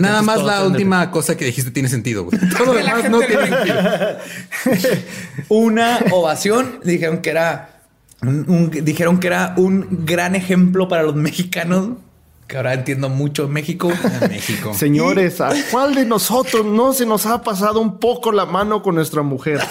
Nada 0.00 0.22
más 0.22 0.42
la 0.42 0.64
última 0.64 1.10
cosa 1.10 1.36
que 1.36 1.44
dijiste 1.44 1.70
tiene 1.70 1.88
sentido. 1.88 2.26
Todo 2.56 2.72
lo 2.72 2.74
demás 2.74 3.10
no 3.10 3.20
tiene 3.20 3.48
sentido. 3.48 3.76
una 5.48 5.98
ovación. 6.10 6.80
Dijeron 6.84 7.18
que 7.18 7.30
era 7.30 7.74
dijeron 8.20 9.20
que 9.20 9.28
era 9.28 9.54
un 9.56 10.04
gran 10.04 10.34
ejemplo 10.34 10.88
para 10.88 11.02
los 11.02 11.14
mexicanos, 11.14 11.90
que 12.48 12.56
ahora 12.56 12.72
entiendo 12.74 13.08
mucho 13.10 13.46
México. 13.46 13.92
México. 14.28 14.74
Señores, 14.74 15.40
¿a 15.40 15.52
cuál 15.70 15.94
de 15.94 16.06
nosotros 16.06 16.64
no 16.64 16.92
se 16.94 17.06
nos 17.06 17.26
ha 17.26 17.42
pasado 17.42 17.80
un 17.80 17.98
poco 17.98 18.32
la 18.32 18.46
mano 18.46 18.82
con 18.82 18.96
nuestra 18.96 19.22
mujer? 19.22 19.60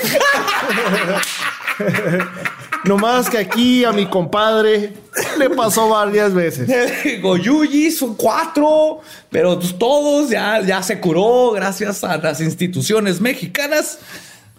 No 2.84 2.98
más 2.98 3.30
que 3.30 3.38
aquí 3.38 3.84
a 3.84 3.92
mi 3.92 4.06
compadre 4.06 4.94
le 5.38 5.50
pasó 5.50 5.90
varias 5.90 6.34
veces. 6.34 6.70
Goyuyi 7.22 7.92
son 7.92 8.16
cuatro, 8.16 9.02
pero 9.30 9.60
todos 9.60 10.30
ya, 10.30 10.62
ya 10.62 10.82
se 10.82 11.00
curó 11.00 11.52
gracias 11.52 12.06
a 12.06 12.18
las 12.18 12.40
instituciones 12.40 13.20
mexicanas 13.20 14.00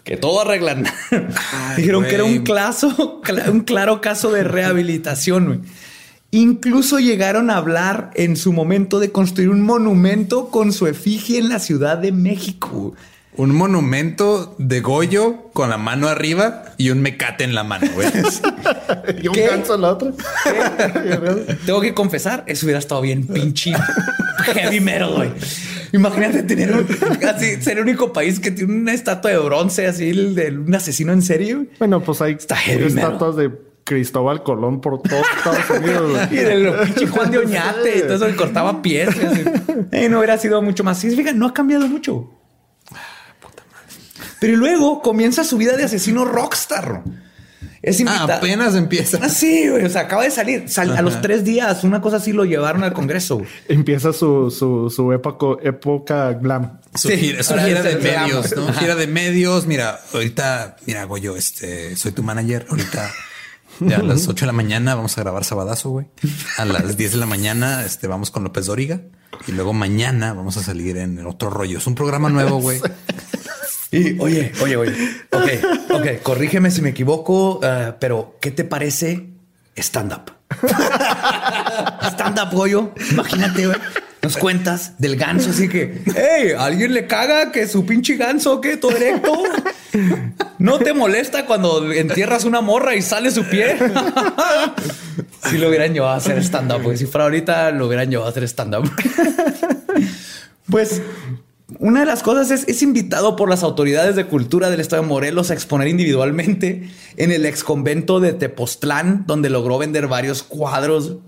que 0.05 0.19
todo 0.19 0.43
arreglan. 0.43 0.85
Dijeron 1.77 2.05
que 2.05 2.17
era 2.17 2.25
un, 2.25 2.45
caso, 2.45 3.23
un 3.51 3.61
claro 3.61 4.01
caso 4.03 4.31
de 4.31 4.45
rehabilitación. 4.45 5.65
Incluso 6.31 6.99
llegaron 6.99 7.49
a 7.49 7.57
hablar 7.57 8.11
en 8.15 8.37
su 8.37 8.53
momento 8.53 9.01
de 9.01 9.11
construir 9.11 9.49
un 9.49 9.63
monumento 9.63 10.51
con 10.51 10.75
su 10.75 10.87
efigie 10.87 11.39
en 11.39 11.49
la 11.49 11.59
Ciudad 11.59 11.97
de 11.97 12.13
México. 12.13 12.95
Un 13.35 13.55
monumento 13.55 14.55
de 14.59 14.81
Goyo 14.81 15.49
con 15.55 15.71
la 15.71 15.79
mano 15.79 16.07
arriba 16.07 16.65
y 16.77 16.91
un 16.91 17.01
mecate 17.01 17.45
en 17.45 17.55
la 17.55 17.65
mano, 17.65 17.87
güey. 17.95 18.09
y 19.23 19.29
un 19.29 19.35
ganso 19.35 19.77
en 19.77 19.81
la 19.81 19.93
otra. 19.93 20.11
Tengo 21.67 21.81
que 21.81 21.95
confesar, 21.95 22.45
eso 22.47 22.67
hubiera 22.67 22.79
estado 22.79 23.01
bien 23.01 23.27
pinche 23.27 23.73
heavy 24.53 24.81
metal, 24.81 25.15
güey. 25.15 25.31
Imagínate 25.93 26.43
tener 26.43 26.73
un, 26.73 26.87
así, 27.27 27.63
ser 27.63 27.79
el 27.79 27.85
único 27.85 28.13
país 28.13 28.39
que 28.39 28.51
tiene 28.51 28.75
una 28.75 28.93
estatua 28.93 29.31
de 29.31 29.39
bronce 29.39 29.87
así 29.87 30.13
de 30.13 30.51
un 30.51 30.75
asesino 30.75 31.15
en 31.15 31.23
serio. 31.23 31.67
Bueno, 31.79 32.03
pues 32.03 32.21
hay 32.21 32.35
estatuas 32.35 33.37
de 33.37 33.68
Cristóbal 33.89 34.43
Colón 34.43 34.83
por 34.83 35.01
todo 35.01 35.23
Estados 35.37 35.71
Unidos. 35.71 36.21
y 36.31 36.37
de 36.37 36.73
pinche 36.85 37.07
Juan 37.07 37.31
de 37.31 37.39
Oñate 37.39 37.99
y 37.99 38.01
todo 38.03 38.15
eso 38.17 38.27
que 38.27 38.37
cortaba 38.37 38.83
pies. 38.83 39.09
Eh, 39.91 40.09
no 40.11 40.19
hubiera 40.19 40.37
sido 40.37 40.61
mucho 40.61 40.85
más. 40.85 40.99
Sí, 40.99 41.11
fíjate, 41.11 41.35
no 41.35 41.47
ha 41.47 41.55
cambiado 41.55 41.89
mucho. 41.89 42.31
Pero 44.41 44.57
luego 44.57 45.01
comienza 45.01 45.43
su 45.43 45.57
vida 45.57 45.77
de 45.77 45.85
asesino 45.85 46.27
rockstar. 46.27 47.03
Es 47.81 48.03
ah, 48.07 48.27
apenas 48.31 48.75
empieza. 48.75 49.19
Ah, 49.23 49.29
sí, 49.29 49.69
güey. 49.69 49.85
O 49.85 49.89
sea, 49.89 50.03
acaba 50.03 50.25
de 50.25 50.31
salir. 50.31 50.67
a 50.77 51.03
los 51.03 51.21
tres 51.23 51.45
días, 51.45 51.83
una 51.85 52.01
cosa 52.01 52.19
así 52.19 52.33
lo 52.33 52.45
llevaron 52.45 52.85
al 52.85 52.93
Congreso. 52.93 53.41
Empieza 53.69 54.13
su, 54.13 54.51
su, 54.51 54.91
su 54.91 55.13
época, 55.13 55.63
época 55.63 56.33
glam. 56.35 56.81
Su, 56.95 57.09
gira, 57.09 57.43
de 57.83 57.97
medios, 57.97 58.55
¿no? 58.55 58.73
Gira 58.75 58.97
de 58.97 59.07
medios. 59.07 59.67
Mira, 59.67 59.99
ahorita, 60.13 60.77
mira, 60.87 61.05
Goyo, 61.05 61.37
este, 61.37 61.97
soy 61.97 62.13
tu 62.13 62.23
manager. 62.23 62.67
Ahorita 62.69 63.11
a 63.81 64.03
las 64.03 64.29
8 64.29 64.45
de 64.45 64.47
la 64.47 64.53
mañana 64.53 64.95
vamos 64.95 65.17
a 65.19 65.21
grabar 65.23 65.45
Sabadazo, 65.45 65.91
güey. 65.91 66.07
A 66.57 66.65
las 66.65 66.97
10 66.97 67.13
de 67.13 67.19
la 67.19 67.27
mañana 67.27 67.85
este, 67.85 68.07
vamos 68.07 68.31
con 68.31 68.45
López 68.45 68.67
Dóriga. 68.67 69.01
Y 69.47 69.53
luego 69.53 69.73
mañana 69.73 70.33
vamos 70.33 70.57
a 70.57 70.63
salir 70.63 70.97
en 70.97 71.25
otro 71.27 71.51
rollo. 71.51 71.79
Es 71.79 71.87
un 71.87 71.95
programa 71.95 72.29
nuevo, 72.29 72.61
güey. 72.61 72.81
Y 73.91 74.21
oye, 74.21 74.53
oye, 74.61 74.77
oye, 74.77 74.93
ok, 75.33 75.49
ok, 75.95 76.23
corrígeme 76.23 76.71
si 76.71 76.83
me 76.83 76.91
equivoco, 76.91 77.59
eh, 77.63 77.95
pero 77.99 78.37
¿qué 78.39 78.51
te 78.51 78.65
parece 78.65 79.31
stand-up? 79.75 80.31
stand-up, 82.13 82.51
pollo. 82.51 82.93
Imagínate, 83.13 83.67
güey. 83.67 83.79
Nos 84.23 84.37
cuentas 84.37 84.95
del 84.99 85.17
ganso, 85.17 85.51
así 85.51 85.69
que, 85.69 86.03
hey, 86.07 86.53
¿alguien 86.59 86.93
le 86.93 87.07
caga 87.07 87.53
que 87.53 87.69
su 87.69 87.87
pinche 87.87 88.17
ganso, 88.17 88.61
que 88.61 88.77
todo 88.77 88.97
erecto? 88.97 89.45
¿No 90.59 90.79
te 90.79 90.93
molesta 90.93 91.47
cuando 91.47 91.93
entierras 91.93 92.45
una 92.45 92.61
morra 92.61 92.97
y 92.97 93.03
sale 93.03 93.31
su 93.31 93.45
pie? 93.45 93.77
si 95.49 95.59
lo 95.59 95.69
hubieran 95.69 95.95
llevado 95.95 96.15
a 96.15 96.17
hacer 96.17 96.39
stand-up, 96.39 96.83
pues 96.83 96.99
si 96.99 97.07
fuera 97.07 97.25
ahorita 97.25 97.71
lo 97.71 97.87
hubieran 97.87 98.11
llevado 98.11 98.29
a 98.29 98.31
hacer 98.31 98.43
stand-up. 98.45 98.91
pues 100.69 101.01
una 101.79 102.01
de 102.01 102.07
las 102.07 102.23
cosas 102.23 102.51
es, 102.51 102.67
es 102.67 102.83
invitado 102.83 103.37
por 103.37 103.49
las 103.49 103.63
autoridades 103.63 104.17
de 104.17 104.25
cultura 104.25 104.69
del 104.69 104.81
estado 104.81 105.03
de 105.03 105.09
Morelos 105.09 105.51
a 105.51 105.55
exponer 105.55 105.87
individualmente 105.87 106.91
en 107.17 107.31
el 107.31 107.47
ex 107.47 107.63
convento 107.63 108.21
de 108.21 108.33
Tepoztlán, 108.33 109.25
donde 109.27 109.49
logró 109.49 109.79
vender 109.79 110.09
varios 110.09 110.43
cuadros 110.43 111.19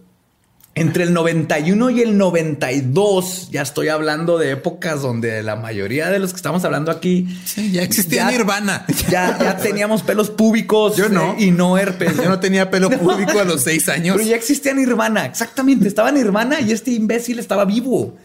entre 0.81 1.05
el 1.05 1.13
91 1.13 1.91
y 1.91 2.01
el 2.01 2.17
92, 2.17 3.51
ya 3.51 3.61
estoy 3.61 3.89
hablando 3.89 4.39
de 4.39 4.53
épocas 4.53 5.03
donde 5.03 5.43
la 5.43 5.55
mayoría 5.55 6.09
de 6.09 6.19
los 6.19 6.31
que 6.31 6.37
estamos 6.37 6.65
hablando 6.65 6.91
aquí 6.91 7.29
ya 7.71 7.83
existía 7.83 8.31
Nirvana. 8.31 8.87
Ya, 9.11 9.39
ya 9.39 9.59
teníamos 9.59 10.03
pelos 10.03 10.31
públicos. 10.31 10.97
Yo 10.97 11.11
no. 11.11 11.37
y 11.39 11.51
no 11.51 11.77
herpes. 11.77 12.17
Yo 12.17 12.31
no 12.31 12.41
tenía 12.41 12.71
pelo 12.71 12.89
público 12.89 13.39
a 13.39 13.45
los 13.45 13.63
seis 13.63 13.91
años. 13.91 14.17
Pero 14.17 14.27
ya 14.27 14.37
existía 14.37 14.73
Nirvana. 14.73 15.27
Exactamente. 15.27 15.87
Estaba 15.87 16.11
Nirvana 16.13 16.63
y 16.63 16.73
este 16.73 16.93
imbécil 16.93 17.39
estaba 17.39 17.67
vivo. 17.67 18.17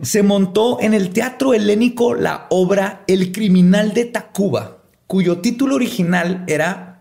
Se 0.00 0.22
montó 0.22 0.80
en 0.80 0.94
el 0.94 1.10
teatro 1.10 1.52
helénico 1.52 2.14
la 2.14 2.46
obra 2.48 3.02
El 3.06 3.30
criminal 3.30 3.92
de 3.92 4.06
Tacuba, 4.06 4.78
cuyo 5.06 5.38
título 5.40 5.74
original 5.74 6.44
era 6.46 6.91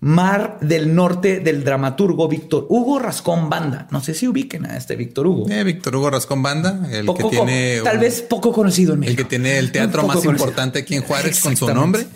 Mar 0.00 0.58
del 0.60 0.94
Norte 0.94 1.40
del 1.40 1.64
dramaturgo 1.64 2.28
Víctor 2.28 2.66
Hugo 2.68 2.98
Rascón 2.98 3.48
Banda. 3.48 3.88
No 3.90 4.02
sé 4.02 4.14
si 4.14 4.28
ubiquen 4.28 4.66
a 4.66 4.76
este 4.76 4.94
Víctor 4.94 5.26
Hugo. 5.26 5.48
Eh, 5.48 5.64
Víctor 5.64 5.96
Hugo 5.96 6.10
Rascón 6.10 6.42
Banda, 6.42 6.86
el 6.90 7.06
que 7.14 7.24
tiene. 7.24 7.80
Tal 7.82 7.98
vez 7.98 8.20
poco 8.22 8.52
conocido 8.52 8.92
en 8.94 9.00
México. 9.00 9.20
El 9.20 9.24
que 9.24 9.28
tiene 9.28 9.58
el 9.58 9.72
teatro 9.72 10.06
más 10.06 10.22
importante 10.24 10.80
aquí 10.80 10.96
en 10.96 11.02
Juárez 11.02 11.40
con 11.40 11.56
su 11.56 11.72
nombre. 11.72 12.06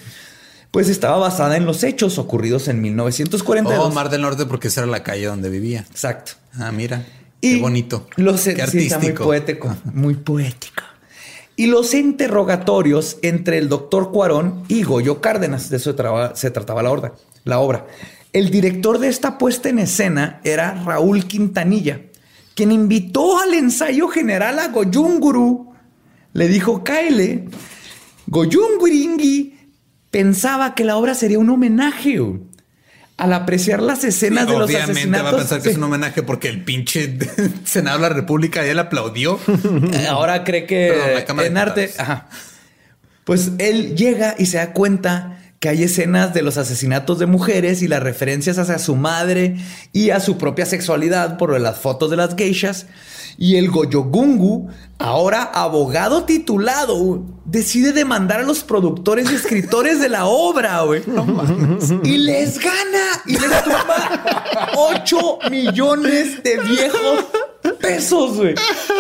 Pues 0.70 0.88
estaba 0.88 1.16
basada 1.16 1.56
en 1.56 1.64
los 1.64 1.82
hechos 1.82 2.18
ocurridos 2.18 2.68
en 2.68 2.80
1942. 2.80 3.86
Oh, 3.86 3.90
Mar 3.90 4.08
del 4.08 4.22
Norte, 4.22 4.46
porque 4.46 4.68
esa 4.68 4.82
era 4.82 4.90
la 4.90 5.02
calle 5.02 5.26
donde 5.26 5.48
vivía. 5.48 5.84
Exacto. 5.90 6.32
Ah, 6.58 6.70
mira. 6.70 7.04
qué 7.40 7.58
bonito. 7.60 8.06
Los, 8.16 8.42
qué 8.42 8.62
artístico. 8.62 9.00
muy 9.00 9.12
poético. 9.12 9.76
Muy 9.92 10.14
poético. 10.14 10.84
Y 11.56 11.66
los 11.66 11.92
interrogatorios 11.94 13.18
entre 13.22 13.58
el 13.58 13.68
doctor 13.68 14.12
Cuarón 14.12 14.64
y 14.68 14.82
Goyo 14.82 15.20
Cárdenas. 15.20 15.70
De 15.70 15.78
eso 15.78 15.94
se 16.34 16.50
trataba 16.50 16.82
la 16.82 16.90
orden 16.90 17.12
la 17.44 17.58
obra. 17.58 17.86
El 18.32 18.50
director 18.50 18.98
de 18.98 19.08
esta 19.08 19.38
puesta 19.38 19.68
en 19.68 19.80
escena 19.80 20.40
era 20.44 20.74
Raúl 20.84 21.24
Quintanilla, 21.26 22.00
quien 22.54 22.70
invitó 22.70 23.40
al 23.40 23.54
ensayo 23.54 24.08
general 24.08 24.58
a 24.58 24.68
Goyunguru. 24.68 25.72
Le 26.32 26.48
dijo, 26.48 26.84
Kyle, 26.84 27.48
Goyunguringui 28.26 29.58
pensaba 30.10 30.74
que 30.74 30.84
la 30.84 30.96
obra 30.96 31.14
sería 31.14 31.38
un 31.38 31.50
homenaje 31.50 32.20
al 33.16 33.32
apreciar 33.32 33.82
las 33.82 34.04
escenas 34.04 34.46
de 34.46 34.58
los 34.58 34.70
asesinatos. 34.70 34.96
Obviamente 34.96 35.22
va 35.22 35.30
a 35.30 35.36
pensar 35.36 35.62
que 35.62 35.70
es 35.70 35.76
un 35.76 35.82
homenaje 35.82 36.22
porque 36.22 36.48
el 36.48 36.64
pinche 36.64 37.18
Senado 37.64 37.98
de 37.98 38.08
la 38.08 38.14
República 38.14 38.64
ya 38.64 38.74
le 38.74 38.80
aplaudió. 38.80 39.38
Ahora 40.08 40.44
cree 40.44 40.66
que 40.66 41.24
en 41.28 41.56
arte... 41.56 41.92
Pues 43.24 43.52
él 43.58 43.96
llega 43.96 44.34
y 44.38 44.46
se 44.46 44.56
da 44.56 44.72
cuenta 44.72 45.39
que 45.60 45.68
hay 45.68 45.82
escenas 45.82 46.32
de 46.32 46.40
los 46.40 46.56
asesinatos 46.56 47.18
de 47.18 47.26
mujeres 47.26 47.82
y 47.82 47.88
las 47.88 48.02
referencias 48.02 48.56
hacia 48.56 48.78
su 48.78 48.96
madre 48.96 49.56
y 49.92 50.08
a 50.08 50.18
su 50.18 50.38
propia 50.38 50.64
sexualidad 50.64 51.36
por 51.36 51.60
las 51.60 51.78
fotos 51.78 52.10
de 52.10 52.16
las 52.16 52.34
geishas. 52.34 52.86
Y 53.36 53.56
el 53.56 53.70
Goyogungu, 53.70 54.70
ahora 54.98 55.42
abogado 55.42 56.24
titulado, 56.24 57.22
decide 57.44 57.92
demandar 57.92 58.40
a 58.40 58.44
los 58.44 58.64
productores 58.64 59.30
y 59.30 59.34
escritores 59.34 60.00
de 60.00 60.08
la 60.08 60.24
obra, 60.24 60.80
güey. 60.80 61.02
y 62.04 62.16
les 62.16 62.58
gana 62.58 63.22
y 63.26 63.32
les 63.32 63.62
toma 63.62 64.70
8 64.76 65.38
millones 65.50 66.42
de 66.42 66.58
viejos 66.58 67.24
pesos, 67.78 68.38
güey. 68.38 68.54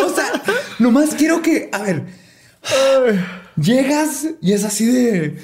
O 0.04 0.14
sea, 0.14 0.30
nomás 0.78 1.14
quiero 1.14 1.40
que, 1.40 1.70
a 1.72 1.78
ver, 1.78 2.04
llegas 3.56 4.26
y 4.42 4.52
es 4.52 4.64
así 4.64 4.84
de 4.84 5.38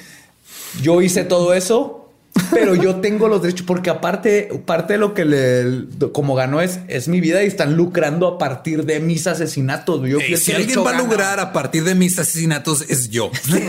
yo 0.83 1.03
hice 1.03 1.25
todo 1.25 1.55
eso, 1.55 2.07
pero 2.51 2.75
yo 2.75 2.97
tengo 2.97 3.29
los 3.29 3.43
derechos 3.43 3.67
porque 3.67 3.91
aparte, 3.91 4.49
parte 4.65 4.95
de 4.95 4.99
lo 4.99 5.15
que 5.15 5.25
le, 5.25 5.87
como 6.13 6.35
ganó 6.35 6.61
es, 6.61 6.81
es 6.89 7.09
mi 7.09 7.21
vida 7.21 7.43
y 7.43 7.47
están 7.47 7.77
lucrando 7.77 8.27
a 8.27 8.39
partir 8.39 8.85
de 8.85 9.01
mis 9.01 9.27
asesinatos. 9.27 10.03
si 10.37 10.53
alguien 10.53 10.85
va 10.85 10.91
a 10.91 10.99
lograr 10.99 11.41
a 11.41 11.53
partir 11.53 11.85
de 11.85 11.95
mis 11.95 12.19
asesinatos 12.19 12.85
es 12.89 13.11
yo. 13.11 13.31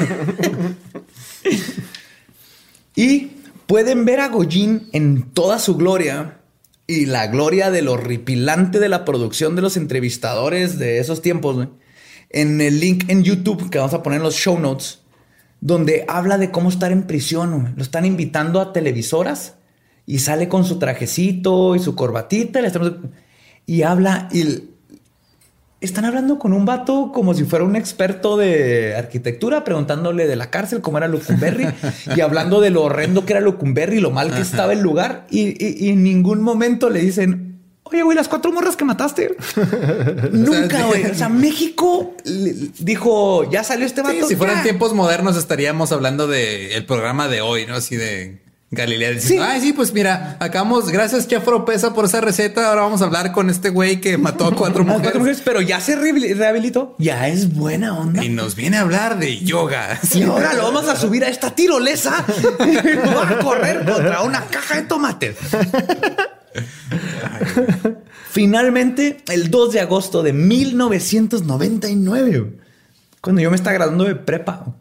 y 2.96 3.32
pueden 3.68 4.06
ver 4.06 4.20
a 4.20 4.30
Goyin 4.30 4.90
en 4.94 5.32
toda 5.32 5.60
su 5.60 5.76
gloria 5.76 6.40
y 6.88 7.06
la 7.06 7.28
gloria 7.28 7.70
de 7.70 7.82
lo 7.82 7.94
horripilante 7.94 8.80
de 8.80 8.90
la 8.90 9.06
producción 9.06 9.56
de 9.56 9.62
los 9.62 9.78
entrevistadores 9.78 10.80
de 10.80 11.00
esos 11.00 11.22
tiempos. 11.22 11.68
En 12.30 12.60
el 12.60 12.80
link 12.80 13.10
en 13.10 13.24
YouTube 13.24 13.70
que 13.70 13.78
vamos 13.78 13.94
a 13.94 14.04
poner 14.04 14.18
en 14.18 14.24
los 14.24 14.36
show 14.36 14.60
notes 14.60 15.00
donde 15.62 16.06
habla 16.08 16.38
de 16.38 16.52
cómo 16.52 16.70
estar 16.70 16.92
en 16.92 17.04
prisión. 17.04 17.74
Lo 17.76 17.84
están 17.84 18.06
invitando 18.06 18.62
a 18.62 18.74
televisoras 18.74 19.56
y 20.06 20.20
sale 20.20 20.48
con 20.48 20.66
su 20.66 20.80
trajecito 20.80 21.76
y 21.76 21.80
su 21.80 21.96
corbatita 21.96 22.62
y 23.66 23.82
habla 23.82 24.30
y 24.32 24.70
están 25.80 26.06
hablando 26.06 26.40
con 26.40 26.54
un 26.54 26.66
vato 26.66 27.12
como 27.14 27.34
si 27.34 27.44
fuera 27.44 27.64
un 27.64 27.76
experto 27.76 28.38
de 28.38 28.96
arquitectura, 28.96 29.64
preguntándole 29.64 30.26
de 30.26 30.36
la 30.36 30.50
cárcel 30.50 30.82
cómo 30.82 30.98
era 30.98 31.08
Lucumberry 31.08 31.68
y 32.16 32.22
hablando 32.22 32.62
de 32.62 32.72
lo 32.72 32.84
horrendo 32.84 33.26
que 33.26 33.34
era 33.34 33.42
Lucumberry 33.42 33.98
y 33.98 34.02
lo 34.02 34.10
mal 34.10 34.34
que 34.34 34.42
estaba 34.42 34.74
el 34.74 34.82
lugar. 34.82 35.28
y, 35.30 35.90
en 35.90 36.04
ningún 36.04 36.42
momento 36.42 36.90
le 36.90 37.02
dicen, 37.02 37.57
Oye, 37.92 38.04
güey, 38.04 38.16
las 38.16 38.28
cuatro 38.28 38.52
morras 38.52 38.76
que 38.76 38.86
mataste. 38.86 39.36
Nunca, 40.32 40.86
güey. 40.86 41.06
O 41.06 41.16
sea, 41.16 41.30
México 41.30 42.16
dijo, 42.80 43.50
ya 43.50 43.64
salió 43.64 43.86
este 43.86 44.02
vato. 44.02 44.28
si 44.28 44.36
fueran 44.36 44.64
tiempos 44.64 44.94
modernos 44.94 45.38
estaríamos 45.38 45.92
hablando 45.92 46.28
del 46.28 46.86
programa 46.86 47.28
de 47.28 47.42
hoy, 47.42 47.66
¿no? 47.66 47.76
Así 47.76 47.96
de 47.96 48.42
Galilea 48.70 49.12
diciendo, 49.12 49.46
ay, 49.48 49.62
sí, 49.62 49.72
pues 49.72 49.94
mira, 49.94 50.36
acabamos, 50.42 50.90
gracias 50.90 51.26
Chef 51.30 51.48
Pesa 51.66 51.94
por 51.94 52.04
esa 52.04 52.20
receta. 52.20 52.68
Ahora 52.68 52.82
vamos 52.82 53.02
a 53.02 53.06
hablar 53.06 53.32
con 53.32 53.50
este 53.50 53.70
güey 53.70 54.02
que 54.02 54.18
mató 54.18 54.46
a 54.46 54.54
cuatro 54.54 54.84
mujeres. 54.86 55.42
Pero 55.46 55.62
ya 55.62 55.80
se 55.80 55.96
rehabilitó. 55.96 56.96
Ya 56.98 57.30
es 57.30 57.54
buena 57.54 57.98
onda. 57.98 58.24
Y 58.26 58.28
nos 58.28 58.56
viene 58.56 58.78
a 58.78 58.82
hablar 58.82 59.20
de 59.20 59.40
yoga. 59.40 60.00
Y 60.14 60.24
ahora 60.24 60.54
lo 60.54 60.64
vamos 60.64 60.90
a 60.90 60.96
subir 60.96 61.24
a 61.24 61.30
esta 61.30 61.52
tirolesa 61.52 62.26
y 62.60 62.76
va 62.76 63.30
a 63.30 63.40
correr 63.40 63.86
contra 63.86 64.24
una 64.24 64.42
caja 64.46 64.76
de 64.76 64.82
tomates. 64.82 65.38
Finalmente, 68.32 69.24
el 69.30 69.50
2 69.50 69.74
de 69.74 69.80
agosto 69.80 70.24
de 70.24 70.34
1999, 70.34 72.60
cuando 73.22 73.42
yo 73.42 73.50
me 73.50 73.56
estaba 73.56 73.74
graduando 73.74 74.04
de 74.04 74.16
prepa. 74.16 74.76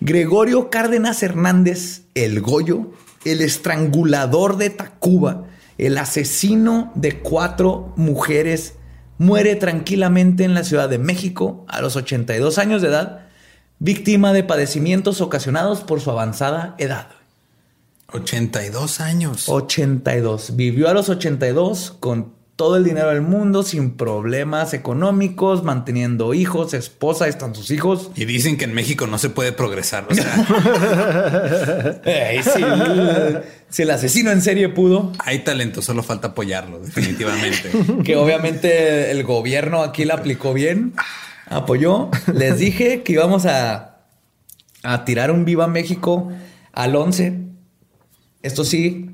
Gregorio 0.00 0.70
Cárdenas 0.70 1.22
Hernández, 1.22 2.02
el 2.14 2.40
Goyo, 2.40 2.92
el 3.24 3.40
estrangulador 3.40 4.56
de 4.56 4.70
Tacuba, 4.70 5.44
el 5.78 5.98
asesino 5.98 6.92
de 6.94 7.20
cuatro 7.20 7.92
mujeres, 7.96 8.74
muere 9.18 9.54
tranquilamente 9.54 10.44
en 10.44 10.54
la 10.54 10.64
Ciudad 10.64 10.88
de 10.88 10.98
México 10.98 11.64
a 11.68 11.80
los 11.80 11.96
82 11.96 12.58
años 12.58 12.82
de 12.82 12.88
edad, 12.88 13.26
víctima 13.78 14.32
de 14.32 14.42
padecimientos 14.42 15.20
ocasionados 15.20 15.82
por 15.82 16.00
su 16.00 16.10
avanzada 16.10 16.74
edad. 16.78 17.08
82 18.12 19.00
años. 19.00 19.48
82. 19.48 20.56
Vivió 20.56 20.88
a 20.88 20.94
los 20.94 21.08
82 21.08 21.96
con 21.98 22.42
todo 22.56 22.76
el 22.76 22.84
dinero 22.84 23.08
del 23.08 23.22
mundo, 23.22 23.62
sin 23.62 23.96
problemas 23.96 24.74
económicos, 24.74 25.64
manteniendo 25.64 26.32
hijos, 26.34 26.74
esposa, 26.74 27.26
están 27.26 27.54
sus 27.54 27.70
hijos. 27.70 28.10
Y 28.14 28.24
dicen 28.24 28.56
que 28.56 28.64
en 28.64 28.74
México 28.74 29.06
no 29.06 29.18
se 29.18 29.30
puede 29.30 29.52
progresar. 29.52 30.06
O 30.08 30.14
sea, 30.14 30.32
si, 33.68 33.82
el 33.82 33.90
asesino 33.90 34.30
en 34.30 34.42
serie 34.42 34.68
pudo. 34.68 35.12
Hay 35.18 35.40
talento, 35.40 35.82
solo 35.82 36.02
falta 36.02 36.28
apoyarlo, 36.28 36.78
definitivamente. 36.78 37.70
que 38.04 38.16
obviamente 38.16 39.10
el 39.10 39.24
gobierno 39.24 39.82
aquí 39.82 40.04
la 40.04 40.14
aplicó 40.14 40.52
bien, 40.52 40.92
apoyó. 41.46 42.10
Les 42.32 42.58
dije 42.58 43.02
que 43.02 43.14
íbamos 43.14 43.46
a, 43.46 44.02
a 44.84 45.04
tirar 45.04 45.30
un 45.30 45.44
Viva 45.44 45.66
México 45.66 46.30
al 46.72 46.94
11 46.94 47.41
esto 48.42 48.64
sí, 48.64 49.10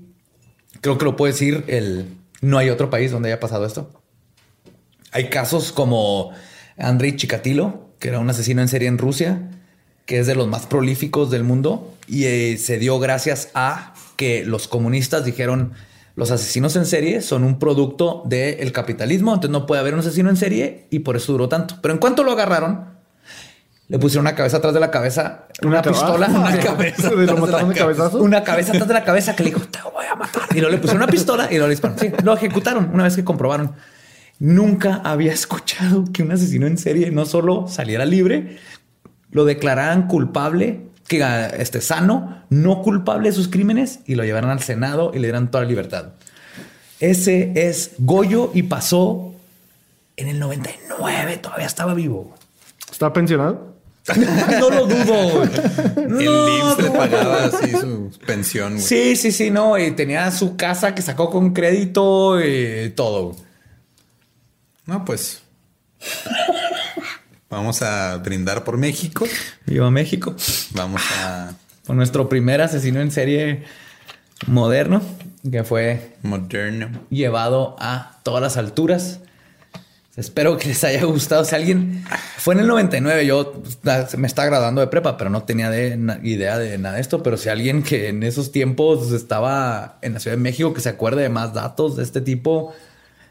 creo 0.81 0.99
que 0.99 1.05
lo 1.05 1.17
puede 1.17 1.33
decir 1.33 1.65
el... 1.69 2.07
No 2.41 2.59
hay 2.59 2.71
otro 2.71 2.89
país 2.89 3.11
donde 3.11 3.31
haya 3.31 3.41
pasado 3.41 3.67
esto. 3.67 3.91
Hay 5.11 5.29
casos 5.29 5.73
como 5.73 6.33
Andrei 6.77 7.17
Chikatilo, 7.17 7.91
que 7.99 8.09
era 8.09 8.21
un 8.21 8.31
asesino 8.31 8.63
en 8.63 8.69
serie 8.69 8.87
en 8.87 8.99
Rusia, 8.99 9.51
que 10.07 10.21
es 10.21 10.27
de 10.27 10.35
los 10.35 10.47
más 10.47 10.67
prolíficos 10.67 11.31
del 11.31 11.45
mundo 11.45 11.95
y 12.07 12.25
eh, 12.25 12.57
se 12.59 12.79
dio 12.79 12.99
gracias 12.99 13.51
a 13.55 13.95
que 14.17 14.45
los 14.45 14.69
comunistas 14.69 15.25
dijeron 15.25 15.75
los 16.19 16.33
asesinos 16.33 16.75
en 16.75 16.87
serie 16.87 17.21
son 17.21 17.45
un 17.45 17.61
producto 17.61 18.25
del 18.27 18.73
capitalismo, 18.73 19.35
entonces 19.35 19.53
no 19.53 19.67
puede 19.67 19.81
haber 19.81 19.95
un 19.95 20.01
asesino 20.01 20.31
en 20.31 20.37
serie 20.37 20.89
y 20.91 21.01
por 21.01 21.17
eso 21.17 21.31
duró 21.31 21.49
tanto. 21.49 21.77
Pero 21.81 21.95
en 21.95 22.01
cuanto 22.01 22.25
lo 22.25 22.33
agarraron, 22.33 22.98
le 23.89 23.99
pusieron 23.99 24.27
una 24.27 24.35
cabeza 24.35 24.59
atrás 24.59 24.75
de 24.75 24.81
la 24.81 24.91
cabeza, 24.91 25.47
una, 25.63 25.81
pistola, 25.81 26.29
una 26.29 26.59
cabeza, 26.61 27.11
una 28.19 28.45
cabeza 28.45 28.73
atrás 28.73 28.89
de 28.89 28.95
la 28.95 29.03
cabeza 29.03 29.35
que 29.35 29.45
le 29.45 29.51
dijo, 29.51 29.63
te 29.63 29.79
voy 29.83 30.05
a 30.05 30.15
matar. 30.15 30.43
Y 30.51 30.61
luego 30.61 30.71
le 30.71 30.79
pusieron 30.79 31.03
una 31.03 31.11
pistola 31.11 31.51
y 31.51 31.57
lo 31.57 31.67
dispararon. 31.69 31.99
Sí, 31.99 32.13
lo 32.23 32.35
ejecutaron 32.35 32.91
una 32.93 33.05
vez 33.05 33.17
que 33.17 33.25
comprobaron. 33.25 33.73
Nunca 34.39 35.01
había 35.05 35.33
escuchado 35.33 36.05
que 36.13 36.23
un 36.23 36.31
asesino 36.33 36.67
en 36.67 36.77
serie 36.77 37.11
no 37.11 37.25
solo 37.25 37.67
saliera 37.67 38.05
libre, 38.05 38.59
lo 39.31 39.47
declararan 39.47 40.07
culpable, 40.07 40.83
que 41.07 41.25
esté 41.59 41.81
sano, 41.81 42.45
no 42.51 42.83
culpable 42.83 43.31
de 43.31 43.35
sus 43.35 43.49
crímenes 43.49 44.01
y 44.07 44.17
lo 44.17 44.25
llevaran 44.25 44.51
al 44.51 44.61
Senado 44.61 45.13
y 45.15 45.19
le 45.19 45.29
dieran 45.29 45.51
toda 45.51 45.65
la 45.65 45.71
libertad. 45.71 46.11
Ese 47.01 47.53
es 47.55 47.93
Goyo 47.99 48.51
y 48.53 48.65
pasó 48.65 49.35
en 50.17 50.29
el 50.29 50.39
99, 50.39 51.39
todavía 51.39 51.67
estaba 51.67 51.95
vivo. 51.95 52.35
¿Está 52.91 53.13
pensionado? 53.13 53.68
no 54.61 54.71
lo 54.71 54.87
dudo. 54.87 55.43
el 55.43 56.23
IMSS 56.23 56.83
le 56.83 56.91
pagaba 56.91 57.45
así 57.45 57.71
su 57.73 58.11
pensión. 58.27 58.81
Sí, 58.81 59.17
sí, 59.17 59.33
sí, 59.33 59.51
no. 59.51 59.79
Y 59.79 59.91
tenía 59.93 60.31
su 60.31 60.57
casa 60.57 60.95
que 60.95 61.03
sacó 61.03 61.31
con 61.31 61.53
crédito 61.53 62.41
y 62.41 62.91
todo. 62.91 63.37
No, 64.87 65.05
pues. 65.05 65.43
Vamos 67.51 67.83
a 67.83 68.17
brindar 68.19 68.65
por 68.65 68.77
México. 68.77 69.27
Viva 69.67 69.91
México. 69.91 70.35
Vamos 70.73 71.03
a. 71.23 71.53
Por 71.87 71.97
nuestro 71.97 72.29
primer 72.29 72.61
asesino 72.61 73.01
en 73.01 73.11
serie 73.11 73.65
moderno, 74.47 75.03
que 75.51 75.65
fue. 75.65 76.17
Moderno. 76.23 76.91
Llevado 77.11 77.77
a 77.79 78.19
todas 78.23 78.43
las 78.43 78.57
alturas. 78.57 79.21
Espero 80.19 80.59
que 80.59 80.67
les 80.67 80.83
haya 80.83 81.05
gustado. 81.05 81.45
Si 81.45 81.55
alguien 81.55 82.05
fue 82.39 82.55
en 82.55 82.61
el 82.61 82.67
99, 82.67 83.25
yo 83.25 83.63
me 84.17 84.27
está 84.27 84.43
agradando 84.43 84.81
de 84.81 84.89
prepa, 84.89 85.17
pero 85.17 85.31
no 85.31 85.45
tenía 85.45 85.73
idea 86.25 86.59
de 86.59 86.77
nada 86.77 86.97
de 86.97 87.01
esto. 87.01 87.23
Pero 87.23 87.37
si 87.37 87.49
alguien 87.49 87.85
que 87.85 88.09
en 88.09 88.25
esos 88.25 88.51
tiempos 88.51 89.13
estaba 89.13 89.99
en 90.03 90.15
la 90.15 90.21
Ciudad 90.21 90.37
de 90.37 90.43
México 90.43 90.75
que 90.75 90.81
se 90.81 90.89
acuerde 90.89 91.23
de 91.23 91.29
más 91.29 91.55
datos 91.55 91.97
de 91.97 92.03
este 92.03 92.21
tipo, 92.21 92.75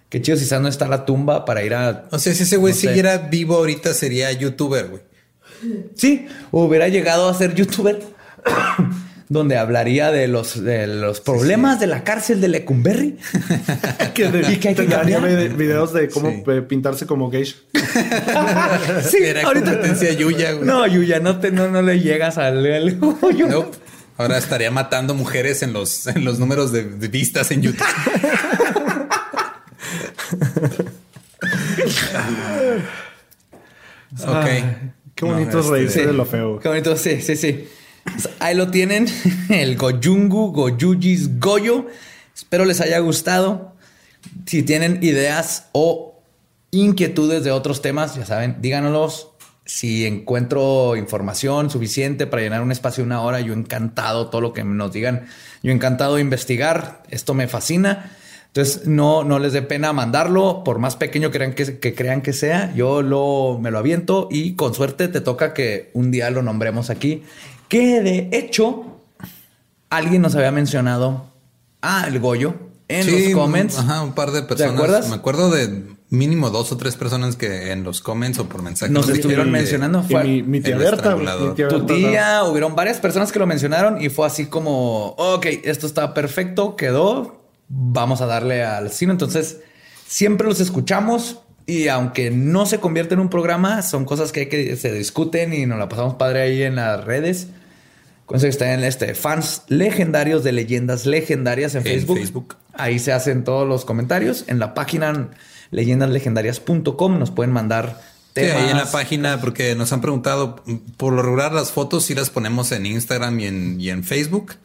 qué 0.07 0.22
chido 0.22 0.38
si 0.38 0.49
no 0.55 0.69
está 0.69 0.88
la 0.88 1.03
tumba 1.03 1.43
para 1.43 1.61
ir 1.61 1.73
a. 1.73 2.07
O 2.09 2.19
sea, 2.19 2.34
si 2.34 2.43
ese 2.43 2.55
güey 2.55 2.73
siguiera 2.73 3.18
vivo 3.18 3.57
ahorita 3.57 3.93
sería 3.93 4.31
youtuber, 4.31 4.88
güey. 4.88 5.01
Sí, 5.95 6.26
hubiera 6.51 6.88
llegado 6.88 7.27
a 7.27 7.34
ser 7.34 7.53
youtuber. 7.53 7.99
donde 9.30 9.58
hablaría 9.58 10.12
de 10.12 10.28
los, 10.28 10.64
de 10.64 10.88
los 10.88 11.20
problemas 11.20 11.80
de 11.80 11.88
la 11.88 12.04
cárcel 12.04 12.40
de 12.40 12.48
Lecumberri. 12.48 13.18
que 14.14 14.32
de, 14.32 14.54
y 14.54 14.58
que 14.58 14.70
hay 14.70 14.76
que 14.76 14.86
cambiar. 14.86 15.22
videos 15.56 15.94
de 15.94 16.10
cómo 16.10 16.44
pintarse 16.68 17.06
como 17.06 17.30
geisha. 17.30 17.58
sí, 19.04 19.18
Era 19.22 19.44
ahorita 19.44 19.72
competencia 19.72 20.14
Yuya. 20.14 20.54
Güey. 20.54 20.66
No, 20.66 20.88
Yuya, 20.88 21.20
no, 21.20 21.40
te, 21.40 21.52
no, 21.52 21.68
no 21.70 21.82
le 21.82 21.99
llegas 21.99 22.38
al... 22.38 22.66
al 22.66 22.99
no. 22.99 23.72
Ahora 24.18 24.38
estaría 24.40 24.72
matando 24.72 25.14
mujeres 25.14 25.62
en 25.62 25.74
los, 25.74 26.08
en 26.08 26.26
los 26.26 26.40
números 26.40 26.72
de, 26.72 26.84
vistas 27.08 27.52
en 27.52 27.62
YouTube. 27.62 27.86
ok. 34.26 34.45
Qué 35.14 35.26
bonito 35.26 35.60
es 35.60 35.66
reírse 35.68 35.99
este, 35.99 36.12
de 36.12 36.18
lo 36.18 36.26
feo. 36.26 36.60
Qué 36.60 36.68
bonito, 36.68 36.95
sí, 36.95 37.22
sí, 37.22 37.36
sí. 37.36 37.68
Ahí 38.40 38.56
lo 38.56 38.70
tienen, 38.70 39.08
el 39.50 39.78
Goyungu, 39.78 40.52
Goyujis, 40.52 41.40
Goyo. 41.40 41.88
Espero 42.36 42.66
les 42.66 42.82
haya 42.82 43.00
gustado. 43.00 43.74
Si 44.46 44.64
tienen 44.64 45.00
ideas 45.02 45.68
o 45.72 46.22
inquietudes 46.72 47.44
de 47.44 47.52
otros 47.52 47.82
temas, 47.82 48.16
ya 48.16 48.26
saben, 48.26 48.58
díganos. 48.62 49.30
Si 49.66 50.06
encuentro 50.06 50.96
información 50.96 51.70
suficiente 51.70 52.26
para 52.26 52.42
llenar 52.42 52.62
un 52.62 52.72
espacio 52.72 53.04
de 53.04 53.08
una 53.08 53.22
hora, 53.22 53.42
yo 53.42 53.54
encantado 53.54 54.30
todo 54.30 54.40
lo 54.40 54.54
que 54.54 54.64
nos 54.64 54.94
digan. 54.94 55.28
Yo 55.62 55.74
encantado 55.74 56.16
de 56.16 56.22
investigar. 56.22 57.04
Esto 57.10 57.34
me 57.34 57.50
fascina. 57.50 58.12
Entonces, 58.48 58.88
no, 58.88 59.26
no 59.26 59.40
les 59.40 59.52
dé 59.52 59.62
pena 59.62 59.92
mandarlo, 59.92 60.64
por 60.64 60.80
más 60.80 60.96
pequeño 60.96 61.32
que 61.32 61.38
crean 61.38 61.54
que, 61.54 61.80
que 61.80 61.94
crean 61.94 62.22
que 62.22 62.32
sea. 62.32 62.74
Yo 62.76 63.02
lo, 63.02 63.60
me 63.62 63.72
lo 63.72 63.78
aviento 63.78 64.30
y 64.32 64.56
con 64.56 64.74
suerte 64.74 65.10
te 65.10 65.20
toca 65.20 65.54
que 65.54 65.92
un 65.94 66.12
día 66.12 66.30
lo 66.32 66.42
nombremos 66.42 66.90
aquí 66.90 67.24
que 67.68 68.02
de 68.02 68.30
hecho 68.31 68.99
alguien 69.89 70.22
nos 70.22 70.35
había 70.35 70.52
mencionado 70.52 71.31
a 71.81 72.07
el 72.07 72.19
Goyo 72.19 72.56
en 72.88 73.11
los 73.11 73.34
comments. 73.34 73.77
Ajá, 73.77 74.02
un 74.02 74.14
par 74.14 74.31
de 74.31 74.44
personas. 74.44 74.73
¿Te 74.73 74.77
acuerdas? 74.77 75.10
Me 75.10 75.15
acuerdo 75.15 75.49
de 75.49 75.98
mínimo 76.10 76.49
dos 76.49 76.72
o 76.72 76.77
tres 76.77 76.95
personas 76.95 77.35
que 77.35 77.72
en 77.72 77.84
los 77.84 78.02
comments 78.02 78.39
o 78.39 78.48
por 78.48 78.61
mensaje 78.61 78.91
nos 78.91 79.10
estuvieron 79.10 79.52
mencionando. 79.52 80.03
Fue 80.03 80.23
mi, 80.23 80.61
tía 80.61 80.77
Berta, 80.77 81.15
tu 81.69 81.85
tía, 81.85 82.44
hubieron 82.45 82.76
varias 82.76 82.99
personas 82.99 83.31
que 83.31 83.39
lo 83.39 83.48
mencionaron 83.48 84.02
y 84.02 84.10
fue 84.10 84.26
así 84.26 84.45
como, 84.45 85.10
ok, 85.18 85.45
esto 85.64 85.85
está 85.85 86.14
perfecto, 86.14 86.76
quedó, 86.76 87.41
vamos 87.68 88.22
a 88.22 88.26
darle 88.26 88.64
al 88.64 88.91
cine. 88.91 89.11
Entonces, 89.11 89.60
siempre 90.07 90.48
los 90.48 90.61
escuchamos 90.61 91.41
y 91.65 91.89
aunque 91.89 92.31
no 92.31 92.65
se 92.65 92.80
convierte 92.80 93.15
en 93.15 93.19
un 93.19 93.30
programa, 93.30 93.81
son 93.81 94.06
cosas 94.06 94.31
que, 94.31 94.41
hay 94.41 94.45
que 94.48 94.77
se 94.77 94.94
discuten 94.94 95.53
y 95.53 95.65
nos 95.65 95.77
la 95.77 95.89
pasamos 95.89 96.15
padre 96.15 96.41
ahí 96.41 96.64
en 96.64 96.77
las 96.77 97.03
redes. 97.03 97.49
Con 98.28 98.36
eso 98.36 98.48
está 98.48 98.74
en 98.74 98.84
este 98.84 99.16
fans 99.16 99.62
legendarios 99.70 100.44
de 100.44 100.52
leyendas 100.52 101.06
legendarias 101.06 101.76
en, 101.76 101.84
Facebook. 101.84 102.58
Ahí 102.74 102.99
se 102.99 103.14
hacen 103.14 103.45
todos 103.45 103.66
los 103.66 103.86
comentarios. 103.86 104.44
En 104.48 104.60
la 104.60 104.74
página 104.74 105.30
leyendaslegendarias.com 105.72 107.20
nos 107.20 107.32
pueden 107.32 107.54
mandar 107.54 108.02
temas. 108.34 108.52
Sí, 108.52 108.58
ahí 108.58 108.70
en 108.70 108.76
la 108.76 108.91
página, 108.91 109.40
porque 109.40 109.76
nos 109.76 109.94
han 109.94 110.02
preguntado, 110.02 110.62
por 110.98 111.14
lo 111.14 111.24
regular 111.24 111.54
las 111.54 111.72
fotos 111.72 112.04
sí 112.04 112.16
las 112.16 112.30
ponemos 112.30 112.74
en 112.74 112.86
Instagram 112.86 113.40
y 113.40 113.45
en, 113.45 113.80
y 113.80 113.91
en 113.91 114.04
Facebook. 114.04 114.56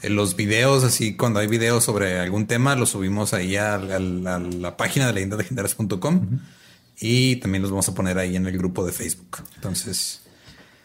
En 0.00 0.16
los 0.16 0.34
videos, 0.34 0.82
así 0.82 1.14
cuando 1.14 1.40
hay 1.40 1.46
videos 1.46 1.84
sobre 1.84 2.20
algún 2.20 2.46
tema, 2.46 2.74
los 2.74 2.88
subimos 2.88 3.34
ahí 3.34 3.56
a, 3.56 3.76
la 3.76 4.76
página 4.78 5.08
de 5.08 5.12
leyendaslegendarias.com 5.12 6.40
y 6.98 7.36
también 7.36 7.60
los 7.60 7.70
vamos 7.70 7.86
a 7.90 7.94
poner 7.94 8.16
ahí 8.16 8.34
en 8.34 8.46
el 8.46 8.56
grupo 8.56 8.86
de 8.86 8.92
Facebook. 8.92 9.44
Entonces... 9.56 10.22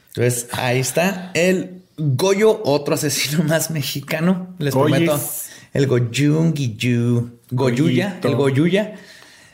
Entonces 0.09 0.47
ahí 0.51 0.79
está 0.79 1.31
el 1.33 1.84
Goyo, 1.97 2.61
otro 2.63 2.95
asesino 2.95 3.43
más 3.47 3.71
mexicano. 3.71 4.55
Les 4.59 4.73
prometo. 4.73 5.19
El 5.73 5.87
Goyungiyu. 5.87 7.39
Goyuya. 7.51 8.19
El 8.23 8.35
Goyuya. 8.35 8.95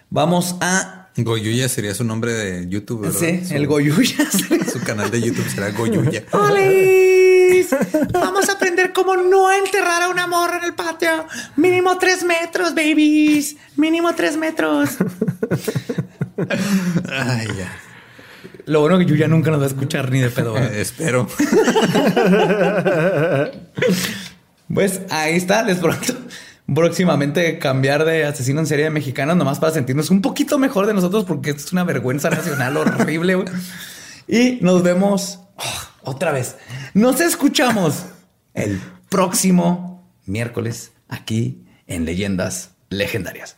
Vamos 0.09 0.55
a. 0.61 1.09
Goyuya 1.17 1.67
sería 1.67 1.93
su 1.93 2.03
nombre 2.03 2.33
de 2.33 2.69
YouTube. 2.69 3.01
¿verdad? 3.01 3.19
Sí, 3.19 3.41
el 3.53 3.67
Goyuya. 3.67 4.29
Su 4.71 4.79
canal 4.79 5.11
de 5.11 5.21
YouTube 5.21 5.49
será 5.49 5.71
Goyuya. 5.71 6.23
Vamos 8.13 8.47
a 8.49 8.53
aprender 8.53 8.93
cómo 8.93 9.17
no 9.17 9.51
enterrar 9.51 10.03
a 10.03 10.09
una 10.09 10.25
morra 10.27 10.57
en 10.59 10.63
el 10.63 10.73
patio. 10.73 11.27
Mínimo 11.57 11.97
tres 11.97 12.23
metros, 12.23 12.73
babies. 12.73 13.57
Mínimo 13.75 14.15
tres 14.15 14.37
metros. 14.37 14.91
Ay, 17.09 17.47
ya. 17.57 17.90
Lo 18.65 18.81
bueno 18.81 18.97
que 18.97 19.05
Yuya 19.05 19.27
nunca 19.27 19.51
nos 19.51 19.59
va 19.59 19.65
a 19.65 19.67
escuchar 19.67 20.11
ni 20.11 20.19
de 20.19 20.29
pedo. 20.29 20.57
Espero. 20.73 21.27
pues 24.73 25.01
ahí 25.09 25.35
está. 25.35 25.63
Les 25.63 25.77
pronto 25.77 26.13
próximamente 26.73 27.59
cambiar 27.59 28.05
de 28.05 28.25
asesino 28.25 28.59
en 28.59 28.67
serie 28.67 28.85
de 28.85 28.91
mexicanos 28.91 29.35
nomás 29.35 29.59
para 29.59 29.73
sentirnos 29.73 30.09
un 30.09 30.21
poquito 30.21 30.57
mejor 30.57 30.85
de 30.85 30.93
nosotros 30.93 31.25
porque 31.25 31.49
esto 31.51 31.63
es 31.63 31.73
una 31.73 31.83
vergüenza 31.83 32.29
nacional 32.29 32.77
horrible. 32.77 33.45
Y 34.27 34.59
nos 34.61 34.83
vemos 34.83 35.39
oh, 35.55 36.09
otra 36.11 36.31
vez. 36.31 36.55
Nos 36.93 37.19
escuchamos 37.19 38.05
el 38.53 38.79
próximo 39.09 40.09
miércoles 40.25 40.91
aquí 41.09 41.65
en 41.87 42.05
Leyendas 42.05 42.71
Legendarias. 42.89 43.57